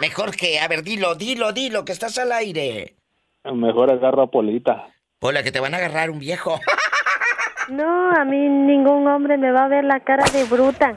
Mejor 0.00 0.36
que, 0.36 0.60
a 0.60 0.68
ver, 0.68 0.82
dilo, 0.82 1.14
dilo, 1.14 1.52
dilo, 1.52 1.84
que 1.84 1.92
estás 1.92 2.18
al 2.18 2.32
aire. 2.32 2.96
Mejor 3.44 3.90
agarro 3.90 4.22
a 4.22 4.30
Polita. 4.30 4.88
Hola, 5.20 5.42
que 5.42 5.52
te 5.52 5.60
van 5.60 5.74
a 5.74 5.78
agarrar 5.78 6.10
un 6.10 6.18
viejo. 6.18 6.60
No, 7.68 8.10
a 8.10 8.24
mí 8.24 8.36
ningún 8.36 9.06
hombre 9.08 9.38
me 9.38 9.50
va 9.50 9.64
a 9.64 9.68
ver 9.68 9.84
la 9.84 10.00
cara 10.00 10.24
de 10.30 10.44
bruta. 10.44 10.96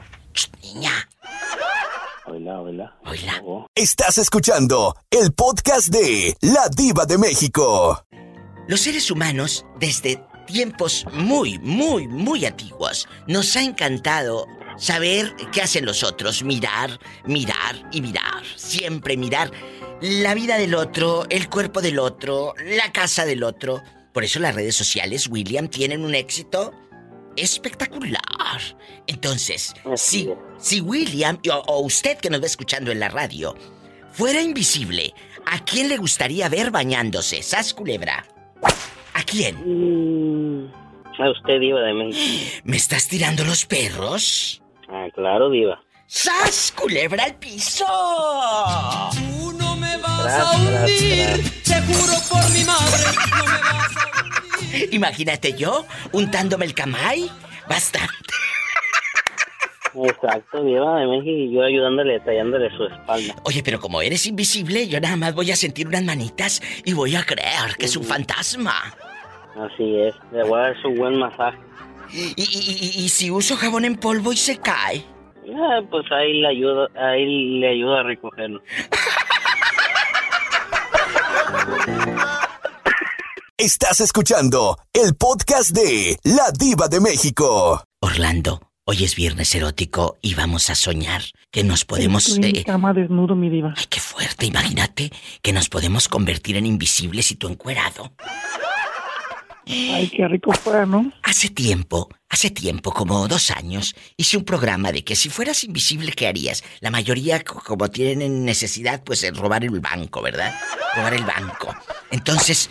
Niña. 0.62 0.90
Hola, 2.30 2.60
hola. 2.60 2.98
Hola. 3.06 3.66
Estás 3.74 4.18
escuchando 4.18 4.94
el 5.10 5.32
podcast 5.32 5.88
de 5.88 6.36
La 6.42 6.68
Diva 6.68 7.06
de 7.06 7.16
México. 7.16 8.04
Los 8.66 8.80
seres 8.80 9.10
humanos, 9.10 9.64
desde 9.80 10.22
tiempos 10.46 11.06
muy, 11.14 11.58
muy, 11.60 12.06
muy 12.06 12.44
antiguos, 12.44 13.08
nos 13.26 13.56
ha 13.56 13.62
encantado 13.62 14.46
saber 14.76 15.34
qué 15.52 15.62
hacen 15.62 15.86
los 15.86 16.04
otros, 16.04 16.42
mirar, 16.42 16.98
mirar 17.24 17.88
y 17.92 18.02
mirar, 18.02 18.44
siempre 18.56 19.16
mirar 19.16 19.50
la 20.02 20.34
vida 20.34 20.58
del 20.58 20.74
otro, 20.74 21.24
el 21.30 21.48
cuerpo 21.48 21.80
del 21.80 21.98
otro, 21.98 22.52
la 22.62 22.92
casa 22.92 23.24
del 23.24 23.42
otro, 23.42 23.82
Por 24.12 24.24
eso 24.24 24.38
las 24.38 24.54
redes 24.54 24.76
sociales, 24.76 25.28
William, 25.30 25.68
tienen 25.68 26.04
un 26.04 26.14
éxito 26.14 26.74
espectacular. 27.42 28.20
Entonces, 29.06 29.74
si, 29.96 30.28
si 30.58 30.80
William 30.80 31.38
o, 31.50 31.54
o 31.66 31.80
usted 31.80 32.18
que 32.18 32.30
nos 32.30 32.42
va 32.42 32.46
escuchando 32.46 32.90
en 32.92 33.00
la 33.00 33.08
radio 33.08 33.54
fuera 34.12 34.40
invisible, 34.42 35.14
¿a 35.46 35.64
quién 35.64 35.88
le 35.88 35.96
gustaría 35.96 36.48
ver 36.48 36.70
bañándose? 36.70 37.42
Sas 37.42 37.72
Culebra. 37.74 38.26
¿A 39.14 39.22
quién? 39.24 39.56
Mm, 40.66 40.72
A 41.20 41.30
usted, 41.30 41.60
Diva 41.60 41.80
de 41.80 41.94
México. 41.94 42.60
¿Me 42.64 42.76
estás 42.76 43.08
tirando 43.08 43.44
los 43.44 43.64
perros? 43.66 44.62
Ah, 44.88 45.06
claro, 45.14 45.50
Diva. 45.50 45.80
¡Sas! 46.10 46.72
¡Culebra 46.74 47.24
al 47.24 47.34
piso! 47.34 47.84
Tú 49.12 49.52
no 49.52 49.76
me 49.76 49.96
vas 49.98 50.22
Tras, 50.22 50.34
a 50.40 50.50
tras, 50.52 50.90
hundir, 50.90 51.62
te 51.64 51.82
juro 51.82 52.14
por 52.30 52.50
mi 52.52 52.64
madre, 52.64 53.04
no 53.36 53.44
me 53.44 53.58
vas 53.58 53.96
a 53.96 53.97
Imagínate 54.92 55.54
yo 55.54 55.84
untándome 56.12 56.66
el 56.66 56.74
camay. 56.74 57.28
Bastante. 57.68 58.12
Exacto, 60.04 60.62
Diva 60.62 61.00
de 61.00 61.06
México 61.06 61.30
y 61.30 61.52
yo 61.52 61.62
ayudándole, 61.62 62.20
tallándole 62.20 62.70
su 62.76 62.84
espalda. 62.84 63.34
Oye, 63.44 63.62
pero 63.64 63.80
como 63.80 64.00
eres 64.00 64.26
invisible, 64.26 64.86
yo 64.86 65.00
nada 65.00 65.16
más 65.16 65.34
voy 65.34 65.50
a 65.50 65.56
sentir 65.56 65.88
unas 65.88 66.04
manitas 66.04 66.62
y 66.84 66.92
voy 66.92 67.16
a 67.16 67.24
creer 67.24 67.74
que 67.78 67.86
es 67.86 67.96
un 67.96 68.04
fantasma. 68.04 68.94
Así 69.56 69.96
es, 69.96 70.14
le 70.32 70.44
voy 70.44 70.60
a 70.60 70.62
dar 70.64 70.82
su 70.82 70.90
buen 70.90 71.18
masaje. 71.18 71.58
¿Y, 72.12 72.32
y- 72.36 73.00
y- 73.00 73.04
y 73.04 73.08
si 73.08 73.30
uso 73.30 73.56
jabón 73.56 73.84
en 73.84 73.96
polvo 73.96 74.32
y 74.32 74.36
se 74.36 74.58
cae? 74.58 75.02
Ah, 75.56 75.80
pues 75.90 76.04
ahí 76.12 76.42
le 76.42 76.48
ayudo, 76.48 76.88
ahí 76.94 77.58
le 77.58 77.68
ayudo 77.70 77.96
a 77.96 78.02
recogerlo. 78.02 78.62
Estás 83.60 84.00
escuchando 84.00 84.78
el 84.92 85.16
podcast 85.16 85.70
de 85.70 86.16
La 86.22 86.52
Diva 86.56 86.86
de 86.86 87.00
México. 87.00 87.82
Orlando, 88.00 88.70
hoy 88.84 89.02
es 89.02 89.16
viernes 89.16 89.52
erótico 89.52 90.16
y 90.22 90.34
vamos 90.34 90.70
a 90.70 90.76
soñar 90.76 91.22
que 91.50 91.64
nos 91.64 91.84
podemos... 91.84 92.28
Estoy 92.28 92.44
en 92.50 92.52
mi 92.52 92.58
eh, 92.60 92.64
cama 92.64 92.92
desnudo, 92.92 93.34
mi 93.34 93.50
diva. 93.50 93.74
Ay, 93.76 93.86
qué 93.90 93.98
fuerte, 93.98 94.46
imagínate 94.46 95.10
que 95.42 95.52
nos 95.52 95.68
podemos 95.68 96.08
convertir 96.08 96.56
en 96.56 96.66
invisibles 96.66 97.32
y 97.32 97.34
tú 97.34 97.48
encuerado. 97.48 98.12
Ay, 99.66 100.08
qué 100.16 100.28
rico 100.28 100.52
fuera, 100.52 100.86
¿no? 100.86 101.12
Hace 101.24 101.48
tiempo, 101.48 102.08
hace 102.28 102.50
tiempo, 102.50 102.92
como 102.92 103.26
dos 103.26 103.50
años, 103.50 103.96
hice 104.16 104.36
un 104.36 104.44
programa 104.44 104.92
de 104.92 105.02
que 105.02 105.16
si 105.16 105.30
fueras 105.30 105.64
invisible, 105.64 106.12
¿qué 106.12 106.28
harías? 106.28 106.62
La 106.78 106.92
mayoría, 106.92 107.42
co- 107.42 107.60
como 107.66 107.90
tienen 107.90 108.44
necesidad, 108.44 109.02
pues 109.02 109.28
robar 109.36 109.64
el 109.64 109.80
banco, 109.80 110.22
¿verdad? 110.22 110.54
Robar 110.94 111.14
el 111.14 111.24
banco. 111.24 111.74
Entonces... 112.12 112.70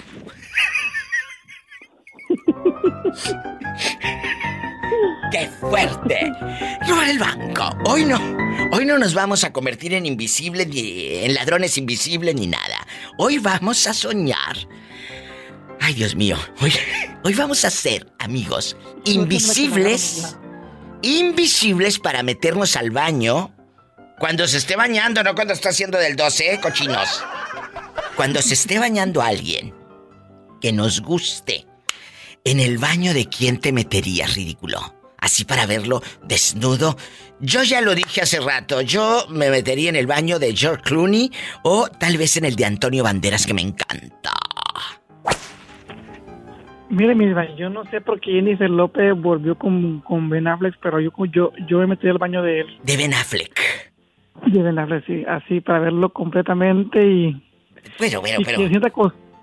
¡Qué 5.32 5.50
fuerte! 5.60 6.32
Robar 6.88 7.10
el 7.10 7.20
banco. 7.20 7.70
Hoy 7.86 8.06
no. 8.06 8.20
Hoy 8.72 8.86
no 8.86 8.98
nos 8.98 9.14
vamos 9.14 9.44
a 9.44 9.52
convertir 9.52 9.94
en 9.94 10.06
invisibles, 10.06 10.68
ni 10.68 11.16
en 11.24 11.34
ladrones 11.34 11.78
invisibles, 11.78 12.36
ni 12.36 12.48
nada. 12.48 12.86
Hoy 13.18 13.38
vamos 13.40 13.88
a 13.88 13.94
soñar. 13.94 14.58
Ay, 15.80 15.94
Dios 15.94 16.16
mío. 16.16 16.38
Hoy, 16.62 16.74
hoy 17.24 17.34
vamos 17.34 17.66
a 17.66 17.70
ser, 17.70 18.12
amigos, 18.20 18.76
invisibles. 19.06 20.38
Invisibles 21.02 22.00
para 22.00 22.24
meternos 22.24 22.76
al 22.76 22.92
baño. 22.92 23.54
Cuando 24.20 24.48
se 24.48 24.58
esté 24.58 24.76
bañando, 24.76 25.24
no 25.24 25.36
cuando 25.36 25.54
está 25.54 25.70
haciendo 25.70 25.98
del 25.98 26.16
12, 26.16 26.54
¿eh, 26.54 26.60
cochinos? 26.60 27.24
Cuando 28.16 28.42
se 28.42 28.56
esté 28.56 28.80
bañando 28.80 29.22
alguien 29.22 29.76
que 30.60 30.74
nos 30.74 31.02
guste. 31.02 31.68
En 32.50 32.62
el 32.62 32.78
baño 32.78 33.14
de 33.14 33.26
quién 33.26 33.60
te 33.60 33.74
meterías, 33.74 34.34
ridículo. 34.34 34.78
Así 35.20 35.44
para 35.44 35.66
verlo 35.66 36.02
desnudo. 36.24 36.96
Yo 37.42 37.62
ya 37.64 37.82
lo 37.82 37.94
dije 37.94 38.22
hace 38.22 38.40
rato. 38.40 38.80
Yo 38.80 39.26
me 39.30 39.50
metería 39.50 39.90
en 39.90 39.98
el 39.98 40.08
baño 40.08 40.40
de 40.40 40.56
George 40.56 40.82
Clooney 40.84 41.30
o 41.64 41.90
tal 41.90 42.16
vez 42.16 42.38
en 42.38 42.46
el 42.46 42.56
de 42.56 42.64
Antonio 42.64 43.04
Banderas, 43.04 43.46
que 43.46 43.54
me 43.54 43.64
encanta. 43.64 44.32
Mire, 46.90 47.16
mi 47.16 47.26
diva, 47.26 47.54
yo 47.58 47.70
no 47.70 47.84
sé 47.92 48.00
por 48.00 48.22
qué 48.22 48.32
Jennifer 48.32 48.70
López 48.70 49.14
volvió 49.14 49.58
con, 49.58 50.00
con 50.00 50.30
Ben 50.30 50.48
Affleck, 50.48 50.76
pero 50.82 51.02
yo, 51.02 51.12
yo, 51.30 51.52
yo 51.68 51.80
me 51.80 51.88
metí 51.88 52.08
al 52.08 52.18
baño 52.18 52.42
de 52.44 52.62
él. 52.62 52.80
De 52.82 52.96
Ben 52.96 53.14
Affleck. 53.14 53.92
De 54.46 54.62
Ben 54.62 54.80
Affleck, 54.80 55.06
sí, 55.06 55.26
así, 55.28 55.60
para 55.60 55.80
verlo 55.80 56.14
completamente 56.14 57.06
y... 57.06 57.44
Bueno, 58.00 58.22
bueno, 58.22 58.38
y 58.40 58.46
pero... 58.46 58.60
Que 58.60 58.70
sienta 58.70 58.90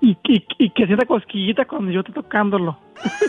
y, 0.05 0.17
y- 0.29 0.47
y 0.59 0.71
que 0.71 0.87
sienta 0.87 1.07
cosquillita 1.07 1.65
cuando 1.65 1.91
yo 1.91 2.01
esté 2.01 2.13
tocándolo. 2.13 2.79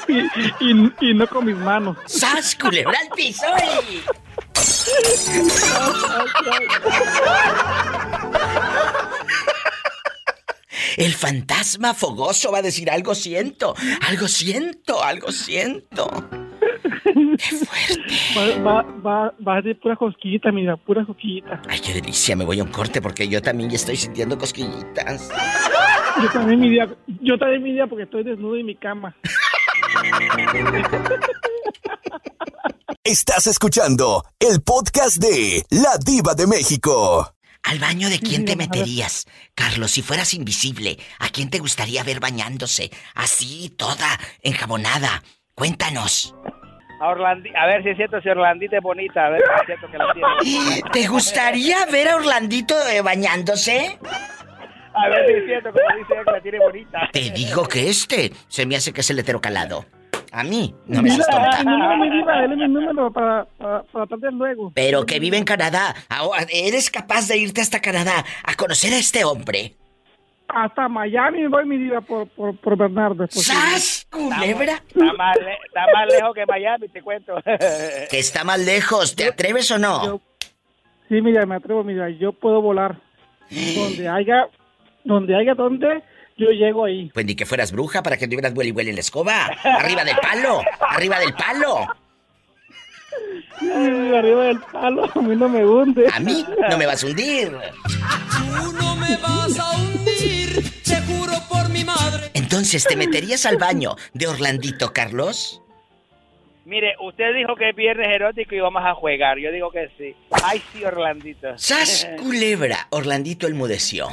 y, 0.60 1.14
no 1.14 1.28
con 1.28 1.46
mis 1.46 1.56
manos. 1.58 1.98
¡Sas, 2.06 2.56
culebra 2.56 2.98
al 3.02 3.10
piso! 3.16 3.46
y- 3.90 4.02
El 10.98 11.14
fantasma 11.14 11.94
fogoso 11.94 12.52
va 12.52 12.60
a 12.60 12.62
decir 12.62 12.90
algo 12.90 13.16
siento, 13.16 13.76
algo 14.08 14.28
siento, 14.28 15.04
algo 15.04 15.32
siento. 15.32 16.08
Va, 18.38 18.58
va, 18.64 18.82
va, 19.06 19.34
va 19.46 19.58
a 19.58 19.62
ser 19.62 19.80
pura 19.80 19.96
cosquillita, 19.96 20.52
mira, 20.52 20.76
pura 20.78 21.06
cosquillita. 21.06 21.62
Ay, 21.70 21.80
qué 21.80 21.94
delicia, 21.94 22.36
me 22.36 22.46
voy 22.46 22.60
a 22.60 22.64
un 22.64 22.72
corte 22.72 23.02
porque 23.02 23.28
yo 23.28 23.42
también 23.42 23.70
ya 23.70 23.76
estoy 23.76 23.96
sintiendo 23.98 24.38
cosquillitas. 24.38 25.30
Yo 26.22 26.30
también 26.32 26.60
mi 26.60 26.70
día, 26.70 26.88
yo 27.22 27.38
también 27.38 27.64
mi 27.64 27.74
día 27.74 27.88
porque 27.88 28.04
estoy 28.04 28.24
desnudo 28.24 28.56
en 28.56 28.66
mi 28.66 28.76
cama. 28.76 29.16
Estás 33.04 33.48
escuchando 33.48 34.24
el 34.40 34.62
podcast 34.62 35.18
de 35.18 35.64
La 35.70 35.98
Diva 36.04 36.34
de 36.34 36.48
México. 36.48 37.36
¿Al 37.64 37.80
baño 37.80 38.10
de 38.10 38.20
quién 38.20 38.46
te 38.46 38.56
meterías? 38.56 39.26
Carlos, 39.56 39.92
si 39.92 40.02
fueras 40.02 40.34
invisible, 40.34 40.98
¿a 41.20 41.30
quién 41.30 41.50
te 41.50 41.60
gustaría 41.60 42.04
ver 42.04 42.20
bañándose? 42.20 42.92
Así, 43.16 43.70
toda 43.76 44.20
enjabonada. 44.42 45.24
Cuéntanos. 45.56 46.36
A, 47.02 47.10
Orlandi, 47.10 47.50
a 47.56 47.66
ver 47.66 47.84
si 47.84 47.90
es 47.90 47.98
cierto 47.98 48.22
si 48.22 48.30
Orlandita 48.30 48.78
es 48.78 48.84
bonita, 48.84 49.26
a 49.26 49.30
ver 49.32 49.42
si 49.42 49.62
es 49.62 49.66
cierto 49.66 49.92
que 49.92 49.98
la 49.98 50.14
tiene. 50.14 50.82
¿Te 50.94 51.08
gustaría 51.08 51.86
ver 51.88 52.10
a 52.10 52.16
Orlandito 52.16 52.76
eh, 52.88 53.02
bañándose? 53.02 54.00
A 54.96 55.10
ver 55.10 55.46
cierto 55.46 55.72
como 55.72 55.98
dice 55.98 56.14
que 56.26 56.32
la 56.32 56.42
tiene 56.42 56.60
bonita. 56.60 57.10
Te 57.12 57.30
digo 57.32 57.68
que 57.68 57.90
este 57.90 58.32
se 58.48 58.66
me 58.66 58.76
hace 58.76 58.94
que 58.94 59.02
es 59.02 59.10
el 59.10 59.20
hetero 59.20 59.42
calado. 59.42 59.86
A 60.32 60.44
mí, 60.44 60.76
no 60.88 61.02
me 61.02 61.12
haces 61.12 61.26
tonta. 61.28 61.64
no, 61.64 61.98
mi 61.98 62.68
número 62.68 63.10
para, 63.12 63.46
para, 63.58 64.32
luego. 64.32 64.72
Pero 64.76 65.06
que 65.06 65.20
vive 65.20 65.38
en 65.38 65.46
Canadá. 65.46 65.96
Ahora, 66.10 66.46
¿Eres 66.52 66.90
capaz 66.90 67.28
de 67.30 67.38
irte 67.38 67.62
hasta 67.62 67.80
Canadá 67.82 68.26
a 68.44 68.56
conocer 68.56 68.92
a 68.94 68.98
este 68.98 69.24
hombre? 69.24 69.76
Hasta 70.48 70.88
Miami 70.90 71.48
voy, 71.48 71.66
mi 71.66 71.78
diva, 71.78 72.02
por, 72.02 72.28
por, 72.30 72.56
por 72.58 72.78
Bernardo. 72.78 73.26
posible. 73.28 73.44
¡Sas, 73.44 74.08
culebra! 74.12 74.74
Está 74.88 75.14
más, 75.14 75.38
le- 75.38 75.54
está 75.66 75.86
más 75.94 76.08
lejos 76.08 76.36
que 76.36 76.46
Miami, 76.46 76.88
te 76.90 77.02
cuento. 77.02 77.36
Que 78.12 78.20
está 78.20 78.44
más 78.44 78.60
lejos. 78.60 79.16
¿Te 79.16 79.30
atreves 79.30 79.72
o 79.72 79.80
no? 79.80 80.22
Sí, 81.10 81.22
mira, 81.22 81.46
me 81.46 81.56
atrevo, 81.56 81.84
mira, 81.84 82.10
yo 82.10 82.34
puedo 82.34 82.62
volar. 82.62 82.98
Donde 83.50 84.08
haya, 84.08 84.48
donde 85.06 85.36
haya 85.36 85.54
donde, 85.54 86.04
yo 86.36 86.50
llego 86.50 86.84
ahí. 86.84 87.10
Pues 87.14 87.26
ni 87.26 87.36
que 87.36 87.46
fueras 87.46 87.72
bruja 87.72 88.04
para 88.04 88.18
que 88.18 88.28
tuvieras 88.28 88.54
huele 88.54 88.72
y 88.72 88.74
huele 88.74 88.90
en 88.90 88.98
la 88.98 89.02
escoba. 89.02 89.46
¡Arriba 89.64 90.04
del 90.04 90.18
palo! 90.18 90.62
¡Arriba 90.82 91.20
del 91.20 91.34
palo! 91.34 91.88
Arriba 93.62 94.44
del 94.44 94.60
palo, 94.60 95.10
a 95.16 95.22
mí 95.22 95.36
no 95.36 95.48
me 95.48 95.66
hunde. 95.66 96.06
A 96.12 96.20
mí 96.20 96.46
no 96.70 96.78
me 96.78 96.86
vas 96.86 97.04
a 97.04 97.08
hundir. 97.08 97.50
Tú 97.50 98.74
no 98.74 98.96
me 98.98 99.16
vas 99.18 99.58
a 99.58 99.72
hundir, 99.78 100.62
te 100.84 101.02
juro 101.02 101.34
por 101.48 101.70
mi 101.70 101.86
madre. 101.86 102.32
Entonces, 102.34 102.84
¿te 102.84 102.98
meterías 102.98 103.46
al 103.46 103.58
baño 103.58 103.96
de 104.14 104.28
Orlandito, 104.28 104.92
Carlos? 104.92 105.62
Mire, 106.66 106.96
usted 107.00 107.34
dijo 107.36 107.56
que 107.56 107.70
es 107.70 107.76
viernes 107.76 108.08
erótico 108.10 108.56
y 108.56 108.60
vamos 108.60 108.84
a 108.84 108.94
jugar. 108.96 109.38
Yo 109.38 109.52
digo 109.52 109.72
que 109.72 109.90
sí. 109.98 110.16
Ay, 110.44 110.62
sí, 110.74 110.84
Orlandito. 110.84 111.58
¡Sas, 111.58 112.10
culebra! 112.18 112.88
Orlandito 112.90 113.48
enmudeció. 113.48 114.10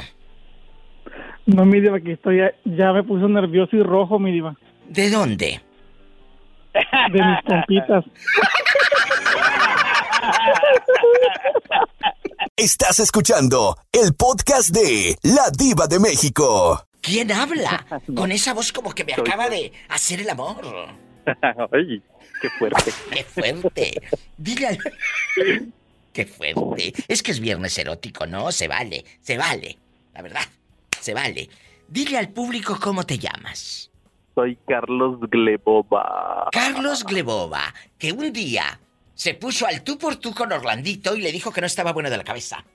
No, 1.45 1.65
mi 1.65 1.81
diva, 1.81 1.99
que 1.99 2.13
estoy, 2.13 2.39
ya 2.63 2.93
me 2.93 3.03
puso 3.03 3.27
nervioso 3.27 3.75
y 3.75 3.83
rojo, 3.83 4.17
mi 4.17 4.31
diva. 4.31 4.55
¿De 4.87 5.09
dónde? 5.09 5.61
De 6.73 7.21
mis 7.21 7.41
compitas. 7.45 8.05
Estás 12.55 12.99
escuchando 12.99 13.75
el 13.91 14.13
podcast 14.15 14.69
de 14.69 15.17
La 15.23 15.49
Diva 15.57 15.87
de 15.87 15.99
México. 15.99 16.85
¿Quién 17.01 17.31
habla? 17.31 17.85
Con 18.15 18.31
esa 18.31 18.53
voz 18.53 18.71
como 18.71 18.93
que 18.93 19.03
me 19.03 19.13
acaba 19.13 19.49
de 19.49 19.71
hacer 19.89 20.21
el 20.21 20.29
amor. 20.29 20.61
Ay, 21.71 22.01
qué 22.41 22.49
fuerte. 22.57 22.91
¡Qué 23.11 23.23
fuerte! 23.23 24.01
Dile 24.37 24.67
al... 24.67 24.77
¡Qué 26.13 26.25
fuerte! 26.25 26.93
Es 27.07 27.21
que 27.21 27.31
es 27.31 27.39
viernes 27.39 27.77
erótico, 27.77 28.25
¿no? 28.25 28.51
Se 28.51 28.67
vale, 28.67 29.03
se 29.19 29.37
vale. 29.37 29.77
La 30.13 30.21
verdad, 30.21 30.43
se 31.03 31.13
vale. 31.13 31.49
Dile 31.87 32.17
al 32.17 32.29
público 32.29 32.79
cómo 32.81 33.05
te 33.05 33.19
llamas. 33.19 33.91
soy 34.33 34.57
Carlos 34.67 35.19
Glebova. 35.29 36.49
Carlos 36.51 37.03
Glebova, 37.03 37.73
que 37.99 38.11
un 38.11 38.31
día 38.31 38.79
se 39.13 39.35
puso 39.35 39.67
al 39.67 39.83
tú 39.83 39.97
por 39.97 40.15
tú 40.15 40.33
con 40.33 40.51
Orlandito 40.51 41.15
y 41.15 41.21
le 41.21 41.31
dijo 41.31 41.51
que 41.51 41.61
no 41.61 41.67
estaba 41.67 41.91
bueno 41.91 42.09
de 42.09 42.17
la 42.17 42.23
cabeza. 42.23 42.65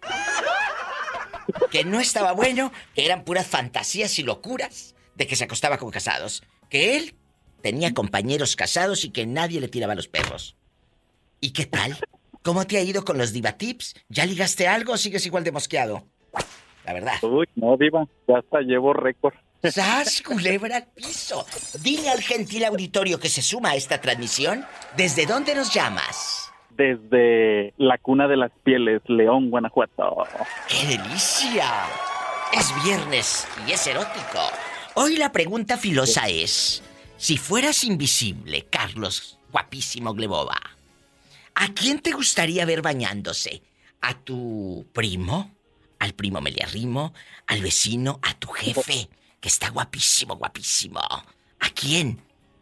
Que 1.70 1.84
no 1.84 1.98
estaba 1.98 2.32
bueno, 2.32 2.70
que 2.94 3.04
eran 3.04 3.24
puras 3.24 3.46
fantasías 3.46 4.18
y 4.18 4.22
locuras 4.22 4.94
de 5.16 5.26
que 5.26 5.34
se 5.34 5.44
acostaba 5.44 5.78
con 5.78 5.90
casados. 5.90 6.42
Que 6.68 6.96
él 6.96 7.14
tenía 7.62 7.94
compañeros 7.94 8.54
casados 8.54 9.04
y 9.04 9.10
que 9.10 9.26
nadie 9.26 9.60
le 9.60 9.68
tiraba 9.68 9.94
los 9.94 10.06
perros. 10.06 10.56
¿Y 11.40 11.52
qué 11.52 11.66
tal? 11.66 11.98
¿Cómo 12.42 12.66
te 12.66 12.76
ha 12.76 12.82
ido 12.82 13.04
con 13.04 13.18
los 13.18 13.32
Diva 13.32 13.52
Tips? 13.52 13.94
¿Ya 14.08 14.26
ligaste 14.26 14.68
algo 14.68 14.92
o 14.92 14.96
sigues 14.96 15.26
igual 15.26 15.44
de 15.44 15.52
mosqueado? 15.52 16.06
La 16.88 16.94
verdad. 16.94 17.22
Uy, 17.22 17.46
no, 17.54 17.76
Diva, 17.76 18.06
ya 18.26 18.38
hasta 18.38 18.60
llevo 18.60 18.94
récord. 18.94 19.34
¡Sas, 19.62 20.22
culebra 20.22 20.78
al 20.78 20.86
piso! 20.86 21.44
Dile 21.82 22.08
al 22.08 22.22
gentil 22.22 22.64
auditorio 22.64 23.20
que 23.20 23.28
se 23.28 23.42
suma 23.42 23.72
a 23.72 23.74
esta 23.74 24.00
transmisión, 24.00 24.64
¿desde 24.96 25.26
dónde 25.26 25.54
nos 25.54 25.70
llamas? 25.74 26.50
Desde 26.70 27.74
la 27.76 27.98
cuna 27.98 28.26
de 28.26 28.38
las 28.38 28.52
pieles, 28.64 29.02
León, 29.06 29.50
Guanajuato. 29.50 30.24
¡Qué 30.66 30.96
delicia! 30.96 31.66
Es 32.54 32.72
viernes 32.82 33.46
y 33.66 33.72
es 33.72 33.86
erótico. 33.86 34.40
Hoy 34.94 35.16
la 35.16 35.30
pregunta 35.30 35.76
filosa 35.76 36.28
es, 36.28 36.82
si 37.18 37.36
fueras 37.36 37.84
invisible, 37.84 38.64
Carlos, 38.70 39.38
guapísimo 39.52 40.14
Glebova, 40.14 40.58
¿a 41.54 41.68
quién 41.74 42.00
te 42.00 42.12
gustaría 42.12 42.64
ver 42.64 42.80
bañándose? 42.80 43.60
¿A 44.00 44.14
tu 44.14 44.86
primo? 44.94 45.57
¿Al 45.98 46.14
primo 46.14 46.40
Meliarrimo? 46.40 47.12
¿Al 47.46 47.62
vecino? 47.62 48.20
¿A 48.22 48.34
tu 48.34 48.48
jefe? 48.48 49.08
Que 49.40 49.48
está 49.48 49.70
guapísimo, 49.70 50.36
guapísimo. 50.36 51.00
¿A 51.00 51.70
quién 51.74 52.20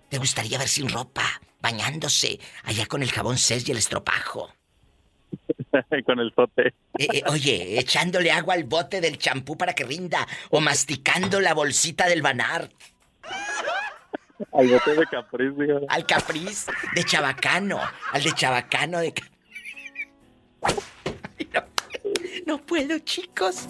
te 0.08 0.18
gustaría 0.18 0.58
ver 0.58 0.68
sin 0.68 0.88
ropa, 0.88 1.40
bañándose, 1.60 2.38
allá 2.64 2.86
con 2.86 3.02
el 3.02 3.12
jabón 3.12 3.38
Cés 3.38 3.68
y 3.68 3.72
el 3.72 3.78
estropajo? 3.78 4.52
con 6.06 6.20
el 6.20 6.32
sote. 6.34 6.68
Eh, 6.98 7.08
eh, 7.12 7.22
oye, 7.28 7.78
echándole 7.78 8.30
agua 8.30 8.54
al 8.54 8.64
bote 8.64 9.00
del 9.00 9.18
champú 9.18 9.56
para 9.56 9.74
que 9.74 9.84
rinda, 9.84 10.26
o 10.50 10.60
masticando 10.60 11.40
la 11.40 11.54
bolsita 11.54 12.08
del 12.08 12.22
banar. 12.22 12.70
Al 14.52 14.68
bote 14.68 14.94
de 14.94 15.06
Capriz. 15.06 15.52
Al 15.88 16.06
Capriz 16.06 16.66
de 16.94 17.04
Chabacano, 17.04 17.80
al 18.12 18.22
de 18.22 18.32
Chabacano 18.32 19.00
de... 19.00 19.12
Ay, 21.38 21.48
no, 21.52 21.62
no 22.46 22.58
puedo, 22.58 22.98
chicos, 23.00 23.68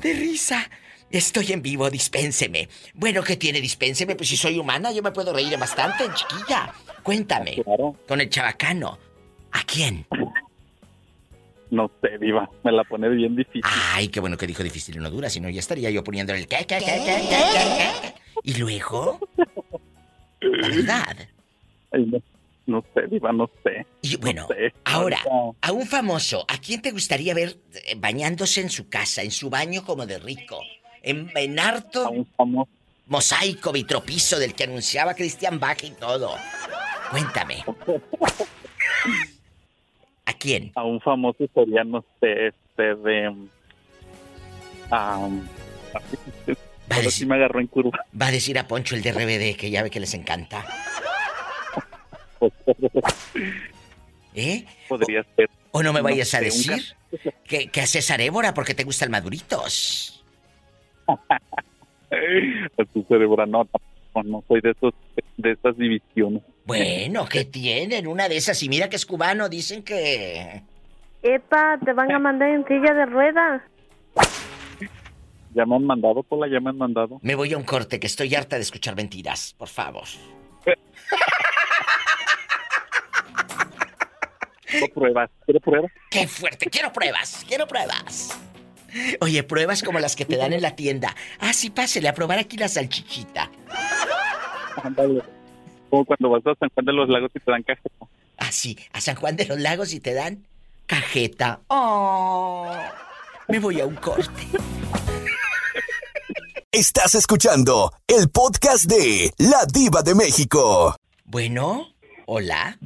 de 0.00 0.12
risa. 0.14 0.70
Estoy 1.10 1.52
en 1.52 1.60
vivo, 1.60 1.90
dispénseme. 1.90 2.68
Bueno, 2.94 3.22
¿qué 3.22 3.36
tiene? 3.36 3.60
Dispénseme, 3.60 4.16
pues 4.16 4.30
si 4.30 4.36
soy 4.36 4.58
humana, 4.58 4.92
yo 4.92 5.02
me 5.02 5.12
puedo 5.12 5.32
reír 5.32 5.58
bastante, 5.58 6.04
chiquilla. 6.14 6.72
Cuéntame. 7.02 7.62
Con 8.08 8.20
el 8.20 8.30
Chabacano. 8.30 8.98
¿A 9.50 9.62
quién? 9.64 10.06
No 11.70 11.90
sé, 12.00 12.18
Diva, 12.18 12.48
me 12.64 12.72
la 12.72 12.84
pone 12.84 13.08
bien 13.10 13.36
difícil. 13.36 13.62
Ay, 13.64 14.08
qué 14.08 14.20
bueno 14.20 14.38
que 14.38 14.46
dijo 14.46 14.62
difícil 14.62 14.96
y 14.96 14.98
no 14.98 15.10
dura, 15.10 15.28
si 15.28 15.40
no 15.40 15.50
ya 15.50 15.60
estaría 15.60 15.90
yo 15.90 16.02
poniéndole 16.02 16.40
el 16.40 16.46
qué, 16.46 16.64
qué, 16.66 16.78
qué, 16.78 17.02
qué, 17.04 17.28
qué. 17.30 18.14
Y 18.44 18.54
luego, 18.54 19.18
la 20.40 20.68
verdad. 20.68 21.16
Ay, 21.92 22.06
no, 22.06 22.22
no 22.66 22.84
sé, 22.94 23.06
Diva, 23.08 23.32
no 23.32 23.50
sé. 23.64 23.86
Y 24.02 24.16
bueno, 24.16 24.42
No 24.48 24.48
sé. 24.54 24.72
ahora, 24.84 25.18
a 25.60 25.72
un 25.72 25.86
famoso, 25.86 26.44
¿a 26.48 26.58
quién 26.58 26.80
te 26.82 26.90
gustaría 26.92 27.34
ver 27.34 27.56
eh, 27.86 27.94
bañándose 27.96 28.60
en 28.60 28.70
su 28.70 28.88
casa, 28.88 29.22
en 29.22 29.30
su 29.30 29.50
baño 29.50 29.84
como 29.84 30.06
de 30.06 30.18
rico? 30.18 30.60
En, 31.02 31.30
en 31.34 31.58
harto 31.58 32.12
mosaico 33.06 33.72
vitropiso 33.72 34.38
del 34.38 34.54
que 34.54 34.64
anunciaba 34.64 35.14
Christian 35.14 35.58
Bach 35.58 35.82
y 35.82 35.90
todo. 35.90 36.36
Cuéntame. 37.10 37.64
¿A 40.24 40.32
quién? 40.34 40.70
A 40.76 40.84
un 40.84 41.00
famoso 41.00 41.44
sería, 41.52 41.82
no 41.84 42.04
sé, 42.20 42.46
este 42.48 42.94
de... 42.94 43.26
am, 44.90 45.46
ahora 46.90 47.10
sí 47.10 47.26
me 47.26 47.34
agarró 47.34 47.60
en 47.60 47.66
curva. 47.66 48.04
Va 48.20 48.26
a 48.26 48.30
decir 48.30 48.56
a 48.58 48.68
Poncho 48.68 48.94
el 48.94 49.02
de 49.02 49.12
RBD, 49.12 49.56
que 49.58 49.70
ya 49.70 49.82
ve 49.82 49.90
que 49.90 49.98
les 50.00 50.14
encanta. 50.14 50.64
¿Eh? 54.34 54.64
Podría 54.88 55.24
ser. 55.36 55.50
¿O 55.72 55.82
no 55.82 55.92
me 55.92 56.00
vayas 56.00 56.34
a 56.34 56.40
decir 56.40 56.82
que, 57.44 57.68
que 57.68 57.80
a 57.80 57.86
César 57.86 58.20
Évora 58.20 58.54
porque 58.54 58.74
te 58.74 58.84
gusta 58.84 59.04
el 59.04 59.10
maduritos? 59.10 60.24
A 62.78 62.84
tu 62.92 63.02
cerebro, 63.04 63.46
no, 63.46 63.66
no, 64.14 64.22
no 64.22 64.44
soy 64.46 64.60
de 64.60 64.72
esos, 64.72 64.92
de 65.38 65.52
esas 65.52 65.76
divisiones. 65.78 66.42
Bueno, 66.66 67.26
¿qué 67.26 67.46
tienen? 67.46 68.06
Una 68.06 68.28
de 68.28 68.36
esas, 68.36 68.62
y 68.62 68.68
mira 68.68 68.90
que 68.90 68.96
es 68.96 69.06
cubano, 69.06 69.48
dicen 69.48 69.82
que... 69.82 70.62
Epa, 71.22 71.78
te 71.82 71.92
van 71.94 72.12
a 72.12 72.18
mandar 72.18 72.50
en 72.50 72.66
silla 72.66 72.92
de 72.92 73.06
ruedas. 73.06 73.62
Ya 75.54 75.64
me 75.64 75.76
han 75.76 75.84
mandado, 75.84 76.22
Pola, 76.22 76.48
ya 76.48 76.60
me 76.60 76.70
han 76.70 76.78
mandado. 76.78 77.18
Me 77.22 77.34
voy 77.34 77.52
a 77.52 77.56
un 77.56 77.64
corte, 77.64 77.98
que 77.98 78.06
estoy 78.06 78.34
harta 78.34 78.56
de 78.56 78.62
escuchar 78.62 78.94
mentiras, 78.94 79.54
por 79.56 79.68
favor. 79.68 80.04
Quiero 84.82 84.94
pruebas, 84.94 85.30
quiero 85.44 85.60
pruebas. 85.60 85.92
¡Qué 86.10 86.26
fuerte! 86.26 86.66
Quiero 86.66 86.92
pruebas, 86.92 87.44
quiero 87.46 87.68
pruebas. 87.68 88.38
Oye, 89.20 89.42
pruebas 89.42 89.82
como 89.82 90.00
las 90.00 90.16
que 90.16 90.24
te 90.24 90.36
dan 90.36 90.52
en 90.52 90.60
la 90.60 90.76
tienda. 90.76 91.14
Ah, 91.38 91.52
sí, 91.52 91.70
pásele 91.70 92.08
a 92.08 92.14
probar 92.14 92.38
aquí 92.38 92.56
la 92.56 92.68
salchichita. 92.68 93.50
Ándale. 94.82 95.22
Como 95.88 96.04
cuando 96.04 96.30
vas 96.30 96.46
a 96.46 96.54
San 96.58 96.68
Juan 96.70 96.86
de 96.86 96.92
los 96.92 97.08
Lagos 97.08 97.30
y 97.34 97.38
te 97.38 97.50
dan 97.50 97.62
cajeta. 97.62 98.06
Ah, 98.38 98.50
sí, 98.50 98.76
a 98.92 99.00
San 99.00 99.14
Juan 99.16 99.36
de 99.36 99.46
los 99.46 99.60
Lagos 99.60 99.92
y 99.92 100.00
te 100.00 100.14
dan 100.14 100.46
cajeta. 100.86 101.60
¡Oh! 101.68 102.74
Me 103.48 103.58
voy 103.58 103.80
a 103.80 103.86
un 103.86 103.94
corte. 103.96 104.48
Estás 106.70 107.14
escuchando 107.14 107.92
el 108.06 108.30
podcast 108.30 108.86
de 108.86 109.30
La 109.38 109.64
Diva 109.72 110.02
de 110.02 110.14
México. 110.14 110.96
Bueno, 111.24 111.88
hola. 112.26 112.78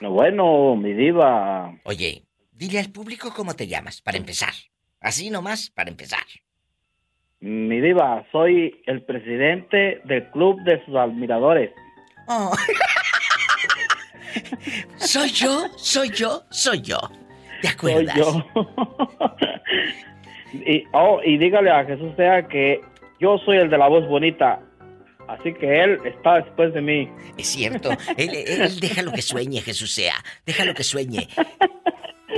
Bueno, 0.00 0.76
mi 0.76 0.92
diva. 0.92 1.72
Oye, 1.84 2.24
dile 2.52 2.80
al 2.80 2.90
público 2.90 3.32
cómo 3.34 3.54
te 3.54 3.66
llamas, 3.66 4.02
para 4.02 4.18
empezar. 4.18 4.52
Así 5.00 5.30
nomás, 5.30 5.70
para 5.70 5.90
empezar. 5.90 6.24
Mi 7.40 7.80
diva, 7.80 8.24
soy 8.32 8.82
el 8.86 9.02
presidente 9.02 10.00
del 10.04 10.30
club 10.30 10.60
de 10.64 10.84
sus 10.84 10.96
admiradores. 10.96 11.70
Oh. 12.26 12.52
¿Soy 14.96 15.30
yo? 15.30 15.66
¿Soy 15.76 16.10
yo? 16.10 16.42
Soy 16.50 16.80
yo. 16.80 16.98
¿Te 17.60 17.68
Soy 17.68 17.74
acuerdas? 17.74 18.16
yo. 18.16 18.44
y, 20.54 20.84
oh, 20.92 21.20
y 21.24 21.38
dígale 21.38 21.70
a 21.70 21.84
Jesús 21.84 22.12
sea 22.16 22.46
que 22.48 22.80
yo 23.20 23.38
soy 23.38 23.58
el 23.58 23.70
de 23.70 23.78
la 23.78 23.88
voz 23.88 24.06
bonita. 24.08 24.60
Así 25.28 25.54
que 25.54 25.82
él 25.82 25.98
está 26.04 26.36
después 26.36 26.74
de 26.74 26.80
mí. 26.80 27.08
Es 27.36 27.48
cierto. 27.48 27.90
Él, 28.16 28.30
él 28.34 28.80
déjalo 28.80 29.12
que 29.12 29.22
sueñe, 29.22 29.60
Jesús 29.60 29.92
sea. 29.92 30.14
Déjalo 30.44 30.74
que 30.74 30.84
sueñe. 30.84 31.28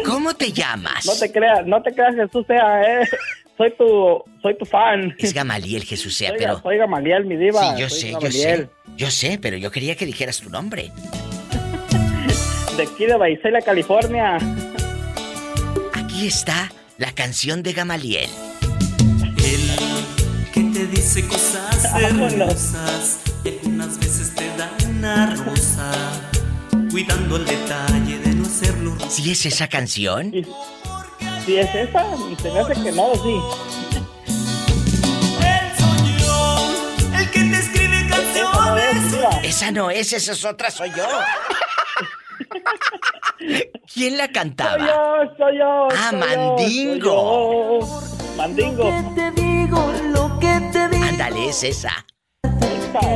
¿Cómo 0.05 0.35
te 0.35 0.53
llamas? 0.53 1.07
No 1.07 1.15
te 1.19 1.31
creas, 1.33 1.67
no 1.67 1.83
te 1.83 1.93
creas 1.93 2.15
Jesús 2.15 2.47
sea, 2.47 2.83
eh. 2.83 3.09
Soy 3.57 3.73
tu, 3.77 4.23
soy 4.43 4.59
tu 4.59 4.67
fan. 4.67 5.15
Es 5.19 5.33
Gamaliel, 5.33 5.83
Jesús 5.85 6.15
sea, 6.15 6.29
Soy, 6.31 6.39
pero... 6.39 6.61
soy 6.61 6.77
Gamaliel, 6.77 7.25
mi 7.25 7.37
diva. 7.37 7.75
Sí, 7.75 7.81
yo 7.81 7.89
soy 7.89 8.01
sé, 8.01 8.17
yo 8.21 8.31
sé. 8.31 8.69
Yo 8.97 9.11
sé, 9.11 9.39
pero 9.41 9.57
yo 9.57 9.71
quería 9.71 9.97
que 9.97 10.05
dijeras 10.05 10.41
tu 10.41 10.51
nombre. 10.51 10.91
De 12.77 12.83
aquí 12.83 13.07
de 13.07 13.17
Baisela, 13.17 13.63
California. 13.63 14.39
Aquí 15.95 16.27
está 16.27 16.71
la 16.99 17.13
canción 17.13 17.63
de 17.63 17.73
Gamaliel. 17.73 18.29
que 19.37 19.86
te 20.87 20.97
dice 20.97 21.27
cosas 21.27 21.85
hermosas 22.01 23.19
y 23.45 23.49
algunas 23.49 23.99
veces 23.99 24.33
te 24.35 24.49
da 24.57 24.71
una 24.89 25.35
rosa, 25.37 25.91
cuidando 26.91 27.37
el 27.37 27.45
detalle 27.45 28.19
de 28.19 28.35
no 28.35 28.47
hacerlo 28.47 28.95
rosa. 28.95 29.11
¿Sí 29.11 29.31
es 29.31 29.45
esa 29.47 29.69
canción? 29.69 30.33
Si 31.45 31.57
es 31.57 31.75
esa, 31.75 32.05
se 32.43 32.51
me 32.51 32.61
hace 32.61 32.73
que 32.83 32.93
no, 32.93 33.13
sí. 33.15 33.41
El 37.19 37.31
que 37.31 37.41
te 37.41 37.59
escribe 37.59 38.07
canciones. 38.09 39.45
Esa 39.45 39.71
no 39.71 39.91
es, 39.91 40.13
esa 40.13 40.33
es 40.33 40.45
otra, 40.45 40.71
soy 40.71 40.91
yo. 40.91 41.07
¿Quién 43.93 44.17
la 44.19 44.29
cantaba? 44.29 44.79
Soy 44.79 44.87
yo, 44.87 45.35
soy 45.39 45.59
yo. 45.59 45.89
Ah, 45.93 46.11
soy 46.11 46.21
yo, 46.21 46.27
Mandingo. 46.27 47.81
soy 47.81 48.19
yo. 48.19 48.26
Mandingo. 48.37 48.91
te 49.15 49.31
digo, 49.33 49.93
lo 50.13 50.39
que 50.39 50.61
te 50.73 50.89
digo. 50.89 51.05
Ándale, 51.05 51.49
es 51.49 51.63
esa. 51.63 52.07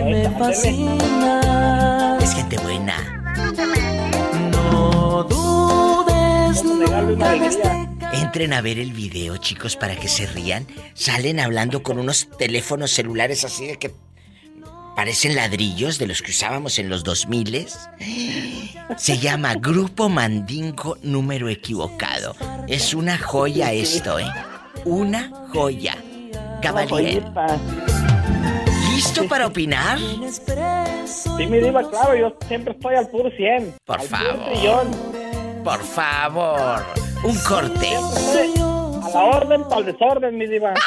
me 0.05 0.31
fascina. 0.39 2.19
Es 2.21 2.35
gente 2.35 2.57
buena. 2.59 2.97
No 4.51 5.25
dudes 5.25 6.65
nunca 6.65 7.03
de 7.33 7.47
este 7.47 7.89
Entren 8.13 8.53
a 8.53 8.61
ver 8.61 8.79
el 8.79 8.93
video, 8.93 9.37
chicos, 9.37 9.77
para 9.77 9.97
que 9.97 10.09
se 10.09 10.27
rían. 10.27 10.67
Salen 10.95 11.39
hablando 11.39 11.83
con 11.83 11.99
unos 11.99 12.29
teléfonos 12.39 12.91
celulares 12.91 13.45
así 13.45 13.67
de 13.67 13.79
que 13.79 13.95
parecen 14.97 15.37
ladrillos 15.37 15.99
de 15.99 16.07
los 16.07 16.23
que 16.23 16.31
usábamos 16.31 16.79
en 16.79 16.89
los 16.89 17.05
2000 17.05 17.67
Se 18.97 19.19
llama 19.19 19.55
Grupo 19.55 20.09
Mandingo 20.09 20.97
número 21.03 21.49
equivocado. 21.49 22.35
Es 22.67 22.95
una 22.95 23.17
joya 23.17 23.73
esto, 23.73 24.19
¿eh? 24.19 24.27
Una 24.85 25.31
joya. 25.53 25.97
Caballero. 26.63 27.33
¿Listo 28.95 29.27
para 29.29 29.47
opinar? 29.47 29.99
Sí, 31.07 31.47
mi 31.47 31.59
diva, 31.59 31.89
claro, 31.89 32.15
yo 32.17 32.37
siempre 32.47 32.75
estoy 32.75 32.97
al 32.97 33.09
puro 33.09 33.31
100. 33.31 33.75
Por 33.85 34.01
al 34.01 34.07
favor. 34.07 34.37
Puro. 34.53 34.85
Por 35.65 35.81
favor. 35.83 36.85
Un 37.25 37.37
corte. 37.39 37.89
A 39.03 39.09
la 39.13 39.25
orden 39.25 39.65
para 39.65 39.79
el 39.79 39.87
desorden, 39.87 40.37
mi 40.37 40.47
diva. 40.47 40.75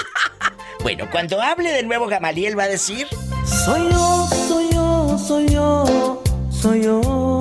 Bueno, 0.84 1.06
cuando 1.10 1.42
hable 1.42 1.72
de 1.72 1.82
nuevo 1.84 2.08
Gamaliel 2.08 2.60
va 2.60 2.64
a 2.64 2.68
decir... 2.68 3.08
Soy 3.46 3.90
yo, 3.90 4.28
soy 4.28 4.70
yo, 4.74 5.18
soy 5.18 5.48
yo, 5.48 6.22
soy 6.52 6.84
yo. 6.84 7.40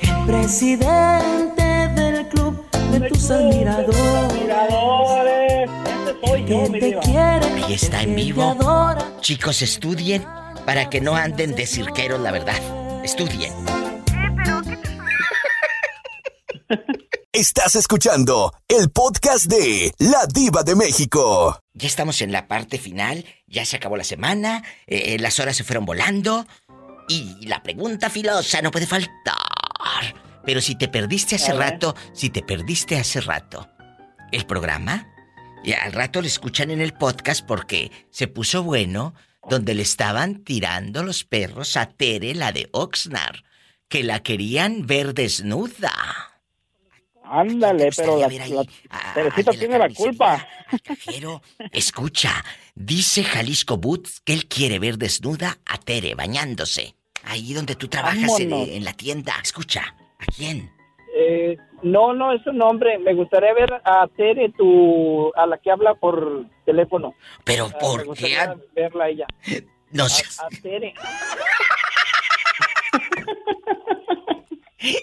El 0.00 0.26
presidente 0.26 1.62
del 1.94 2.26
club 2.28 2.64
de 2.90 3.00
tus 3.10 3.30
admiradores. 3.30 4.31
Soy 4.70 6.44
yo, 6.46 6.72
que 6.72 6.80
te 6.80 6.98
quiere, 7.00 7.46
Ahí 7.64 7.74
está 7.74 8.02
en 8.02 8.14
vivo. 8.14 8.56
Chicos, 9.20 9.62
estudien 9.62 10.24
para 10.66 10.88
que 10.90 11.00
no 11.00 11.16
anden 11.16 11.54
de 11.54 11.66
cirqueros, 11.66 12.20
la 12.20 12.30
verdad. 12.30 12.56
Estudien. 13.04 13.52
Estás 17.32 17.76
escuchando 17.76 18.52
el 18.68 18.90
podcast 18.90 19.46
de 19.46 19.94
La 19.98 20.26
Diva 20.26 20.62
de 20.62 20.76
México. 20.76 21.58
Ya 21.72 21.86
estamos 21.86 22.20
en 22.20 22.30
la 22.30 22.46
parte 22.46 22.76
final, 22.78 23.24
ya 23.46 23.64
se 23.64 23.76
acabó 23.76 23.96
la 23.96 24.04
semana, 24.04 24.62
eh, 24.86 25.16
las 25.18 25.40
horas 25.40 25.56
se 25.56 25.64
fueron 25.64 25.86
volando 25.86 26.46
y 27.08 27.46
la 27.46 27.62
pregunta 27.62 28.10
filosa 28.10 28.60
no 28.60 28.70
puede 28.70 28.86
faltar. 28.86 29.10
Pero 30.44 30.60
si 30.60 30.74
te 30.74 30.88
perdiste 30.88 31.36
hace 31.36 31.54
rato, 31.54 31.96
si 32.12 32.28
te 32.28 32.42
perdiste 32.42 32.98
hace 32.98 33.22
rato 33.22 33.66
el 34.32 34.46
programa, 34.46 35.08
y 35.64 35.72
al 35.72 35.92
rato 35.92 36.20
lo 36.20 36.26
escuchan 36.26 36.70
en 36.70 36.80
el 36.80 36.92
podcast 36.92 37.46
porque 37.46 37.92
se 38.10 38.26
puso 38.26 38.62
bueno, 38.62 39.14
donde 39.48 39.74
le 39.74 39.82
estaban 39.82 40.42
tirando 40.44 41.02
los 41.02 41.24
perros 41.24 41.76
a 41.76 41.86
Tere, 41.86 42.34
la 42.34 42.52
de 42.52 42.68
Oxnard, 42.72 43.36
que 43.88 44.02
la 44.02 44.22
querían 44.22 44.86
ver 44.86 45.14
desnuda. 45.14 45.92
Ándale, 47.24 47.90
pero 47.96 48.18
la, 48.18 48.28
la 48.28 49.14
Teresita 49.14 49.52
tiene 49.52 49.78
la 49.78 49.88
culpa. 49.88 50.46
Cajero, 50.82 51.42
escucha, 51.70 52.44
dice 52.74 53.24
Jalisco 53.24 53.78
Boots 53.78 54.20
que 54.20 54.34
él 54.34 54.46
quiere 54.48 54.78
ver 54.78 54.98
desnuda 54.98 55.58
a 55.64 55.78
Tere 55.78 56.14
bañándose. 56.14 56.94
Ahí 57.24 57.54
donde 57.54 57.76
tú 57.76 57.88
trabajas 57.88 58.38
en 58.40 58.84
la 58.84 58.92
tienda. 58.92 59.34
Escucha, 59.42 59.94
¿a 60.18 60.26
quién? 60.26 60.70
Eh, 61.14 61.56
no, 61.82 62.12
no 62.14 62.32
es 62.32 62.46
un 62.46 62.58
nombre. 62.58 62.98
Me 62.98 63.14
gustaría 63.14 63.52
ver 63.52 63.72
a 63.84 64.08
Tere, 64.16 64.50
tu, 64.56 65.30
a 65.36 65.46
la 65.46 65.58
que 65.58 65.70
habla 65.70 65.94
por 65.94 66.46
teléfono. 66.64 67.14
Pero 67.44 67.66
Ah, 67.72 67.78
¿por 67.78 68.08
me 68.08 68.14
qué? 68.14 68.38
a- 68.38 68.56
verla 68.74 69.04
a 69.04 69.08
ella. 69.08 69.26
No 69.92 70.08
seas- 70.08 70.40
a 70.40 70.48
Tere. 70.62 70.94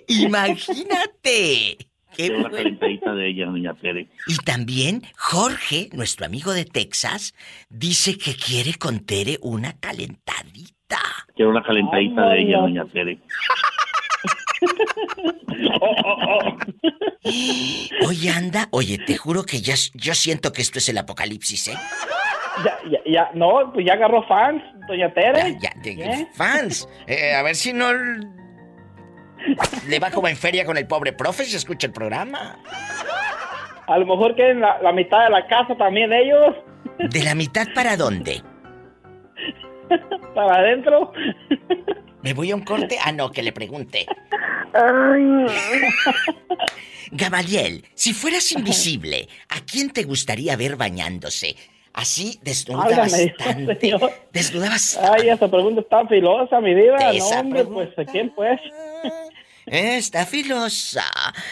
Imagínate. 0.08 1.78
Qué 2.16 2.26
Quiero 2.26 2.40
una 2.40 2.50
bueno. 2.50 2.64
calentadita 2.64 3.14
de 3.14 3.30
ella, 3.30 3.46
doña 3.46 3.74
Tere. 3.76 4.08
Y 4.28 4.38
también 4.38 5.04
Jorge, 5.18 5.90
nuestro 5.94 6.26
amigo 6.26 6.52
de 6.54 6.66
Texas, 6.66 7.34
dice 7.70 8.18
que 8.18 8.36
quiere 8.36 8.74
con 8.80 9.06
Tere 9.06 9.38
una 9.42 9.80
calentadita. 9.80 11.00
Quiero 11.36 11.52
una 11.52 11.62
calentadita 11.64 12.30
de 12.30 12.42
ella, 12.42 12.58
doña 12.62 12.86
Tere. 12.86 13.20
Oye, 18.08 18.30
anda, 18.32 18.68
oye, 18.72 18.98
te 18.98 19.18
juro 19.18 19.44
que 19.44 19.60
ya, 19.62 19.76
yo 19.94 20.14
siento 20.16 20.52
que 20.54 20.62
esto 20.62 20.80
es 20.80 20.88
el 20.90 20.98
apocalipsis, 20.98 21.68
¿eh? 21.70 21.74
Ya, 22.66 22.78
ya, 22.90 23.00
ya, 23.06 23.30
no, 23.34 23.72
pues 23.74 23.86
ya 23.86 23.94
agarró 23.94 24.24
fans, 24.28 24.62
doña 24.88 25.14
Tere. 25.14 25.58
Ya, 25.62 25.72
de- 25.82 25.92
¿Eh? 25.92 26.28
Fans, 26.34 26.88
eh, 27.08 27.34
a 27.36 27.44
ver 27.44 27.56
si 27.56 27.72
no 27.74 27.94
le 27.94 28.20
va 30.00 30.10
como 30.12 30.28
en 30.28 30.36
feria 30.36 30.66
con 30.66 30.76
el 30.78 30.86
pobre 30.88 31.14
profe 31.14 31.46
si 31.46 31.56
escucha 31.56 31.88
el 31.88 31.94
programa. 31.94 32.58
A 33.88 33.98
lo 33.98 34.06
mejor 34.06 34.36
quieren 34.36 34.60
la, 34.62 34.78
la 34.82 34.92
mitad 34.92 35.24
de 35.26 35.30
la 35.30 35.48
casa 35.48 35.76
también 35.78 36.12
ellos, 36.14 36.56
¿De 36.98 37.24
la 37.24 37.34
mitad 37.36 37.68
para 37.74 37.96
dónde? 37.96 38.42
para 40.36 40.56
adentro. 40.58 41.14
¿Me 42.22 42.34
voy 42.34 42.52
a 42.52 42.56
un 42.56 42.64
corte? 42.64 42.98
Ah, 43.04 43.12
no, 43.12 43.32
que 43.32 43.44
le 43.44 43.52
pregunte. 43.52 44.06
Gamaliel, 47.12 47.86
si 47.96 48.14
fueras 48.14 48.52
invisible, 48.52 49.28
¿a 49.50 49.62
quién 49.62 49.90
te 49.90 50.04
gustaría 50.04 50.56
ver 50.56 50.76
bañándose? 50.76 51.56
Así, 51.94 52.40
desnuda 52.44 52.86
Válgame, 52.86 53.34
bastante. 53.38 53.80
señor. 53.80 54.12
Desnuda 54.32 54.70
bastante. 54.70 55.22
Ay, 55.24 55.30
esa 55.30 55.50
pregunta 55.50 55.82
está 55.82 56.08
filosa, 56.08 56.62
mi 56.62 56.76
diva. 56.76 56.98
No, 56.98 57.26
hombre, 57.40 57.66
pues, 57.66 57.98
¿a 57.98 58.06
quién 58.06 58.30
pues? 58.36 58.60
Está 59.66 60.26
filosa. 60.26 61.06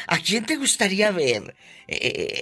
¿A 0.08 0.18
quién 0.20 0.46
te 0.46 0.56
gustaría 0.56 1.12
ver? 1.12 1.56
Eh, 1.88 2.42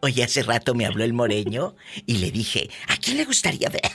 oye, 0.00 0.24
hace 0.24 0.42
rato 0.42 0.74
me 0.74 0.86
habló 0.86 1.04
el 1.04 1.12
moreño 1.14 1.74
y 2.06 2.18
le 2.18 2.30
dije, 2.30 2.68
¿a 2.88 2.96
quién 2.96 3.16
le 3.16 3.24
gustaría 3.24 3.68
ver? 3.70 3.92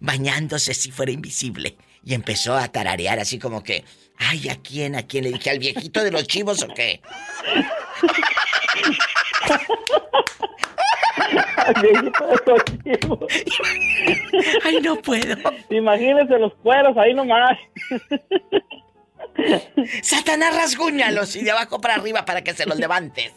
Bañándose 0.00 0.74
si 0.74 0.90
fuera 0.90 1.12
invisible. 1.12 1.76
Y 2.06 2.14
empezó 2.14 2.56
a 2.56 2.68
tararear 2.68 3.18
así 3.18 3.38
como 3.38 3.62
que, 3.62 3.84
ay, 4.16 4.48
¿a 4.48 4.56
quién? 4.62 4.94
¿A 4.94 5.02
quién? 5.02 5.24
Le 5.24 5.32
dije, 5.32 5.50
¿al 5.50 5.58
viejito 5.58 6.04
de 6.04 6.12
los 6.12 6.26
chivos 6.26 6.62
o 6.62 6.68
qué? 6.68 7.02
Ay, 14.64 14.80
no 14.82 14.96
puedo. 14.96 15.36
Imagínense 15.70 16.38
los 16.38 16.52
cueros 16.62 16.96
ahí 16.96 17.14
nomás. 17.14 17.58
Satanás 20.02 20.54
rasguñalos 20.54 21.36
y 21.36 21.44
de 21.44 21.50
abajo 21.50 21.80
para 21.80 21.94
arriba 21.94 22.24
para 22.24 22.42
que 22.42 22.54
se 22.54 22.66
los 22.66 22.78
levantes. 22.78 23.32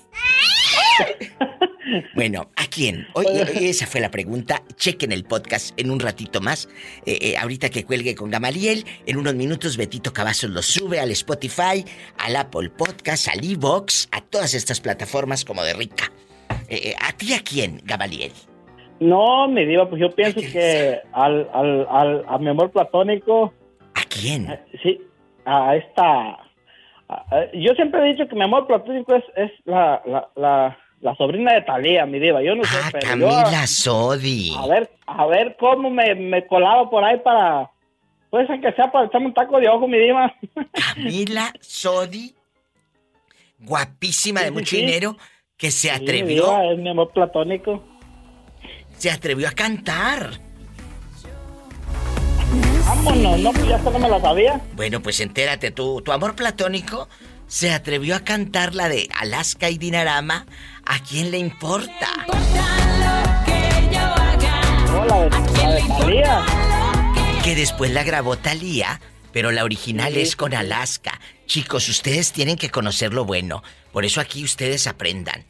Bueno, 2.14 2.52
¿a 2.56 2.68
quién? 2.68 3.08
Oye, 3.14 3.70
esa 3.70 3.88
fue 3.88 4.00
la 4.00 4.12
pregunta. 4.12 4.62
Chequen 4.76 5.12
el 5.12 5.24
podcast 5.24 5.80
en 5.80 5.90
un 5.90 6.00
ratito 6.00 6.40
más. 6.42 6.70
Eh, 7.06 7.18
eh, 7.22 7.38
ahorita 7.38 7.70
que 7.70 7.84
cuelgue 7.84 8.16
con 8.16 8.30
Gamaliel, 8.30 8.86
en 9.06 9.18
unos 9.18 9.34
minutos 9.34 9.78
Betito 9.78 10.14
Cavazos 10.14 10.52
lo 10.52 10.62
sube 10.62 11.00
al 11.00 11.12
Spotify, 11.12 11.84
al 12.18 12.36
Apple 12.36 12.70
Podcast, 12.70 13.30
al 13.30 13.44
Evox, 13.44 14.08
a 14.12 14.22
todas 14.22 14.54
estas 14.54 14.82
plataformas 14.82 15.46
como 15.46 15.64
de 15.64 15.74
Rica. 15.74 16.12
Eh, 16.68 16.94
¿A 17.00 17.14
ti 17.14 17.34
a 17.34 17.40
quién, 17.40 17.82
Gamaliel? 17.84 18.34
No, 19.00 19.48
mi 19.48 19.66
diva, 19.66 19.90
pues 19.90 20.02
yo 20.02 20.14
pienso 20.14 20.42
que 20.42 21.00
al, 21.14 21.50
al, 21.54 21.88
al, 21.90 22.26
a 22.28 22.38
mi 22.38 22.50
amor 22.50 22.72
platónico. 22.72 23.54
¿A 23.96 24.04
quién? 24.04 24.60
Sí, 24.84 25.00
a 25.50 25.76
esta. 25.76 26.38
a- 27.10 27.52
yo 27.54 27.74
siempre 27.74 28.02
he 28.02 28.14
dicho 28.14 28.28
que 28.28 28.36
mi 28.36 28.44
amor 28.44 28.68
platónico 28.68 29.16
es, 29.16 29.24
es 29.36 29.52
la, 29.66 30.02
la, 30.06 30.30
la, 30.36 30.78
la 31.02 31.16
sobrina 31.16 31.54
de 31.54 31.62
Talía, 31.62 32.06
mi 32.06 32.20
diva. 32.20 32.42
Yo 32.44 32.56
no 32.56 32.64
sé, 32.64 32.78
pero 32.92 33.16
yo. 33.18 33.28
Camila 33.28 33.66
Sodi. 33.68 34.54
A 34.58 34.68
ver, 34.68 34.90
a 35.08 35.26
ver 35.26 35.56
cómo 35.60 35.90
me, 35.90 36.14
me 36.16 36.46
colaba 36.48 36.90
por 36.90 37.04
ahí 37.04 37.18
para. 37.20 37.70
Pues 38.30 38.48
aunque 38.50 38.72
sea 38.74 38.92
para 38.92 39.08
echarme 39.08 39.28
un 39.28 39.34
taco 39.34 39.60
de 39.60 39.68
ojo, 39.70 39.88
mi 39.88 39.98
diva. 39.98 40.34
Camila 40.96 41.52
Sodi, 41.62 42.36
guapísima 43.60 44.42
de 44.42 44.48
Sí, 44.48 44.54
mucho 44.54 44.70
sí. 44.76 44.78
dinero, 44.78 45.16
que 45.58 45.72
se 45.72 45.90
Sí, 45.90 45.96
mi 46.00 46.04
atrevió, 46.04 46.44
diva, 46.44 46.66
es 46.72 46.78
mi 46.78 46.90
amor 46.90 47.12
platónico. 47.12 47.84
se 48.98 49.10
atrevió 49.10 49.48
a 49.48 49.52
cantar. 49.52 50.30
Vámonos, 52.90 53.40
no, 53.40 53.54
pues 53.54 53.68
ya 53.68 53.78
no 53.78 54.00
me 54.00 54.10
la 54.10 54.20
sabía. 54.20 54.60
Bueno, 54.76 55.00
pues 55.00 55.20
entérate, 55.20 55.70
tu, 55.70 56.02
tu 56.02 56.12
amor 56.12 56.36
platónico 56.36 57.08
se 57.46 57.72
atrevió 57.72 58.16
a 58.16 58.22
cantar 58.22 58.74
la 58.74 58.90
de 58.90 59.08
Alaska 59.16 59.70
y 59.70 59.78
Dinarama. 59.78 60.48
¿A 60.88 60.98
quién 61.04 61.30
le 61.30 61.38
importa? 61.38 62.08
Que 67.44 67.54
después 67.54 67.92
la 67.92 68.04
grabó 68.04 68.38
Thalía, 68.38 69.00
pero 69.32 69.52
la 69.52 69.66
original 69.66 70.18
es 70.18 70.36
con 70.36 70.56
Alaska. 70.56 71.20
Chicos, 71.46 71.90
ustedes 71.90 72.32
tienen 72.32 72.56
que 72.56 72.72
conocer 72.72 73.14
lo 73.14 73.24
bueno. 73.24 73.62
Por 73.94 74.04
eso 74.04 74.20
aquí 74.20 74.44
ustedes 74.44 74.88
aprendan. 74.88 75.46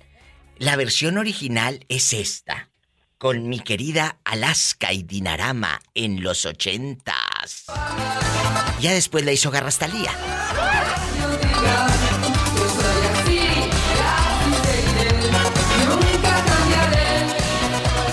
La 0.58 0.76
versión 0.76 1.18
original 1.18 1.86
es 1.88 2.12
esta. 2.12 2.69
Con 3.20 3.50
mi 3.50 3.60
querida 3.60 4.16
Alaska 4.24 4.94
y 4.94 5.04
Dinarama 5.04 5.80
en 5.94 6.24
los 6.24 6.46
ochentas. 6.46 7.66
Ya 8.80 8.94
después 8.94 9.26
la 9.26 9.34
hizo 9.34 9.52
Garras 9.52 9.78
Thalía. 9.78 10.12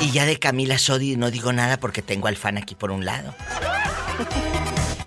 Y 0.03 0.11
ya 0.11 0.27
de 0.27 0.41
Camila 0.41 0.77
Sodi 0.77 1.15
no 1.15 1.31
digo 1.31 1.53
nada 1.53 1.77
porque 1.77 2.03
tengo 2.03 2.27
al 2.27 2.35
fan 2.35 2.59
aquí 2.59 2.74
por 2.74 2.91
un 2.91 3.05
lado. 3.05 3.33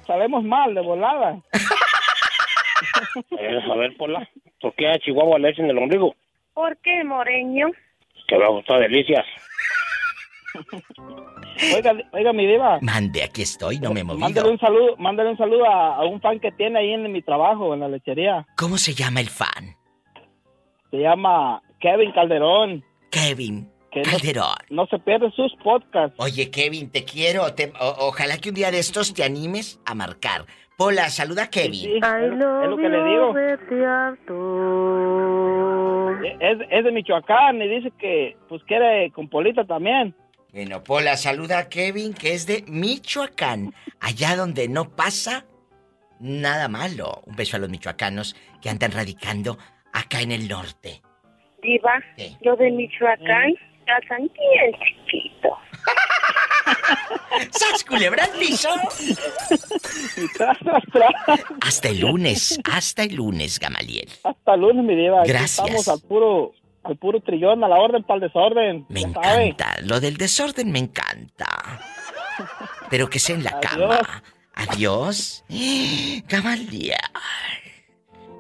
Sabemos 0.08 0.46
mal, 0.46 0.74
de 0.76 0.82
volada. 0.82 1.42
Eh, 3.38 3.60
a 3.70 3.76
ver, 3.76 3.96
Pola, 3.98 4.30
¿por 4.62 4.74
qué 4.76 4.88
a 4.88 5.00
Chihuahua 5.00 5.40
le 5.40 5.50
en 5.50 5.70
el 5.70 5.78
ombligo? 5.78 6.16
¿Por 6.54 6.78
qué, 6.78 7.04
Moreño? 7.04 7.68
Que 8.28 8.38
me 8.38 8.48
gustó 8.48 8.78
delicias. 8.78 9.26
Oiga, 11.76 11.94
oiga, 12.14 12.34
mi 12.34 12.48
diva. 12.48 12.80
Mande, 12.82 13.24
aquí 13.24 13.42
estoy, 13.42 13.80
no 13.80 13.94
me 13.94 14.02
he 14.02 14.04
movido. 14.04 14.20
Mándale 14.26 14.50
un 14.50 14.60
saludo, 14.60 14.96
mándale 14.98 15.30
un 15.32 15.38
saludo 15.38 15.66
a, 15.66 15.96
a 15.98 16.06
un 16.06 16.20
fan 16.22 16.40
que 16.40 16.52
tiene 16.52 16.80
ahí 16.80 16.92
en 16.94 17.12
mi 17.12 17.22
trabajo, 17.22 17.74
en 17.74 17.82
la 17.82 17.88
lechería. 17.90 18.46
¿Cómo 18.58 18.78
se 18.78 18.94
llama 18.94 19.20
el 19.20 19.30
fan? 19.30 19.76
Se 20.92 20.98
llama 20.98 21.62
Kevin 21.80 22.12
Calderón. 22.14 22.84
Kevin 23.12 23.70
Que 23.92 24.02
Calderón. 24.04 24.56
No, 24.70 24.86
se 24.88 24.98
pierde 25.00 25.32
sus 25.32 25.54
podcasts. 25.64 26.16
Oye, 26.20 26.50
Kevin, 26.50 26.90
te 26.92 27.04
quiero. 27.06 27.54
te- 27.54 27.74
o- 27.80 28.08
ojalá 28.08 28.38
que 28.38 28.50
un 28.50 28.56
día 28.56 28.72
de 28.72 28.80
estos 28.80 29.14
te 29.14 29.24
animes 29.24 29.80
a 29.86 29.94
marcar. 29.96 30.46
Pola, 30.78 31.10
saluda 31.10 31.44
a 31.44 31.50
Kevin. 31.50 32.02
Ay, 32.04 32.30
no, 32.38 32.64
es 32.64 32.70
lo 32.70 32.78
que 32.78 32.88
le 32.90 33.04
digo. 33.04 33.34
Es, 36.40 36.58
es 36.70 36.84
de 36.84 36.92
Michoacán 36.92 37.62
y 37.62 37.68
dice 37.68 37.92
que 38.00 38.38
pues 38.48 38.64
quiere 38.64 39.12
con 39.12 39.28
Polita 39.28 39.66
también. 39.66 40.16
Bueno, 40.52 40.84
Pola, 40.84 41.16
saluda 41.16 41.60
a 41.60 41.70
Kevin, 41.70 42.14
que 42.14 42.34
es 42.34 42.48
de 42.48 42.64
Michoacán, 42.68 43.74
allá 44.00 44.36
donde 44.36 44.68
no 44.68 44.96
pasa 44.96 45.46
nada 46.20 46.68
malo. 46.68 47.22
Un 47.26 47.36
beso 47.36 47.58
a 47.58 47.60
los 47.60 47.70
michoacanos 47.70 48.36
que 48.60 48.70
andan 48.70 48.92
radicando 48.92 49.60
acá 49.94 50.22
en 50.22 50.32
el 50.32 50.48
norte. 50.48 51.02
Diva, 51.62 52.02
lo 52.42 52.56
de 52.56 52.72
Michoacán, 52.72 53.54
casan 53.86 54.22
bien 54.22 54.74
chiquito. 54.84 55.50
¡Sas, 57.52 57.84
culebra 57.84 58.26
al 58.26 58.32
piso! 58.32 58.70
Hasta 61.62 61.90
el 61.90 62.00
lunes, 62.00 62.60
hasta 62.66 63.04
el 63.04 63.16
lunes, 63.16 63.60
Gamaliel. 63.60 64.10
Hasta 64.24 64.54
el 64.56 64.62
lunes, 64.62 64.84
mi 64.84 64.96
diva. 64.96 65.24
Gracias. 65.26 65.60
Estamos 65.60 65.88
al 65.88 66.02
puro, 66.08 66.54
al 66.84 66.98
puro 66.98 67.20
trillón, 67.22 67.64
a 67.64 67.68
la 67.68 67.78
orden 67.78 68.04
para 68.04 68.16
el 68.16 68.22
desorden. 68.22 68.86
Me 68.90 69.02
ya 69.02 69.14
sabe. 69.14 69.48
encanta, 69.48 69.76
lo 69.84 70.00
del 70.00 70.18
desorden 70.18 70.72
me 70.72 70.80
encanta. 70.80 71.80
Pero 72.90 73.10
que 73.10 73.20
sea 73.20 73.36
en 73.36 73.44
la 73.44 73.60
cama. 73.60 74.00
Adiós. 74.56 75.44
Gamaliel. 76.28 76.98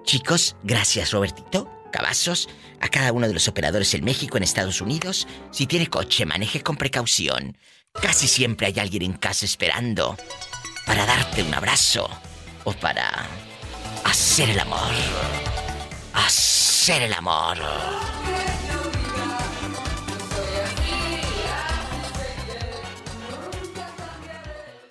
Chicos, 0.03 0.56
gracias 0.64 1.11
Robertito, 1.11 1.70
Cavazos, 1.91 2.49
a 2.82 2.88
cada 2.88 3.11
uno 3.14 3.28
de 3.28 3.34
los 3.34 3.48
operadores 3.48 3.94
en 3.94 4.03
México, 4.03 4.38
en 4.38 4.44
Estados 4.44 4.82
Unidos. 4.82 5.28
Si 5.52 5.68
tiene 5.68 5.88
coche, 5.88 6.26
maneje 6.26 6.61
con 6.61 6.78
precaución. 6.78 7.57
Casi 7.94 8.28
siempre 8.28 8.68
hay 8.68 8.80
alguien 8.80 9.03
en 9.03 9.14
casa 9.14 9.45
esperando 9.45 10.16
para 10.86 11.06
darte 11.06 11.44
un 11.44 11.53
abrazo 11.53 12.10
o 12.64 12.74
para 12.74 13.28
hacer 14.03 14.49
el 14.49 14.60
amor. 14.60 14.91
Hacer 16.14 17.03
el 17.03 17.14
amor. 17.14 17.57